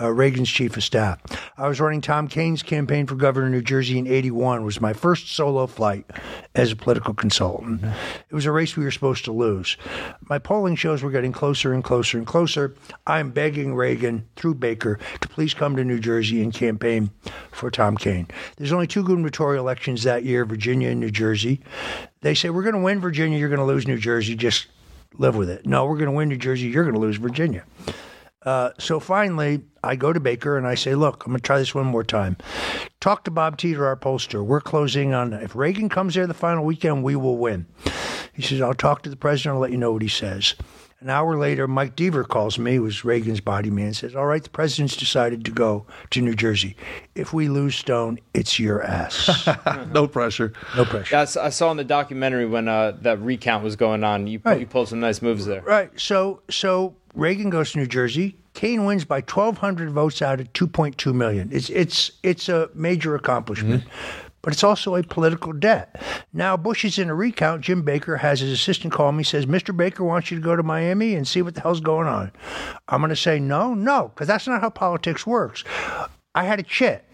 uh, 0.00 0.12
Reagan's 0.12 0.48
chief 0.48 0.76
of 0.76 0.84
staff. 0.84 1.20
I 1.58 1.66
was 1.66 1.80
running 1.80 2.00
Tom 2.00 2.28
Kean's 2.28 2.62
campaign 2.62 3.08
for 3.08 3.16
governor 3.16 3.46
of 3.46 3.52
New 3.52 3.62
Jersey 3.62 3.98
in 3.98 4.06
81. 4.06 4.60
It 4.60 4.64
was 4.64 4.80
my 4.80 4.92
first 4.92 5.34
solo 5.34 5.66
flight 5.66 6.08
as 6.54 6.70
a 6.70 6.76
political 6.76 7.14
consultant. 7.14 7.82
It 7.82 8.34
was 8.34 8.46
a 8.46 8.52
race 8.52 8.76
we 8.76 8.84
were 8.84 8.92
supposed 8.92 9.24
to 9.24 9.32
lose. 9.32 9.76
My 10.30 10.38
polling 10.38 10.76
shows 10.76 11.02
were 11.02 11.10
getting 11.10 11.32
closer 11.32 11.72
and 11.72 11.82
closer 11.82 12.16
and 12.16 12.26
closer. 12.26 12.76
I'm 13.08 13.32
begging 13.32 13.74
Reagan 13.74 14.28
through 14.36 14.54
Baker 14.54 15.00
to 15.20 15.28
please 15.28 15.52
come 15.52 15.74
to 15.74 15.82
New 15.82 15.98
Jersey 15.98 16.40
and 16.44 16.54
campaign 16.54 17.10
for 17.50 17.72
Tom 17.72 17.96
Kean. 17.96 18.28
There's 18.56 18.72
only 18.72 18.86
two 18.86 19.02
gubernatorial 19.02 19.64
elections 19.64 20.04
that 20.04 20.22
year, 20.22 20.44
Virginia 20.44 20.90
and 20.90 21.00
New 21.00 21.10
Jersey. 21.10 21.60
They 22.20 22.34
say, 22.34 22.50
We're 22.50 22.62
going 22.62 22.76
to 22.76 22.80
win 22.80 23.00
Virginia, 23.00 23.36
you're 23.36 23.48
going 23.48 23.58
to 23.58 23.64
lose 23.64 23.88
New 23.88 23.98
Jersey. 23.98 24.36
Just 24.36 24.68
live 25.18 25.36
with 25.36 25.50
it. 25.50 25.66
No, 25.66 25.86
we're 25.86 25.96
going 25.96 26.06
to 26.06 26.12
win 26.12 26.28
New 26.28 26.36
Jersey, 26.36 26.68
you're 26.68 26.84
going 26.84 26.94
to 26.94 27.00
lose 27.00 27.16
Virginia. 27.16 27.64
Uh, 28.42 28.70
so 28.78 29.00
finally, 29.00 29.62
I 29.82 29.96
go 29.96 30.12
to 30.12 30.20
Baker 30.20 30.56
and 30.56 30.68
I 30.68 30.76
say, 30.76 30.94
look, 30.94 31.26
I'm 31.26 31.32
going 31.32 31.40
to 31.40 31.42
try 31.42 31.58
this 31.58 31.74
one 31.74 31.86
more 31.86 32.04
time. 32.04 32.36
Talk 33.00 33.24
to 33.24 33.30
Bob 33.32 33.58
Teeter, 33.58 33.84
our 33.84 33.96
pollster. 33.96 34.44
We're 34.44 34.60
closing 34.60 35.12
on, 35.12 35.32
if 35.32 35.56
Reagan 35.56 35.88
comes 35.88 36.14
there 36.14 36.28
the 36.28 36.34
final 36.34 36.64
weekend, 36.64 37.02
we 37.02 37.16
will 37.16 37.36
win. 37.36 37.66
He 38.32 38.42
says, 38.42 38.60
I'll 38.60 38.74
talk 38.74 39.02
to 39.02 39.10
the 39.10 39.16
president, 39.16 39.54
I'll 39.54 39.60
let 39.60 39.72
you 39.72 39.78
know 39.78 39.92
what 39.92 40.02
he 40.02 40.08
says. 40.08 40.54
An 41.00 41.10
hour 41.10 41.36
later, 41.36 41.68
Mike 41.68 41.94
Deaver 41.94 42.26
calls 42.26 42.58
me, 42.58 42.76
who 42.76 42.82
was 42.82 43.04
Reagan's 43.04 43.40
body 43.42 43.68
man, 43.70 43.86
and 43.88 43.96
says, 43.96 44.16
All 44.16 44.24
right, 44.24 44.42
the 44.42 44.48
president's 44.48 44.96
decided 44.96 45.44
to 45.44 45.50
go 45.50 45.84
to 46.10 46.22
New 46.22 46.34
Jersey. 46.34 46.74
If 47.14 47.34
we 47.34 47.48
lose 47.48 47.76
Stone, 47.76 48.18
it's 48.32 48.58
your 48.58 48.82
ass. 48.82 49.46
No 49.92 50.08
pressure. 50.08 50.52
No 50.74 50.84
pressure. 50.86 51.14
Yeah, 51.14 51.20
I 51.20 51.22
s- 51.24 51.36
I 51.36 51.50
saw 51.50 51.70
in 51.70 51.76
the 51.76 51.84
documentary 51.84 52.46
when 52.46 52.66
uh, 52.66 52.92
that 53.02 53.20
recount 53.20 53.62
was 53.62 53.76
going 53.76 54.04
on. 54.04 54.26
You 54.26 54.40
Right. 54.42 54.58
you 54.60 54.66
pulled 54.66 54.88
some 54.88 55.00
nice 55.00 55.20
moves 55.20 55.44
there. 55.44 55.60
Right. 55.62 55.90
So 56.00 56.40
so 56.50 56.94
Reagan 57.14 57.50
goes 57.50 57.72
to 57.72 57.78
New 57.78 57.86
Jersey. 57.86 58.36
Kean 58.54 58.86
wins 58.86 59.04
by 59.04 59.18
1,200 59.20 59.90
votes 59.90 60.22
out 60.22 60.40
of 60.40 60.50
2.2 60.54 61.12
million. 61.14 61.50
It's 61.52 61.68
it's 61.68 62.12
it's 62.22 62.48
a 62.48 62.70
major 62.74 63.14
accomplishment. 63.14 63.84
But 64.46 64.52
it's 64.52 64.62
also 64.62 64.94
a 64.94 65.02
political 65.02 65.52
debt. 65.52 66.00
Now 66.32 66.56
Bush 66.56 66.84
is 66.84 67.00
in 67.00 67.10
a 67.10 67.16
recount. 67.16 67.62
Jim 67.62 67.82
Baker 67.82 68.18
has 68.18 68.38
his 68.38 68.52
assistant 68.52 68.92
call 68.92 69.10
me. 69.10 69.24
Says, 69.24 69.44
"Mr. 69.44 69.76
Baker 69.76 70.04
wants 70.04 70.30
you 70.30 70.36
to 70.36 70.42
go 70.42 70.54
to 70.54 70.62
Miami 70.62 71.16
and 71.16 71.26
see 71.26 71.42
what 71.42 71.56
the 71.56 71.62
hell's 71.62 71.80
going 71.80 72.06
on." 72.06 72.30
I'm 72.86 73.00
going 73.00 73.10
to 73.10 73.16
say 73.16 73.40
no, 73.40 73.74
no, 73.74 74.12
because 74.14 74.28
that's 74.28 74.46
not 74.46 74.60
how 74.60 74.70
politics 74.70 75.26
works. 75.26 75.64
I 76.32 76.44
had 76.44 76.60
a 76.60 76.62
chit. 76.62 77.04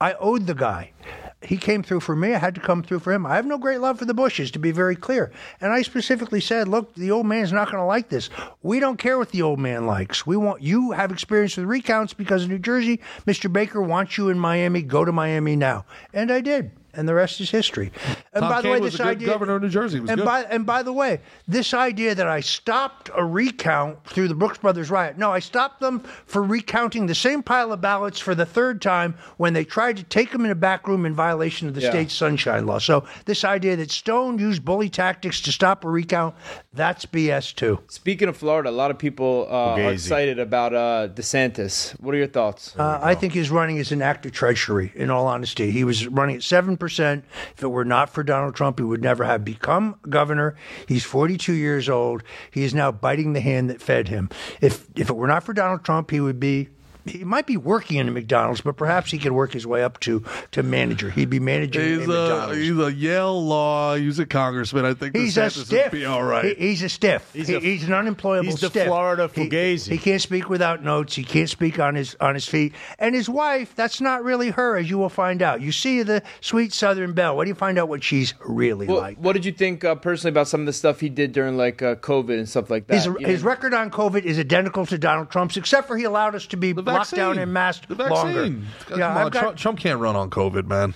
I 0.00 0.14
owed 0.14 0.46
the 0.46 0.54
guy. 0.54 0.92
He 1.42 1.56
came 1.56 1.82
through 1.82 2.00
for 2.00 2.14
me. 2.14 2.34
I 2.34 2.38
had 2.38 2.54
to 2.56 2.60
come 2.60 2.82
through 2.82 2.98
for 2.98 3.12
him. 3.12 3.24
I 3.24 3.36
have 3.36 3.46
no 3.46 3.56
great 3.56 3.80
love 3.80 3.98
for 3.98 4.04
the 4.04 4.12
Bushes, 4.14 4.50
to 4.50 4.58
be 4.58 4.72
very 4.72 4.94
clear. 4.94 5.32
And 5.60 5.72
I 5.72 5.82
specifically 5.82 6.40
said, 6.40 6.68
look, 6.68 6.94
the 6.94 7.10
old 7.10 7.26
man's 7.26 7.52
not 7.52 7.70
going 7.70 7.80
to 7.80 7.84
like 7.84 8.10
this. 8.10 8.28
We 8.62 8.78
don't 8.78 8.98
care 8.98 9.16
what 9.16 9.30
the 9.30 9.42
old 9.42 9.58
man 9.58 9.86
likes. 9.86 10.26
We 10.26 10.36
want 10.36 10.62
you 10.62 10.90
have 10.92 11.10
experience 11.10 11.56
with 11.56 11.66
recounts 11.66 12.12
because 12.12 12.44
of 12.44 12.50
New 12.50 12.58
Jersey. 12.58 13.00
Mr. 13.26 13.50
Baker 13.50 13.80
wants 13.80 14.18
you 14.18 14.28
in 14.28 14.38
Miami. 14.38 14.82
Go 14.82 15.04
to 15.04 15.12
Miami 15.12 15.56
now. 15.56 15.86
And 16.12 16.30
I 16.30 16.42
did. 16.42 16.72
And 16.94 17.08
the 17.08 17.14
rest 17.14 17.40
is 17.40 17.50
history. 17.50 17.92
And 18.32 18.42
Tom 18.42 18.50
by 18.50 18.62
the 18.62 18.70
way, 18.70 18.80
this 18.80 19.00
idea, 19.00 19.26
governor 19.28 19.56
of 19.56 19.62
New 19.62 19.68
Jersey. 19.68 20.00
Was 20.00 20.10
and 20.10 20.18
good. 20.18 20.24
by 20.24 20.42
and 20.44 20.66
by 20.66 20.82
the 20.82 20.92
way, 20.92 21.20
this 21.46 21.72
idea 21.74 22.14
that 22.14 22.26
I 22.26 22.40
stopped 22.40 23.10
a 23.14 23.24
recount 23.24 24.04
through 24.04 24.28
the 24.28 24.34
Brooks 24.34 24.58
Brothers 24.58 24.90
riot. 24.90 25.18
No, 25.18 25.30
I 25.30 25.38
stopped 25.38 25.80
them 25.80 26.00
for 26.26 26.42
recounting 26.42 27.06
the 27.06 27.14
same 27.14 27.42
pile 27.42 27.72
of 27.72 27.80
ballots 27.80 28.18
for 28.18 28.34
the 28.34 28.46
third 28.46 28.82
time 28.82 29.14
when 29.36 29.52
they 29.52 29.64
tried 29.64 29.96
to 29.98 30.02
take 30.04 30.30
them 30.32 30.44
in 30.44 30.50
a 30.50 30.54
back 30.54 30.86
room 30.88 31.06
in 31.06 31.14
violation 31.14 31.68
of 31.68 31.74
the 31.74 31.80
Yeah. 31.80 31.90
state's 31.90 32.14
sunshine 32.14 32.66
law. 32.66 32.78
So 32.78 33.04
this 33.24 33.44
idea 33.44 33.76
that 33.76 33.90
Stone 33.90 34.38
used 34.38 34.64
bully 34.64 34.88
tactics 34.88 35.40
to 35.42 35.52
stop 35.52 35.84
a 35.84 35.88
recount, 35.88 36.34
that's 36.72 37.06
BS 37.06 37.54
too. 37.54 37.80
Speaking 37.88 38.28
of 38.28 38.36
Florida, 38.36 38.70
a 38.70 38.72
lot 38.72 38.90
of 38.90 38.98
people 38.98 39.46
uh, 39.50 39.54
are 39.80 39.92
excited 39.92 40.38
about 40.38 40.74
uh, 40.74 41.08
DeSantis. 41.14 41.92
What 42.00 42.14
are 42.14 42.18
your 42.18 42.26
thoughts? 42.26 42.74
Uh, 42.78 42.98
I 43.02 43.14
think 43.14 43.32
his 43.32 43.50
running 43.50 43.76
is 43.76 43.92
an 43.92 44.02
act 44.02 44.26
of 44.26 44.32
treachery, 44.32 44.92
in 44.94 45.10
all 45.10 45.26
honesty. 45.26 45.70
He 45.70 45.84
was 45.84 46.06
running 46.06 46.36
at 46.36 46.42
7%. 46.80 47.22
If 47.56 47.62
it 47.62 47.68
were 47.68 47.84
not 47.84 48.10
for 48.10 48.22
Donald 48.22 48.54
Trump, 48.54 48.78
he 48.78 48.84
would 48.84 49.02
never 49.02 49.24
have 49.24 49.44
become 49.44 49.96
governor. 50.08 50.56
He's 50.86 51.04
42 51.04 51.52
years 51.52 51.88
old. 51.88 52.22
He 52.50 52.64
is 52.64 52.74
now 52.74 52.90
biting 52.90 53.32
the 53.32 53.40
hand 53.40 53.70
that 53.70 53.80
fed 53.80 54.08
him. 54.08 54.30
If, 54.60 54.86
if 54.96 55.10
it 55.10 55.16
were 55.16 55.26
not 55.28 55.44
for 55.44 55.52
Donald 55.52 55.84
Trump, 55.84 56.10
he 56.10 56.20
would 56.20 56.40
be 56.40 56.68
he 57.06 57.24
might 57.24 57.46
be 57.46 57.56
working 57.56 57.98
in 57.98 58.08
a 58.08 58.10
McDonald's, 58.10 58.60
but 58.60 58.76
perhaps 58.76 59.10
he 59.10 59.18
could 59.18 59.32
work 59.32 59.52
his 59.52 59.66
way 59.66 59.82
up 59.82 60.00
to 60.00 60.24
to 60.52 60.62
manager. 60.62 61.10
He'd 61.10 61.30
be 61.30 61.40
managing 61.40 61.82
He's 61.82 61.98
a 61.98 62.02
a 62.02 62.06
McDonald's. 62.06 62.56
he's 62.58 62.78
a 62.78 62.92
Yale 62.92 63.44
law. 63.46 63.94
He's 63.96 64.18
a 64.18 64.26
congressman. 64.26 64.84
I 64.84 64.94
think 64.94 65.16
He's 65.16 65.36
a 65.36 65.42
DeSantis 65.42 65.56
would 65.58 65.66
stiff. 65.66 65.92
be 65.92 66.04
all 66.04 66.22
right. 66.22 66.56
He- 66.56 66.68
he's 66.68 66.82
a 66.82 66.88
stiff. 66.88 67.28
He's 67.32 67.48
He- 67.48 67.54
a- 67.54 67.60
he's 67.60 67.84
an 67.84 67.92
unemployable 67.92 68.44
he's 68.50 68.60
the 68.60 68.68
stiff. 68.70 68.86
Florida 68.86 69.28
He- 69.34 69.48
Fugazi. 69.48 69.88
He, 69.92 69.98
can't 69.98 70.20
speak 70.22 70.48
without 70.48 70.82
notes. 70.84 71.14
He 71.14 71.24
can't 71.24 71.48
speak 71.48 71.78
on 71.78 71.94
his 71.94 72.16
on 72.20 72.34
his 72.34 72.46
feet. 72.46 72.74
And 72.98 73.14
his 73.14 73.28
wife, 73.28 73.74
that's 73.74 74.00
not 74.00 74.24
really 74.24 74.50
her, 74.50 74.76
as 74.76 74.88
you 74.90 74.98
will 74.98 75.08
find 75.08 75.42
out. 75.42 75.60
You 75.60 75.72
see 75.72 76.02
the 76.02 76.22
sweet 76.40 76.72
Southern 76.72 77.12
belle. 77.12 77.36
What 77.36 77.44
do 77.44 77.48
you 77.48 77.54
find 77.54 77.78
out 77.78 77.88
what 77.88 78.02
she's 78.04 78.34
really 78.46 78.86
What, 78.86 78.98
like? 79.02 79.18
what 79.18 79.32
did 79.34 79.44
you 79.44 79.52
think 79.52 79.84
uh, 79.84 79.94
personally 79.94 80.30
about 80.32 80.48
some 80.48 80.60
of 80.60 80.66
the 80.66 80.72
stuff 80.72 81.00
he 81.00 81.08
did 81.08 81.32
during 81.32 81.56
like 81.56 81.82
uh, 81.82 81.94
COVID 81.96 82.38
and 82.38 82.48
stuff 82.48 82.70
like 82.70 82.86
that? 82.88 82.94
His, 82.94 83.08
his 83.20 83.42
record 83.42 83.74
on 83.74 83.90
COVID 83.90 84.22
is 84.24 84.38
identical 84.38 84.86
to 84.86 84.98
Donald 84.98 85.30
Trump's, 85.30 85.56
except 85.56 85.86
for 85.86 85.96
he 85.96 86.04
allowed 86.04 86.34
us 86.34 86.46
to 86.48 86.56
be 86.56 86.72
the 86.72 86.82
locked 86.92 87.14
down 87.14 87.28
vaccine. 87.30 87.42
and 87.42 87.52
masked 87.52 87.88
The 87.88 87.94
vaccine. 87.94 88.14
longer. 88.14 88.66
Come 88.88 88.98
Yeah, 88.98 89.08
on, 89.24 89.30
got- 89.30 89.40
Trump, 89.40 89.56
Trump 89.56 89.78
can't 89.78 90.00
run 90.00 90.16
on 90.16 90.30
COVID, 90.30 90.66
man. 90.66 90.94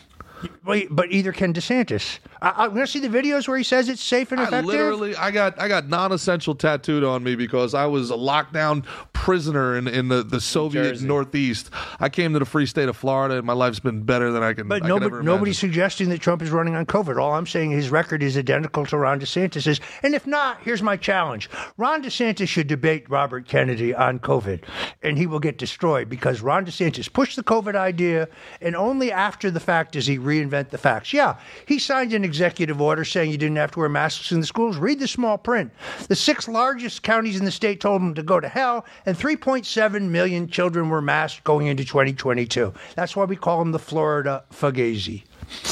Wait, 0.64 0.88
but 0.90 1.10
either 1.10 1.32
can 1.32 1.52
DeSantis. 1.52 2.18
I, 2.40 2.64
I'm 2.64 2.70
going 2.70 2.86
to 2.86 2.90
see 2.90 3.00
the 3.00 3.08
videos 3.08 3.48
where 3.48 3.58
he 3.58 3.64
says 3.64 3.88
it's 3.88 4.02
safe 4.02 4.32
and 4.32 4.40
effective. 4.40 4.64
I 4.64 4.66
literally, 4.66 5.16
I 5.16 5.30
got, 5.30 5.60
I 5.60 5.68
got 5.68 5.88
non-essential 5.88 6.54
tattooed 6.54 7.04
on 7.04 7.22
me 7.22 7.34
because 7.34 7.74
I 7.74 7.86
was 7.86 8.10
a 8.10 8.16
lockdown 8.16 8.84
prisoner 9.12 9.76
in, 9.76 9.88
in 9.88 10.08
the, 10.08 10.22
the 10.22 10.40
Soviet 10.40 10.82
Jersey. 10.82 11.06
Northeast. 11.06 11.70
I 12.00 12.08
came 12.08 12.32
to 12.32 12.38
the 12.38 12.44
free 12.44 12.66
state 12.66 12.88
of 12.88 12.96
Florida, 12.96 13.36
and 13.36 13.46
my 13.46 13.52
life's 13.52 13.80
been 13.80 14.02
better 14.02 14.30
than 14.30 14.42
I 14.42 14.52
can. 14.52 14.68
But 14.68 14.76
I 14.76 14.80
could 14.80 14.88
nobody, 14.88 15.06
ever 15.06 15.22
nobody's 15.22 15.58
suggesting 15.58 16.08
that 16.10 16.20
Trump 16.20 16.42
is 16.42 16.50
running 16.50 16.74
on 16.74 16.86
COVID. 16.86 17.20
All 17.20 17.32
I'm 17.32 17.46
saying 17.46 17.70
his 17.70 17.90
record 17.90 18.22
is 18.22 18.36
identical 18.36 18.86
to 18.86 18.98
Ron 18.98 19.20
DeSantis's. 19.20 19.80
And 20.02 20.14
if 20.14 20.26
not, 20.26 20.60
here's 20.62 20.82
my 20.82 20.96
challenge. 20.96 21.48
Ron 21.76 22.02
DeSantis 22.02 22.48
should 22.48 22.66
debate 22.66 23.08
Robert 23.08 23.46
Kennedy 23.46 23.94
on 23.94 24.18
COVID, 24.18 24.62
and 25.02 25.16
he 25.16 25.26
will 25.26 25.40
get 25.40 25.58
destroyed 25.58 26.08
because 26.08 26.40
Ron 26.40 26.66
DeSantis 26.66 27.12
pushed 27.12 27.36
the 27.36 27.42
COVID 27.42 27.74
idea, 27.74 28.28
and 28.60 28.76
only 28.76 29.10
after 29.10 29.50
the 29.50 29.60
fact 29.60 29.92
does 29.92 30.06
he 30.06 30.18
reinvent 30.42 30.70
the 30.70 30.78
facts. 30.78 31.12
Yeah, 31.12 31.36
he 31.66 31.78
signed 31.78 32.12
an 32.12 32.24
executive 32.24 32.80
order 32.80 33.04
saying 33.04 33.30
you 33.30 33.38
didn't 33.38 33.56
have 33.56 33.70
to 33.72 33.78
wear 33.80 33.88
masks 33.88 34.32
in 34.32 34.40
the 34.40 34.46
schools. 34.46 34.76
Read 34.76 34.98
the 35.00 35.08
small 35.08 35.38
print. 35.38 35.72
The 36.08 36.16
six 36.16 36.48
largest 36.48 37.02
counties 37.02 37.38
in 37.38 37.44
the 37.44 37.50
state 37.50 37.80
told 37.80 38.02
him 38.02 38.14
to 38.14 38.22
go 38.22 38.40
to 38.40 38.48
hell, 38.48 38.84
and 39.06 39.16
3.7 39.16 40.02
million 40.08 40.48
children 40.48 40.88
were 40.88 41.02
masked 41.02 41.44
going 41.44 41.66
into 41.66 41.84
2022. 41.84 42.72
That's 42.96 43.14
why 43.16 43.24
we 43.24 43.36
call 43.36 43.60
him 43.62 43.72
the 43.72 43.78
Florida 43.78 44.44
Fugazi. 44.52 45.24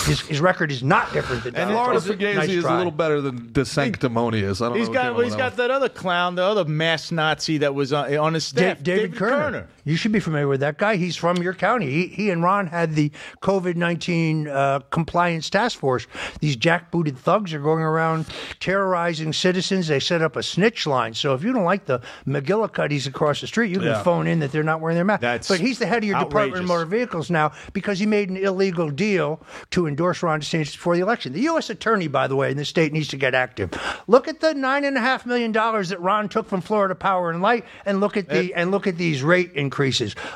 His, 0.04 0.20
his 0.20 0.40
record 0.40 0.70
is 0.70 0.82
not 0.82 1.12
different 1.14 1.44
than 1.44 1.56
And 1.56 1.70
Donald 1.70 2.02
Florida 2.02 2.24
Fugazi 2.24 2.34
Nice 2.36 2.48
is 2.50 2.64
a 2.64 2.76
little 2.76 2.92
better 2.92 3.20
than 3.22 3.52
De 3.52 3.64
Sanctimonious. 3.64 4.60
I 4.60 4.68
don't 4.68 4.78
He's 4.78 4.88
know. 4.88 4.94
got 4.94 5.14
well, 5.14 5.24
he's 5.24 5.34
got 5.34 5.56
that 5.56 5.70
other 5.70 5.88
clown, 5.88 6.34
the 6.34 6.44
other 6.44 6.64
mass 6.66 7.10
Nazi 7.10 7.58
that 7.58 7.74
was 7.74 7.92
on, 7.92 8.14
on 8.16 8.34
his 8.34 8.50
Da- 8.52 8.72
staff, 8.74 8.82
David, 8.82 9.16
Kerner. 9.16 9.66
You 9.84 9.96
should 9.96 10.12
be 10.12 10.20
familiar 10.20 10.46
with 10.48 10.60
that 10.60 10.78
guy. 10.78 10.96
He's 10.96 11.16
from 11.16 11.38
your 11.38 11.54
county. 11.54 11.90
He, 11.90 12.06
he 12.06 12.30
and 12.30 12.42
Ron 12.42 12.66
had 12.68 12.94
the 12.94 13.10
COVID 13.40 13.74
19 13.76 14.48
uh, 14.48 14.80
compliance 14.90 15.50
task 15.50 15.78
force. 15.78 16.06
These 16.40 16.56
jackbooted 16.56 17.16
thugs 17.16 17.52
are 17.52 17.58
going 17.58 17.82
around 17.82 18.26
terrorizing 18.60 19.32
citizens. 19.32 19.88
They 19.88 19.98
set 20.00 20.22
up 20.22 20.36
a 20.36 20.42
snitch 20.42 20.86
line. 20.86 21.14
So 21.14 21.34
if 21.34 21.42
you 21.42 21.52
don't 21.52 21.64
like 21.64 21.86
the 21.86 22.00
McGillicuddies 22.26 23.06
across 23.06 23.40
the 23.40 23.46
street, 23.46 23.70
you 23.70 23.78
can 23.78 23.86
Yeah. 23.88 24.02
phone 24.02 24.26
in 24.26 24.38
that 24.40 24.52
they're 24.52 24.62
not 24.62 24.80
wearing 24.80 24.94
their 24.96 25.04
mask. 25.04 25.20
That's 25.20 25.48
but 25.48 25.60
he's 25.60 25.78
the 25.78 25.86
head 25.86 25.98
of 26.02 26.08
your 26.08 26.18
Department 26.20 26.62
of. 26.62 26.68
Motor 26.68 26.86
Vehicles 26.86 27.30
now 27.30 27.50
because 27.72 27.98
he 27.98 28.06
made 28.06 28.30
an 28.30 28.36
illegal 28.36 28.88
deal 28.90 29.40
to 29.70 29.86
endorse 29.88 30.22
Ron 30.22 30.40
DeSantis 30.40 30.72
before 30.72 30.94
the 30.96 31.02
election. 31.02 31.32
The 31.32 31.40
U.S. 31.42 31.70
attorney, 31.70 32.06
by 32.06 32.28
the 32.28 32.36
way, 32.36 32.50
in 32.52 32.56
the 32.56 32.64
state 32.64 32.92
needs 32.92 33.08
to 33.08 33.16
get 33.16 33.34
active. 33.34 33.70
Look 34.06 34.28
at 34.28 34.40
the 34.40 34.54
nine 34.54 34.84
and 34.84 34.96
a 34.96 35.00
half 35.00 35.26
million 35.26 35.50
dollars 35.50 35.88
that 35.88 36.00
Ron 36.00 36.28
took 36.28 36.48
from 36.48 36.60
Florida 36.60 36.94
Power 36.94 37.30
and 37.30 37.42
Light, 37.42 37.64
and 37.84 38.00
look 38.00 38.16
at 38.16 38.28
the 38.28 38.54
and 38.54 38.70
look 38.70 38.86
at 38.86 38.96
these 38.96 39.22
rate 39.22 39.50
increases. 39.54 39.71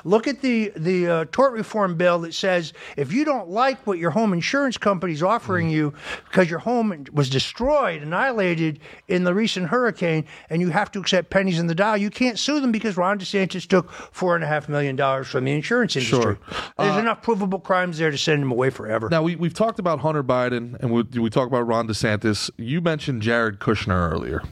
Look 0.05 0.27
at 0.27 0.41
the 0.41 0.73
the 0.77 1.07
uh, 1.07 1.25
tort 1.31 1.53
reform 1.53 1.97
bill 1.97 2.19
that 2.21 2.35
says 2.35 2.73
if 2.97 3.13
you 3.13 3.25
don't 3.25 3.49
like 3.49 3.87
what 3.87 3.99
your 3.99 4.11
home 4.11 4.33
insurance 4.33 4.77
company 4.77 5.13
is 5.13 5.23
offering 5.23 5.69
you 5.71 5.95
because 6.25 6.51
your 6.51 6.59
home 6.59 7.07
was 7.13 7.31
destroyed, 7.31 8.03
annihilated 8.03 8.81
in 9.09 9.25
the 9.25 9.35
recent 9.35 9.69
hurricane, 9.69 10.25
and 10.51 10.61
you 10.61 10.71
have 10.71 10.91
to 10.93 10.99
accept 10.99 11.31
pennies 11.31 11.59
in 11.59 11.67
the 11.67 11.75
dollar, 11.75 11.97
you 11.97 12.11
can't 12.11 12.39
sue 12.39 12.61
them 12.61 12.73
because 12.73 12.97
Ron 12.97 13.19
DeSantis 13.19 13.67
took 13.67 13.91
four 13.91 14.35
and 14.35 14.43
a 14.43 14.47
half 14.47 14.69
million 14.69 14.97
dollars 14.97 15.29
from 15.29 15.45
the 15.45 15.53
insurance 15.53 15.95
industry. 15.97 16.21
Sure. 16.21 16.39
There's 16.79 16.97
enough 16.97 17.23
provable 17.23 17.61
crimes 17.61 17.99
there 17.99 18.11
to 18.11 18.19
send 18.19 18.43
him 18.43 18.51
away 18.51 18.71
forever. 18.71 19.09
Now 19.09 19.23
we 19.23 19.37
we've 19.37 19.55
talked 19.55 19.79
about 19.79 20.01
Hunter 20.01 20.25
Biden 20.25 20.77
and 20.81 20.91
we 20.91 21.03
we 21.21 21.31
talked 21.31 21.49
about 21.49 21.67
Ron 21.67 21.87
DeSantis. 21.87 22.51
You 22.57 22.81
mentioned 22.81 23.23
Jared 23.23 23.59
Kushner 23.59 24.11
earlier. 24.11 24.43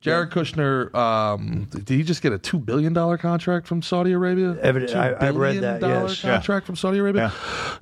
Jared 0.00 0.30
Kushner, 0.30 0.94
um, 0.94 1.66
did 1.70 1.88
he 1.88 2.02
just 2.02 2.22
get 2.22 2.32
a 2.32 2.38
two 2.38 2.58
billion 2.58 2.92
dollar 2.92 3.18
contract 3.18 3.66
from 3.66 3.82
Saudi 3.82 4.12
Arabia? 4.12 4.56
Evident- 4.62 4.92
Two 4.92 4.98
I- 4.98 5.28
I've 5.28 5.36
read 5.36 5.60
that, 5.60 5.80
dollar 5.80 6.06
yes. 6.08 6.20
contract 6.22 6.66
from 6.66 6.76
Saudi 6.76 6.98
Arabia. 6.98 7.32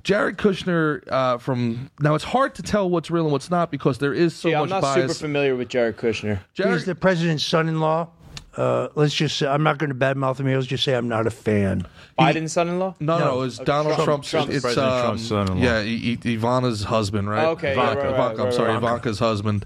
Jared 0.02 0.36
Kushner, 0.38 1.02
uh, 1.10 1.38
from 1.38 1.90
now 2.00 2.14
it's 2.14 2.24
hard 2.24 2.54
to 2.56 2.62
tell 2.62 2.88
what's 2.90 3.10
real 3.10 3.24
and 3.24 3.32
what's 3.32 3.50
not 3.50 3.70
because 3.70 3.98
there 3.98 4.14
is 4.14 4.34
so 4.34 4.48
Yeah, 4.48 4.56
I'm 4.56 4.62
much 4.68 4.70
not 4.70 4.82
bias. 4.82 5.12
super 5.12 5.26
familiar 5.26 5.54
with 5.56 5.68
Jared 5.68 5.96
Kushner. 5.96 6.40
Jared, 6.54 6.72
He's 6.74 6.84
the 6.84 6.94
president's 6.94 7.44
son-in-law. 7.44 8.08
Uh, 8.58 8.88
let's 8.96 9.14
just 9.14 9.38
say, 9.38 9.46
I'm 9.46 9.62
not 9.62 9.78
going 9.78 9.90
to 9.90 9.94
badmouth 9.96 10.40
him. 10.40 10.46
Let's 10.52 10.66
just 10.66 10.82
say 10.82 10.94
I'm 10.94 11.06
not 11.08 11.26
a 11.26 11.30
fan. 11.30 11.86
Biden's 12.18 12.52
son-in-law. 12.52 12.96
no, 12.98 13.18
no, 13.18 13.24
No. 13.24 13.42
it's 13.42 13.58
Donald 13.58 13.94
Trump- 13.94 14.04
Trump's. 14.24 14.30
Trump's 14.30 14.54
it's 14.56 14.62
President 14.64 14.92
um, 14.92 15.02
Trump's 15.04 15.22
son-in-law. 15.28 15.62
Yeah, 15.62 15.76
I- 15.76 15.78
I- 15.80 16.28
Ivana's 16.36 16.82
husband, 16.84 17.30
right? 17.30 17.46
Okay, 17.50 17.74
yeah, 17.76 17.82
Ivanka, 17.92 18.00
right, 18.00 18.04
right, 18.04 18.14
Ivanka, 18.14 18.40
I'm 18.40 18.44
right, 18.46 18.54
sorry, 18.54 18.68
right. 18.70 18.76
Ivanka's 18.78 19.18
husband. 19.20 19.64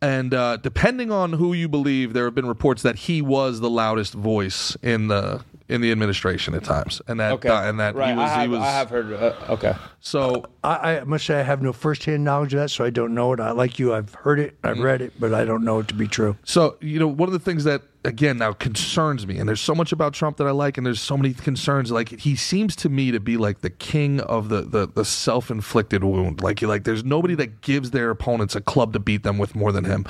And 0.00 0.32
uh, 0.32 0.56
depending 0.58 1.10
on 1.10 1.32
who 1.34 1.52
you 1.52 1.68
believe, 1.68 2.12
there 2.12 2.24
have 2.26 2.34
been 2.36 2.46
reports 2.46 2.82
that 2.82 2.94
he 2.96 3.20
was 3.20 3.58
the 3.60 3.70
loudest 3.70 4.14
voice 4.14 4.76
in 4.82 5.08
the 5.08 5.42
in 5.68 5.82
the 5.82 5.92
administration 5.92 6.54
at 6.54 6.64
times, 6.64 7.02
and 7.06 7.20
that 7.20 7.32
Okay, 7.32 7.48
uh, 7.48 7.68
and 7.68 7.78
that 7.78 7.94
right. 7.94 8.10
he 8.10 8.16
was 8.16 8.30
I, 8.30 8.34
have, 8.34 8.42
he 8.42 8.48
was 8.48 8.60
I 8.60 8.70
have 8.70 8.90
heard. 8.90 9.12
Uh, 9.12 9.34
okay. 9.50 9.74
so. 10.00 10.44
I, 10.64 10.96
I 10.96 11.04
must 11.04 11.26
say 11.26 11.38
I 11.38 11.42
have 11.42 11.62
no 11.62 11.72
firsthand 11.72 12.24
knowledge 12.24 12.54
of 12.54 12.60
that, 12.60 12.70
so 12.70 12.84
I 12.84 12.90
don't 12.90 13.14
know 13.14 13.32
it. 13.32 13.40
I, 13.40 13.52
like 13.52 13.78
you, 13.78 13.94
I've 13.94 14.12
heard 14.14 14.38
it, 14.40 14.56
I've 14.64 14.78
read 14.78 15.02
it, 15.02 15.12
but 15.18 15.32
I 15.32 15.44
don't 15.44 15.64
know 15.64 15.78
it 15.78 15.88
to 15.88 15.94
be 15.94 16.08
true. 16.08 16.36
So, 16.44 16.76
you 16.80 16.98
know, 16.98 17.06
one 17.06 17.28
of 17.28 17.32
the 17.32 17.38
things 17.38 17.64
that 17.64 17.82
again 18.04 18.38
now 18.38 18.52
concerns 18.52 19.26
me, 19.26 19.38
and 19.38 19.48
there's 19.48 19.60
so 19.60 19.74
much 19.74 19.92
about 19.92 20.14
Trump 20.14 20.38
that 20.38 20.46
I 20.46 20.50
like, 20.50 20.78
and 20.78 20.86
there's 20.86 21.00
so 21.00 21.16
many 21.16 21.34
concerns. 21.34 21.90
Like 21.90 22.08
he 22.20 22.34
seems 22.34 22.74
to 22.76 22.88
me 22.88 23.10
to 23.10 23.20
be 23.20 23.36
like 23.36 23.60
the 23.60 23.70
king 23.70 24.20
of 24.20 24.48
the 24.48 24.62
the, 24.62 24.86
the 24.88 25.04
self 25.04 25.50
inflicted 25.50 26.02
wound. 26.02 26.42
Like 26.42 26.62
like 26.62 26.84
there's 26.84 27.04
nobody 27.04 27.34
that 27.36 27.60
gives 27.60 27.90
their 27.90 28.10
opponents 28.10 28.56
a 28.56 28.60
club 28.60 28.92
to 28.94 28.98
beat 28.98 29.22
them 29.22 29.38
with 29.38 29.54
more 29.54 29.72
than 29.72 29.84
him. 29.84 30.06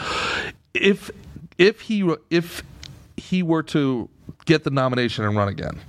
If 0.74 1.10
if 1.58 1.82
he 1.82 2.08
if 2.30 2.62
he 3.16 3.42
were 3.42 3.62
to 3.64 4.08
get 4.44 4.64
the 4.64 4.70
nomination 4.70 5.24
and 5.24 5.36
run 5.36 5.48
again, 5.48 5.80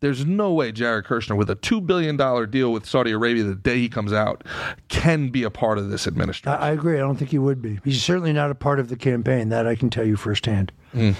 there's 0.00 0.24
no 0.24 0.52
way 0.52 0.72
Jared 0.72 1.04
Kushner, 1.04 1.36
with 1.36 1.50
a 1.50 1.54
two 1.54 1.80
billion 1.80 2.16
dollar 2.16 2.46
deal 2.46 2.72
with 2.72 2.86
Saudi 2.86 3.12
Arabia 3.12 3.44
the 3.44 3.54
day 3.54 3.78
he 3.78 3.88
comes 3.88 4.12
out, 4.12 4.44
can 4.88 5.28
be 5.28 5.42
a 5.42 5.50
part 5.50 5.78
of 5.78 5.90
this 5.90 6.06
administration. 6.06 6.60
I, 6.60 6.68
I 6.68 6.70
agree. 6.70 6.96
I 6.96 7.00
don't 7.00 7.16
think 7.16 7.30
he 7.30 7.38
would 7.38 7.60
be. 7.62 7.80
He's 7.84 8.02
certainly 8.02 8.32
not 8.32 8.50
a 8.50 8.54
part 8.54 8.80
of 8.80 8.88
the 8.88 8.96
campaign. 8.96 9.48
That 9.48 9.66
I 9.66 9.74
can 9.74 9.90
tell 9.90 10.06
you 10.06 10.16
firsthand. 10.16 10.72
Hmm. 10.92 11.12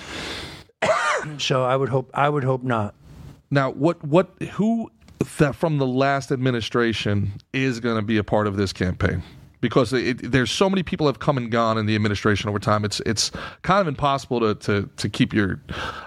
so 1.39 1.65
I 1.65 1.77
would 1.77 1.89
hope. 1.89 2.11
I 2.15 2.29
would 2.29 2.45
hope 2.45 2.63
not. 2.63 2.95
Now, 3.51 3.71
what 3.71 4.03
what 4.05 4.31
who 4.53 4.91
that 5.39 5.55
from 5.55 5.79
the 5.79 5.87
last 5.87 6.31
administration 6.31 7.33
is 7.53 7.81
going 7.81 7.97
to 7.97 8.03
be 8.03 8.19
a 8.19 8.25
part 8.25 8.47
of 8.47 8.57
this 8.57 8.73
campaign? 8.73 9.23
Because 9.61 9.93
it, 9.93 10.31
there's 10.31 10.51
so 10.51 10.71
many 10.71 10.83
people 10.83 11.07
have 11.07 11.19
come 11.19 11.37
and 11.37 11.51
gone 11.51 11.79
in 11.79 11.87
the 11.87 11.95
administration 11.95 12.49
over 12.49 12.59
time. 12.59 12.85
It's 12.85 13.01
it's 13.01 13.31
kind 13.63 13.81
of 13.81 13.89
impossible 13.89 14.41
to 14.41 14.55
to, 14.55 14.91
to 14.97 15.09
keep 15.09 15.33
your. 15.33 15.61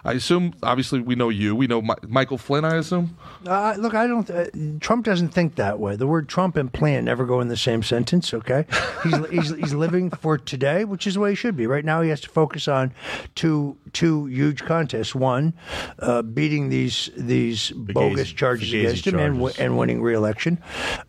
I 0.04 0.14
assume 0.14 0.54
obviously 0.64 1.02
we 1.02 1.16
know 1.16 1.30
you. 1.30 1.56
We 1.56 1.68
know 1.68 1.82
Mi- 1.82 1.96
Michael 2.08 2.38
Flynn. 2.38 2.64
I 2.66 2.76
assume. 2.76 3.18
Uh, 3.46 3.76
look, 3.78 3.94
I 3.94 4.08
don't. 4.08 4.30
Uh, 4.30 4.46
Trump 4.80 5.06
doesn't 5.06 5.30
think 5.30 5.56
that 5.56 5.80
way. 5.80 5.96
The 5.96 6.08
word 6.08 6.30
Trump 6.30 6.56
and 6.56 6.72
plan 6.72 7.06
never 7.06 7.26
go 7.26 7.42
in 7.42 7.48
the 7.48 7.58
same 7.58 7.84
sentence. 7.84 8.34
Okay, 8.34 8.66
he's, 9.04 9.26
he's 9.30 9.50
he's 9.56 9.74
living 9.74 10.10
for 10.10 10.38
today, 10.38 10.86
which 10.86 11.06
is 11.08 11.16
the 11.16 11.20
way 11.20 11.32
he 11.32 11.36
should 11.36 11.58
be. 11.58 11.68
Right 11.68 11.86
now, 11.86 12.02
he 12.02 12.10
has 12.10 12.22
to 12.22 12.30
focus 12.30 12.68
on 12.68 12.94
two 13.36 13.78
two 13.94 14.28
huge 14.28 14.64
contests. 14.64 15.14
One, 15.14 15.54
uh, 16.00 16.22
beating 16.22 16.70
these 16.70 17.10
these 17.18 17.72
bogus 17.72 18.32
charges 18.32 18.70
Fugazi 18.70 18.80
against 18.82 19.08
him 19.08 19.20
and, 19.20 19.40
charges. 19.40 19.60
and 19.60 19.78
winning 19.78 20.02
re-election. 20.02 20.62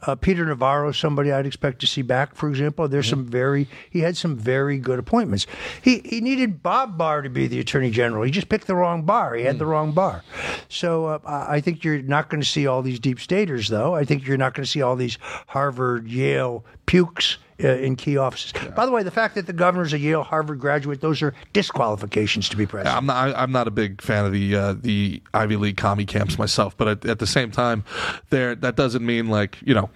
Uh, 0.03 0.15
Peter 0.15 0.45
Navarro, 0.45 0.89
is 0.89 0.97
somebody 0.97 1.33
I'd 1.33 1.47
expect 1.47 1.81
to 1.81 1.87
see 1.87 2.03
back. 2.03 2.32
For 2.35 2.49
example, 2.49 2.89
there's 2.89 3.09
some 3.09 3.25
very 3.25 3.69
he 3.91 4.01
had 4.01 4.17
some 4.17 4.37
very 4.37 4.79
good 4.79 4.99
appointments. 4.99 5.47
He 5.83 6.01
he 6.05 6.21
needed 6.21 6.63
Bob 6.63 6.97
Barr 6.97 7.23
to 7.23 7.31
be 7.31 7.47
the 7.47 7.61
Attorney 7.61 7.91
General. 7.91 8.23
He 8.23 8.31
just 8.31 8.49
picked 8.49 8.67
the 8.67 8.75
wrong 8.75 9.03
Barr. 9.03 9.35
He 9.35 9.45
had 9.45 9.59
the 9.59 9.67
wrong 9.67 9.93
Barr. 9.93 10.23
So 10.69 11.07
uh, 11.07 11.19
I 11.49 11.61
think 11.61 11.85
you're 11.85 12.03
not 12.03 12.29
going 12.29 12.41
to 12.41 12.49
see 12.49 12.67
all 12.67 12.83
these 12.83 12.99
deep 12.99 13.21
staters, 13.21 13.69
though. 13.69 13.95
I 13.95 14.05
think 14.05 14.27
you're 14.27 14.37
not 14.39 14.55
going 14.55 14.65
to 14.65 14.71
see 14.71 14.83
all 14.83 14.97
these 14.97 15.19
Harvard, 15.49 16.09
Yale 16.09 16.65
pukes. 16.87 17.39
Uh, 17.63 17.69
in 17.77 17.95
key 17.95 18.17
offices. 18.17 18.53
By 18.75 18.87
the 18.87 18.91
way, 18.91 19.05
the 19.05 19.13
fact 19.13 19.37
that 19.37 19.47
the 19.47 19.53
governor's 19.53 19.93
a 19.93 19.99
Yale 19.99 20.25
Harvard 20.25 20.59
graduate, 20.59 21.01
those 21.01 21.23
are 21.23 21.33
disqualifications 21.53 22.49
to 22.49 22.57
be 22.57 22.67
president. 22.67 22.97
I'm 22.97 23.07
not. 23.07 23.29
I, 23.29 23.41
I'm 23.41 23.53
not 23.53 23.69
a 23.69 23.71
big 23.71 24.01
fan 24.01 24.25
of 24.25 24.33
the 24.33 24.57
uh, 24.57 24.75
the 24.81 25.23
Ivy 25.33 25.55
League 25.55 25.77
commie 25.77 26.07
camps 26.07 26.39
myself, 26.39 26.77
but 26.77 26.89
at, 26.89 27.05
at 27.05 27.19
the 27.21 27.27
same 27.27 27.53
time, 27.53 27.85
there 28.31 28.57
that 28.57 28.75
doesn't 28.75 29.07
mean 29.07 29.29
like 29.29 29.59
you 29.63 29.75
know. 29.75 29.91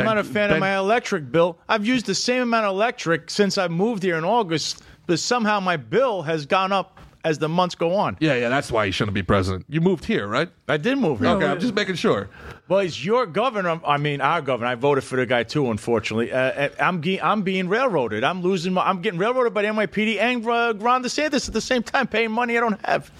I'm 0.00 0.04
not 0.04 0.18
a 0.18 0.24
fan 0.24 0.48
Ben- 0.48 0.52
of 0.52 0.60
my 0.60 0.76
electric 0.76 1.30
bill. 1.30 1.58
I've 1.68 1.86
used 1.86 2.06
the 2.06 2.14
same 2.14 2.42
amount 2.42 2.66
of 2.66 2.72
electric 2.74 3.30
since 3.30 3.58
I 3.58 3.68
moved 3.68 4.02
here 4.02 4.16
in 4.16 4.24
August, 4.24 4.82
but 5.06 5.18
somehow 5.18 5.60
my 5.60 5.76
bill 5.76 6.22
has 6.22 6.46
gone 6.46 6.72
up 6.72 6.98
as 7.24 7.38
the 7.38 7.48
months 7.48 7.74
go 7.74 7.94
on. 7.94 8.16
Yeah, 8.20 8.34
yeah, 8.34 8.48
that's 8.48 8.72
why 8.72 8.86
he 8.86 8.92
shouldn't 8.92 9.14
be 9.14 9.22
president. 9.22 9.64
You 9.68 9.80
moved 9.80 10.04
here, 10.04 10.26
right? 10.26 10.48
I 10.68 10.76
did 10.76 10.98
move 10.98 11.20
here. 11.20 11.28
Okay, 11.28 11.46
I'm 11.46 11.60
just 11.60 11.74
making 11.74 11.94
sure. 11.94 12.28
Well, 12.68 12.80
he's 12.80 13.04
your 13.04 13.26
governor. 13.26 13.80
I 13.86 13.98
mean, 13.98 14.20
our 14.20 14.40
governor. 14.42 14.70
I 14.70 14.74
voted 14.74 15.04
for 15.04 15.16
the 15.16 15.26
guy 15.26 15.42
too. 15.44 15.70
Unfortunately, 15.70 16.32
uh, 16.32 16.70
I'm 16.80 17.02
ge- 17.02 17.20
I'm 17.22 17.42
being 17.42 17.68
railroaded. 17.68 18.24
I'm 18.24 18.42
losing. 18.42 18.72
My, 18.72 18.88
I'm 18.88 19.02
getting 19.02 19.20
railroaded 19.20 19.54
by 19.54 19.62
the 19.62 19.68
NYPD 19.68 20.18
and 20.18 20.44
uh, 20.46 20.74
Ron 20.76 21.04
DeSantis 21.04 21.46
at 21.48 21.54
the 21.54 21.60
same 21.60 21.82
time, 21.82 22.06
paying 22.08 22.32
money 22.32 22.56
I 22.56 22.60
don't 22.60 22.84
have. 22.86 23.10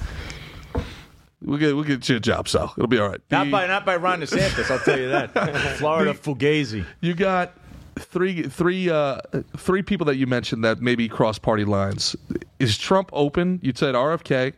We'll 1.44 1.59
get 1.59 1.74
we'll 1.74 1.85
get 1.85 2.09
you 2.09 2.16
a 2.16 2.20
job, 2.20 2.48
Sal. 2.48 2.73
It'll 2.77 2.89
be 2.89 2.98
all 2.98 3.09
right. 3.09 3.20
Not 3.31 3.44
The- 3.47 3.51
by 3.51 3.66
not 3.66 3.85
by 3.85 3.97
Ron 3.97 4.20
DeSantis. 4.20 4.70
I'll 4.70 4.78
tell 4.78 4.98
you 4.98 5.09
that. 5.09 5.32
Florida 5.78 6.14
Fugazi. 6.14 6.85
You 7.01 7.14
got 7.14 7.55
three 7.98 8.44
three 8.44 8.89
uh 8.89 9.20
three 9.56 9.82
people 9.82 10.06
that 10.06 10.16
you 10.16 10.27
mentioned 10.27 10.64
that 10.64 10.81
maybe 10.81 11.09
cross 11.09 11.39
party 11.39 11.64
lines. 11.64 12.16
Is 12.59 12.78
Trump 12.78 13.10
open? 13.12 13.59
You 13.62 13.73
said 13.74 13.94
RFK. 13.94 14.52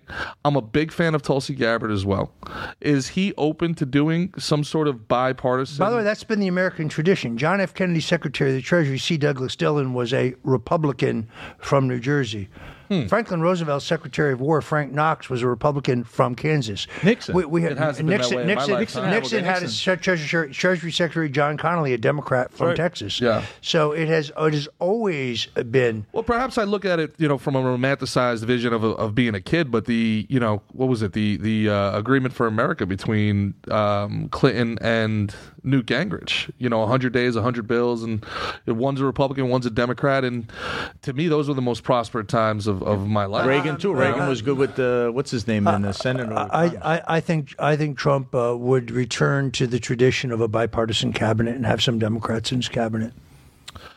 I'm 0.44 0.56
a 0.56 0.62
big 0.62 0.92
fan 0.92 1.14
of 1.14 1.22
Tulsi 1.22 1.54
Gabbard 1.54 1.90
as 1.90 2.04
well. 2.04 2.32
Is 2.80 3.08
he 3.08 3.32
open 3.38 3.74
to 3.76 3.86
doing 3.86 4.32
some 4.38 4.62
sort 4.62 4.86
of 4.88 5.08
bipartisan? 5.08 5.78
By 5.78 5.90
the 5.90 5.96
way, 5.96 6.04
that's 6.04 6.22
been 6.22 6.38
the 6.38 6.48
American 6.48 6.88
tradition. 6.88 7.38
John 7.38 7.60
F. 7.60 7.72
Kennedy, 7.74 8.00
Secretary 8.00 8.50
of 8.50 8.56
the 8.56 8.62
Treasury, 8.62 8.98
C. 8.98 9.16
Douglas 9.16 9.56
Dillon, 9.56 9.94
was 9.94 10.12
a 10.12 10.34
Republican 10.44 11.28
from 11.58 11.88
New 11.88 11.98
Jersey. 11.98 12.48
Hmm. 12.88 13.06
Franklin 13.06 13.40
Roosevelt, 13.40 13.82
Secretary 13.82 14.32
of 14.32 14.40
War, 14.40 14.60
Frank 14.60 14.92
Knox 14.92 15.30
was 15.30 15.42
a 15.42 15.46
Republican 15.48 16.04
from 16.04 16.34
Kansas. 16.34 16.86
Nixon. 17.02 17.34
We, 17.34 17.44
we 17.44 17.62
had 17.62 17.72
It 17.72 17.78
hasn't 17.78 18.08
been 18.08 18.18
that 18.20 18.30
Nixon. 18.30 18.36
way 18.36 18.42
in 18.42 18.48
my 18.48 18.54
Nixon. 18.54 19.10
Nixon, 19.10 19.44
had 19.44 19.62
Nixon. 19.62 19.92
a 19.92 19.96
Treasury, 19.96 20.52
Treasury 20.54 20.92
Secretary 20.92 21.28
John 21.28 21.56
Connally, 21.56 21.94
a 21.94 21.98
Democrat 21.98 22.52
from 22.52 22.68
Right. 22.68 22.76
Texas. 22.76 23.20
Yeah. 23.20 23.44
So 23.60 23.92
it 23.92 24.08
has 24.08 24.30
it 24.38 24.52
has 24.54 24.68
always 24.78 25.46
been 25.46 26.06
Well, 26.12 26.22
perhaps 26.22 26.58
I 26.58 26.64
look 26.64 26.84
at 26.84 26.98
it, 26.98 27.14
you 27.18 27.28
know, 27.28 27.38
from 27.38 27.56
a 27.56 27.62
romanticized 27.62 28.44
vision 28.44 28.72
of, 28.72 28.84
of 28.84 29.14
being 29.14 29.34
a 29.34 29.40
kid, 29.40 29.70
but 29.70 29.86
the, 29.86 30.26
you 30.28 30.38
know, 30.40 30.62
what 30.72 30.88
was 30.88 31.02
it, 31.02 31.12
the 31.12 31.36
the 31.38 31.68
uh, 31.70 31.96
agreement 31.98 32.34
for 32.34 32.46
America 32.46 32.86
between 32.86 33.54
um, 33.70 34.28
Clinton 34.30 34.78
and 34.80 35.34
Newt 35.64 35.86
Gingrich, 35.86 36.50
you 36.58 36.68
know, 36.68 36.80
100 36.80 37.12
days, 37.12 37.34
100 37.34 37.66
bills, 37.66 38.02
and 38.02 38.24
one's 38.66 39.00
a 39.00 39.04
Republican, 39.04 39.48
one's 39.48 39.64
a 39.64 39.70
Democrat, 39.70 40.22
and 40.22 40.50
to 41.02 41.12
me, 41.12 41.26
those 41.26 41.48
were 41.48 41.54
the 41.54 41.62
most 41.62 41.82
prosperous 41.82 42.26
times 42.26 42.66
of, 42.66 42.82
of 42.82 43.08
my 43.08 43.24
life. 43.24 43.46
Reagan 43.46 43.78
too. 43.78 43.94
Reagan 43.94 44.28
was 44.28 44.42
good 44.42 44.58
with 44.58 44.76
the 44.76 45.10
what's 45.12 45.30
his 45.30 45.46
name 45.46 45.66
in 45.66 45.82
the 45.82 45.92
Senate. 45.92 46.30
I, 46.30 46.66
I, 46.82 47.02
I 47.16 47.20
think 47.20 47.54
I 47.58 47.76
think 47.76 47.96
Trump 47.98 48.34
uh, 48.34 48.54
would 48.56 48.90
return 48.90 49.50
to 49.52 49.66
the 49.66 49.80
tradition 49.80 50.30
of 50.30 50.40
a 50.40 50.48
bipartisan 50.48 51.12
cabinet 51.12 51.56
and 51.56 51.64
have 51.64 51.82
some 51.82 51.98
Democrats 51.98 52.52
in 52.52 52.58
his 52.58 52.68
cabinet. 52.68 53.12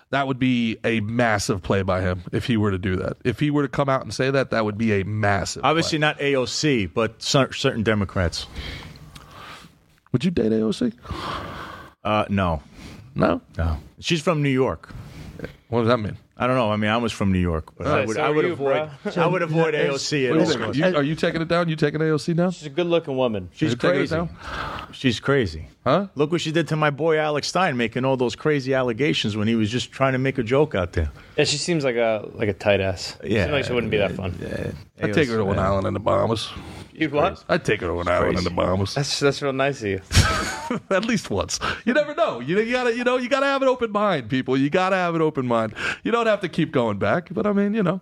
That 0.10 0.27
would 0.27 0.39
be 0.39 0.77
a 0.85 1.02
massive 1.02 1.61
play 1.61 1.81
by 1.81 2.02
him 2.02 2.23
if 2.31 2.45
he 2.45 2.56
were 2.56 2.72
to 2.72 2.77
do 2.77 2.95
that. 2.95 3.18
If 3.26 3.41
he 3.41 3.52
were 3.52 3.64
to 3.64 3.68
come 3.68 3.89
out 3.89 4.03
and 4.03 4.14
say 4.14 4.31
that, 4.31 4.52
that 4.52 4.64
would 4.64 4.77
be 4.77 5.02
a 5.02 5.03
massive. 5.03 5.65
Obviously 5.65 5.98
play. 5.98 6.07
not 6.07 6.19
AOC, 6.19 6.94
but 6.94 7.22
certain 7.22 7.84
Democrats. 7.84 8.48
Would 10.11 10.23
you 10.23 10.31
date 10.31 10.51
AOC? 10.51 10.93
Uh, 12.03 12.25
no, 12.29 12.61
No. 13.15 13.41
no. 13.57 13.77
She's 13.99 14.21
from 14.21 14.41
New 14.41 14.49
York. 14.49 14.89
What 15.69 15.79
does 15.81 15.89
that 15.89 15.97
mean? 15.97 16.17
I 16.39 16.45
don't 16.45 16.55
know. 16.55 16.71
I 16.71 16.75
mean, 16.77 16.89
I 16.91 16.97
was 16.97 17.11
from 17.11 17.31
New 17.34 17.39
York, 17.39 17.75
but 17.77 17.88
I 17.88 17.89
So- 18.03 18.07
would, 18.07 18.15
so 18.15 18.21
I 18.21 18.27
are 18.27 18.34
would 18.34 18.45
you, 18.45 18.53
avoid. 18.53 18.89
bro. 19.03 19.23
I 19.23 19.25
would 19.27 19.41
avoid 19.41 19.73
It's- 19.73 19.89
AOC. 20.11 20.29
What 20.29 20.34
do 20.35 20.39
At 20.39 20.39
all 20.45 20.45
think? 20.51 20.61
costs. 20.61 20.77
You- 20.77 20.95
are 20.95 21.03
you 21.03 21.15
taking 21.15 21.41
it 21.41 21.47
down? 21.47 21.67
You 21.67 21.75
taking 21.75 21.99
AOC 21.99 22.34
down? 22.35 22.51
She's 22.51 22.67
a 22.67 22.69
good-looking 22.69 23.17
woman. 23.17 23.49
She's 23.53 23.71
You 23.71 23.75
taking 23.75 23.89
it 23.89 23.97
crazy. 24.09 24.15
down? 24.15 24.29
She's 24.93 25.19
crazy. 25.19 25.67
Huh? 25.84 26.07
Look 26.15 26.31
what 26.31 26.39
she 26.41 26.51
did 26.51 26.67
to 26.69 26.75
my 26.75 26.91
boy 26.91 27.17
Alex 27.17 27.47
Stein, 27.47 27.75
making 27.75 28.05
all 28.05 28.17
those 28.17 28.35
crazy 28.35 28.73
allegations 28.75 29.35
when 29.35 29.47
he 29.47 29.55
was 29.55 29.69
just 29.71 29.91
trying 29.91 30.13
to 30.13 30.19
make 30.19 30.38
a 30.38 30.43
joke 30.43 30.75
out 30.75 30.93
there. 30.93 31.09
Yeah, 31.38 31.43
she 31.45 31.57
seems 31.57 31.84
like 31.84 31.95
a 31.95 32.29
like 32.35 32.49
a 32.49 32.53
tight 32.53 32.79
ass. 32.81 33.17
Yeah. 33.23 33.43
seems 33.45 33.53
like 33.53 33.65
she 33.65 33.73
wouldn't 33.73 33.91
be 33.91 33.97
that 33.97 34.11
fun. 34.11 34.35
I'd 35.01 35.13
take 35.13 35.27
her 35.29 35.38
to 35.38 35.49
an 35.49 35.59
island 35.59 35.88
in 35.88 35.93
the 35.95 35.99
Bahamas. 35.99 36.49
You'd 36.98 37.11
what? 37.11 37.44
I'd 37.48 37.64
take 37.64 37.82
her 37.82 37.88
to 37.88 37.99
an 37.99 38.07
island 38.07 38.40
in 38.40 38.44
the 38.44 38.49
Bahamas. 38.49 38.95
That's 38.95 39.19
that's 39.19 39.40
real 39.44 39.53
nice 39.53 39.82
of 39.84 39.88
you. 39.88 40.02
At 40.90 41.06
least 41.06 41.30
once. 41.30 41.60
You 41.86 41.94
never 41.94 42.15
know. 42.15 42.40
You, 42.40 42.60
you 42.60 42.72
gotta, 42.72 42.95
you 42.98 43.03
know, 43.03 43.18
you 43.18 43.30
gotta 43.30 43.45
have 43.45 43.61
an 43.61 43.68
open 43.68 43.91
mind, 43.91 44.30
people. 44.30 44.57
You 44.57 44.72
gotta 44.72 44.95
have 44.95 45.14
an 45.14 45.22
open 45.22 45.45
mind. 45.45 45.76
You 46.03 46.11
don't 46.11 46.26
have 46.26 46.41
to 46.41 46.49
keep 46.49 46.72
going 46.72 46.98
back. 46.98 47.28
But 47.32 47.45
I 47.45 47.53
mean, 47.53 47.76
you 47.76 47.84
know. 47.84 48.02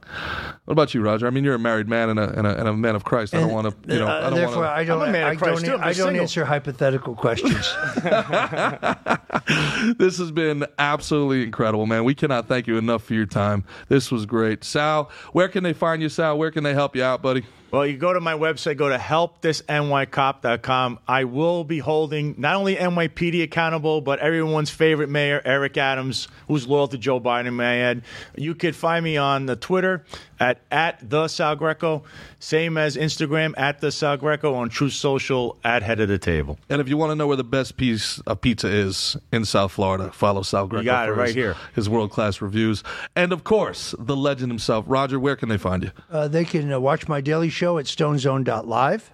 What 0.64 0.72
about 0.72 0.94
you, 0.94 1.02
Roger? 1.02 1.28
I 1.28 1.30
mean, 1.30 1.44
you're 1.44 1.56
a 1.56 1.60
married 1.60 1.90
man 1.90 2.08
and 2.10 2.18
a, 2.20 2.30
and 2.38 2.48
a, 2.48 2.58
and 2.58 2.68
a 2.70 2.74
man 2.74 2.96
of 2.96 3.04
Christ. 3.04 3.36
I 3.36 3.42
don't 3.42 3.52
want 3.52 3.68
to, 3.70 3.94
you 3.94 4.00
know, 4.00 4.08
Uh, 4.08 4.12
I 4.18 4.22
don't 4.30 4.34
therefore, 4.36 4.58
want 4.64 4.70
I 4.70 4.84
don't. 4.86 5.02
I'm 5.02 5.10
a 5.10 5.12
man 5.12 5.24
of 5.24 5.34
I 5.34 5.36
Christ, 5.36 5.66
don't. 5.66 5.72
too. 5.72 5.78
I'm 5.78 5.84
I 5.84 5.88
just 5.90 6.00
don't 6.00 6.08
single. 6.08 6.22
answer 6.22 6.46
hypothetical 6.46 7.16
questions. 7.16 7.76
This 9.98 10.18
has 10.18 10.32
been 10.32 10.66
absolutely 10.80 11.44
incredible, 11.44 11.86
man. 11.86 12.04
We 12.06 12.16
cannot 12.16 12.48
thank 12.48 12.66
you 12.66 12.78
enough 12.78 13.04
for 13.04 13.14
your 13.14 13.26
time. 13.28 13.64
This 13.90 14.12
was 14.12 14.26
great, 14.26 14.64
Sal. 14.64 15.12
Where 15.34 15.48
can 15.48 15.64
they 15.64 15.74
find 15.74 16.02
you, 16.02 16.10
Sal? 16.10 16.38
Where 16.38 16.50
can 16.50 16.64
they 16.64 16.74
help 16.74 16.96
you 16.96 17.04
out, 17.04 17.22
buddy? 17.22 17.46
Well, 17.76 17.86
you 17.86 17.98
go 17.98 18.14
to 18.14 18.22
my 18.22 18.36
website, 18.36 18.78
go 18.78 18.88
to 18.88 18.98
helpthisnycop.com. 18.98 21.00
I 21.10 21.26
will 21.26 21.66
be 21.66 21.80
holding 21.80 22.36
not 22.38 22.56
only 22.56 22.78
NYPD 22.78 23.44
accountable, 23.44 24.00
but 24.00 24.20
everyone's 24.20 24.70
favorite 24.70 25.10
mayor, 25.10 25.42
Eric 25.44 25.76
Adams, 25.76 26.30
who's 26.48 26.66
loyal 26.66 26.88
to 26.88 26.98
Joe 26.98 27.20
Biden, 27.20 27.56
may 27.56 27.66
I 27.66 27.78
add. 27.90 28.04
You 28.38 28.56
could 28.56 28.78
find 28.78 29.04
me 29.04 29.18
on 29.18 29.46
the 29.46 29.58
Twitter 29.58 30.06
at, 30.40 30.60
at 30.72 31.10
the 31.10 31.28
Sal 31.28 31.56
Greco, 31.56 32.03
same 32.40 32.78
as 32.78 32.95
Instagram 32.95 33.53
at 33.57 33.82
the 33.82 33.91
Sal 33.91 34.18
Greco, 34.18 34.53
on 34.56 34.70
True 34.70 34.90
Social 34.90 35.57
at 35.64 35.84
Head 35.84 35.99
of 35.99 36.07
the 36.07 36.18
Table. 36.18 36.57
And 36.70 36.82
if 36.82 36.90
you 36.90 36.98
want 36.98 37.12
to 37.12 37.16
know 37.16 37.28
where 37.28 37.38
the 37.38 37.44
best 37.44 37.78
piece 37.78 38.20
of 38.22 38.41
pizza 38.41 38.68
is 38.68 39.18
in 39.32 39.45
South 39.45 39.72
Florida, 39.72 40.12
follow 40.12 40.41
Sal 40.41 40.68
Greco. 40.68 40.86
got 40.86 41.10
it 41.10 41.14
for 41.14 41.20
right 41.20 41.28
his, 41.28 41.36
here. 41.36 41.56
His 41.74 41.90
world 41.90 42.12
class 42.12 42.41
reviews. 42.41 42.84
And 43.16 43.32
of 43.32 43.44
course, 43.44 43.95
the 43.98 44.16
legend 44.16 44.52
himself. 44.52 44.86
Roger, 44.88 45.20
where 45.20 45.36
can 45.36 45.49
they 45.49 45.57
find 45.57 45.84
you? 45.84 45.91
Uh, 46.10 46.28
they 46.28 46.45
can 46.45 46.72
uh, 46.72 46.80
watch 46.80 47.07
my 47.07 47.22
daily 47.22 47.49
show 47.49 47.78
at 47.78 47.86
stonezone.live. 47.86 49.12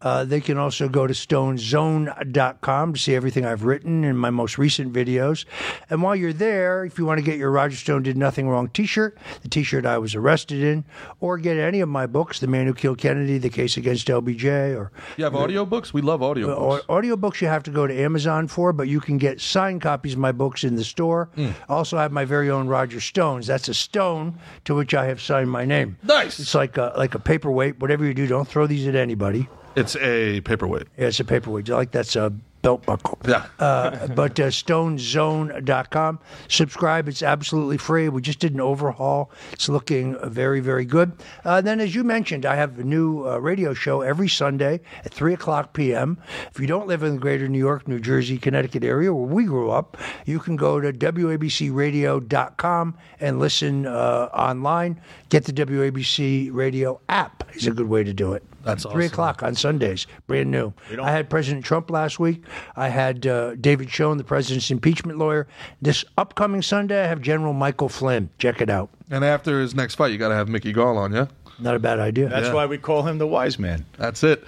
Uh, 0.00 0.24
they 0.24 0.40
can 0.40 0.58
also 0.58 0.88
go 0.88 1.06
to 1.06 1.14
stonezone.com 1.14 2.92
to 2.94 2.98
see 3.00 3.14
everything 3.14 3.44
I've 3.46 3.64
written 3.64 4.04
in 4.04 4.16
my 4.16 4.30
most 4.30 4.58
recent 4.58 4.92
videos. 4.92 5.44
And 5.90 6.02
while 6.02 6.16
you're 6.16 6.32
there, 6.32 6.84
if 6.84 6.98
you 6.98 7.06
want 7.06 7.18
to 7.18 7.24
get 7.24 7.38
your 7.38 7.50
Roger 7.50 7.76
Stone 7.76 8.02
Did 8.02 8.16
Nothing 8.16 8.48
Wrong 8.48 8.68
t 8.68 8.84
shirt, 8.86 9.16
the 9.42 9.48
t 9.48 9.62
shirt 9.62 9.86
I 9.86 9.98
was 9.98 10.14
arrested 10.14 10.62
in, 10.62 10.84
or 11.20 11.38
get 11.38 11.56
any 11.56 11.80
of 11.80 11.88
my 11.88 12.06
books, 12.06 12.40
The 12.40 12.46
Man 12.46 12.66
Who 12.66 12.74
Killed 12.74 12.98
Kennedy, 12.98 13.38
The 13.38 13.50
Case 13.50 13.76
Against 13.76 14.08
LBJ, 14.08 14.76
or 14.76 14.90
You 15.16 15.24
have 15.24 15.34
audiobooks? 15.34 15.92
We 15.92 16.02
love 16.02 16.20
audiobooks. 16.20 16.82
Au- 16.88 17.00
audiobooks 17.00 17.40
you 17.40 17.48
have 17.48 17.62
to 17.64 17.70
go 17.70 17.86
to 17.86 17.94
Amazon 18.00 18.48
for, 18.48 18.72
but 18.72 18.88
you 18.88 19.00
can 19.00 19.18
get 19.18 19.40
signed 19.40 19.82
copies 19.82 20.14
of 20.14 20.18
my 20.18 20.32
books 20.32 20.64
in 20.64 20.76
the 20.76 20.84
store. 20.84 21.30
Also, 21.68 21.96
I 21.96 22.02
have 22.02 22.12
my 22.12 22.24
very 22.24 22.50
own 22.50 22.66
Roger 22.68 23.00
Stones. 23.00 23.46
That's 23.46 23.68
a 23.68 23.74
stone 23.74 24.38
to 24.64 24.74
which 24.74 24.94
I 24.94 25.06
have 25.06 25.20
signed 25.20 25.50
my 25.50 25.64
name. 25.64 25.96
Nice. 26.02 26.40
It's 26.40 26.54
like 26.54 26.76
a, 26.76 26.92
like 26.96 27.14
a 27.14 27.18
paperweight. 27.18 27.78
Whatever 27.80 28.04
you 28.04 28.14
do, 28.14 28.26
don't 28.26 28.46
throw 28.48 28.66
these 28.66 28.86
at 28.86 28.94
anybody. 28.94 29.41
It's 29.76 29.96
a 29.96 30.40
paperweight. 30.42 30.86
Yeah, 30.96 31.08
it's 31.08 31.20
a 31.20 31.24
paperweight. 31.24 31.70
I 31.70 31.74
like 31.74 31.90
that's 31.90 32.16
a 32.16 32.32
belt 32.62 32.86
buckle. 32.86 33.18
Yeah. 33.28 33.46
Uh, 33.58 34.06
but 34.08 34.40
uh, 34.40 34.46
stonezone.com. 34.46 36.18
Subscribe. 36.48 37.08
It's 37.08 37.22
absolutely 37.22 37.76
free. 37.76 38.08
We 38.08 38.22
just 38.22 38.38
did 38.38 38.54
an 38.54 38.60
overhaul. 38.60 39.30
It's 39.52 39.68
looking 39.68 40.16
uh, 40.16 40.28
very, 40.28 40.60
very 40.60 40.84
good. 40.84 41.12
Uh, 41.44 41.60
then, 41.60 41.80
as 41.80 41.94
you 41.94 42.04
mentioned, 42.04 42.46
I 42.46 42.56
have 42.56 42.78
a 42.78 42.84
new 42.84 43.28
uh, 43.28 43.38
radio 43.38 43.74
show 43.74 44.00
every 44.00 44.28
Sunday 44.28 44.80
at 45.04 45.12
3 45.12 45.34
o'clock 45.34 45.74
p.m. 45.74 46.18
If 46.50 46.60
you 46.60 46.66
don't 46.66 46.86
live 46.86 47.02
in 47.02 47.14
the 47.14 47.20
greater 47.20 47.48
New 47.48 47.58
York, 47.58 47.88
New 47.88 48.00
Jersey, 48.00 48.38
Connecticut 48.38 48.84
area 48.84 49.12
where 49.12 49.26
we 49.26 49.44
grew 49.44 49.70
up, 49.70 49.96
you 50.24 50.38
can 50.38 50.56
go 50.56 50.80
to 50.80 50.92
WABCRadio.com 50.92 52.98
and 53.20 53.38
listen 53.38 53.86
uh, 53.86 54.28
online. 54.32 55.00
Get 55.28 55.44
the 55.44 55.52
WABC 55.52 56.50
radio 56.52 57.00
app 57.08 57.44
is 57.54 57.66
a 57.66 57.72
good 57.72 57.88
way 57.88 58.04
to 58.04 58.12
do 58.12 58.34
it. 58.34 58.44
That's 58.64 58.82
Three 58.84 59.04
awesome. 59.06 59.12
o'clock 59.12 59.42
on 59.42 59.54
Sundays, 59.54 60.06
brand 60.26 60.50
new. 60.50 60.72
I 61.00 61.10
had 61.10 61.28
President 61.28 61.64
Trump 61.64 61.90
last 61.90 62.18
week. 62.18 62.44
I 62.76 62.88
had 62.88 63.26
uh, 63.26 63.54
David 63.56 63.90
Schoen, 63.90 64.18
the 64.18 64.24
president's 64.24 64.70
impeachment 64.70 65.18
lawyer. 65.18 65.46
This 65.80 66.04
upcoming 66.16 66.62
Sunday, 66.62 67.02
I 67.02 67.06
have 67.06 67.20
General 67.20 67.52
Michael 67.52 67.88
Flynn. 67.88 68.30
Check 68.38 68.60
it 68.60 68.70
out. 68.70 68.90
And 69.10 69.24
after 69.24 69.60
his 69.60 69.74
next 69.74 69.96
fight, 69.96 70.12
you 70.12 70.18
got 70.18 70.28
to 70.28 70.34
have 70.34 70.48
Mickey 70.48 70.72
Gall 70.72 70.96
on, 70.96 71.12
yeah? 71.12 71.26
Not 71.62 71.76
a 71.76 71.78
bad 71.78 72.00
idea. 72.00 72.28
That's 72.28 72.48
Yeah. 72.48 72.54
why 72.54 72.66
we 72.66 72.76
call 72.78 73.02
him 73.04 73.18
the 73.18 73.26
wise 73.26 73.58
man. 73.58 73.84
That's 73.98 74.22
it. 74.24 74.44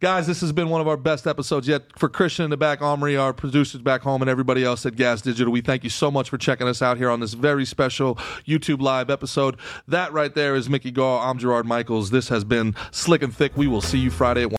Guys, 0.00 0.26
this 0.26 0.40
has 0.42 0.52
been 0.52 0.68
one 0.68 0.80
of 0.80 0.88
our 0.88 0.96
best 0.98 1.26
episodes 1.26 1.66
yet. 1.66 1.84
For 1.96 2.08
Christian 2.08 2.44
in 2.44 2.50
the 2.50 2.56
back, 2.56 2.82
Omri, 2.82 3.16
our 3.16 3.32
producers 3.32 3.80
back 3.80 4.02
home, 4.02 4.20
and 4.22 4.30
everybody 4.30 4.64
else 4.64 4.84
at 4.84 4.94
Gas 4.96 5.22
Digital, 5.22 5.52
we 5.52 5.60
thank 5.62 5.82
you 5.84 5.90
so 5.90 6.10
much 6.10 6.28
for 6.28 6.36
checking 6.38 6.68
us 6.68 6.82
out 6.82 6.98
here 6.98 7.10
on 7.10 7.20
this 7.20 7.32
very 7.34 7.64
special 7.64 8.16
YouTube 8.46 8.80
Live 8.82 9.08
episode. 9.10 9.56
That 9.86 10.12
right 10.12 10.34
there 10.34 10.54
is 10.54 10.68
Mickey 10.68 10.90
Gall. 10.90 11.20
I'm 11.20 11.38
Gerard 11.38 11.66
Michaels. 11.66 12.10
This 12.10 12.28
has 12.28 12.44
been 12.44 12.74
Slick 12.90 13.22
and 13.22 13.34
Thick. 13.34 13.56
We 13.56 13.66
will 13.66 13.80
see 13.82 13.98
you 13.98 14.10
Friday 14.10 14.42
at 14.42 14.50
1. 14.50 14.58